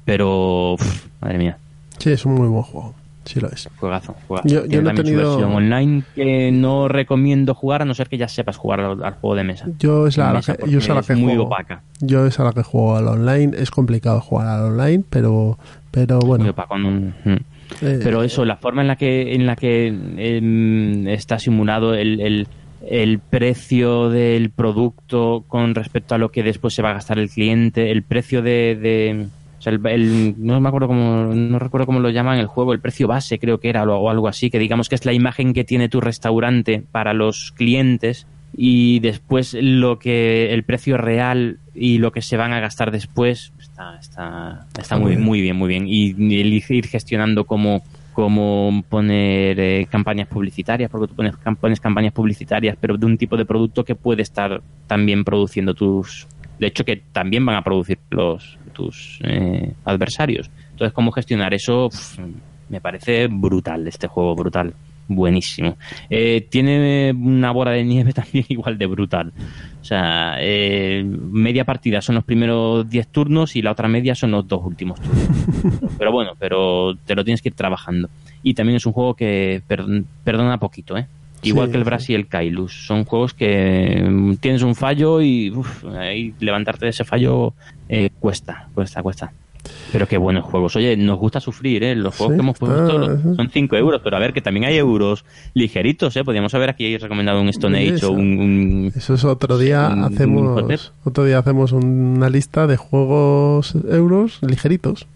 Pero, 0.05 0.75
madre 1.21 1.37
mía, 1.37 1.57
Sí, 1.99 2.11
es 2.11 2.25
un 2.25 2.33
muy 2.35 2.47
buen 2.47 2.63
juego. 2.63 2.95
Sí 3.23 3.39
lo 3.39 3.49
es. 3.49 3.69
juegazo. 3.77 4.15
juegazo. 4.27 4.47
Yo- 4.49 4.65
yo 4.65 4.81
no 4.81 4.89
he 4.89 4.93
tenido- 4.95 5.37
versión 5.37 5.53
online 5.53 6.03
que 6.15 6.51
no 6.51 6.87
recomiendo 6.87 7.53
jugar 7.53 7.83
a 7.83 7.85
no 7.85 7.93
ser 7.93 8.09
que 8.09 8.17
ya 8.17 8.27
sepas 8.27 8.57
jugar 8.57 8.79
al, 8.79 9.03
al 9.03 9.13
juego 9.13 9.35
de 9.35 9.43
mesa. 9.43 9.67
Yo 9.77 10.07
es 10.07 10.17
la, 10.17 10.33
la 10.33 10.41
que, 10.41 10.57
yo 10.67 10.79
es 10.79 10.89
a 10.89 10.95
la 10.95 11.01
es 11.01 11.07
que 11.07 11.13
muy 11.15 11.33
juego. 11.33 11.43
opaca. 11.43 11.83
Yo 11.99 12.25
es 12.25 12.39
a 12.39 12.43
la 12.43 12.51
que 12.53 12.63
juego 12.63 12.95
al 12.95 13.07
online. 13.07 13.51
Es 13.57 13.69
complicado 13.69 14.19
jugar 14.21 14.47
al 14.47 14.63
online, 14.73 15.03
pero, 15.07 15.59
pero 15.91 16.17
Muy 16.21 16.27
bueno. 16.27 16.49
opaco. 16.49 16.79
no- 16.79 16.89
mm. 16.89 17.35
eh, 17.83 17.99
Pero 18.03 18.23
eso, 18.23 18.43
la 18.43 18.57
forma 18.57 18.81
en 18.81 18.87
la 18.87 18.95
que, 18.95 19.35
en 19.35 19.45
la 19.45 19.55
que 19.55 19.87
em, 19.87 21.07
está 21.07 21.37
simulado 21.37 21.93
el, 21.93 22.19
el, 22.21 22.47
el 22.89 23.19
precio 23.19 24.09
del 24.09 24.49
producto 24.51 25.45
con 25.47 25.75
respecto 25.75 26.15
a 26.15 26.17
lo 26.17 26.31
que 26.31 26.43
después 26.43 26.73
se 26.73 26.81
va 26.81 26.91
a 26.91 26.93
gastar 26.95 27.19
el 27.19 27.29
cliente, 27.29 27.91
el 27.91 28.03
precio 28.03 28.41
de... 28.41 28.75
de- 28.75 29.27
o 29.59 29.61
sea, 29.63 29.73
el, 29.73 29.85
el- 29.85 30.35
no 30.39 30.59
me 30.59 30.69
acuerdo 30.69 30.87
cómo, 30.87 31.35
no 31.35 31.59
recuerdo 31.59 31.85
cómo 31.85 31.99
lo 31.99 32.09
llaman 32.09 32.39
el 32.39 32.47
juego, 32.47 32.73
el 32.73 32.79
precio 32.79 33.07
base 33.07 33.37
creo 33.37 33.59
que 33.59 33.69
era 33.69 33.83
o 33.83 34.09
algo 34.09 34.27
así, 34.27 34.49
que 34.49 34.57
digamos 34.57 34.89
que 34.89 34.95
es 34.95 35.05
la 35.05 35.13
imagen 35.13 35.53
que 35.53 35.63
tiene 35.63 35.87
tu 35.87 36.01
restaurante 36.01 36.83
para 36.91 37.13
los 37.13 37.51
clientes 37.55 38.25
y 38.51 38.99
después 39.01 39.53
lo 39.53 39.99
que 39.99 40.51
el 40.53 40.63
precio 40.63 40.97
real 40.97 41.59
y 41.75 41.99
lo 41.99 42.11
que 42.11 42.23
se 42.23 42.37
van 42.37 42.53
a 42.53 42.59
gastar 42.59 42.89
después 42.91 43.53
está 43.59 43.97
está 43.99 44.65
está 44.79 44.97
muy 44.97 45.11
Muy 45.11 45.15
bien. 45.15 45.23
muy 45.25 45.41
bien 45.41 45.55
muy 45.55 45.69
bien 45.69 45.85
y 45.87 46.09
el 46.41 46.51
ir 46.53 46.87
gestionando 46.87 47.45
cómo 47.45 47.83
cómo 48.21 48.83
poner 48.87 49.59
eh, 49.59 49.87
campañas 49.89 50.27
publicitarias 50.27 50.91
porque 50.91 51.07
tú 51.07 51.15
pones, 51.15 51.33
pones 51.59 51.79
campañas 51.79 52.13
publicitarias 52.13 52.77
pero 52.79 52.95
de 52.95 53.07
un 53.07 53.17
tipo 53.17 53.35
de 53.35 53.45
producto 53.45 53.83
que 53.83 53.95
puede 53.95 54.21
estar 54.21 54.61
también 54.85 55.23
produciendo 55.23 55.73
tus 55.73 56.27
De 56.59 56.67
hecho, 56.67 56.85
que 56.85 56.97
también 57.11 57.43
van 57.43 57.55
a 57.55 57.63
producir 57.63 57.97
los 58.11 58.59
tus 58.73 59.19
eh, 59.23 59.73
adversarios. 59.85 60.51
Entonces, 60.69 60.93
cómo 60.93 61.11
gestionar 61.11 61.51
eso 61.55 61.89
me 62.69 62.79
parece 62.79 63.27
brutal 63.27 63.87
este 63.87 64.05
juego, 64.05 64.35
brutal. 64.35 64.75
Buenísimo. 65.07 65.77
Eh, 66.07 66.47
tiene 66.47 67.11
una 67.11 67.51
bola 67.51 67.71
de 67.71 67.83
nieve 67.83 68.13
también 68.21 68.45
igual 68.49 68.77
de 68.77 68.85
brutal. 68.85 69.33
O 69.81 69.83
sea, 69.83 70.35
eh, 70.39 71.03
media 71.03 71.65
partida 71.65 72.01
son 72.01 72.15
los 72.15 72.23
primeros 72.23 72.87
10 72.89 73.07
turnos 73.07 73.55
y 73.55 73.61
la 73.63 73.71
otra 73.71 73.87
media 73.87 74.13
son 74.13 74.31
los 74.31 74.47
dos 74.47 74.61
últimos 74.63 74.99
turnos. 75.01 75.27
pero 75.97 76.11
bueno, 76.11 76.33
pero 76.39 76.93
te 77.05 77.15
lo 77.15 77.23
tienes 77.23 77.41
que 77.41 77.49
ir 77.49 77.55
trabajando. 77.55 78.07
Y 78.43 78.53
también 78.53 78.77
es 78.77 78.85
un 78.85 78.93
juego 78.93 79.15
que 79.15 79.61
perdon- 79.67 80.05
perdona 80.23 80.57
poquito, 80.59 80.97
¿eh? 80.97 81.07
Igual 81.43 81.67
Sí, 81.67 81.71
que 81.71 81.77
el. 81.79 81.83
Brass 81.83 82.09
y 82.11 82.13
el 82.13 82.27
Kailus. 82.27 82.85
Son 82.85 83.03
juegos 83.03 83.33
que 83.33 84.05
mm, 84.07 84.35
tienes 84.35 84.61
un 84.61 84.75
fallo 84.75 85.19
y 85.21 85.49
uf, 85.49 85.83
ahí 85.97 86.35
levantarte 86.39 86.85
de 86.85 86.91
ese 86.91 87.03
fallo 87.03 87.53
eh, 87.89 88.11
cuesta, 88.19 88.67
cuesta, 88.75 89.01
cuesta. 89.01 89.33
Pero 89.91 90.07
qué 90.07 90.17
buenos 90.17 90.45
juegos. 90.45 90.75
Oye, 90.75 90.95
nos 90.97 91.19
gusta 91.19 91.39
sufrir, 91.39 91.83
¿eh? 91.83 91.95
Los 91.95 92.15
juegos 92.15 92.33
Sí, 92.33 92.37
que 92.37 92.41
hemos 92.41 92.55
está- 92.55 92.65
puesto 92.65 93.35
son 93.35 93.49
5 93.49 93.75
euros, 93.75 94.01
pero 94.03 94.17
a 94.17 94.19
ver, 94.19 94.33
que 94.33 94.41
también 94.41 94.65
hay 94.65 94.77
euros 94.77 95.23
ligeritos, 95.53 96.15
¿eh? 96.15 96.23
Podríamos 96.23 96.53
haber 96.55 96.69
aquí 96.69 96.97
recomendado 96.97 97.41
un 97.41 97.49
Stone 97.49 97.77
Age 97.77 97.95
Eso. 97.95 98.09
o 98.09 98.13
un... 98.13 98.39
un- 98.39 98.93
Eso 98.95 99.13
es 99.13 99.23
otro 99.25 99.57
día 99.57 99.89
Un- 99.91 100.03
hacemos 100.03 100.91
otro 101.03 101.23
día 101.25 101.39
hacemos 101.39 101.71
una 101.73 102.29
lista 102.29 102.67
de 102.67 102.77
juegos 102.77 103.75
euros 103.89 104.39
ligeritos 104.41 105.07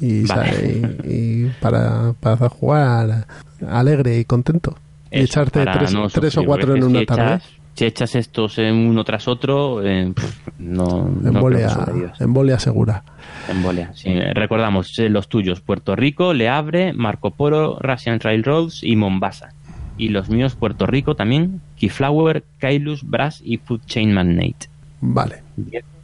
y, 0.00 0.26
sa- 0.26 0.36
Vale. 0.36 0.82
y- 1.04 1.12
y 1.46 1.52
para, 1.60 2.12
para 2.20 2.48
jugar 2.48 3.26
alegre 3.68 4.18
y 4.20 4.24
contento 4.24 4.76
y 5.10 5.20
echarte 5.20 5.64
tres, 5.64 5.92
no 5.92 6.08
tres 6.08 6.36
o 6.36 6.44
cuatro 6.44 6.76
en 6.76 6.82
si 6.82 6.88
una 6.88 7.00
echas- 7.00 7.16
tarde 7.16 7.42
Si 7.78 7.84
echas 7.84 8.16
estos 8.16 8.58
en 8.58 8.74
uno 8.74 9.04
tras 9.04 9.28
otro, 9.28 9.86
eh, 9.86 10.12
pff, 10.12 10.48
no, 10.58 11.08
no 11.08 11.28
embolia, 11.28 11.68
sobrevivas. 11.68 12.20
embolia 12.20 12.58
segura 12.58 13.04
Embolia, 13.48 13.92
sí. 13.94 14.12
Recordamos 14.34 14.98
eh, 14.98 15.08
los 15.08 15.28
tuyos: 15.28 15.60
Puerto 15.60 15.94
Rico, 15.94 16.34
Le 16.34 16.48
Havre, 16.48 16.92
Marco 16.92 17.30
Polo, 17.30 17.78
Russian 17.78 18.18
Railroads 18.18 18.82
y 18.82 18.96
Mombasa. 18.96 19.50
Y 19.96 20.08
los 20.08 20.28
míos: 20.28 20.56
Puerto 20.56 20.86
Rico 20.86 21.14
también, 21.14 21.60
Keyflower, 21.76 22.42
Kailus, 22.58 23.08
Brass 23.08 23.40
y 23.44 23.58
Food 23.58 23.82
Chain 23.86 24.12
Magnate. 24.12 24.68
vale 25.00 25.44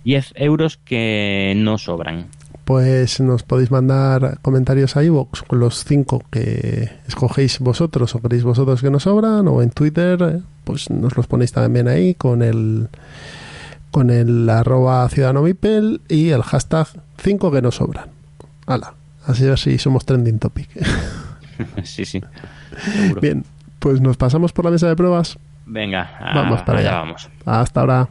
10 0.04 0.32
euros 0.36 0.76
que 0.76 1.54
no 1.56 1.76
sobran. 1.78 2.26
Pues 2.64 3.20
nos 3.20 3.42
podéis 3.42 3.70
mandar 3.70 4.38
comentarios 4.42 4.96
a 4.96 5.02
iVoox 5.04 5.42
con 5.42 5.60
los 5.60 5.84
cinco 5.84 6.22
que 6.30 6.90
escogéis 7.06 7.58
vosotros 7.60 8.14
o 8.14 8.20
queréis 8.22 8.42
vosotros 8.42 8.80
que 8.80 8.90
nos 8.90 9.02
sobran 9.04 9.46
o 9.48 9.62
en 9.62 9.70
Twitter 9.70 10.18
eh, 10.22 10.40
pues 10.64 10.88
nos 10.90 11.16
los 11.16 11.26
ponéis 11.26 11.52
también 11.52 11.88
ahí 11.88 12.14
con 12.14 12.42
el 12.42 12.88
con 13.90 14.10
el 14.10 14.48
arroba 14.50 15.08
ciudadano 15.08 15.42
Mipel 15.42 16.00
y 16.08 16.30
el 16.30 16.42
hashtag 16.42 16.88
5 17.18 17.52
que 17.52 17.62
nos 17.62 17.76
sobran. 17.76 18.08
Hala, 18.66 18.94
así 19.26 19.46
así 19.46 19.78
somos 19.78 20.04
trending 20.04 20.38
topic. 20.40 20.68
sí, 21.84 22.04
sí. 22.04 22.20
Seguro. 22.92 23.20
Bien, 23.20 23.44
pues 23.78 24.00
nos 24.00 24.16
pasamos 24.16 24.52
por 24.52 24.64
la 24.64 24.72
mesa 24.72 24.88
de 24.88 24.96
pruebas. 24.96 25.38
Venga, 25.66 26.10
Vamos 26.34 26.62
para 26.62 26.80
allá. 26.80 26.92
vamos. 26.96 27.28
Hasta 27.44 27.80
ahora. 27.80 28.08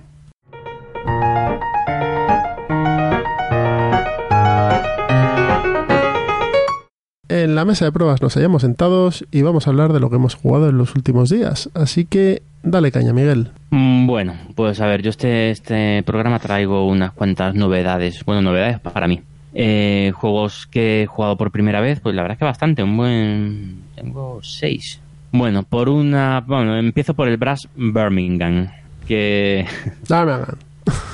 En 7.34 7.56
la 7.56 7.66
mesa 7.66 7.86
de 7.86 7.92
pruebas 7.92 8.22
nos 8.22 8.36
hallamos 8.36 8.62
sentados 8.62 9.26
y 9.32 9.42
vamos 9.42 9.66
a 9.66 9.72
hablar 9.72 9.92
de 9.92 10.00
lo 10.00 10.12
que 10.12 10.18
hemos 10.18 10.36
jugado 10.36 10.70
en 10.70 10.78
los 10.78 10.94
últimos 10.94 11.32
días. 11.32 11.68
Así 11.74 12.06
que 12.06 12.44
dale 12.62 12.92
caña, 12.92 13.12
Miguel. 13.12 13.50
Mm, 13.72 14.06
Bueno, 14.06 14.36
pues 14.54 14.80
a 14.82 14.86
ver, 14.86 15.02
yo 15.02 15.10
este, 15.10 15.50
este 15.50 16.04
programa 16.04 16.38
traigo 16.38 16.88
unas 16.88 17.12
cuantas 17.12 17.56
novedades. 17.56 18.24
Bueno, 18.24 18.44
novedades 18.44 18.80
para 18.82 19.08
mí. 19.08 19.22
Eh, 19.56 20.12
juegos 20.14 20.68
que 20.68 21.02
he 21.02 21.06
jugado 21.08 21.36
por 21.36 21.50
primera 21.50 21.82
vez, 21.82 22.00
pues 22.02 22.14
la 22.14 22.22
verdad 22.22 22.36
es 22.36 22.40
que 22.40 22.46
bastante, 22.46 22.84
un 22.84 22.98
buen... 22.98 23.78
Tengo 23.96 24.40
seis. 24.44 25.02
Bueno, 25.32 25.64
por 25.64 25.90
una... 25.90 26.44
Bueno, 26.46 26.78
empiezo 26.78 27.16
por 27.16 27.28
el 27.30 27.38
Brass 27.38 27.68
Birmingham, 27.76 28.68
que, 29.08 29.66
man. 30.08 30.46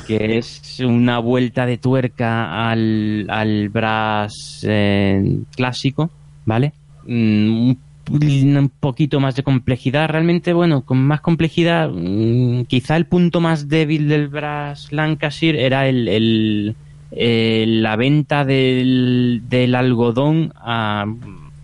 Que 0.09 0.39
es 0.39 0.79
una 0.79 1.19
vuelta 1.19 1.67
de 1.67 1.77
tuerca 1.77 2.67
al, 2.71 3.27
al 3.29 3.69
Brass 3.69 4.65
eh, 4.67 5.37
clásico, 5.55 6.09
¿vale? 6.47 6.73
Mm, 7.05 7.73
un, 8.09 8.71
poquito 8.79 9.19
más 9.19 9.35
de 9.35 9.43
complejidad, 9.43 10.09
realmente, 10.09 10.51
bueno, 10.51 10.81
con 10.81 10.97
más 10.97 11.21
complejidad, 11.21 11.91
mm, 11.93 12.63
quizá 12.63 12.97
el 12.97 13.05
punto 13.05 13.39
más 13.39 13.69
débil 13.69 14.07
del 14.07 14.29
Brass 14.29 14.91
Lancashire 14.91 15.63
era 15.63 15.87
el, 15.87 16.75
eh, 17.11 17.65
la 17.67 17.95
venta 17.95 18.45
del, 18.45 19.43
del 19.47 19.75
algodón 19.75 20.53
a, 20.55 21.05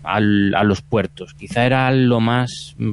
a 0.04 0.20
los 0.20 0.82
puertos. 0.82 1.34
Quizá 1.34 1.66
era 1.66 1.90
lo 1.90 2.20
más, 2.20 2.76
mm, 2.78 2.92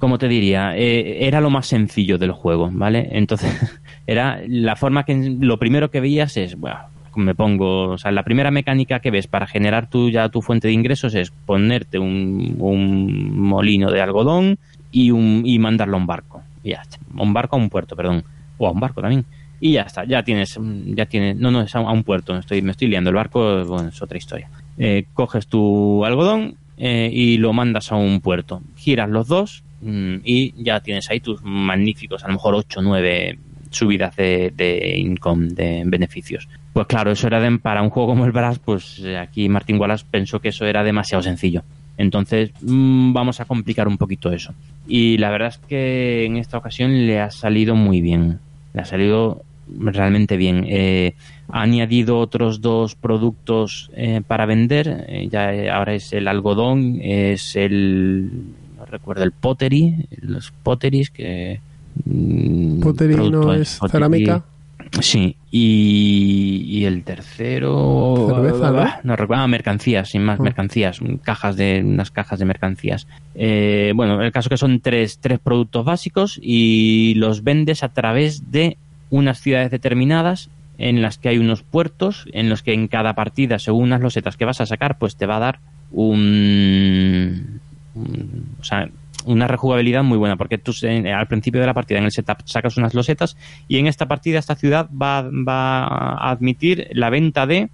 ¿cómo 0.00 0.18
te 0.18 0.26
diría? 0.26 0.76
Eh, 0.76 1.28
era 1.28 1.40
lo 1.40 1.50
más 1.50 1.68
sencillo 1.68 2.18
del 2.18 2.32
juego, 2.32 2.70
¿vale? 2.72 3.08
Entonces, 3.12 3.52
era 4.06 4.40
la 4.46 4.76
forma 4.76 5.04
que 5.04 5.36
lo 5.40 5.58
primero 5.58 5.90
que 5.90 6.00
veías 6.00 6.36
es, 6.36 6.56
bueno, 6.56 6.80
me 7.16 7.34
pongo, 7.34 7.90
o 7.90 7.98
sea, 7.98 8.10
la 8.12 8.22
primera 8.22 8.50
mecánica 8.50 9.00
que 9.00 9.10
ves 9.10 9.26
para 9.26 9.46
generar 9.46 9.88
tu, 9.88 10.10
ya 10.10 10.28
tu 10.28 10.42
fuente 10.42 10.68
de 10.68 10.74
ingresos 10.74 11.14
es 11.14 11.30
ponerte 11.30 11.98
un, 11.98 12.56
un 12.58 13.38
molino 13.38 13.90
de 13.90 14.00
algodón 14.00 14.58
y, 14.90 15.10
un, 15.10 15.42
y 15.44 15.58
mandarlo 15.58 15.96
a 15.96 16.00
un 16.00 16.06
barco. 16.06 16.42
Y 16.62 16.70
ya 16.70 16.82
está. 16.82 16.98
Un 17.16 17.32
barco 17.32 17.56
a 17.56 17.58
un 17.58 17.70
puerto, 17.70 17.96
perdón. 17.96 18.24
O 18.58 18.66
a 18.66 18.70
un 18.70 18.80
barco 18.80 19.00
también. 19.00 19.24
Y 19.60 19.72
ya 19.72 19.82
está, 19.82 20.04
ya 20.04 20.22
tienes, 20.22 20.58
ya 20.86 21.06
tienes, 21.06 21.36
no, 21.36 21.50
no, 21.50 21.62
es 21.62 21.74
a 21.74 21.80
un, 21.80 21.86
a 21.86 21.92
un 21.92 22.04
puerto, 22.04 22.36
estoy, 22.36 22.62
me 22.62 22.72
estoy 22.72 22.88
liando. 22.88 23.10
El 23.10 23.16
barco, 23.16 23.64
bueno, 23.64 23.88
es 23.88 24.02
otra 24.02 24.18
historia. 24.18 24.50
Eh, 24.76 25.06
coges 25.14 25.46
tu 25.46 26.04
algodón 26.04 26.56
eh, 26.76 27.10
y 27.12 27.38
lo 27.38 27.52
mandas 27.52 27.92
a 27.92 27.96
un 27.96 28.20
puerto. 28.20 28.62
Giras 28.76 29.08
los 29.08 29.28
dos 29.28 29.62
mm, 29.80 30.16
y 30.24 30.62
ya 30.62 30.80
tienes 30.80 31.10
ahí 31.10 31.20
tus 31.20 31.42
magníficos, 31.42 32.24
a 32.24 32.28
lo 32.28 32.34
mejor 32.34 32.54
8 32.54 32.80
o 32.80 32.82
9 32.82 33.38
subidas 33.74 34.14
de, 34.16 34.52
de 34.56 34.96
income, 34.98 35.48
de 35.48 35.82
beneficios. 35.86 36.48
Pues 36.72 36.86
claro, 36.86 37.10
eso 37.12 37.26
era 37.26 37.40
de- 37.40 37.58
para 37.58 37.82
un 37.82 37.90
juego 37.90 38.08
como 38.10 38.24
el 38.24 38.32
Brass, 38.32 38.58
pues 38.58 39.00
eh, 39.04 39.16
aquí 39.18 39.48
Martin 39.48 39.78
Wallace 39.78 40.04
pensó 40.10 40.40
que 40.40 40.48
eso 40.48 40.64
era 40.66 40.82
demasiado 40.82 41.22
sencillo. 41.22 41.62
Entonces 41.96 42.50
mm, 42.62 43.12
vamos 43.12 43.40
a 43.40 43.44
complicar 43.44 43.86
un 43.86 43.98
poquito 43.98 44.32
eso. 44.32 44.52
Y 44.86 45.18
la 45.18 45.30
verdad 45.30 45.48
es 45.48 45.58
que 45.58 46.24
en 46.24 46.36
esta 46.36 46.58
ocasión 46.58 47.06
le 47.06 47.20
ha 47.20 47.30
salido 47.30 47.76
muy 47.76 48.00
bien. 48.00 48.40
Le 48.72 48.80
ha 48.80 48.84
salido 48.84 49.42
realmente 49.68 50.36
bien. 50.36 50.66
Eh, 50.68 51.14
ha 51.48 51.62
añadido 51.62 52.18
otros 52.18 52.60
dos 52.60 52.96
productos 52.96 53.90
eh, 53.94 54.20
para 54.26 54.44
vender. 54.46 55.04
Eh, 55.08 55.28
ya 55.30 55.54
eh, 55.54 55.70
ahora 55.70 55.94
es 55.94 56.12
el 56.12 56.26
algodón, 56.28 56.98
es 57.00 57.54
el 57.56 58.30
no 58.76 58.84
recuerdo 58.86 59.22
el 59.22 59.32
pottery, 59.32 60.06
los 60.20 60.50
potteries 60.50 61.10
que 61.10 61.60
mm, 62.04 62.80
Pottery 62.80 63.14
no 63.14 63.20
producto- 63.30 63.54
es 63.54 63.78
pottery- 63.80 63.90
cerámica. 63.90 64.44
Sí, 65.00 65.34
y, 65.50 66.64
y 66.68 66.84
el 66.84 67.02
tercero. 67.02 68.28
Cerveza, 68.28 68.70
¿no? 68.70 68.86
No 69.02 69.16
recuerdo. 69.16 69.42
Ah, 69.42 69.48
mercancías, 69.48 70.10
sin 70.10 70.22
más, 70.22 70.38
Ah. 70.38 70.42
mercancías. 70.44 71.00
Cajas 71.22 71.56
de, 71.56 71.82
unas 71.84 72.10
cajas 72.12 72.38
de 72.38 72.44
mercancías. 72.44 73.08
Eh, 73.34 73.92
bueno, 73.96 74.22
el 74.22 74.30
caso 74.30 74.48
que 74.50 74.56
son 74.56 74.80
tres, 74.80 75.18
tres 75.20 75.40
productos 75.40 75.84
básicos 75.84 76.38
y 76.40 77.14
los 77.16 77.42
vendes 77.42 77.82
a 77.82 77.88
través 77.88 78.52
de 78.52 78.76
unas 79.10 79.40
ciudades 79.40 79.70
determinadas 79.72 80.48
en 80.78 81.02
las 81.02 81.18
que 81.18 81.28
hay 81.30 81.38
unos 81.38 81.62
puertos, 81.62 82.26
en 82.32 82.48
los 82.48 82.62
que 82.62 82.74
en 82.74 82.86
cada 82.86 83.14
partida, 83.14 83.58
según 83.58 83.90
las 83.90 84.00
losetas 84.00 84.36
que 84.36 84.44
vas 84.44 84.60
a 84.60 84.66
sacar, 84.66 84.98
pues 84.98 85.16
te 85.16 85.26
va 85.26 85.36
a 85.36 85.40
dar 85.40 85.60
un. 85.90 87.60
un- 87.94 88.44
o 88.60 88.64
sea, 88.64 88.88
una 89.24 89.46
rejugabilidad 89.48 90.02
muy 90.02 90.18
buena, 90.18 90.36
porque 90.36 90.58
tú 90.58 90.72
eh, 90.82 91.12
al 91.12 91.26
principio 91.26 91.60
de 91.60 91.66
la 91.66 91.74
partida 91.74 91.98
en 91.98 92.04
el 92.04 92.12
setup 92.12 92.38
sacas 92.44 92.76
unas 92.76 92.94
losetas 92.94 93.36
y 93.68 93.78
en 93.78 93.86
esta 93.86 94.06
partida 94.06 94.38
esta 94.38 94.54
ciudad 94.54 94.88
va, 94.90 95.22
va 95.22 95.84
a 95.84 96.30
admitir 96.30 96.88
la 96.92 97.10
venta 97.10 97.46
de 97.46 97.68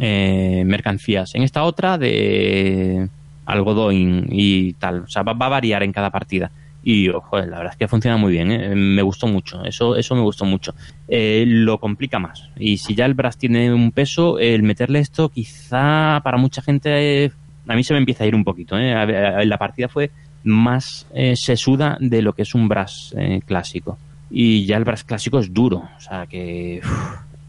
eh, 0.00 0.62
mercancías. 0.66 1.34
En 1.34 1.42
esta 1.42 1.64
otra 1.64 1.98
de 1.98 3.08
algodón 3.46 4.26
y 4.30 4.72
tal. 4.74 5.00
O 5.00 5.08
sea, 5.08 5.22
va, 5.22 5.34
va 5.34 5.46
a 5.46 5.50
variar 5.50 5.82
en 5.82 5.92
cada 5.92 6.10
partida. 6.10 6.50
Y, 6.86 7.08
ojo, 7.08 7.38
la 7.38 7.58
verdad 7.58 7.72
es 7.72 7.78
que 7.78 7.88
funciona 7.88 8.16
muy 8.18 8.32
bien. 8.32 8.50
¿eh? 8.50 8.74
Me 8.74 9.02
gustó 9.02 9.26
mucho. 9.26 9.64
Eso, 9.64 9.96
eso 9.96 10.14
me 10.14 10.20
gustó 10.20 10.44
mucho. 10.44 10.74
Eh, 11.08 11.44
lo 11.46 11.78
complica 11.78 12.18
más. 12.18 12.50
Y 12.58 12.76
si 12.76 12.94
ya 12.94 13.06
el 13.06 13.14
Brass 13.14 13.38
tiene 13.38 13.72
un 13.72 13.90
peso, 13.90 14.38
el 14.38 14.62
meterle 14.62 14.98
esto 14.98 15.30
quizá 15.30 16.20
para 16.22 16.36
mucha 16.36 16.60
gente... 16.60 17.24
eh, 17.24 17.32
a 17.66 17.74
mí 17.74 17.82
se 17.82 17.94
me 17.94 17.98
empieza 17.98 18.24
a 18.24 18.26
ir 18.26 18.34
un 18.34 18.44
poquito. 18.44 18.76
¿eh? 18.78 19.46
La 19.46 19.56
partida 19.56 19.88
fue 19.88 20.10
más 20.44 21.06
eh, 21.14 21.34
sesuda 21.36 21.96
de 22.00 22.22
lo 22.22 22.32
que 22.32 22.42
es 22.42 22.54
un 22.54 22.68
Brass 22.68 23.14
eh, 23.16 23.40
clásico. 23.44 23.98
Y 24.30 24.64
ya 24.66 24.76
el 24.76 24.84
Brass 24.84 25.04
clásico 25.04 25.38
es 25.38 25.52
duro. 25.52 25.82
O 25.96 26.00
sea 26.00 26.26
que... 26.26 26.80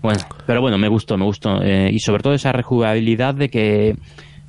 bueno, 0.01 0.21
pero 0.45 0.61
bueno, 0.61 0.77
me 0.77 0.87
gustó, 0.87 1.17
me 1.17 1.25
gustó. 1.25 1.61
Eh, 1.61 1.89
y 1.91 1.99
sobre 1.99 2.23
todo 2.23 2.33
esa 2.33 2.51
rejugabilidad 2.51 3.35
de 3.35 3.49
que 3.49 3.95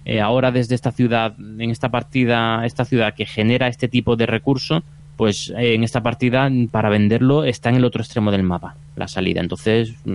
eh, 0.04 0.20
ahora 0.20 0.52
desde 0.52 0.74
esta 0.74 0.92
ciudad, 0.92 1.34
en 1.38 1.70
esta 1.70 1.88
partida, 1.88 2.64
esta 2.64 2.84
ciudad 2.84 3.14
que 3.14 3.26
genera 3.26 3.68
este 3.68 3.88
tipo 3.88 4.16
de 4.16 4.26
recurso, 4.26 4.82
pues 5.16 5.52
en 5.56 5.82
esta 5.82 6.02
partida 6.02 6.48
para 6.70 6.90
venderlo 6.90 7.44
está 7.44 7.70
en 7.70 7.76
el 7.76 7.84
otro 7.84 8.02
extremo 8.02 8.30
del 8.30 8.42
mapa, 8.42 8.76
la 8.94 9.08
salida. 9.08 9.40
Entonces 9.40 9.94
mm, 10.04 10.10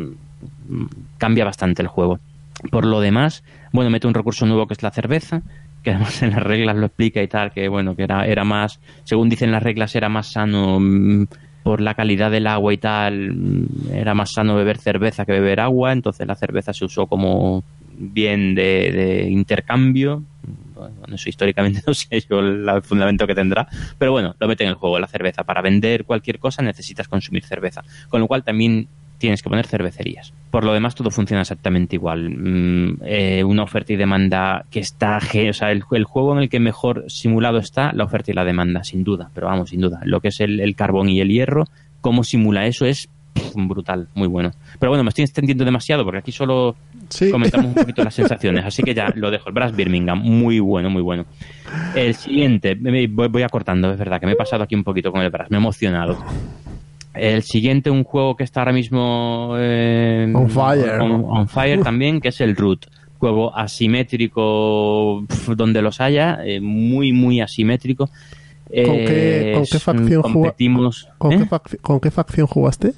mm, 0.70 0.90
cambia 1.18 1.44
bastante 1.44 1.82
el 1.82 1.88
juego. 1.88 2.20
Por 2.70 2.86
lo 2.86 3.02
demás, 3.02 3.44
bueno, 3.74 3.90
mete 3.90 4.08
un 4.08 4.14
recurso 4.14 4.46
nuevo 4.46 4.68
que 4.68 4.76
es 4.76 4.84
la 4.84 4.92
cerveza, 4.92 5.42
que 5.84 5.92
además 5.92 6.22
en 6.22 6.32
las 6.32 6.44
reglas 6.44 6.76
lo 6.76 6.86
explica 6.86 7.22
y 7.22 7.28
tal, 7.28 7.52
que 7.52 7.68
bueno, 7.68 7.96
que 7.96 8.04
era, 8.04 8.26
era 8.28 8.44
más, 8.44 8.80
según 9.04 9.30
dicen 9.30 9.52
las 9.52 9.64
reglas, 9.64 9.96
era 9.96 10.10
más 10.10 10.32
sano 10.32 10.80
mm, 10.80 11.26
por 11.64 11.82
la 11.82 11.94
calidad 11.94 12.32
del 12.32 12.48
agua 12.48 12.74
y 12.74 12.78
tal, 12.78 13.34
mm, 13.34 13.94
era 13.94 14.14
más 14.14 14.32
sano 14.34 14.56
beber 14.56 14.78
cerveza 14.78 15.26
que 15.26 15.34
beber 15.34 15.60
agua, 15.60 15.92
entonces 15.92 16.28
la 16.28 16.36
cerveza 16.36 16.74
se 16.74 16.86
usó 16.86 17.08
como 17.08 17.64
bien 17.98 18.56
de, 18.56 19.28
intercambio. 19.30 20.24
Bueno, 20.74 21.16
eso 21.16 21.30
históricamente 21.30 21.82
no 21.88 21.94
sé 21.94 22.24
yo 22.28 22.40
el 22.40 22.82
fundamento 22.82 23.28
que 23.28 23.36
tendrá, 23.36 23.68
pero 23.98 24.12
bueno, 24.12 24.36
lo 24.40 24.48
mete 24.48 24.64
en 24.64 24.70
el 24.70 24.76
juego, 24.76 25.00
la 25.00 25.08
cerveza. 25.08 25.44
Para 25.44 25.62
vender 25.62 26.06
cualquier 26.06 26.40
cosa 26.40 26.64
necesitas 26.64 27.08
consumir 27.08 27.44
cerveza, 27.44 27.84
con 28.10 28.22
lo 28.22 28.28
cual 28.28 28.44
también 28.44 28.88
tienes 29.22 29.42
que 29.42 29.50
poner 29.50 29.66
cervecerías. 29.66 30.34
Por 30.52 30.66
lo 30.66 30.74
demás, 30.74 30.96
todo 30.96 31.10
funciona 31.12 31.42
exactamente 31.44 31.96
igual. 31.96 32.30
Mm, 32.30 32.98
eh, 33.06 33.44
una 33.46 33.64
oferta 33.64 33.94
y 33.94 33.96
demanda 33.96 34.66
que 34.70 34.82
está, 34.82 35.18
o 35.18 35.54
sea, 35.54 35.72
el, 35.72 35.84
el 35.92 36.04
juego 36.04 36.34
en 36.34 36.40
el 36.44 36.50
que 36.50 36.60
mejor 36.60 37.06
simulado 37.08 37.58
está, 37.60 37.94
la 37.94 38.04
oferta 38.04 38.32
y 38.32 38.34
la 38.34 38.44
demanda, 38.44 38.84
sin 38.84 39.04
duda, 39.06 39.30
pero 39.34 39.48
vamos, 39.48 39.70
sin 39.70 39.80
duda. 39.80 40.02
Lo 40.04 40.20
que 40.20 40.28
es 40.28 40.42
el, 40.42 40.60
el 40.60 40.76
carbón 40.76 41.08
y 41.08 41.22
el 41.22 41.30
hierro, 41.30 41.66
cómo 42.02 42.24
simula 42.26 42.66
eso 42.66 42.86
es 42.86 43.08
pff, 43.34 43.54
brutal, 43.56 44.10
muy 44.14 44.28
bueno. 44.28 44.52
Pero 44.78 44.90
bueno, 44.90 45.04
me 45.06 45.10
estoy 45.10 45.24
extendiendo 45.24 45.64
demasiado 45.64 46.04
porque 46.04 46.20
aquí 46.20 46.32
solo 46.34 46.76
Sí. 47.08 47.30
comentamos 47.32 47.68
un 47.68 47.74
poquito 47.74 48.04
las 48.04 48.14
sensaciones, 48.22 48.66
así 48.66 48.84
que 48.84 48.94
ya 48.94 49.12
lo 49.16 49.32
dejo. 49.32 49.50
El 49.50 49.54
Brass 49.54 49.76
Birmingham, 49.76 50.20
muy 50.22 50.60
bueno, 50.60 50.90
muy 50.90 51.02
bueno. 51.02 51.26
El 51.96 52.16
siguiente, 52.16 52.76
voy, 52.76 53.28
voy 53.28 53.44
acortando, 53.44 53.92
es 53.92 53.98
verdad 53.98 54.20
que 54.20 54.26
me 54.26 54.32
he 54.34 54.36
pasado 54.36 54.64
aquí 54.64 54.76
un 54.76 54.84
poquito 54.84 55.12
con 55.12 55.22
el 55.22 55.30
Brass, 55.30 55.50
me 55.52 55.58
he 55.58 55.60
emocionado. 55.60 56.18
El 57.14 57.44
siguiente, 57.44 57.90
un 57.90 58.04
juego 58.04 58.36
que 58.38 58.44
está 58.44 58.62
ahora 58.62 58.72
mismo 58.74 59.56
eh, 59.58 60.32
On 60.34 60.50
fire. 60.50 61.00
on- 61.02 61.26
on 61.28 61.48
fire 61.48 61.82
también, 61.84 62.22
que 62.22 62.30
es 62.30 62.40
el 62.42 62.56
Root. 62.56 62.86
Juego 63.20 63.56
asimétrico 63.56 65.24
pf, 65.28 65.56
donde 65.56 65.82
los 65.82 66.02
haya, 66.02 66.40
eh, 66.44 66.60
muy, 66.62 67.12
muy 67.14 67.42
asimétrico. 67.42 68.06
¿Con 68.06 68.96
qué- 68.96 69.52
con 69.56 69.64
qué 69.66 69.78
es- 69.78 69.84
facción 69.84 70.22
juega- 70.22 70.34
competimos, 70.34 71.10
¿Con, 71.18 71.34
¿eh? 71.34 71.48
¿Con 71.82 72.00
qué 72.00 72.10
facción 72.12 72.48
jugaste? 72.48 72.94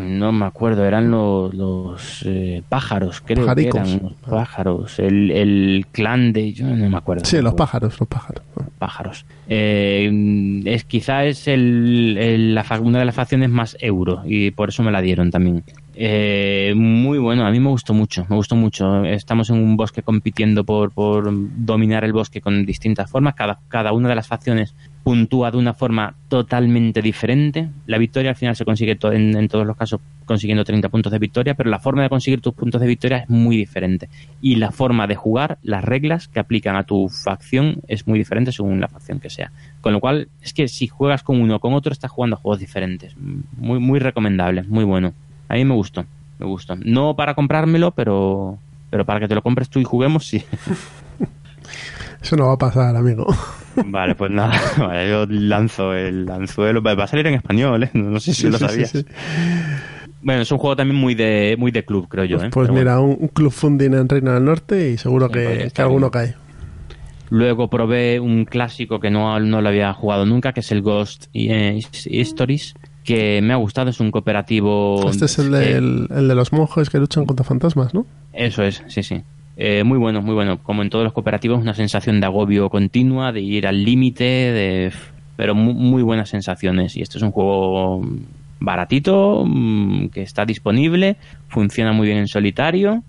No 0.00 0.32
me 0.32 0.44
acuerdo, 0.46 0.84
eran 0.84 1.10
los, 1.10 1.54
los 1.54 2.22
eh, 2.26 2.62
pájaros, 2.68 3.20
creo 3.24 3.46
Pajaricos. 3.46 3.80
que 3.82 3.88
eran 3.90 4.02
los 4.02 4.12
pájaros. 4.14 4.98
El, 4.98 5.30
el 5.30 5.86
clan 5.92 6.32
de. 6.32 6.52
Yo 6.52 6.66
no 6.66 6.88
me 6.88 6.96
acuerdo. 6.96 7.24
Sí, 7.24 7.40
los 7.40 7.54
pájaros, 7.54 7.98
los 7.98 8.08
pájaros. 8.08 8.42
pájaros. 8.78 9.24
Eh, 9.48 10.62
es 10.66 10.84
quizá 10.84 11.24
es 11.24 11.48
el, 11.48 12.16
el- 12.18 12.54
la, 12.54 12.64
una 12.80 12.98
de 13.00 13.04
las 13.04 13.14
facciones 13.14 13.48
más 13.50 13.76
euro 13.80 14.22
y 14.26 14.50
por 14.50 14.68
eso 14.68 14.82
me 14.82 14.90
la 14.92 15.00
dieron 15.02 15.30
también. 15.30 15.64
Eh, 15.94 16.72
muy 16.76 17.18
bueno, 17.18 17.44
a 17.46 17.50
mí 17.50 17.60
me 17.60 17.68
gustó 17.68 17.92
mucho, 17.92 18.24
me 18.30 18.36
gustó 18.36 18.56
mucho. 18.56 19.04
Estamos 19.04 19.50
en 19.50 19.56
un 19.56 19.76
bosque 19.76 20.02
compitiendo 20.02 20.64
por, 20.64 20.92
por 20.92 21.30
dominar 21.30 22.04
el 22.04 22.12
bosque 22.12 22.40
con 22.40 22.64
distintas 22.64 23.10
formas. 23.10 23.34
Cada, 23.34 23.60
cada 23.68 23.92
una 23.92 24.08
de 24.08 24.14
las 24.14 24.26
facciones 24.26 24.74
puntúa 25.02 25.50
de 25.50 25.56
una 25.56 25.72
forma 25.74 26.14
totalmente 26.28 27.00
diferente. 27.02 27.68
La 27.86 27.98
victoria 27.98 28.30
al 28.30 28.36
final 28.36 28.54
se 28.54 28.64
consigue 28.64 28.96
to- 28.96 29.12
en, 29.12 29.48
todos 29.48 29.66
los 29.66 29.76
casos 29.76 30.00
consiguiendo 30.26 30.62
30 30.64 30.88
puntos 30.88 31.10
de 31.10 31.18
victoria, 31.18 31.54
pero 31.54 31.70
la 31.70 31.78
forma 31.80 32.02
de 32.02 32.08
conseguir 32.08 32.40
tus 32.40 32.54
puntos 32.54 32.80
de 32.80 32.86
victoria 32.86 33.18
es 33.18 33.28
muy 33.30 33.56
diferente. 33.56 34.08
Y 34.40 34.56
la 34.56 34.70
forma 34.70 35.06
de 35.06 35.16
jugar, 35.16 35.58
las 35.62 35.82
reglas 35.84 36.28
que 36.28 36.38
aplican 36.38 36.76
a 36.76 36.84
tu 36.84 37.08
facción 37.08 37.76
es 37.88 38.06
muy 38.06 38.18
diferente 38.18 38.52
según 38.52 38.80
la 38.80 38.88
facción 38.88 39.20
que 39.20 39.30
sea. 39.30 39.50
Con 39.80 39.92
lo 39.92 40.00
cual, 40.00 40.28
es 40.42 40.52
que 40.52 40.68
si 40.68 40.86
juegas 40.86 41.22
con 41.22 41.40
uno 41.40 41.56
o 41.56 41.60
con 41.60 41.72
otro, 41.74 41.92
estás 41.92 42.10
jugando 42.10 42.36
juegos 42.36 42.60
diferentes. 42.60 43.14
Muy, 43.56 43.78
muy 43.80 43.98
recomendable, 43.98 44.62
muy 44.64 44.84
bueno. 44.84 45.14
A 45.48 45.54
mí 45.54 45.64
me 45.64 45.74
gustó, 45.74 46.04
me 46.38 46.46
gustó. 46.46 46.76
No 46.76 47.16
para 47.16 47.34
comprármelo, 47.34 47.90
pero, 47.90 48.58
pero 48.90 49.04
para 49.04 49.18
que 49.18 49.28
te 49.28 49.34
lo 49.34 49.42
compres 49.42 49.68
tú 49.68 49.80
y 49.80 49.84
juguemos, 49.84 50.26
sí. 50.26 50.44
Eso 52.22 52.36
no 52.36 52.46
va 52.48 52.52
a 52.54 52.58
pasar, 52.58 52.94
amigo. 52.96 53.26
Vale, 53.86 54.14
pues 54.14 54.30
nada, 54.30 54.60
vale, 54.78 55.08
yo 55.08 55.26
lanzo 55.26 55.94
el 55.94 56.28
anzuelo. 56.30 56.82
Va 56.82 56.92
a 56.92 57.06
salir 57.06 57.26
en 57.28 57.34
español, 57.34 57.84
¿eh? 57.84 57.90
No 57.94 58.20
sé 58.20 58.34
si 58.34 58.48
lo 58.48 58.58
Sí, 58.58 58.66
sabías. 58.66 58.90
sí. 58.90 59.04
Bueno, 60.22 60.42
es 60.42 60.52
un 60.52 60.58
juego 60.58 60.76
también 60.76 61.00
muy 61.00 61.14
de, 61.14 61.56
muy 61.58 61.70
de 61.70 61.84
club, 61.84 62.06
creo 62.08 62.24
yo. 62.26 62.36
¿eh? 62.42 62.50
Pues 62.52 62.68
Pero 62.68 62.74
bueno. 62.74 62.78
mira, 62.78 63.00
un, 63.00 63.16
un 63.20 63.28
club 63.28 63.50
funding 63.52 63.94
en 63.94 64.08
Reino 64.08 64.32
del 64.34 64.44
Norte 64.44 64.90
y 64.90 64.98
seguro 64.98 65.28
que, 65.30 65.42
que 65.42 65.62
estar 65.64 65.86
alguno 65.86 66.10
cae. 66.10 66.34
Luego 67.30 67.70
probé 67.70 68.18
un 68.20 68.44
clásico 68.44 68.98
que 69.00 69.10
no, 69.10 69.38
no 69.40 69.62
lo 69.62 69.68
había 69.68 69.92
jugado 69.94 70.26
nunca, 70.26 70.52
que 70.52 70.60
es 70.60 70.72
el 70.72 70.82
Ghost 70.82 71.26
eh, 71.32 71.80
Stories, 71.92 72.74
que 73.04 73.40
me 73.40 73.52
ha 73.54 73.56
gustado, 73.56 73.88
es 73.88 74.00
un 74.00 74.10
cooperativo... 74.10 75.08
Este 75.08 75.26
es 75.26 75.38
el, 75.38 75.54
eh, 75.54 75.58
del- 75.74 76.08
el 76.10 76.28
de 76.28 76.34
los 76.34 76.52
monjes 76.52 76.90
que 76.90 76.98
luchan 76.98 77.24
contra 77.24 77.44
fantasmas, 77.44 77.94
¿no? 77.94 78.04
Eso 78.32 78.62
es, 78.64 78.82
sí, 78.88 79.02
sí. 79.04 79.22
Eh, 79.62 79.84
muy 79.84 79.98
bueno, 79.98 80.22
muy 80.22 80.34
bueno. 80.34 80.58
Como 80.62 80.80
en 80.82 80.88
todos 80.88 81.04
los 81.04 81.12
cooperativos, 81.12 81.60
una 81.60 81.74
sensación 81.74 82.18
de 82.18 82.24
agobio 82.26 82.70
continua, 82.70 83.30
de 83.30 83.42
ir 83.42 83.66
al 83.66 83.84
límite, 83.84 84.24
de 84.24 84.90
pero 85.36 85.54
mu- 85.54 85.74
muy, 85.74 86.02
buenas 86.02 86.30
sensaciones. 86.30 86.96
Y 86.96 87.02
este 87.02 87.18
es 87.18 87.22
un 87.22 87.30
juego 87.30 88.00
baratito, 88.58 89.44
mm, 89.46 90.08
que 90.08 90.22
está 90.22 90.44
disponible, 90.46 91.16
funciona 91.48 91.92
muy 91.92 92.06
bien 92.06 92.18
en 92.18 92.28
solitario 92.28 93.02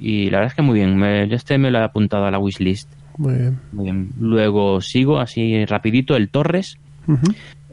y 0.00 0.30
la 0.30 0.38
verdad 0.38 0.52
es 0.52 0.56
que 0.56 0.62
muy 0.62 0.74
bien. 0.80 0.96
Me- 0.96 1.28
yo 1.28 1.36
este 1.36 1.58
me 1.58 1.70
lo 1.70 1.78
he 1.78 1.82
apuntado 1.84 2.24
a 2.26 2.30
la 2.32 2.38
wishlist. 2.40 2.88
Muy 3.16 3.34
bien. 3.34 3.60
Muy 3.72 3.84
bien. 3.84 4.10
Luego 4.18 4.80
sigo 4.80 5.20
así 5.20 5.64
rapidito 5.66 6.16
el 6.16 6.28
Torres. 6.28 6.76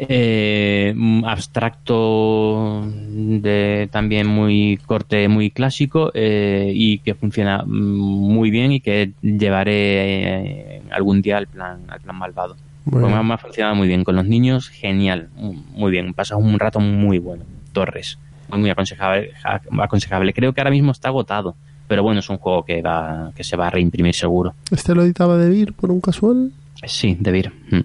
Eh, 0.04 0.96
abstracto 1.26 2.84
de 2.88 3.88
también 3.92 4.26
muy 4.28 4.80
corte 4.86 5.28
muy 5.28 5.52
clásico 5.52 6.12
eh, 6.16 6.72
y 6.74 6.98
que 7.00 7.14
funciona 7.14 7.64
muy 7.66 8.50
bien 8.50 8.72
y 8.72 8.80
que 8.80 9.12
llevaré 9.22 10.78
eh, 10.78 10.82
algún 10.92 11.22
día 11.22 11.38
al 11.38 11.48
plan 11.48 11.82
al 11.88 12.02
plan 12.02 12.18
malvado. 12.18 12.56
Muy 12.86 13.00
Pues 13.02 13.14
me, 13.24 13.34
ha- 13.34 13.38
funcionado 13.38 13.76
muy 13.76 13.88
bien 13.88 14.04
con 14.04 14.16
los 14.16 14.26
niños 14.26 14.70
genial 14.70 15.30
muy 15.76 15.92
bien. 15.92 16.14
Pasas 16.16 16.40
un 16.40 16.58
rato 16.60 16.80
muy 16.80 17.20
bueno 17.20 17.44
Torres. 17.72 18.18
Muy, 18.50 18.60
muy 18.60 18.70
aconsejable 18.72 19.32
aconsejable. 19.80 20.34
Creo 20.34 20.52
que 20.54 20.62
ahora 20.62 20.72
mismo 20.72 20.92
está 20.92 21.10
agotado 21.10 21.56
pero 21.88 22.02
bueno 22.04 22.22
es 22.22 22.30
un 22.30 22.38
juego 22.38 22.64
que 22.66 22.82
va 22.82 23.32
que 23.36 23.44
se 23.44 23.56
va 23.56 23.68
a 23.68 23.70
reimprimir 23.70 24.16
seguro. 24.16 24.56
¿Este 24.72 24.96
lo 24.96 25.04
editaba 25.04 25.38
de 25.38 25.50
Vir 25.50 25.74
por 25.74 25.92
un 25.92 26.02
casual? 26.02 26.52
sí 26.88 27.16
de 27.20 27.32
Vir 27.32 27.52
Mm. 27.70 27.82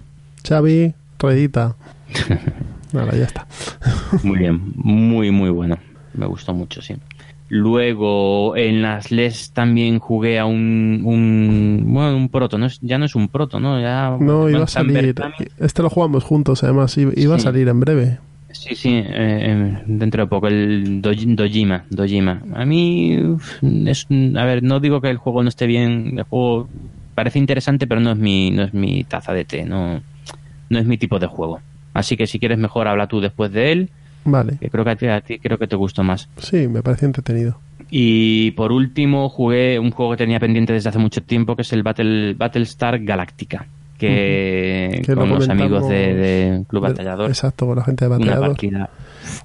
Xavi, 0.47 0.93
reedita. 1.19 1.75
Ahora 2.93 3.15
ya 3.17 3.25
está. 3.25 3.47
Muy 4.23 4.39
bien, 4.39 4.61
muy, 4.75 5.31
muy 5.31 5.49
bueno. 5.49 5.77
Me 6.13 6.25
gustó 6.25 6.53
mucho, 6.53 6.81
sí. 6.81 6.95
Luego 7.49 8.55
en 8.57 8.81
las 8.81 9.11
LES 9.11 9.51
también 9.53 9.99
jugué 9.99 10.37
a 10.39 10.45
un, 10.45 11.01
un 11.05 11.81
bueno, 11.85 12.15
un 12.17 12.29
proto, 12.29 12.57
no 12.57 12.65
es, 12.65 12.79
ya 12.81 12.97
no 12.97 13.05
es 13.05 13.15
un 13.15 13.27
proto, 13.29 13.59
¿no? 13.59 13.79
Ya, 13.79 14.15
No, 14.19 14.49
iba 14.49 14.63
a 14.63 14.67
salir. 14.67 15.15
Este 15.57 15.81
lo 15.81 15.89
jugamos 15.89 16.23
juntos, 16.23 16.63
además. 16.63 16.97
Iba 16.97 17.35
a 17.35 17.39
salir 17.39 17.67
en 17.67 17.79
breve. 17.79 18.19
Sí, 18.51 18.75
sí, 18.75 18.89
eh, 18.89 19.03
eh, 19.13 19.83
dentro 19.87 20.23
de 20.23 20.27
poco, 20.27 20.47
el 20.47 21.01
Doj- 21.01 21.35
Dojima, 21.35 21.85
Dojima. 21.89 22.41
A 22.55 22.65
mí, 22.65 23.17
es, 23.85 24.07
a 24.35 24.43
ver, 24.45 24.63
no 24.63 24.79
digo 24.79 24.99
que 25.01 25.09
el 25.09 25.17
juego 25.17 25.43
no 25.43 25.49
esté 25.49 25.67
bien, 25.67 26.15
el 26.17 26.23
juego 26.23 26.69
parece 27.13 27.39
interesante, 27.39 27.87
pero 27.87 27.99
no 28.01 28.11
es 28.11 28.17
mi, 28.17 28.51
no 28.51 28.63
es 28.63 28.73
mi 28.73 29.03
taza 29.03 29.33
de 29.33 29.45
té, 29.45 29.65
no, 29.65 30.01
no 30.69 30.79
es 30.79 30.85
mi 30.85 30.97
tipo 30.97 31.19
de 31.19 31.27
juego. 31.27 31.59
Así 31.97 32.15
que 32.15 32.27
si 32.27 32.39
quieres 32.39 32.57
mejor 32.57 32.87
habla 32.87 33.07
tú 33.07 33.19
después 33.19 33.51
de 33.51 33.71
él, 33.71 33.89
Vale. 34.23 34.57
que 34.59 34.69
creo 34.69 34.83
que 34.83 34.91
a 34.91 34.95
ti, 34.95 35.07
a 35.07 35.21
ti 35.21 35.39
creo 35.39 35.57
que 35.57 35.67
te 35.67 35.75
gustó 35.75 36.03
más. 36.03 36.29
Sí, 36.37 36.67
me 36.67 36.81
parece 36.83 37.05
entretenido. 37.05 37.59
Y 37.89 38.51
por 38.51 38.71
último 38.71 39.29
jugué 39.29 39.79
un 39.79 39.91
juego 39.91 40.11
que 40.11 40.17
tenía 40.17 40.39
pendiente 40.39 40.73
desde 40.73 40.89
hace 40.89 40.99
mucho 40.99 41.21
tiempo, 41.23 41.55
que 41.55 41.61
es 41.61 41.71
el 41.73 41.83
Battle, 41.83 42.33
Battlestar 42.33 42.99
Galactica, 43.03 43.65
que, 43.97 45.01
Que 45.05 45.15
lo 45.15 45.21
con 45.21 45.29
los 45.29 45.49
amigos 45.49 45.87
de, 45.87 46.13
de 46.13 46.63
Club 46.67 46.83
de- 46.83 46.89
Batallador, 46.89 47.29
Exacto, 47.29 47.65
con 47.65 47.77
la 47.77 47.83
gente 47.83 48.05
de 48.05 48.09
Batallador. 48.09 48.47
partida, 48.49 48.89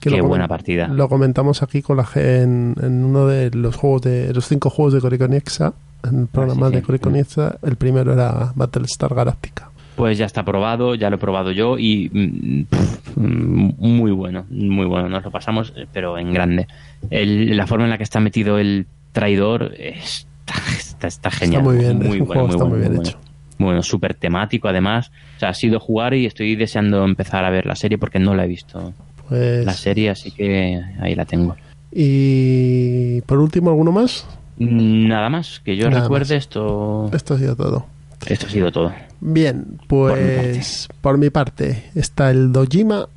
Que 0.01 0.11
qué 0.11 0.17
lo 0.19 0.27
buena 0.27 0.49
partida. 0.49 0.89
Lo 0.89 1.09
comentamos 1.09 1.63
aquí 1.63 1.83
con 1.83 1.97
la 1.97 2.07
en, 2.17 2.75
en 2.83 3.05
uno 3.05 3.27
de 3.27 3.51
los 3.53 3.77
juegos 3.77 4.03
de 4.03 4.33
los 4.35 4.47
cinco 4.47 4.71
juegos 4.71 4.95
de 4.95 5.01
Coriconexa, 5.01 5.73
en 6.05 6.21
el 6.23 6.27
programa 6.27 6.67
Ah, 6.67 6.69
sí, 6.71 6.75
de 6.75 6.81
sí. 6.81 6.87
Coriconexa, 6.87 7.59
el 7.63 7.77
primero 7.77 8.13
era 8.13 8.53
Battlestar 8.57 9.15
Galactica. 9.15 9.71
Pues 9.97 10.17
ya 10.19 10.25
está 10.27 10.43
probado, 10.45 10.95
ya 10.95 11.11
lo 11.11 11.17
he 11.17 11.19
probado 11.19 11.53
yo 11.53 11.79
y 11.79 12.11
mm, 12.13 12.63
pff, 12.65 13.17
mm, 13.17 13.71
muy 13.79 14.11
bueno, 14.11 14.47
muy 14.51 14.87
bueno. 14.87 15.09
Nos 15.09 15.23
lo 15.25 15.31
pasamos, 15.31 15.73
eh, 15.77 15.87
pero 15.93 16.17
en 16.19 16.33
grande. 16.33 16.67
El- 17.11 17.57
la 17.57 17.67
forma 17.67 17.85
en 17.85 17.91
la 17.91 17.99
que 17.99 18.05
está 18.05 18.19
metido 18.21 18.59
el 18.59 18.87
traidor 19.13 19.75
está, 19.79 20.55
está, 20.79 21.07
está 21.09 21.31
genial. 21.31 21.63
muy 21.63 21.77
bien, 21.77 21.99
muy 21.99 22.21
bueno, 22.21 22.25
juego, 22.27 22.47
muy 22.47 22.51
está 22.55 22.65
bueno, 22.65 22.79
muy 22.79 22.89
bien 22.89 23.01
hecho. 23.03 23.19
Bueno, 23.59 23.83
súper 23.83 24.15
temático 24.15 24.67
además. 24.69 25.13
O 25.37 25.41
sea, 25.41 25.51
ha 25.51 25.55
sido 25.55 25.79
jugar 25.79 26.15
y 26.15 26.25
estoy 26.27 26.57
deseando 26.57 27.05
empezar 27.05 27.45
a 27.45 27.51
ver 27.51 27.67
la 27.67 27.77
serie 27.77 27.99
porque 27.99 28.19
no 28.19 28.35
la 28.35 28.45
he 28.45 28.49
visto 28.49 28.93
Pues, 29.29 29.65
la 29.67 29.75
serie, 29.75 30.09
así 30.11 30.31
que 30.31 30.81
ahí 31.01 31.15
la 31.15 31.27
tengo. 31.27 31.55
y 31.93 33.21
por 33.23 33.39
último, 33.39 33.71
¿alguno 33.71 33.93
más? 33.93 34.27
Nada 34.59 35.29
más, 35.29 35.61
que 35.61 35.77
yo 35.77 35.89
Nada 35.91 36.03
recuerde 36.03 36.35
más. 36.35 36.45
esto. 36.45 37.11
Esto 37.13 37.35
ha 37.35 37.39
sido 37.39 37.57
todo. 37.57 37.87
Esto 38.27 38.47
ha 38.47 38.51
sido 38.51 38.73
todo. 38.73 38.93
Bien, 39.21 39.79
Por 39.87 40.19
mi 40.19 40.25
pues 40.25 40.89
por 41.01 41.19
mi 41.19 41.31
parte 41.31 41.85
está 41.95 42.31
el 42.31 42.53
Dojima, 42.53 43.09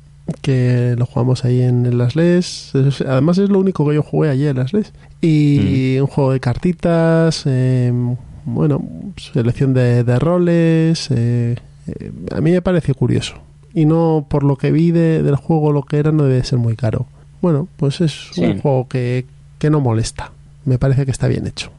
que 0.42 0.94
lo 0.98 1.06
jugamos 1.06 1.44
ahí 1.44 1.62
en 1.62 1.96
las 1.98 2.16
LES. 2.16 2.74
Es- 2.74 3.00
Además 3.00 3.38
es 3.38 3.48
lo 3.48 3.58
único 3.58 3.88
que 3.88 3.94
yo 3.94 4.02
jugué 4.02 4.30
allí 4.30 4.46
en 4.46 4.56
las 4.56 4.72
LES. 4.72 4.92
Y 5.20 5.98
un 5.98 6.06
juego 6.06 6.32
de 6.32 6.40
cartitas, 6.40 7.42
eh, 7.46 7.92
bueno, 8.44 8.82
selección 9.16 9.74
de, 9.74 10.04
de 10.04 10.18
roles. 10.18 11.08
eh, 11.10 11.56
eh, 11.86 12.12
a 12.34 12.40
mí 12.40 12.50
me 12.52 12.62
pareció 12.62 12.94
curioso. 12.94 13.34
Y 13.74 13.84
no, 13.84 14.26
por 14.28 14.42
lo 14.42 14.56
que 14.56 14.70
vi 14.72 14.90
de- 14.90 15.22
del 15.22 15.36
juego, 15.36 15.72
lo 15.72 15.82
que 15.82 15.98
era 15.98 16.10
no 16.12 16.24
debe 16.24 16.42
ser 16.44 16.58
muy 16.58 16.76
caro. 16.76 17.06
Bueno, 17.42 17.68
pues 17.76 18.00
es 18.00 18.30
Sí. 18.32 18.42
un 18.42 18.60
juego 18.60 18.88
que, 18.88 19.26
que 19.58 19.70
no 19.70 19.80
molesta. 19.80 20.32
Me 20.64 20.78
parece 20.78 21.04
que 21.04 21.10
está 21.12 21.28
bien 21.28 21.46
hecho. 21.46 21.70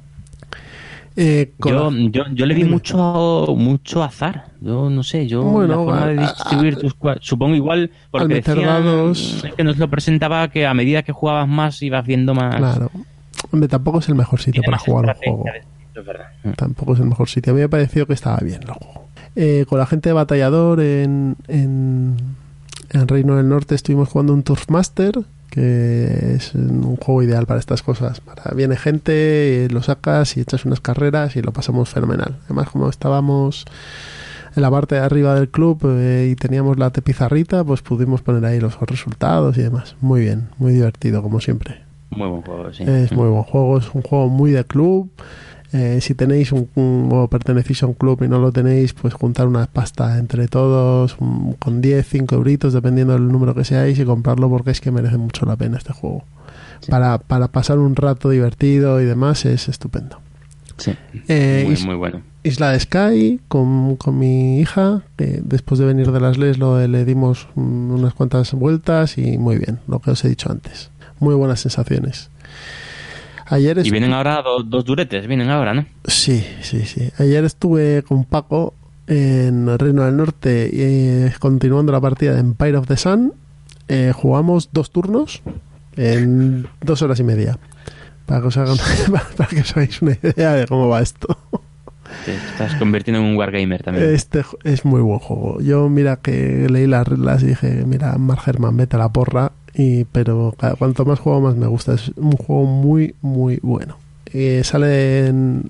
Eh, 1.20 1.54
Yo, 1.66 1.90
yo, 1.92 2.26
yo 2.32 2.46
le 2.46 2.54
vi 2.54 2.64
mucho 2.64 3.48
mucho 3.58 4.04
azar. 4.04 4.52
Yo 4.62 4.88
no 4.90 5.02
sé, 5.02 5.26
yo 5.28 5.42
Bueno, 5.44 5.68
la 5.68 5.76
forma 5.76 6.06
de 6.08 6.20
a- 6.20 6.24
a- 6.28 6.34
distribuir 6.34 6.76
tus 6.78 6.96
supongo 7.22 7.56
igual 7.56 7.90
porque 8.12 8.28
meter 8.36 8.56
decían 8.56 8.84
dados- 8.84 9.44
es 9.44 9.54
que 9.56 9.64
nos 9.64 9.78
lo 9.78 9.90
presentaba 9.90 10.48
que 10.50 10.68
a 10.68 10.74
medida 10.76 11.02
que 11.02 11.12
jugabas 11.12 11.48
más 11.48 11.82
ibas 11.82 12.06
viendo 12.06 12.36
más 12.36 12.56
Claro. 12.58 12.92
Hombre, 13.52 13.68
tampoco 13.68 13.98
es 14.00 14.10
el 14.10 14.16
mejor 14.16 14.40
sitio 14.40 14.62
para 14.64 14.78
jugar 14.78 15.06
un 15.06 15.14
juego. 15.34 15.46
es 15.96 16.06
verdad. 16.06 16.28
Tampoco 16.56 16.94
es 16.94 17.00
el 17.00 17.08
mejor 17.08 17.28
sitio. 17.28 17.52
A 17.52 17.56
mí 17.56 17.62
me 17.62 17.70
pareció 17.70 18.06
que 18.06 18.14
estaba 18.14 18.38
bien 18.38 18.62
el 18.62 18.70
juego. 18.72 19.08
Eh, 19.36 19.66
con 19.68 19.80
la 19.80 19.86
gente 19.88 20.10
de 20.10 20.14
Batallador 20.14 20.80
en, 20.82 21.36
en, 21.48 22.16
en 22.92 23.08
Reino 23.08 23.36
del 23.38 23.50
Norte 23.50 23.74
estuvimos 23.76 24.10
jugando 24.10 24.34
un 24.34 24.44
Turfmaster, 24.44 25.14
que 25.58 26.36
es 26.36 26.54
un 26.54 26.98
juego 26.98 27.24
ideal 27.24 27.48
para 27.48 27.60
estas 27.60 27.82
cosas. 27.82 28.22
Para, 28.22 28.54
viene 28.56 28.76
gente, 28.76 29.68
lo 29.72 29.82
sacas 29.82 30.38
y 30.38 30.42
echas 30.42 30.66
unas 30.66 30.82
carreras 30.82 31.36
y 31.36 31.42
lo 31.42 31.52
pasamos 31.52 31.90
fenomenal. 31.90 32.36
Además, 32.46 32.70
como 32.70 32.88
estábamos 32.90 33.66
en 34.56 34.62
la 34.62 34.70
parte 34.70 34.96
de 34.96 35.02
arriba 35.02 35.34
del 35.34 35.50
club 35.50 35.80
eh, 35.84 36.30
y 36.32 36.36
teníamos 36.36 36.78
la 36.78 36.92
pizarrita, 36.92 37.64
pues 37.64 37.82
pudimos 37.82 38.22
poner 38.22 38.46
ahí 38.46 38.60
los 38.60 38.80
resultados 38.82 39.58
y 39.58 39.64
demás. 39.64 39.96
Muy 40.00 40.22
bien, 40.22 40.50
muy 40.60 40.74
divertido, 40.74 41.24
como 41.24 41.42
siempre. 41.42 41.82
Muy 42.12 42.28
buen 42.28 42.44
juego, 42.44 42.72
sí. 42.72 42.84
Es 42.84 43.12
muy 43.12 43.28
buen 43.28 43.44
juego, 43.44 43.80
es 43.80 43.90
un 43.96 44.04
juego 44.04 44.30
muy 44.30 44.52
de 44.52 44.64
club. 44.64 45.10
Eh, 45.78 46.02
si 46.02 46.16
tenéis 46.16 46.52
un, 46.52 46.68
un- 46.76 47.10
o 47.12 47.28
pertenecéis 47.28 47.84
a 47.84 47.88
un 47.88 47.94
club 47.94 48.24
y 48.24 48.28
no 48.28 48.40
lo 48.40 48.52
tenéis, 48.52 48.94
pues 48.94 49.14
juntar 49.14 49.48
una 49.48 49.66
pasta 49.68 50.18
entre 50.18 50.48
todos 50.48 51.16
un- 51.20 51.54
con 51.60 51.82
10, 51.82 52.08
5 52.08 52.36
euritos, 52.36 52.74
dependiendo 52.74 53.14
del 53.14 53.28
número 53.28 53.54
que 53.54 53.64
seáis, 53.64 54.00
y 54.00 54.06
comprarlo 54.06 54.50
porque 54.50 54.72
es 54.72 54.82
que 54.82 54.92
merece 54.92 55.18
mucho 55.18 55.46
la 55.46 55.56
pena 55.56 55.78
este 55.78 55.94
juego. 55.94 56.24
Para, 56.90 57.18
para 57.18 57.48
pasar 57.50 57.80
un 57.80 57.96
rato 57.96 58.30
divertido 58.30 59.02
y 59.02 59.06
demás 59.06 59.46
es 59.46 59.68
estupendo. 59.70 60.20
Sí. 60.78 60.94
Eh, 61.28 61.64
muy, 61.68 61.84
muy 61.86 61.96
bueno. 61.96 62.22
Isla 62.44 62.72
de 62.72 62.80
Sky 62.80 63.42
con, 63.48 63.96
con 63.98 64.18
mi 64.20 64.60
hija, 64.60 65.02
que 65.18 65.42
después 65.44 65.80
de 65.80 65.86
venir 65.86 66.12
de 66.12 66.20
las 66.20 66.38
LES 66.38 66.60
lo, 66.60 66.88
le 66.88 67.04
dimos 67.04 67.48
unas 67.56 68.14
cuantas 68.14 68.54
vueltas 68.54 69.18
y 69.18 69.38
muy 69.38 69.58
bien, 69.58 69.80
lo 69.88 70.00
que 70.00 70.12
os 70.12 70.24
he 70.24 70.30
dicho 70.30 70.52
antes. 70.52 70.92
Muy 71.20 71.34
buenas 71.36 71.60
sensaciones. 71.62 72.30
Ayer 73.50 73.78
Y 73.86 73.90
vienen 73.92 74.14
ahora 74.14 74.42
dos, 74.42 74.70
dos 74.70 74.84
duretes, 74.86 75.26
vienen 75.28 75.50
ahora, 75.50 75.74
¿no? 75.74 75.86
Sí, 76.06 76.46
sí, 76.62 76.82
sí. 76.86 77.10
Ayer 77.18 77.44
estuve 77.46 78.04
con 78.04 78.26
Paco 78.26 78.74
en 79.08 79.78
Reino 79.78 80.04
del 80.04 80.18
Norte 80.18 80.70
eh, 80.74 81.34
continuando 81.40 81.92
la 81.92 82.02
partida 82.02 82.34
de 82.34 82.40
Empire 82.42 82.78
of 82.78 82.88
the 82.88 82.98
Sun. 82.98 83.34
Eh, 83.88 84.12
jugamos 84.14 84.70
dos 84.74 84.92
turnos 84.92 85.42
en 85.96 86.68
dos 86.82 87.02
horas 87.02 87.20
y 87.20 87.24
media. 87.24 87.58
Para 88.26 88.42
que, 88.42 88.48
os 88.48 88.58
hagan- 88.58 88.78
para 89.38 89.50
que 89.50 89.62
os 89.62 89.72
hagáis 89.72 90.02
una 90.02 90.12
idea 90.22 90.54
de 90.54 90.68
cómo 90.68 90.90
va 90.90 91.02
esto. 91.02 91.38
Te 92.26 92.36
estás 92.36 92.76
convirtiendo 92.76 93.22
en 93.22 93.28
un 93.28 93.38
wargamer 93.38 93.84
también. 93.84 94.14
Este 94.14 94.44
es 94.64 94.84
muy 94.86 95.02
buen 95.02 95.20
juego. 95.20 95.62
Yo, 95.62 95.88
mira, 95.90 96.18
que 96.18 96.68
leí 96.70 96.88
las 96.88 97.08
reglas 97.08 97.44
y 97.44 97.48
dije, 97.48 97.84
mira, 97.86 98.18
Mark 98.18 98.42
Herman, 98.46 98.76
vete 98.76 98.96
a 98.96 99.00
la 99.00 99.10
porra. 99.10 99.52
Y, 99.80 100.06
pero 100.06 100.56
cada- 100.60 100.76
cuanto 100.76 101.06
más 101.06 101.20
juego, 101.20 101.40
más 101.42 101.56
me 101.56 101.68
gusta. 101.68 101.94
Es 101.94 102.12
un 102.16 102.32
juego 102.32 102.66
muy, 102.66 103.14
muy 103.22 103.60
bueno. 103.62 103.98
Eh, 104.34 104.62
sale, 104.64 105.28
en, 105.28 105.70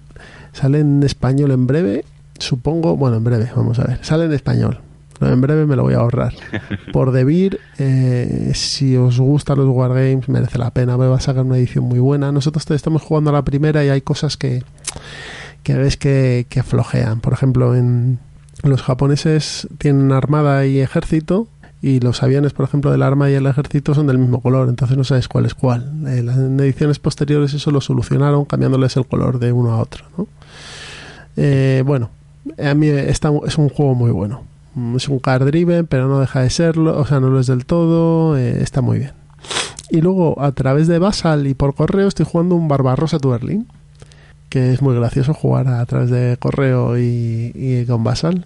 sale 0.54 0.80
en 0.80 1.04
español 1.04 1.52
en 1.52 1.68
breve, 1.68 2.06
supongo. 2.40 2.96
Bueno, 2.96 3.18
en 3.18 3.24
breve, 3.26 3.52
vamos 3.56 3.78
a 3.80 3.84
ver. 3.84 4.00
Sale 4.04 4.26
en 4.26 4.34
español. 4.34 4.80
Pero 5.20 5.34
en 5.34 5.42
breve 5.42 5.66
me 5.66 5.76
lo 5.76 5.84
voy 5.84 5.96
a 5.96 5.98
ahorrar. 5.98 6.34
Por 6.94 7.12
Debir, 7.12 7.60
eh, 7.80 8.52
si 8.54 8.96
os 8.96 9.20
gustan 9.20 9.58
los 9.58 9.68
Wargames, 9.68 10.30
merece 10.30 10.58
la 10.60 10.72
pena. 10.72 10.96
Me 10.96 11.08
va 11.08 11.18
a 11.18 11.20
sacar 11.20 11.44
una 11.44 11.58
edición 11.58 11.84
muy 11.86 12.00
buena. 12.00 12.32
Nosotros 12.32 12.66
te- 12.66 12.76
estamos 12.76 13.02
jugando 13.02 13.32
a 13.32 13.34
la 13.34 13.42
primera 13.44 13.84
y 13.84 13.90
hay 13.90 14.02
cosas 14.02 14.38
que, 14.38 14.64
que 15.64 15.74
ves 15.74 15.98
que, 15.98 16.46
que 16.50 16.64
flojean. 16.64 17.20
Por 17.20 17.34
ejemplo, 17.34 17.76
en 17.76 18.20
los 18.64 18.82
japoneses 18.84 19.68
tienen 19.80 20.12
armada 20.12 20.66
y 20.66 20.80
ejército 20.80 21.48
y 21.82 22.00
los 22.00 22.24
aviones, 22.24 22.54
por 22.54 22.66
ejemplo, 22.66 22.92
del 22.92 23.04
arma 23.04 23.30
y 23.30 23.36
el 23.36 23.46
ejército 23.46 23.94
son 23.94 24.08
del 24.08 24.18
mismo 24.18 24.42
color, 24.42 24.68
entonces 24.70 24.98
no 24.98 25.04
sabes 25.04 25.28
cuál 25.28 25.46
es 25.46 25.54
cuál. 25.54 25.92
Eh, 26.08 26.20
en 26.20 26.60
ediciones 26.60 27.00
posteriores 27.00 27.54
eso 27.54 27.72
lo 27.72 27.82
solucionaron 27.82 28.46
cambiándoles 28.46 28.98
el 28.98 29.06
color 29.06 29.40
de 29.40 29.52
uno 29.52 29.72
a 29.72 29.80
otro. 29.80 30.06
¿no? 30.18 30.28
Eh, 31.36 31.84
bueno, 31.86 32.10
a 32.64 32.74
mí 32.74 32.88
está, 32.88 33.32
es 33.46 33.58
un 33.58 33.70
juego 33.70 33.94
muy 33.94 34.12
bueno. 34.12 34.44
Es 34.96 35.08
un 35.08 35.20
card 35.20 35.46
driven, 35.46 35.88
pero 35.88 36.08
no 36.08 36.20
deja 36.20 36.42
de 36.42 36.50
serlo, 36.50 37.00
o 37.00 37.06
sea, 37.06 37.20
no 37.20 37.30
lo 37.30 37.40
es 37.40 37.48
del 37.48 37.66
todo, 37.66 38.38
eh, 38.38 38.62
está 38.62 38.82
muy 38.82 39.00
bien. 39.00 39.12
Y 39.90 40.02
luego, 40.02 40.40
a 40.42 40.52
través 40.52 40.88
de 40.88 41.00
Basal 41.00 41.48
y 41.48 41.54
por 41.54 41.74
correo, 41.74 42.08
estoy 42.08 42.26
jugando 42.30 42.56
un 42.56 42.68
Barbarossa 42.68 43.20
to 43.20 43.30
Berlin, 43.30 43.68
que 44.50 44.72
es 44.74 44.82
muy 44.82 44.96
gracioso 44.96 45.34
jugar 45.34 45.68
a 45.68 45.86
través 45.86 46.10
de 46.10 46.38
correo 46.40 46.98
y, 46.98 47.52
y 47.54 47.86
con 47.86 48.04
Basal. 48.04 48.46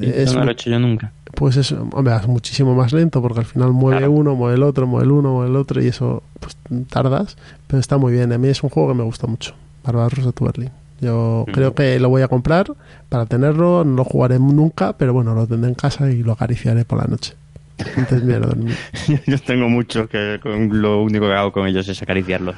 Es 0.00 0.34
no 0.34 0.44
lo 0.44 0.50
he 0.50 0.52
hecho 0.52 0.70
yo 0.70 0.78
nunca. 0.78 1.12
pues 1.34 1.56
es, 1.56 1.72
hombre, 1.72 2.14
es 2.16 2.26
muchísimo 2.26 2.74
más 2.74 2.92
lento 2.92 3.22
porque 3.22 3.40
al 3.40 3.46
final 3.46 3.72
mueve 3.72 3.98
Claro. 3.98 4.12
uno, 4.12 4.34
mueve 4.34 4.56
el 4.56 4.62
otro, 4.62 4.86
mueve 4.86 5.04
el 5.06 5.12
uno, 5.12 5.32
mueve 5.34 5.50
el 5.50 5.56
otro 5.56 5.82
y 5.82 5.86
eso 5.88 6.22
pues 6.40 6.56
tardas, 6.90 7.36
pero 7.66 7.78
está 7.80 7.98
muy 7.98 8.12
bien. 8.12 8.32
A 8.32 8.38
mí 8.38 8.48
es 8.48 8.62
un 8.62 8.70
juego 8.70 8.88
que 8.88 8.94
me 8.94 9.04
gusta 9.04 9.26
mucho, 9.26 9.54
Barbarossa 9.84 10.32
to 10.32 10.44
Berlin. 10.44 10.70
Yo 11.00 11.42
Ujú. 11.42 11.52
creo 11.52 11.74
que 11.74 12.00
lo 12.00 12.08
voy 12.08 12.22
a 12.22 12.28
comprar 12.28 12.72
para 13.08 13.26
tenerlo, 13.26 13.84
no 13.84 13.94
lo 13.94 14.04
jugaré 14.04 14.40
nunca, 14.40 14.94
pero 14.94 15.12
bueno, 15.12 15.32
lo 15.34 15.46
tendré 15.46 15.68
en 15.68 15.76
casa 15.76 16.10
y 16.10 16.24
lo 16.24 16.32
acariciaré 16.32 16.84
por 16.84 16.98
la 16.98 17.04
noche. 17.06 17.34
Antes 17.96 18.26
de 18.26 18.32
ir 18.32 18.36
a 18.36 18.46
dormir. 18.46 18.74
yo 19.26 19.38
tengo 19.38 19.68
muchos 19.68 20.08
que 20.08 20.38
con- 20.42 20.80
lo 20.82 21.02
único 21.02 21.26
que 21.26 21.32
hago 21.32 21.52
con 21.52 21.66
ellos 21.66 21.88
es 21.88 22.02
acariciarlos. 22.02 22.54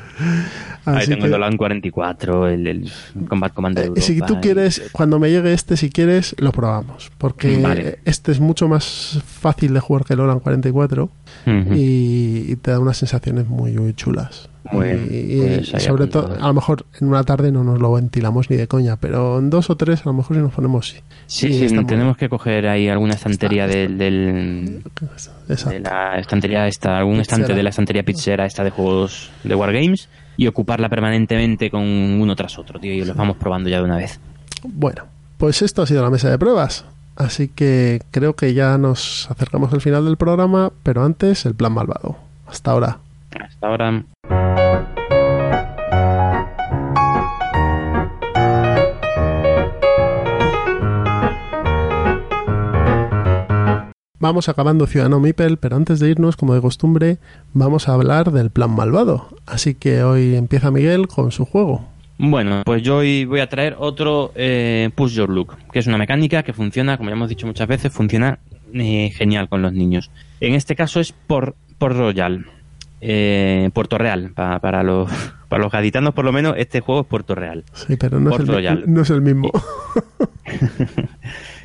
Ahí 0.86 0.96
Así 0.98 1.08
tengo 1.08 1.20
que- 1.20 1.26
el 1.26 1.30
Dolan 1.32 1.56
44, 1.56 2.48
el, 2.48 2.66
el 2.66 2.92
Combat 3.28 3.52
Commander 3.52 3.84
Eh, 3.84 3.86
Europa. 3.88 4.02
si 4.06 4.20
tú 4.22 4.34
y- 4.34 4.40
quieres, 4.40 4.82
cuando 4.92 5.18
me 5.18 5.30
llegue 5.30 5.52
este, 5.52 5.76
si 5.76 5.90
quieres, 5.90 6.34
lo 6.38 6.52
probamos. 6.52 7.10
Porque 7.18 7.58
Vale. 7.58 7.98
este 8.04 8.32
es 8.32 8.40
mucho 8.40 8.68
más 8.68 9.20
fácil 9.26 9.74
de 9.74 9.80
jugar 9.80 10.04
que 10.04 10.14
el 10.14 10.20
Olan 10.20 10.40
44 10.40 11.10
Ujú. 11.46 11.74
y, 11.74 12.46
y 12.48 12.56
te 12.56 12.70
da 12.70 12.78
unas 12.80 12.96
sensaciones 12.96 13.46
muy, 13.46 13.72
muy 13.72 13.92
chulas. 13.94 14.48
Muy 14.72 14.88
y, 14.88 14.92
bien, 14.92 15.08
y- 15.10 15.56
pues 15.56 15.74
y 15.74 15.80
sobre 15.80 16.06
todo, 16.06 16.34
a 16.38 16.46
lo 16.48 16.54
mejor 16.54 16.84
en 17.00 17.08
una 17.08 17.24
tarde 17.24 17.50
no 17.50 17.64
nos 17.64 17.78
lo 17.80 17.92
ventilamos 17.94 18.50
ni 18.50 18.56
de 18.56 18.66
coña, 18.68 18.96
pero 18.96 19.38
en 19.38 19.48
dos 19.50 19.70
o 19.70 19.76
tres 19.76 20.00
a 20.02 20.10
lo 20.10 20.12
mejor 20.12 20.36
si 20.36 20.42
nos 20.42 20.52
ponemos 20.52 20.88
sí. 20.88 20.98
Sí, 21.26 21.68
sí, 21.68 21.84
tenemos 21.86 22.16
que 22.16 22.28
coger 22.28 22.68
ahí 22.68 22.88
alguna 22.88 23.14
estantería 23.14 23.64
Está- 23.64 23.78
del, 23.78 23.98
de 23.98 25.80
la 25.80 26.18
estantería 26.18 26.66
esta, 26.66 26.98
algún 26.98 27.20
estante 27.20 27.44
Pizzera. 27.44 27.56
de 27.56 27.62
la 27.62 27.70
estantería 27.70 28.02
pizzera 28.02 28.46
esta 28.46 28.64
de 28.64 28.70
juegos 28.70 29.30
de 29.44 29.54
Wargames 29.54 30.08
y 30.36 30.46
ocuparla 30.46 30.88
permanentemente 30.88 31.70
con 31.70 31.82
uno 31.82 32.34
tras 32.36 32.58
otro, 32.58 32.78
tío, 32.80 32.92
y 32.92 33.04
los 33.04 33.16
vamos 33.16 33.36
probando 33.36 33.68
ya 33.68 33.78
de 33.78 33.84
una 33.84 33.96
vez. 33.96 34.20
Bueno, 34.62 35.04
pues 35.38 35.62
esto 35.62 35.82
ha 35.82 35.86
sido 35.86 36.02
la 36.02 36.10
mesa 36.10 36.30
de 36.30 36.38
pruebas. 36.38 36.84
Así 37.16 37.48
que 37.48 38.00
creo 38.10 38.34
que 38.34 38.54
ya 38.54 38.78
nos 38.78 39.30
acercamos 39.30 39.72
al 39.72 39.80
final 39.80 40.04
del 40.04 40.16
programa, 40.16 40.70
pero 40.82 41.04
antes 41.04 41.44
el 41.46 41.54
plan 41.54 41.72
malvado. 41.72 42.16
Hasta 42.46 42.70
ahora. 42.70 42.98
Hasta 43.38 43.66
ahora. 43.66 44.04
Vamos 54.20 54.48
acabando 54.50 54.86
Ciudadano 54.86 55.18
Mipel, 55.18 55.56
pero 55.56 55.76
antes 55.76 55.98
de 55.98 56.10
irnos, 56.10 56.36
como 56.36 56.54
de 56.54 56.60
costumbre, 56.60 57.16
vamos 57.54 57.88
a 57.88 57.94
hablar 57.94 58.30
del 58.32 58.50
plan 58.50 58.70
malvado. 58.70 59.28
Así 59.46 59.74
que 59.74 60.02
hoy 60.02 60.36
empieza 60.36 60.70
Miguel 60.70 61.08
con 61.08 61.32
su 61.32 61.46
juego. 61.46 61.88
Bueno, 62.18 62.62
pues 62.66 62.82
yo 62.82 62.98
hoy 62.98 63.24
voy 63.24 63.40
a 63.40 63.48
traer 63.48 63.76
otro 63.78 64.30
eh, 64.34 64.90
Push 64.94 65.14
Your 65.14 65.30
Look, 65.30 65.56
que 65.72 65.78
es 65.78 65.86
una 65.86 65.96
mecánica 65.96 66.42
que 66.42 66.52
funciona, 66.52 66.98
como 66.98 67.08
ya 67.08 67.16
hemos 67.16 67.30
dicho 67.30 67.46
muchas 67.46 67.66
veces, 67.66 67.90
funciona 67.92 68.38
eh, 68.74 69.10
genial 69.16 69.48
con 69.48 69.62
los 69.62 69.72
niños. 69.72 70.10
En 70.40 70.52
este 70.54 70.76
caso 70.76 71.00
es 71.00 71.12
por, 71.12 71.54
por 71.78 71.96
Royal, 71.96 72.44
eh, 73.00 73.70
Puerto 73.72 73.96
Real, 73.96 74.32
pa- 74.34 74.58
para, 74.58 74.82
los, 74.82 75.10
para 75.48 75.62
los 75.62 75.72
gaditanos 75.72 76.12
por 76.12 76.26
lo 76.26 76.32
menos 76.32 76.56
este 76.58 76.80
juego 76.80 77.00
es 77.00 77.06
Puerto 77.06 77.34
Real. 77.34 77.64
Sí, 77.72 77.96
pero 77.96 78.20
no, 78.20 78.28
es 78.28 78.36
Port 78.36 78.42
el, 78.42 78.48
mi- 78.48 78.54
Royal. 78.54 78.84
no 78.86 79.00
es 79.00 79.08
el 79.08 79.22
mismo. 79.22 79.50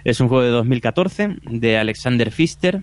Es 0.06 0.19
un 0.22 0.30
juego 0.30 0.44
de 0.44 0.49
2014 0.52 1.36
de 1.49 1.77
Alexander 1.77 2.30
Pfister 2.32 2.82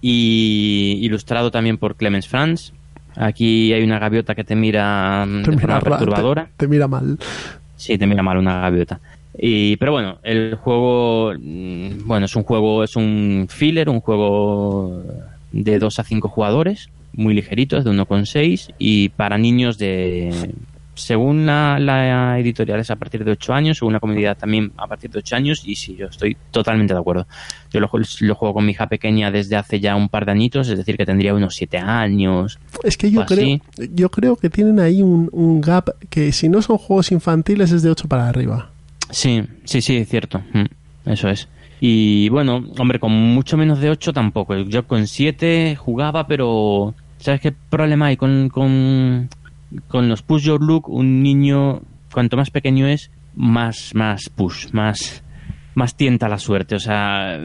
y 0.00 0.98
ilustrado 1.02 1.50
también 1.50 1.76
por 1.78 1.96
Clemens 1.96 2.28
Franz. 2.28 2.72
Aquí 3.16 3.72
hay 3.72 3.82
una 3.82 3.98
gaviota 3.98 4.34
que 4.34 4.44
te 4.44 4.54
mira 4.56 5.26
mm, 5.26 5.42
Te 5.42 5.50
de 5.50 5.56
mira 5.56 5.60
forma 5.60 5.80
ra- 5.80 5.98
perturbadora. 5.98 6.44
Te, 6.44 6.50
te 6.58 6.68
mira 6.68 6.86
mal. 6.88 7.18
Sí, 7.76 7.98
te 7.98 8.06
mira 8.06 8.22
mal 8.22 8.38
una 8.38 8.60
gaviota. 8.60 9.00
Y, 9.38 9.76
pero 9.76 9.92
bueno, 9.92 10.18
el 10.22 10.54
juego, 10.56 11.32
mm, 11.38 12.06
bueno, 12.06 12.26
es 12.26 12.36
un 12.36 12.42
juego, 12.44 12.84
es 12.84 12.94
un 12.96 13.46
filler, 13.50 13.88
un 13.88 14.00
juego 14.00 15.02
de 15.52 15.78
2 15.78 15.98
a 15.98 16.04
5 16.04 16.28
jugadores, 16.28 16.90
muy 17.12 17.34
ligerito, 17.34 17.76
es 17.76 17.84
de 17.84 17.90
1,6 17.90 18.72
y 18.78 19.08
para 19.10 19.38
niños 19.38 19.78
de, 19.78 20.52
según 21.00 21.46
la, 21.46 21.78
la 21.78 22.38
editorial 22.38 22.80
es 22.80 22.90
a 22.90 22.96
partir 22.96 23.24
de 23.24 23.32
8 23.32 23.52
años, 23.54 23.78
según 23.78 23.92
la 23.94 24.00
comunidad 24.00 24.36
también 24.36 24.72
a 24.76 24.86
partir 24.86 25.10
de 25.10 25.18
8 25.20 25.36
años 25.36 25.62
y 25.64 25.74
sí, 25.76 25.96
yo 25.96 26.06
estoy 26.06 26.36
totalmente 26.50 26.94
de 26.94 27.00
acuerdo. 27.00 27.26
Yo 27.72 27.80
lo, 27.80 27.88
jue- 27.88 28.20
lo 28.20 28.34
juego 28.34 28.54
con 28.54 28.64
mi 28.66 28.72
hija 28.72 28.86
pequeña 28.86 29.30
desde 29.30 29.56
hace 29.56 29.80
ya 29.80 29.96
un 29.96 30.08
par 30.08 30.26
de 30.26 30.32
añitos, 30.32 30.68
es 30.68 30.78
decir, 30.78 30.96
que 30.96 31.06
tendría 31.06 31.34
unos 31.34 31.54
7 31.54 31.78
años. 31.78 32.58
Es 32.82 32.96
que 32.96 33.10
yo 33.10 33.24
creo, 33.26 33.38
así. 33.76 33.88
yo 33.94 34.10
creo 34.10 34.36
que 34.36 34.50
tienen 34.50 34.80
ahí 34.80 35.02
un, 35.02 35.28
un 35.32 35.60
gap 35.60 35.90
que 36.08 36.32
si 36.32 36.48
no 36.48 36.62
son 36.62 36.78
juegos 36.78 37.12
infantiles 37.12 37.72
es 37.72 37.82
de 37.82 37.90
8 37.90 38.08
para 38.08 38.28
arriba. 38.28 38.70
Sí, 39.10 39.42
sí, 39.64 39.80
sí, 39.80 40.04
cierto. 40.04 40.40
Mm, 40.52 41.10
Eso 41.10 41.28
es. 41.28 41.48
Y 41.80 42.28
bueno, 42.28 42.62
hombre, 42.78 42.98
con 43.00 43.10
mucho 43.12 43.56
menos 43.56 43.80
de 43.80 43.88
8 43.90 44.12
tampoco. 44.12 44.54
Yo 44.56 44.86
con 44.86 45.06
7 45.06 45.76
jugaba, 45.76 46.26
pero 46.26 46.94
¿sabes 47.18 47.40
qué 47.40 47.52
problema 47.52 48.06
hay 48.06 48.16
con, 48.16 48.48
con, 48.50 49.28
con 49.88 50.08
los 50.08 50.22
push 50.22 50.42
your 50.44 50.62
look? 50.62 50.88
Un 50.88 51.22
niño, 51.22 51.82
cuanto 52.12 52.36
más 52.36 52.50
pequeño 52.50 52.86
es, 52.86 53.10
más, 53.34 53.92
más 53.94 54.28
push, 54.28 54.72
más, 54.72 55.22
más 55.74 55.96
tienta 55.96 56.28
la 56.28 56.38
suerte. 56.38 56.74
O 56.74 56.80
sea, 56.80 57.38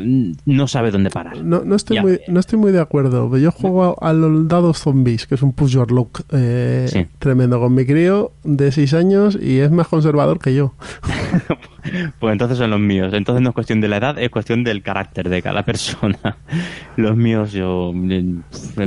no 0.46 0.68
sabe 0.68 0.92
dónde 0.92 1.10
parar. 1.10 1.44
No, 1.44 1.64
no, 1.64 1.76
estoy 1.76 1.96
Ya. 1.98 2.02
muy, 2.02 2.20
no 2.28 2.40
estoy 2.40 2.58
muy 2.60 2.72
de 2.72 2.82
acuerdo. 2.82 3.38
Yo 3.38 3.52
juego 3.52 3.98
a, 4.02 4.10
a 4.10 4.14
los 4.14 4.48
dados 4.48 4.80
zombies, 4.80 5.28
que 5.28 5.36
es 5.36 5.42
un 5.44 5.54
push 5.54 5.72
your 5.74 5.92
look 5.92 6.24
eh, 6.32 6.88
Sí. 6.90 7.06
tremendo 7.20 7.60
con 7.60 7.74
mi 7.74 7.86
crío 7.86 8.32
de 8.44 8.72
6 8.72 8.94
años 8.96 9.38
y 9.42 9.60
es 9.60 9.72
más 9.72 9.88
conservador 9.88 10.40
que 10.40 10.56
yo. 10.56 10.74
Pues 12.20 12.32
entonces 12.32 12.58
son 12.58 12.72
los 12.72 12.80
míos. 12.80 13.14
Entonces 13.14 13.42
no 13.42 13.50
es 13.50 13.56
cuestión 13.56 13.80
de 13.82 13.88
la 13.88 13.98
edad, 13.98 14.18
es 14.20 14.30
cuestión 14.30 14.64
del 14.64 14.82
carácter 14.82 15.30
de 15.30 15.42
cada 15.42 15.64
persona. 15.64 16.18
Los 16.98 17.16
míos, 17.16 17.52
yo 17.52 17.92
eh, 18.10 18.26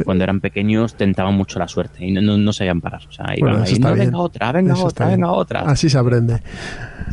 cuando 0.04 0.24
eran 0.24 0.40
pequeños 0.40 0.94
tentaban 0.94 1.34
mucho 1.34 1.58
la 1.58 1.68
suerte 1.68 2.04
y 2.04 2.10
no, 2.10 2.20
no, 2.20 2.36
no 2.38 2.52
sabían 2.52 2.80
parar. 2.80 3.02
O 3.08 3.12
sea, 3.12 3.26
iban 3.36 3.52
Bueno, 3.52 3.64
ahí, 3.66 3.78
no, 3.78 3.94
venga 3.94 4.18
otra, 4.18 4.52
venga 4.52 4.74
Eso 4.74 4.86
otra, 4.86 5.06
bien. 5.06 5.20
venga 5.20 5.32
otra. 5.32 5.60
Así 5.60 5.88
se 5.88 5.98
aprende. 5.98 6.40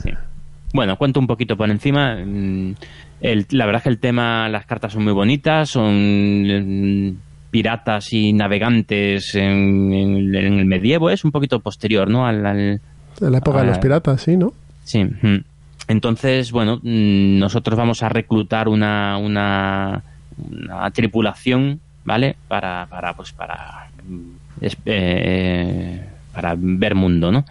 Sí. 0.02 0.10
Bueno, 0.74 0.98
cuento 0.98 1.20
un 1.20 1.28
poquito 1.28 1.56
por 1.56 1.70
encima. 1.70 2.16
Mm, 2.26 2.76
el- 3.22 3.46
la 3.52 3.66
verdad 3.66 3.80
es 3.80 3.84
que 3.84 3.90
el 3.90 4.00
tema, 4.00 4.50
las 4.50 4.66
cartas 4.66 4.92
son 4.94 5.04
muy 5.04 5.14
bonitas, 5.14 5.70
son 5.70 6.44
mm, 6.44 7.18
piratas 7.52 8.12
y 8.12 8.34
navegantes 8.34 9.36
en, 9.36 9.94
en- 9.94 10.36
en 10.36 10.60
el 10.60 10.66
medievo, 10.66 11.10
es 11.10 11.24
un 11.24 11.32
poquito 11.32 11.60
posterior, 11.62 12.10
¿no? 12.10 12.26
Al, 12.26 12.42
la 12.44 13.38
época 13.38 13.62
de 13.62 13.68
los 13.68 13.78
piratas, 13.78 14.22
sí, 14.22 14.36
¿no? 14.36 14.52
Sí. 14.84 15.04
mm. 15.06 15.38
Entonces, 15.88 16.52
bueno, 16.52 16.78
mm, 16.78 17.38
nosotros 17.40 17.78
vamos 17.78 18.02
a 18.04 18.10
reclutar 18.10 18.68
una, 18.68 19.18
una, 19.18 20.04
una 20.38 20.92
tripulación, 20.92 21.80
¿vale? 22.04 22.36
Para, 22.48 22.88
para 22.88 23.14
pues, 23.14 23.32
para, 23.32 23.88
mm, 24.08 24.30
eh, 24.86 26.06
para 26.34 26.56
ver 26.58 26.96
mundo, 26.96 27.32
¿no? 27.32 27.46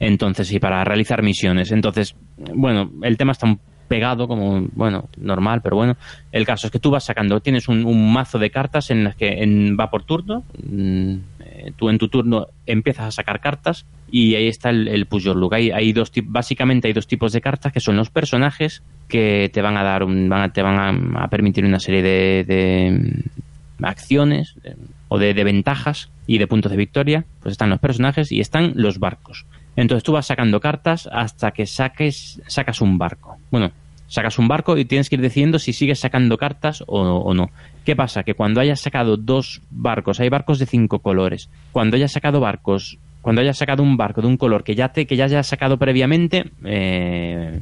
Entonces, 0.00 0.50
y 0.52 0.58
para 0.58 0.82
realizar 0.84 1.22
misiones. 1.22 1.70
Entonces, 1.72 2.14
bueno, 2.36 2.90
el 3.02 3.16
tema 3.16 3.32
está 3.32 3.46
un 3.46 3.60
pegado 3.88 4.28
como, 4.28 4.66
bueno, 4.72 5.08
normal, 5.16 5.60
pero 5.62 5.76
bueno. 5.76 5.96
El 6.30 6.44
caso 6.44 6.66
es 6.66 6.70
que 6.70 6.78
tú 6.78 6.90
vas 6.90 7.04
sacando, 7.04 7.40
tienes 7.40 7.68
un, 7.68 7.84
un 7.86 8.12
mazo 8.12 8.38
de 8.38 8.50
cartas 8.50 8.90
en 8.90 9.02
las 9.04 9.16
que 9.16 9.42
en- 9.42 9.76
va 9.78 9.88
por 9.90 10.04
turno. 10.04 10.44
Eh, 11.58 11.72
tú 11.76 11.88
en 11.90 11.98
tu 11.98 12.08
turno 12.08 12.46
empiezas 12.66 13.06
a 13.06 13.10
sacar 13.10 13.40
cartas 13.40 13.84
y 14.10 14.34
ahí 14.34 14.48
está 14.48 14.70
el, 14.70 14.88
el 14.88 15.06
push. 15.06 15.28
Hay, 15.52 15.92
dos 15.92 16.12
básicamente 16.24 16.88
hay 16.88 16.94
dos 16.94 17.06
tipos 17.06 17.32
de 17.32 17.40
cartas 17.40 17.72
que 17.72 17.80
son 17.80 17.96
los 17.96 18.10
personajes 18.10 18.82
que 19.08 19.50
te 19.52 19.62
van 19.62 19.76
a 19.76 19.82
dar 19.82 20.02
un, 20.04 20.32
a- 20.32 20.52
te 20.52 20.62
van 20.62 20.78
a, 21.16 21.24
a 21.24 21.28
permitir 21.28 21.64
una 21.64 21.80
serie 21.80 22.02
de, 22.02 22.44
de, 22.44 22.90
mm, 23.78 23.84
acciones 23.84 24.54
eh, 24.64 24.74
o 25.08 25.18
de, 25.18 25.34
de 25.34 25.44
ventajas 25.44 26.10
y 26.26 26.38
de 26.38 26.46
puntos 26.46 26.70
de 26.70 26.76
victoria. 26.78 27.24
Pues 27.40 27.52
están 27.52 27.70
los 27.70 27.78
personajes 27.80 28.32
y 28.32 28.40
están 28.40 28.72
los 28.74 28.98
barcos. 28.98 29.46
Entonces 29.76 30.02
tú 30.04 30.12
vas 30.12 30.26
sacando 30.26 30.60
cartas 30.60 31.08
hasta 31.12 31.52
que 31.52 31.66
saques 31.66 32.40
sacas 32.46 32.80
un 32.80 32.98
barco. 32.98 33.36
Bueno, 33.50 33.70
sacas 34.08 34.38
un 34.38 34.48
barco 34.48 34.76
y 34.76 34.84
tienes 34.84 35.08
que 35.08 35.14
ir 35.16 35.22
decidiendo 35.22 35.58
si 35.58 35.72
sigues 35.72 36.00
sacando 36.00 36.36
cartas 36.36 36.82
o, 36.86 37.00
o 37.00 37.34
no. 37.34 37.50
¿Qué 37.84 37.94
pasa? 37.94 38.24
Que 38.24 38.34
cuando 38.34 38.60
hayas 38.60 38.80
sacado 38.80 39.16
dos 39.16 39.62
barcos, 39.70 40.18
hay 40.20 40.28
barcos 40.28 40.58
de 40.58 40.66
cinco 40.66 40.98
colores. 40.98 41.48
Cuando 41.72 41.96
hayas 41.96 42.12
sacado 42.12 42.40
barcos, 42.40 42.98
cuando 43.22 43.40
hayas 43.42 43.58
sacado 43.58 43.82
un 43.82 43.96
barco 43.96 44.20
de 44.20 44.28
un 44.28 44.36
color 44.36 44.64
que 44.64 44.74
ya 44.74 44.88
te 44.88 45.06
que 45.06 45.16
ya 45.16 45.24
hayas 45.24 45.46
sacado 45.46 45.78
previamente, 45.78 46.50
eh, 46.64 47.60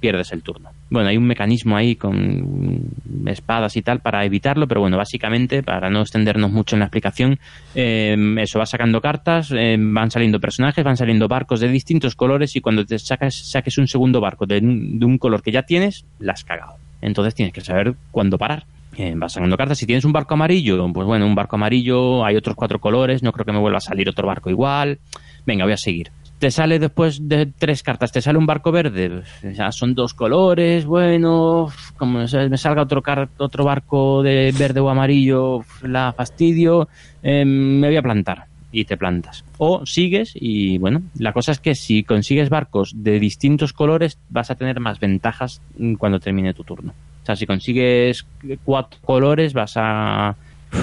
pierdes 0.00 0.32
el 0.32 0.42
turno. 0.42 0.70
Bueno, 0.90 1.08
hay 1.08 1.16
un 1.16 1.26
mecanismo 1.26 1.76
ahí 1.76 1.96
con 1.96 2.82
espadas 3.26 3.76
y 3.76 3.82
tal 3.82 4.00
para 4.00 4.24
evitarlo, 4.24 4.66
pero 4.66 4.80
bueno, 4.80 4.96
básicamente, 4.96 5.62
para 5.62 5.90
no 5.90 6.00
extendernos 6.00 6.50
mucho 6.50 6.76
en 6.76 6.80
la 6.80 6.86
explicación, 6.86 7.38
eh, 7.74 8.16
eso, 8.38 8.58
vas 8.58 8.70
sacando 8.70 9.00
cartas, 9.00 9.52
eh, 9.54 9.76
van 9.78 10.10
saliendo 10.10 10.40
personajes, 10.40 10.84
van 10.84 10.96
saliendo 10.96 11.28
barcos 11.28 11.60
de 11.60 11.68
distintos 11.68 12.14
colores 12.14 12.56
y 12.56 12.60
cuando 12.60 12.84
te 12.84 12.98
sacas, 12.98 13.34
saques 13.50 13.78
un 13.78 13.86
segundo 13.88 14.20
barco 14.20 14.46
de, 14.46 14.58
un- 14.58 14.98
de 14.98 15.04
un 15.06 15.18
color 15.18 15.42
que 15.42 15.52
ya 15.52 15.62
tienes, 15.62 16.04
la 16.18 16.32
has 16.32 16.44
cagado. 16.44 16.74
Entonces 17.00 17.34
tienes 17.34 17.52
que 17.52 17.60
saber 17.60 17.94
cuándo 18.10 18.38
parar. 18.38 18.64
Eh, 18.96 19.12
vas 19.16 19.32
sacando 19.32 19.56
cartas. 19.56 19.78
Si 19.78 19.86
tienes 19.86 20.04
un 20.04 20.12
barco 20.12 20.34
amarillo, 20.34 20.90
pues 20.92 21.06
bueno, 21.06 21.26
un 21.26 21.34
barco 21.34 21.56
amarillo, 21.56 22.24
hay 22.24 22.34
otros 22.36 22.56
cuatro 22.56 22.80
colores, 22.80 23.22
no 23.22 23.32
creo 23.32 23.44
que 23.44 23.52
me 23.52 23.58
vuelva 23.60 23.78
a 23.78 23.82
salir 23.82 24.08
otro 24.08 24.26
barco 24.26 24.50
igual. 24.50 24.98
Venga, 25.46 25.64
voy 25.64 25.74
a 25.74 25.76
seguir. 25.76 26.10
Te 26.38 26.52
sale 26.52 26.78
después 26.78 27.28
de 27.28 27.46
tres 27.46 27.82
cartas, 27.82 28.12
te 28.12 28.22
sale 28.22 28.38
un 28.38 28.46
barco 28.46 28.70
verde, 28.70 29.22
pues, 29.42 29.56
ya 29.56 29.72
son 29.72 29.94
dos 29.94 30.14
colores, 30.14 30.86
bueno, 30.86 31.68
como 31.96 32.20
me 32.20 32.56
salga 32.58 32.82
otro, 32.82 33.02
car- 33.02 33.28
otro 33.38 33.64
barco 33.64 34.22
de 34.22 34.54
verde 34.56 34.78
o 34.78 34.88
amarillo, 34.88 35.62
la 35.82 36.12
fastidio, 36.16 36.88
eh, 37.24 37.44
me 37.44 37.88
voy 37.88 37.96
a 37.96 38.02
plantar 38.02 38.44
y 38.70 38.84
te 38.84 38.96
plantas. 38.96 39.44
O 39.56 39.84
sigues 39.84 40.30
y 40.34 40.78
bueno, 40.78 41.02
la 41.18 41.32
cosa 41.32 41.50
es 41.50 41.58
que 41.58 41.74
si 41.74 42.04
consigues 42.04 42.50
barcos 42.50 42.92
de 42.94 43.18
distintos 43.18 43.72
colores 43.72 44.18
vas 44.28 44.50
a 44.52 44.54
tener 44.54 44.78
más 44.78 45.00
ventajas 45.00 45.60
mm, 45.76 45.94
cuando 45.94 46.20
termine 46.20 46.54
tu 46.54 46.62
turno. 46.62 46.92
O 46.92 47.26
sea, 47.26 47.34
si 47.34 47.46
consigues 47.46 48.24
cuatro 48.62 49.00
colores 49.02 49.54
vas 49.54 49.72
a 49.76 50.36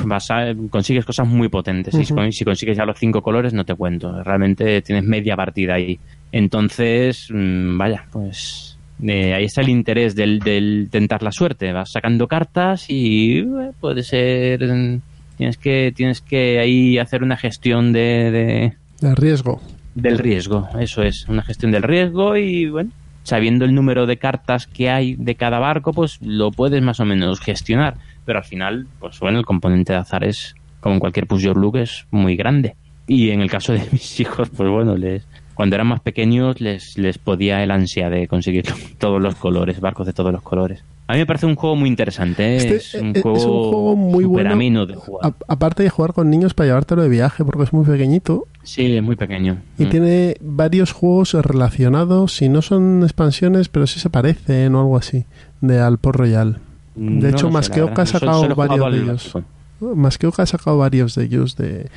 vas 0.05 0.29
a 0.31 0.53
consigues 0.69 1.05
cosas 1.05 1.27
muy 1.27 1.49
potentes. 1.49 1.93
Y 1.95 2.05
si 2.05 2.43
consigues 2.45 2.77
ya 2.77 2.85
los 2.85 2.97
cinco 2.97 3.21
colores 3.21 3.53
no 3.53 3.63
te 3.65 3.75
cuento. 3.75 4.23
Realmente 4.23 4.81
tienes 4.81 5.03
media 5.03 5.35
partida 5.35 5.75
ahí. 5.75 5.99
Entonces, 6.31 7.27
mm, 7.33 7.77
vaya, 7.77 8.05
pues 8.11 8.77
eh, 9.03 9.33
ahí 9.33 9.45
está 9.45 9.61
el 9.61 9.69
interés 9.69 10.15
del, 10.15 10.39
del 10.39 10.87
tentar 10.91 11.23
la 11.23 11.31
suerte. 11.31 11.71
Vas 11.73 11.91
sacando 11.91 12.27
cartas 12.27 12.85
y 12.89 13.39
eh, 13.39 13.71
puede 13.79 14.03
ser 14.03 14.63
mm, 14.63 15.01
tienes 15.37 15.57
que 15.57 15.91
tienes 15.95 16.21
que 16.21 16.59
ahí 16.59 16.97
hacer 16.97 17.23
una 17.23 17.35
gestión 17.37 17.91
de, 17.93 18.31
de- 18.31 18.73
De 19.07 19.15
riesgo. 19.15 19.61
del 19.95 20.17
riesgo. 20.17 20.67
Eso 20.79 21.03
es, 21.03 21.25
una 21.27 21.41
gestión 21.41 21.71
del 21.71 21.83
riesgo 21.83 22.37
y 22.37 22.69
bueno, 22.69 22.91
sabiendo 23.23 23.65
el 23.65 23.73
número 23.73 24.05
de 24.05 24.17
cartas 24.17 24.67
que 24.67 24.89
hay 24.89 25.15
de 25.15 25.35
cada 25.35 25.59
barco, 25.59 25.91
pues 25.93 26.19
lo 26.21 26.51
puedes 26.51 26.81
más 26.83 26.99
o 26.99 27.05
menos 27.05 27.39
gestionar. 27.39 27.95
Pero 28.25 28.39
al 28.39 28.45
final, 28.45 28.87
pues 28.99 29.19
bueno, 29.19 29.39
el 29.39 29.45
componente 29.45 29.93
de 29.93 29.99
azar 29.99 30.23
es, 30.23 30.55
como 30.79 30.95
en 30.95 30.99
cualquier 30.99 31.27
push 31.27 31.41
your 31.43 31.57
look, 31.57 31.77
es 31.77 32.05
muy 32.11 32.35
grande. 32.35 32.75
Y 33.07 33.29
en 33.29 33.41
el 33.41 33.49
caso 33.49 33.71
de 33.73 33.79
mis 33.91 34.19
hijos, 34.19 34.49
pues 34.49 34.69
bueno, 34.69 34.97
les, 34.97 35.27
cuando 35.53 35.75
eran 35.75 35.87
más 35.87 36.01
pequeños 36.01 36.59
les, 36.59 36.97
les 36.97 37.17
podía 37.17 37.63
el 37.63 37.71
ansia 37.71 38.09
de 38.09 38.27
conseguir 38.27 38.65
todos 38.97 39.21
los 39.21 39.35
colores, 39.35 39.79
barcos 39.79 40.07
de 40.07 40.13
todos 40.13 40.31
los 40.33 40.41
colores. 40.41 40.83
A 41.07 41.13
mí 41.13 41.19
me 41.19 41.27
parece 41.27 41.45
un 41.45 41.53
juego 41.53 41.75
muy 41.75 41.87
interesante, 41.87 42.55
¿eh? 42.55 42.57
Este, 42.57 42.75
es, 42.77 42.93
un 42.95 43.15
eh, 43.15 43.21
juego 43.21 43.37
es 43.37 43.45
un 43.45 43.51
juego 43.69 43.95
muy 43.95 44.25
bueno. 44.25 44.85
de 44.87 44.95
jugar. 44.95 45.31
A- 45.31 45.53
aparte 45.53 45.83
de 45.83 45.91
jugar 45.91 46.13
con 46.13 46.31
niños 46.31 46.55
para 46.55 46.65
llevártelo 46.69 47.03
de 47.03 47.09
viaje, 47.09 47.45
porque 47.45 47.61
es 47.61 47.73
muy 47.73 47.85
pequeñito. 47.85 48.45
Sí, 48.63 48.97
es 48.97 49.03
muy 49.03 49.15
pequeño. 49.15 49.59
Y 49.77 49.85
Mm. 49.85 49.89
tiene 49.89 50.35
varios 50.41 50.93
juegos 50.93 51.35
relacionados, 51.35 52.33
si 52.33 52.49
no 52.49 52.63
son 52.63 53.03
expansiones, 53.03 53.69
pero 53.69 53.85
sí 53.85 53.99
se 53.99 54.09
parecen 54.09 54.73
o 54.73 54.79
algo 54.79 54.97
así, 54.97 55.25
de 55.61 55.79
Alport 55.79 56.17
Royal. 56.17 56.57
No 56.95 57.21
De 57.21 57.29
hecho, 57.29 57.49
verdad. 57.51 57.99
ha 57.99 58.05
sacado 58.05 58.55
varios 58.55 58.91
de 58.91 58.97
ellos. 59.01 59.33
Masqueoka 59.81 60.43
ha 60.43 60.45
sacado 60.45 60.77
varios 60.77 61.15
de 61.15 61.25
ellos 61.25 61.55
de, 61.57 61.89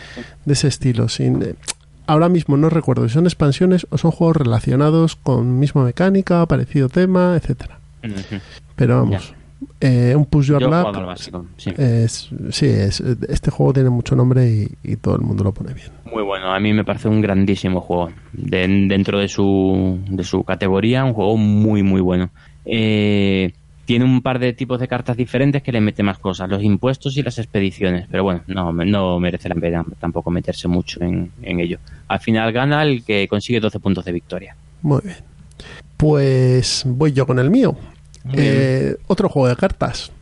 de 0.45 0.53
ese 0.53 0.69
estilo. 0.69 1.09
Sin, 1.09 1.43
eh, 1.43 1.55
ahora 2.07 2.29
mismo 2.29 2.57
no 2.57 2.69
recuerdo 2.69 3.07
si 3.09 3.15
son 3.15 3.25
expansiones 3.27 3.87
o 3.91 3.99
son 3.99 4.11
juegos 4.11 4.37
relacionados 4.37 5.17
con 5.17 5.59
misma 5.59 5.85
mecánica, 5.85 6.45
parecido 6.47 6.89
tema, 6.89 7.37
etcétera. 7.37 7.79
Pero 8.77 8.99
vamos, 8.99 9.35
eh, 9.81 10.15
un 10.17 10.25
Push 10.27 10.47
Your 10.47 10.63
Luck 10.63 11.17
sí. 11.57 11.71
es, 11.77 12.29
sí, 12.51 12.67
es, 12.67 13.01
este 13.01 13.51
juego 13.51 13.73
tiene 13.73 13.91
mucho 13.91 14.15
nombre 14.17 14.49
y, 14.51 14.69
y 14.83 14.97
todo 14.97 15.15
el 15.17 15.23
mundo 15.23 15.45
lo 15.45 15.53
pone 15.53 15.75
bien. 15.75 15.89
Muy 16.13 16.23
bueno, 16.23 16.53
a 16.53 16.59
mí 16.61 16.73
me 16.73 16.85
parece 16.85 17.09
un 17.09 17.21
grandísimo 17.21 17.81
juego. 17.81 18.11
De- 18.33 18.87
dentro 18.89 19.19
de 19.19 19.29
su, 19.29 19.99
de 20.09 20.25
su 20.25 20.43
categoría, 20.45 21.05
un 21.05 21.13
juego 21.13 21.37
muy, 21.37 21.83
muy 21.83 22.01
bueno. 22.01 22.31
Eh, 22.65 23.53
tiene 23.89 24.05
un 24.05 24.21
par 24.21 24.39
de 24.39 24.53
tipos 24.53 24.79
de 24.79 24.87
cartas 24.87 25.17
diferentes 25.17 25.63
que 25.63 25.73
le 25.73 25.81
mete 25.81 26.03
más 26.03 26.19
cosas, 26.19 26.47
los 26.51 26.63
impuestos 26.63 27.17
y 27.17 27.23
las 27.23 27.39
expediciones. 27.39 28.07
Pero 28.11 28.23
bueno, 28.23 28.43
no, 28.47 28.71
no 28.71 29.19
merece 29.19 29.49
la 29.49 29.55
pena 29.55 29.83
tampoco 29.99 30.31
meterse 30.31 30.69
mucho 30.69 31.03
en, 31.03 31.33
en 31.41 31.59
ello. 31.59 31.79
Al 32.07 32.21
final 32.21 32.53
gana 32.53 32.83
el 32.83 33.03
que 33.03 33.27
consigue 33.29 33.61
12 33.61 33.81
puntos 33.81 34.05
de 34.05 34.13
victoria. 34.13 34.55
Muy 34.83 35.01
bien. 35.03 35.17
Pues 35.97 36.83
voy 36.85 37.15
yo 37.15 37.27
con 37.27 37.39
el 37.39 37.49
mío. 37.49 37.79
Eh, 38.35 38.95
otro 39.07 39.31
juego 39.31 39.49
de 39.49 39.57
cartas 39.57 40.13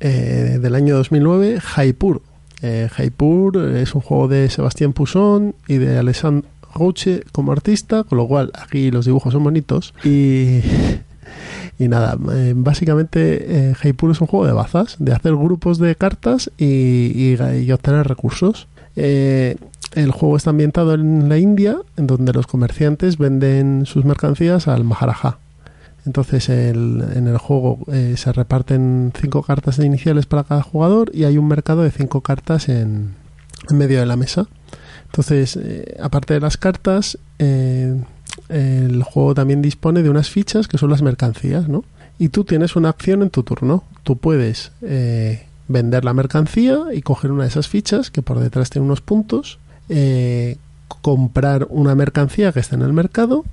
eh, 0.00 0.58
del 0.60 0.74
año 0.74 0.96
2009, 0.96 1.60
Jaipur. 1.60 2.20
Eh, 2.62 2.88
Jaipur 2.90 3.76
es 3.76 3.94
un 3.94 4.00
juego 4.00 4.26
de 4.26 4.50
Sebastián 4.50 4.92
Pusón 4.92 5.54
y 5.68 5.76
de 5.76 5.98
Alessandro 5.98 6.48
Roche 6.74 7.22
como 7.30 7.52
artista, 7.52 8.02
con 8.02 8.18
lo 8.18 8.26
cual 8.26 8.50
aquí 8.60 8.90
los 8.90 9.04
dibujos 9.06 9.32
son 9.32 9.44
bonitos. 9.44 9.94
Y, 10.02 10.62
y 11.78 11.88
nada, 11.88 12.16
eh, 12.32 12.52
básicamente 12.56 13.70
eh, 13.70 13.74
es 13.82 14.20
un 14.20 14.26
juego 14.26 14.46
de 14.46 14.52
bazas, 14.52 14.96
de 14.98 15.12
hacer 15.12 15.34
grupos 15.34 15.78
de 15.78 15.94
cartas 15.96 16.50
y, 16.56 16.64
y- 16.64 17.36
y 17.64 17.72
obtener 17.72 18.06
recursos. 18.06 18.68
Eh, 18.96 19.56
el 19.94 20.10
juego 20.12 20.36
está 20.36 20.50
ambientado 20.50 20.94
en 20.94 21.28
la 21.28 21.38
India, 21.38 21.76
en 21.96 22.06
donde 22.06 22.32
los 22.32 22.46
comerciantes 22.46 23.18
venden 23.18 23.86
sus 23.86 24.04
mercancías 24.04 24.68
al 24.68 24.84
Maharaja. 24.84 25.38
Entonces 26.06 26.48
el- 26.48 27.02
en 27.14 27.26
el 27.28 27.38
juego 27.38 27.78
eh, 27.92 28.14
se 28.16 28.32
reparten 28.32 29.12
cinco 29.18 29.42
cartas 29.42 29.78
iniciales 29.78 30.26
para 30.26 30.44
cada 30.44 30.62
jugador 30.62 31.10
y 31.14 31.24
hay 31.24 31.38
un 31.38 31.48
mercado 31.48 31.82
de 31.82 31.90
cinco 31.90 32.20
cartas 32.20 32.68
en, 32.68 33.14
en 33.70 33.78
medio 33.78 33.98
de 34.00 34.06
la 34.06 34.16
mesa. 34.16 34.46
Entonces, 35.06 35.56
eh, 35.56 35.96
aparte 36.02 36.34
de 36.34 36.40
las 36.40 36.56
cartas, 36.56 37.18
eh, 37.38 37.94
el 38.54 39.02
juego 39.02 39.34
también 39.34 39.62
dispone 39.62 40.02
de 40.02 40.10
unas 40.10 40.30
fichas 40.30 40.68
que 40.68 40.78
son 40.78 40.90
las 40.90 41.02
mercancías, 41.02 41.68
¿no? 41.68 41.84
Y 42.18 42.28
tú 42.28 42.44
tienes 42.44 42.76
una 42.76 42.90
acción 42.90 43.22
en 43.22 43.30
tu 43.30 43.42
turno. 43.42 43.84
Tú 44.02 44.16
puedes 44.16 44.72
eh, 44.82 45.46
vender 45.68 46.04
la 46.04 46.14
mercancía 46.14 46.78
y 46.92 47.02
coger 47.02 47.32
una 47.32 47.42
de 47.44 47.48
esas 47.48 47.68
fichas 47.68 48.10
que 48.10 48.22
por 48.22 48.38
detrás 48.38 48.70
tiene 48.70 48.86
unos 48.86 49.00
puntos, 49.00 49.58
eh, 49.88 50.56
comprar 51.02 51.66
una 51.70 51.94
mercancía 51.94 52.52
que 52.52 52.60
está 52.60 52.76
en 52.76 52.82
el 52.82 52.92
mercado 52.92 53.44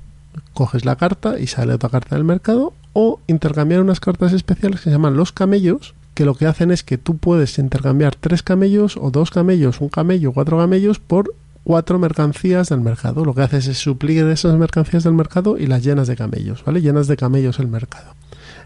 coges 0.54 0.86
la 0.86 0.96
carta 0.96 1.40
y 1.40 1.48
sale 1.48 1.74
otra 1.74 1.90
carta 1.90 2.16
del 2.16 2.24
mercado 2.24 2.74
o 2.94 3.20
intercambiar 3.28 3.82
unas 3.82 4.00
cartas 4.00 4.34
especiales 4.34 4.80
que 4.80 4.86
se 4.86 4.92
llaman 4.92 5.18
los 5.18 5.32
camellos 5.32 5.94
que 6.14 6.26
lo 6.26 6.36
que 6.36 6.46
hacen 6.46 6.72
es 6.72 6.84
que 6.84 6.98
tú 6.98 7.18
puedes 7.18 7.58
intercambiar 7.58 8.16
tres 8.16 8.44
camellos 8.44 8.98
o 8.98 9.12
dos 9.12 9.32
camellos, 9.32 9.80
un 9.80 9.88
camello, 9.88 10.34
cuatro 10.34 10.58
camellos 10.58 11.00
por 11.00 11.34
cuatro 11.64 12.00
mercancías 12.00 12.70
del 12.70 12.82
mercado. 12.82 13.26
Lo 13.26 13.34
que 13.34 13.42
haces 13.42 13.68
es 13.68 13.78
suplir 13.78 14.26
esas 14.28 14.56
mercancías 14.58 15.04
del 15.04 15.14
mercado 15.14 15.58
y 15.58 15.68
las 15.68 15.84
llenas 15.84 16.08
de 16.08 16.16
camellos, 16.16 16.64
¿vale? 16.66 16.82
Llenas 16.82 17.08
de 17.08 17.18
camellos 17.18 17.60
el 17.60 17.68
mercado. 17.68 18.16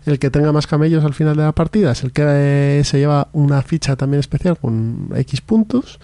El 0.05 0.19
que 0.19 0.29
tenga 0.29 0.51
más 0.51 0.67
camellos 0.67 1.03
al 1.03 1.15
final 1.15 1.35
de 1.35 1.43
la 1.43 1.51
partida 1.51 1.91
es 1.91 2.03
el 2.03 2.11
que 2.11 2.23
eh, 2.25 2.81
se 2.83 2.99
lleva 2.99 3.27
una 3.33 3.61
ficha 3.63 3.95
también 3.95 4.19
especial 4.19 4.57
con 4.57 5.09
X 5.15 5.41
puntos. 5.41 5.99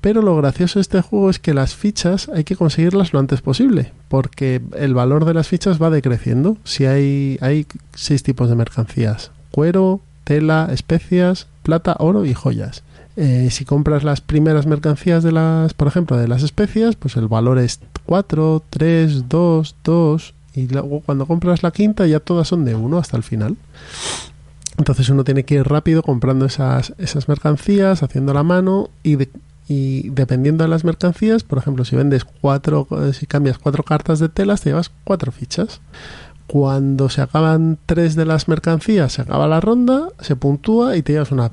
Pero 0.00 0.22
lo 0.22 0.36
gracioso 0.36 0.78
de 0.78 0.82
este 0.82 1.00
juego 1.02 1.28
es 1.28 1.40
que 1.40 1.54
las 1.54 1.74
fichas 1.74 2.28
hay 2.28 2.44
que 2.44 2.54
conseguirlas 2.54 3.12
lo 3.12 3.18
antes 3.18 3.40
posible, 3.40 3.92
porque 4.08 4.62
el 4.76 4.94
valor 4.94 5.24
de 5.24 5.34
las 5.34 5.48
fichas 5.48 5.82
va 5.82 5.90
decreciendo. 5.90 6.56
Si 6.62 6.86
hay, 6.86 7.36
hay 7.40 7.66
seis 7.94 8.22
tipos 8.22 8.48
de 8.48 8.54
mercancías: 8.54 9.32
cuero, 9.50 10.00
tela, 10.22 10.68
especias, 10.70 11.48
plata, 11.64 11.96
oro 11.98 12.24
y 12.24 12.32
joyas. 12.32 12.84
Eh, 13.20 13.48
si 13.50 13.64
compras 13.64 14.04
las 14.04 14.20
primeras 14.20 14.66
mercancías 14.66 15.24
de 15.24 15.32
las, 15.32 15.74
por 15.74 15.88
ejemplo, 15.88 16.16
de 16.16 16.28
las 16.28 16.44
especias, 16.44 16.94
pues 16.94 17.16
el 17.16 17.26
valor 17.26 17.58
es 17.58 17.80
4, 18.06 18.62
3, 18.70 19.28
2, 19.28 19.74
2 19.82 20.34
y 20.54 20.68
luego 20.68 21.00
cuando 21.00 21.26
compras 21.26 21.64
la 21.64 21.72
quinta 21.72 22.06
ya 22.06 22.20
todas 22.20 22.46
son 22.46 22.64
de 22.64 22.76
1 22.76 22.96
hasta 22.96 23.16
el 23.16 23.24
final. 23.24 23.56
Entonces 24.76 25.08
uno 25.08 25.24
tiene 25.24 25.44
que 25.44 25.56
ir 25.56 25.64
rápido 25.66 26.02
comprando 26.02 26.44
esas, 26.46 26.94
esas 26.98 27.28
mercancías, 27.28 28.04
haciendo 28.04 28.32
la 28.32 28.44
mano 28.44 28.90
y, 29.02 29.16
de- 29.16 29.30
y 29.68 30.10
dependiendo 30.10 30.62
de 30.62 30.68
las 30.68 30.84
mercancías, 30.84 31.42
por 31.42 31.58
ejemplo, 31.58 31.84
si 31.84 31.96
vendes 31.96 32.24
cuatro, 32.24 32.86
si 33.12 33.26
cambias 33.26 33.58
cuatro 33.58 33.82
cartas 33.82 34.20
de 34.20 34.28
telas, 34.28 34.60
te 34.60 34.70
llevas 34.70 34.92
cuatro 35.02 35.32
fichas. 35.32 35.80
Cuando 36.48 37.08
se 37.10 37.20
acaban 37.20 37.78
tres 37.86 38.16
de 38.16 38.24
las 38.24 38.48
mercancías, 38.48 39.12
se 39.12 39.22
acaba 39.22 39.46
la 39.46 39.60
ronda, 39.60 40.08
se 40.20 40.34
puntúa 40.34 40.96
y 40.96 41.02
te 41.02 41.12
llevas 41.12 41.30
una, 41.30 41.50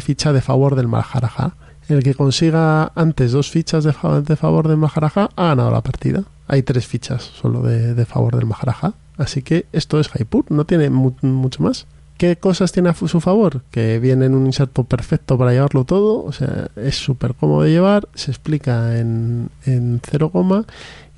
ficha 0.00 0.32
de 0.32 0.40
favor 0.40 0.76
del 0.76 0.86
Maharaja. 0.88 1.54
El 1.88 2.02
que 2.04 2.14
consiga 2.14 2.92
antes 2.94 3.32
dos 3.32 3.50
fichas 3.50 3.82
de, 3.84 3.92
de 4.24 4.36
favor 4.36 4.68
del 4.68 4.76
Maharaja 4.76 5.30
ha 5.36 5.46
ganado 5.48 5.70
la 5.72 5.82
partida. 5.82 6.22
Hay 6.46 6.62
tres 6.62 6.86
fichas 6.86 7.22
solo 7.24 7.60
de, 7.62 7.94
de 7.94 8.06
favor 8.06 8.36
del 8.36 8.46
Maharaja. 8.46 8.94
Así 9.18 9.42
que 9.42 9.66
esto 9.72 9.98
es 9.98 10.08
Jaipur, 10.08 10.44
no 10.48 10.64
tiene 10.64 10.90
mu- 10.90 11.14
mucho 11.22 11.62
más. 11.64 11.86
¿Qué 12.16 12.36
cosas 12.36 12.72
tiene 12.72 12.88
a 12.88 12.94
su 12.94 13.20
favor? 13.20 13.62
Que 13.70 13.98
viene 13.98 14.26
en 14.26 14.34
un 14.34 14.46
inserto 14.46 14.84
perfecto 14.84 15.36
para 15.36 15.52
llevarlo 15.52 15.84
todo, 15.84 16.24
o 16.24 16.32
sea, 16.32 16.68
es 16.76 16.96
súper 16.96 17.34
cómodo 17.34 17.62
de 17.62 17.70
llevar, 17.70 18.08
se 18.14 18.30
explica 18.30 18.98
en, 18.98 19.50
en 19.66 20.00
cero 20.02 20.30
coma 20.30 20.64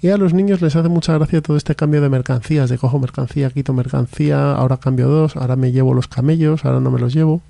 y 0.01 0.09
a 0.09 0.17
los 0.17 0.33
niños 0.33 0.63
les 0.63 0.77
hace 0.77 0.89
mucha 0.89 1.15
gracia 1.15 1.41
todo 1.41 1.57
este 1.57 1.75
cambio 1.75 2.01
de 2.01 2.09
mercancías, 2.09 2.71
de 2.71 2.79
cojo 2.79 2.99
mercancía, 2.99 3.51
quito 3.51 3.73
mercancía, 3.73 4.53
ahora 4.53 4.77
cambio 4.77 5.09
dos, 5.09 5.37
ahora 5.37 5.57
me 5.57 5.73
llevo 5.73 5.95
los 5.95 6.07
camellos, 6.07 6.65
ahora 6.65 6.81
no 6.81 6.91
me 6.91 7.01
los 7.01 7.15
llevo. 7.15 7.43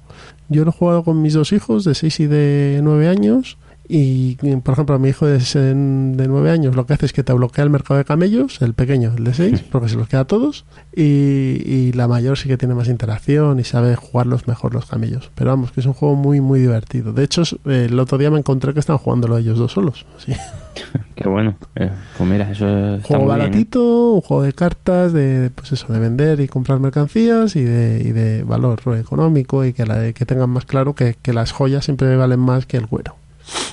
Yo 0.49 0.65
lo 0.65 0.71
he 0.71 0.73
jugado 0.73 1.05
con 1.05 1.21
mis 1.21 1.35
dos 1.35 1.53
hijos 1.53 1.85
de 1.85 1.95
6 1.95 2.21
y 2.21 2.27
de 2.27 2.81
9 2.83 3.09
años 3.09 3.59
y, 3.89 4.35
por 4.63 4.75
ejemplo, 4.75 4.95
a 4.95 4.99
mi 4.99 5.09
hijo 5.09 5.27
de, 5.27 5.41
se- 5.41 5.59
de 5.59 6.29
9 6.29 6.51
años 6.51 6.77
lo 6.77 6.85
que 6.87 6.93
hace 6.93 7.07
es 7.07 7.13
que 7.13 7.23
te 7.25 7.33
bloquea 7.33 7.65
el 7.65 7.71
mercado 7.71 7.97
de 7.99 8.05
camellos, 8.05 8.61
el 8.61 8.75
pequeño, 8.75 9.15
el 9.17 9.25
de 9.25 9.33
6, 9.35 9.65
porque 9.73 9.89
se 9.89 9.97
los 9.97 10.09
queda 10.09 10.21
a 10.21 10.27
todos 10.27 10.67
y, 10.95 11.03
y 11.03 11.93
la 11.95 12.07
mayor 12.09 12.37
sí 12.37 12.49
que 12.49 12.59
tiene 12.59 12.75
más 12.75 12.89
interacción 12.89 13.59
y 13.61 13.65
sabe 13.65 13.97
jugarlos 13.97 14.47
mejor 14.47 14.75
los 14.75 14.87
camellos. 14.87 15.31
Pero 15.35 15.51
vamos, 15.51 15.73
que 15.73 15.81
es 15.81 15.87
un 15.87 15.95
juego 15.95 16.15
muy, 16.17 16.41
muy 16.41 16.61
divertido. 16.61 17.13
De 17.13 17.25
hecho, 17.25 17.43
el 17.65 17.99
otro 17.99 18.19
día 18.19 18.31
me 18.31 18.39
encontré 18.39 18.75
que 18.75 18.81
estaban 18.81 18.99
jugándolo 18.99 19.39
ellos 19.39 19.59
dos 19.59 19.73
solos. 19.73 20.05
Qué 21.17 21.29
bueno. 21.29 21.57
Eh, 21.75 21.91
pues 22.17 22.31
mira, 22.31 22.51
eso 22.51 22.95
está 22.97 23.09
juego 23.09 23.25
muy 23.25 23.35
bien, 23.35 23.41
¿eh? 23.41 23.49
baratito, 23.49 24.13
un 24.13 24.21
juego 24.21 24.43
de 24.45 24.53
cartas, 24.53 25.13
de 25.13 25.51
pues 25.55 25.73
eso, 25.73 25.93
de 25.93 25.99
vender 25.99 26.41
y 26.41 26.47
comprar 26.47 26.79
mercancías 26.79 27.57
y 27.57 27.63
de, 27.65 28.03
y 28.05 28.13
de 28.13 28.45
valor 28.45 28.81
económico 28.99 29.65
y 29.65 29.73
que, 29.73 29.85
la, 29.87 30.13
que 30.13 30.25
tengan 30.27 30.51
más 30.51 30.65
claro 30.67 30.95
que, 30.95 31.17
que 31.21 31.33
las 31.33 31.51
joyas 31.53 31.85
siempre 31.85 32.15
valen 32.17 32.39
más 32.41 32.67
que 32.67 32.77
el 32.77 32.87
cuero. 32.87 33.17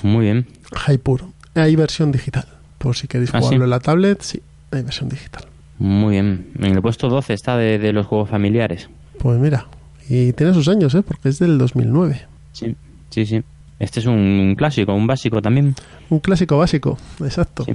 Muy 0.02 0.24
bien. 0.26 0.46
Jaipur. 0.72 1.24
Hay 1.54 1.76
versión 1.76 2.12
digital. 2.12 2.46
Por 2.78 2.96
si 2.96 3.08
queréis 3.08 3.30
¿Ah, 3.34 3.38
jugarlo 3.38 3.58
sí? 3.58 3.64
en 3.64 3.70
la 3.70 3.80
tablet, 3.80 4.20
sí, 4.22 4.42
hay 4.70 4.82
versión 4.82 5.08
digital. 5.08 5.44
Muy 5.78 6.12
bien. 6.12 6.50
En 6.58 6.72
el 6.72 6.82
puesto 6.82 7.08
12 7.08 7.32
está 7.34 7.56
de, 7.56 7.78
de 7.78 7.92
los 7.92 8.06
juegos 8.06 8.30
familiares. 8.30 8.88
Pues 9.18 9.38
mira, 9.38 9.66
y 10.08 10.32
tiene 10.32 10.54
sus 10.54 10.68
años, 10.68 10.94
¿eh? 10.94 11.02
Porque 11.02 11.28
es 11.28 11.38
del 11.38 11.58
2009. 11.58 12.26
Sí, 12.52 12.76
sí, 13.10 13.26
sí. 13.26 13.42
Este 13.78 14.00
es 14.00 14.06
un 14.06 14.54
clásico, 14.56 14.94
un 14.94 15.06
básico 15.06 15.42
también. 15.42 15.74
Un 16.08 16.20
clásico 16.20 16.56
básico, 16.56 16.96
exacto. 17.20 17.64
Sí. 17.64 17.74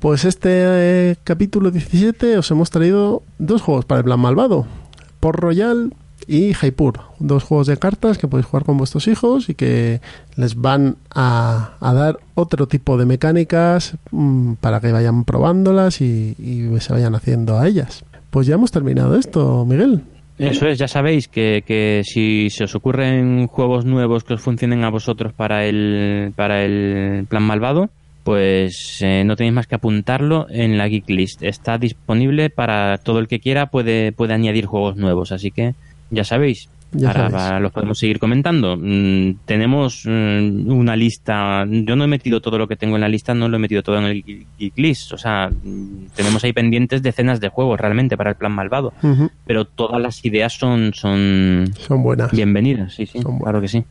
Pues 0.00 0.24
este 0.24 0.48
eh, 0.50 1.16
capítulo 1.22 1.70
17 1.70 2.36
os 2.36 2.50
hemos 2.50 2.70
traído 2.70 3.22
dos 3.38 3.62
juegos 3.62 3.84
para 3.84 4.00
el 4.00 4.04
plan 4.04 4.18
malvado. 4.20 4.66
Port 5.20 5.38
Royal 5.38 5.94
y 6.26 6.54
Jaipur. 6.54 7.00
Dos 7.18 7.44
juegos 7.44 7.66
de 7.66 7.76
cartas 7.76 8.18
que 8.18 8.28
podéis 8.28 8.46
jugar 8.46 8.64
con 8.64 8.78
vuestros 8.78 9.08
hijos 9.08 9.48
y 9.48 9.54
que 9.54 10.00
les 10.36 10.56
van 10.56 10.96
a, 11.14 11.74
a 11.80 11.92
dar 11.92 12.18
otro 12.34 12.66
tipo 12.66 12.96
de 12.96 13.06
mecánicas 13.06 13.96
mm, 14.10 14.54
para 14.54 14.80
que 14.80 14.92
vayan 14.92 15.24
probándolas 15.24 16.00
y, 16.00 16.34
y 16.38 16.80
se 16.80 16.92
vayan 16.92 17.14
haciendo 17.14 17.58
a 17.58 17.68
ellas. 17.68 18.04
Pues 18.30 18.46
ya 18.46 18.54
hemos 18.54 18.72
terminado 18.72 19.16
esto, 19.16 19.64
Miguel. 19.66 20.02
Eso 20.38 20.66
es, 20.66 20.78
ya 20.78 20.88
sabéis 20.88 21.28
que, 21.28 21.62
que 21.66 22.02
si 22.04 22.48
se 22.50 22.64
os 22.64 22.74
ocurren 22.74 23.46
juegos 23.46 23.84
nuevos 23.84 24.24
que 24.24 24.34
os 24.34 24.40
funcionen 24.40 24.82
a 24.82 24.90
vosotros 24.90 25.32
para 25.32 25.66
el, 25.66 26.32
para 26.34 26.64
el 26.64 27.26
plan 27.28 27.42
malvado, 27.42 27.90
pues 28.24 28.98
eh, 29.02 29.24
no 29.24 29.36
tenéis 29.36 29.54
más 29.54 29.66
que 29.66 29.74
apuntarlo 29.74 30.46
en 30.48 30.78
la 30.78 30.88
Geek 30.88 31.08
List. 31.10 31.42
Está 31.42 31.78
disponible 31.78 32.50
para 32.50 32.98
todo 32.98 33.18
el 33.18 33.28
que 33.28 33.40
quiera, 33.40 33.66
puede, 33.66 34.12
puede 34.12 34.34
añadir 34.34 34.66
juegos 34.66 34.96
nuevos, 34.96 35.32
así 35.32 35.50
que 35.50 35.74
ya 36.12 36.22
sabéis. 36.24 36.68
Ya 36.94 37.10
Ahora 37.10 37.58
los 37.58 37.72
podemos 37.72 37.98
seguir 37.98 38.18
comentando. 38.18 38.76
Mm, 38.78 39.36
tenemos 39.46 40.02
mm, 40.04 40.70
una 40.70 40.94
lista. 40.94 41.64
Yo 41.66 41.96
no 41.96 42.04
he 42.04 42.06
metido 42.06 42.42
todo 42.42 42.58
lo 42.58 42.68
que 42.68 42.76
tengo 42.76 42.96
en 42.96 43.00
la 43.00 43.08
lista, 43.08 43.32
no 43.32 43.48
lo 43.48 43.56
he 43.56 43.60
metido 43.60 43.82
todo 43.82 43.96
en 43.96 44.04
el 44.04 44.22
Geek 44.58 44.76
List. 44.76 45.12
O 45.14 45.16
sea, 45.16 45.48
mm, 45.50 46.08
tenemos 46.14 46.44
ahí 46.44 46.52
pendientes 46.52 47.02
decenas 47.02 47.40
de 47.40 47.48
juegos 47.48 47.80
realmente 47.80 48.18
para 48.18 48.28
el 48.30 48.36
plan 48.36 48.52
malvado 48.52 48.92
pero 49.46 49.64
todas 49.64 50.02
las 50.02 50.22
ideas 50.26 50.52
son, 50.52 50.92
son 50.92 51.72
Son 51.78 52.02
buenas. 52.02 52.30
bienvenidas, 52.30 52.92
sí, 52.94 53.06
sí, 53.06 53.20
claro 53.40 53.62
que 53.62 53.68
sí. 53.68 53.84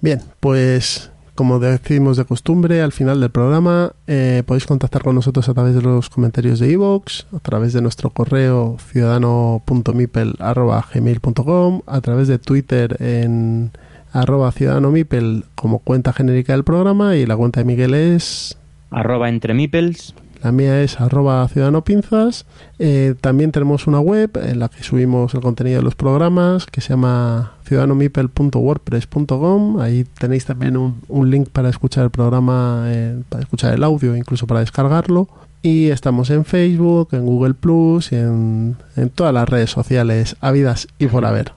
Bien, 0.00 0.20
pues 0.38 1.10
como 1.36 1.60
decimos 1.60 2.16
de 2.16 2.24
costumbre, 2.24 2.82
al 2.82 2.90
final 2.90 3.20
del 3.20 3.30
programa 3.30 3.92
eh, 4.08 4.42
podéis 4.44 4.66
contactar 4.66 5.02
con 5.02 5.14
nosotros 5.14 5.48
a 5.48 5.54
través 5.54 5.76
de 5.76 5.82
los 5.82 6.10
comentarios 6.10 6.58
de 6.58 6.72
iVoox, 6.72 7.26
a 7.32 7.38
través 7.38 7.72
de 7.72 7.82
nuestro 7.82 8.10
correo 8.10 8.78
ciudadano.mipel.gmail.com, 8.90 11.82
a 11.86 12.00
través 12.00 12.26
de 12.26 12.38
Twitter 12.38 12.96
en 13.00 13.70
arroba 14.12 14.50
ciudadanomipel 14.50 15.44
como 15.54 15.78
cuenta 15.78 16.12
genérica 16.12 16.54
del 16.54 16.64
programa 16.64 17.14
y 17.16 17.26
la 17.26 17.36
cuenta 17.36 17.60
de 17.60 17.66
Miguel 17.66 17.94
es 17.94 18.58
Arroba 18.90 19.28
entre 19.28 19.54
meeples, 19.54 20.14
la 20.42 20.52
mía 20.52 20.82
es 20.82 21.00
arroba 21.00 21.46
ciudadano 21.48 21.82
pinzas. 21.84 22.46
Eh, 22.78 23.14
también 23.20 23.52
tenemos 23.52 23.86
una 23.86 24.00
web 24.00 24.30
en 24.42 24.58
la 24.60 24.68
que 24.68 24.82
subimos 24.82 25.34
el 25.34 25.40
contenido 25.40 25.78
de 25.78 25.84
los 25.84 25.94
programas 25.94 26.66
que 26.66 26.80
se 26.80 26.90
llama 26.90 27.52
ciudadanomipel.wordpress.com. 27.64 29.80
Ahí 29.80 30.04
tenéis 30.18 30.44
también 30.44 30.76
un, 30.76 31.00
un 31.08 31.30
link 31.30 31.48
para 31.50 31.68
escuchar 31.68 32.04
el 32.04 32.10
programa, 32.10 32.84
eh, 32.86 33.20
para 33.28 33.42
escuchar 33.42 33.74
el 33.74 33.82
audio, 33.84 34.16
incluso 34.16 34.46
para 34.46 34.60
descargarlo. 34.60 35.28
Y 35.62 35.88
estamos 35.90 36.30
en 36.30 36.44
Facebook, 36.44 37.08
en 37.12 37.26
Google 37.26 37.54
Plus 37.54 38.12
y 38.12 38.16
en, 38.16 38.76
en 38.96 39.10
todas 39.10 39.32
las 39.34 39.48
redes 39.48 39.70
sociales 39.70 40.36
habidas 40.40 40.86
y 40.98 41.06
por 41.06 41.24
haber. 41.24 41.52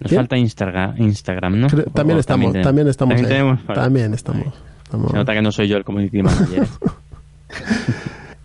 Nos 0.00 0.10
Bien. 0.10 0.20
falta 0.22 0.36
Instagram, 0.38 0.94
Instagram 1.00 1.60
¿no? 1.60 1.66
Creo- 1.68 1.84
también 1.86 2.16
o 2.16 2.20
estamos, 2.20 2.52
tenemos- 2.52 2.64
también 2.66 2.88
estamos 2.88 3.14
ahí. 3.16 3.22
tenemos, 3.24 3.66
vale. 3.66 3.80
También 3.80 4.14
estamos. 4.14 4.46
estamos. 4.84 5.10
Se 5.10 5.16
nota 5.16 5.34
que 5.34 5.42
no 5.42 5.52
soy 5.52 5.68
yo 5.68 5.76
el 5.76 5.84
community 5.84 6.22
manager. 6.22 6.66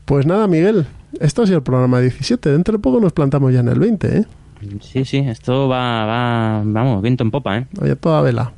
Pues 0.05 0.25
nada, 0.25 0.47
Miguel, 0.47 0.85
esto 1.19 1.43
ha 1.43 1.45
sido 1.45 1.57
el 1.57 1.63
programa 1.63 1.99
17. 1.99 2.51
Dentro 2.51 2.73
de 2.73 2.79
poco 2.79 2.99
nos 2.99 3.13
plantamos 3.13 3.51
ya 3.53 3.61
en 3.61 3.69
el 3.69 3.79
20, 3.79 4.17
¿eh? 4.19 4.25
Sí, 4.81 5.03
sí, 5.05 5.17
esto 5.17 5.67
va, 5.67 6.05
va, 6.05 6.61
vamos, 6.65 7.01
viento 7.01 7.23
en 7.23 7.31
popa, 7.31 7.57
¿eh? 7.57 7.67
Oye, 7.81 7.95
toda 7.95 8.21
vela. 8.21 8.53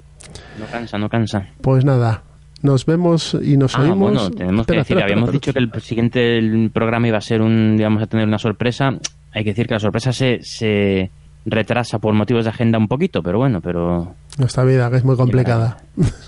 No 0.59 0.65
cansa, 0.71 0.97
no 0.97 1.09
cansa. 1.09 1.47
Pues 1.61 1.85
nada, 1.85 2.23
nos 2.61 2.85
vemos 2.85 3.37
y 3.41 3.57
nos 3.57 3.75
Ah, 3.75 3.81
oímos. 3.81 3.97
bueno, 3.99 4.29
tenemos 4.31 4.61
Espera, 4.61 4.77
que 4.77 4.79
decir, 4.81 4.97
espera, 4.97 5.03
habíamos 5.05 5.29
espera, 5.33 5.39
dicho 5.39 5.53
que 5.53 5.59
el 5.77 5.81
siguiente 5.81 6.37
el 6.37 6.69
programa 6.73 7.07
iba 7.07 7.17
a 7.17 7.21
ser 7.21 7.41
un, 7.41 7.75
íbamos 7.79 8.03
a 8.03 8.07
tener 8.07 8.27
una 8.27 8.39
sorpresa. 8.39 8.89
Hay 9.33 9.43
que 9.43 9.51
decir 9.51 9.67
que 9.67 9.75
la 9.75 9.79
sorpresa 9.79 10.11
se, 10.13 10.39
se 10.41 11.11
retrasa 11.45 11.99
por 11.99 12.13
motivos 12.13 12.43
de 12.45 12.49
agenda 12.49 12.77
un 12.77 12.87
poquito, 12.87 13.21
pero 13.21 13.37
bueno, 13.37 13.61
pero... 13.61 14.13
Nuestra 14.37 14.63
vida, 14.63 14.89
que 14.89 14.97
es 14.97 15.03
muy 15.03 15.15
complicada. 15.15 15.77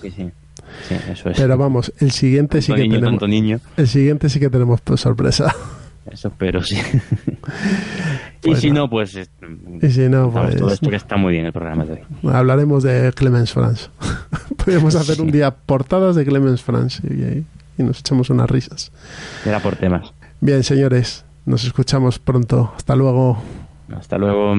Sí, 0.01 0.11
sí, 0.11 0.29
sí, 0.87 0.95
eso 1.11 1.29
es. 1.29 1.37
Pero 1.39 1.57
vamos, 1.57 1.93
el 1.99 2.11
siguiente 2.11 2.61
sí 2.61 2.73
que 2.73 2.81
niño, 2.81 2.99
tenemos. 2.99 3.27
niño. 3.29 3.59
El 3.77 3.87
siguiente 3.87 4.29
sí 4.29 4.39
que 4.39 4.49
tenemos 4.49 4.81
pues, 4.81 5.01
sorpresa. 5.01 5.53
Eso 6.09 6.29
espero, 6.29 6.63
sí. 6.63 6.75
y 8.43 8.47
Pues 8.47 8.61
si 8.61 8.69
nada. 8.69 8.79
no, 8.81 8.89
pues... 8.89 9.15
eh, 9.15 9.27
Y 9.79 9.89
si 9.91 10.09
no, 10.09 10.23
contamos 10.31 10.55
todo 10.55 10.61
pues 10.63 10.73
esto 10.73 10.89
que 10.89 10.95
está 10.95 11.17
muy 11.17 11.33
bien 11.33 11.45
el 11.45 11.53
programa 11.53 11.85
de 11.85 11.93
hoy. 11.93 11.99
hablaremos 12.33 12.81
de 12.81 13.13
Clemens 13.13 13.53
France. 13.53 13.89
Podríamos 14.57 14.95
hacer 14.95 15.21
un 15.21 15.29
día 15.29 15.51
portadas 15.55 16.15
de 16.15 16.25
Clemens 16.25 16.63
France 16.63 17.01
y, 17.07 17.45
y 17.79 17.83
nos 17.85 17.99
echamos 17.99 18.31
unas 18.31 18.49
risas. 18.49 18.91
Era 19.45 19.59
por 19.59 19.75
temas. 19.75 20.11
Bien, 20.41 20.63
señores, 20.63 21.25
nos 21.45 21.63
escuchamos 21.65 22.17
pronto. 22.17 22.73
Hasta 22.75 22.95
luego. 22.95 23.43
Hasta 23.95 24.17
luego. 24.17 24.55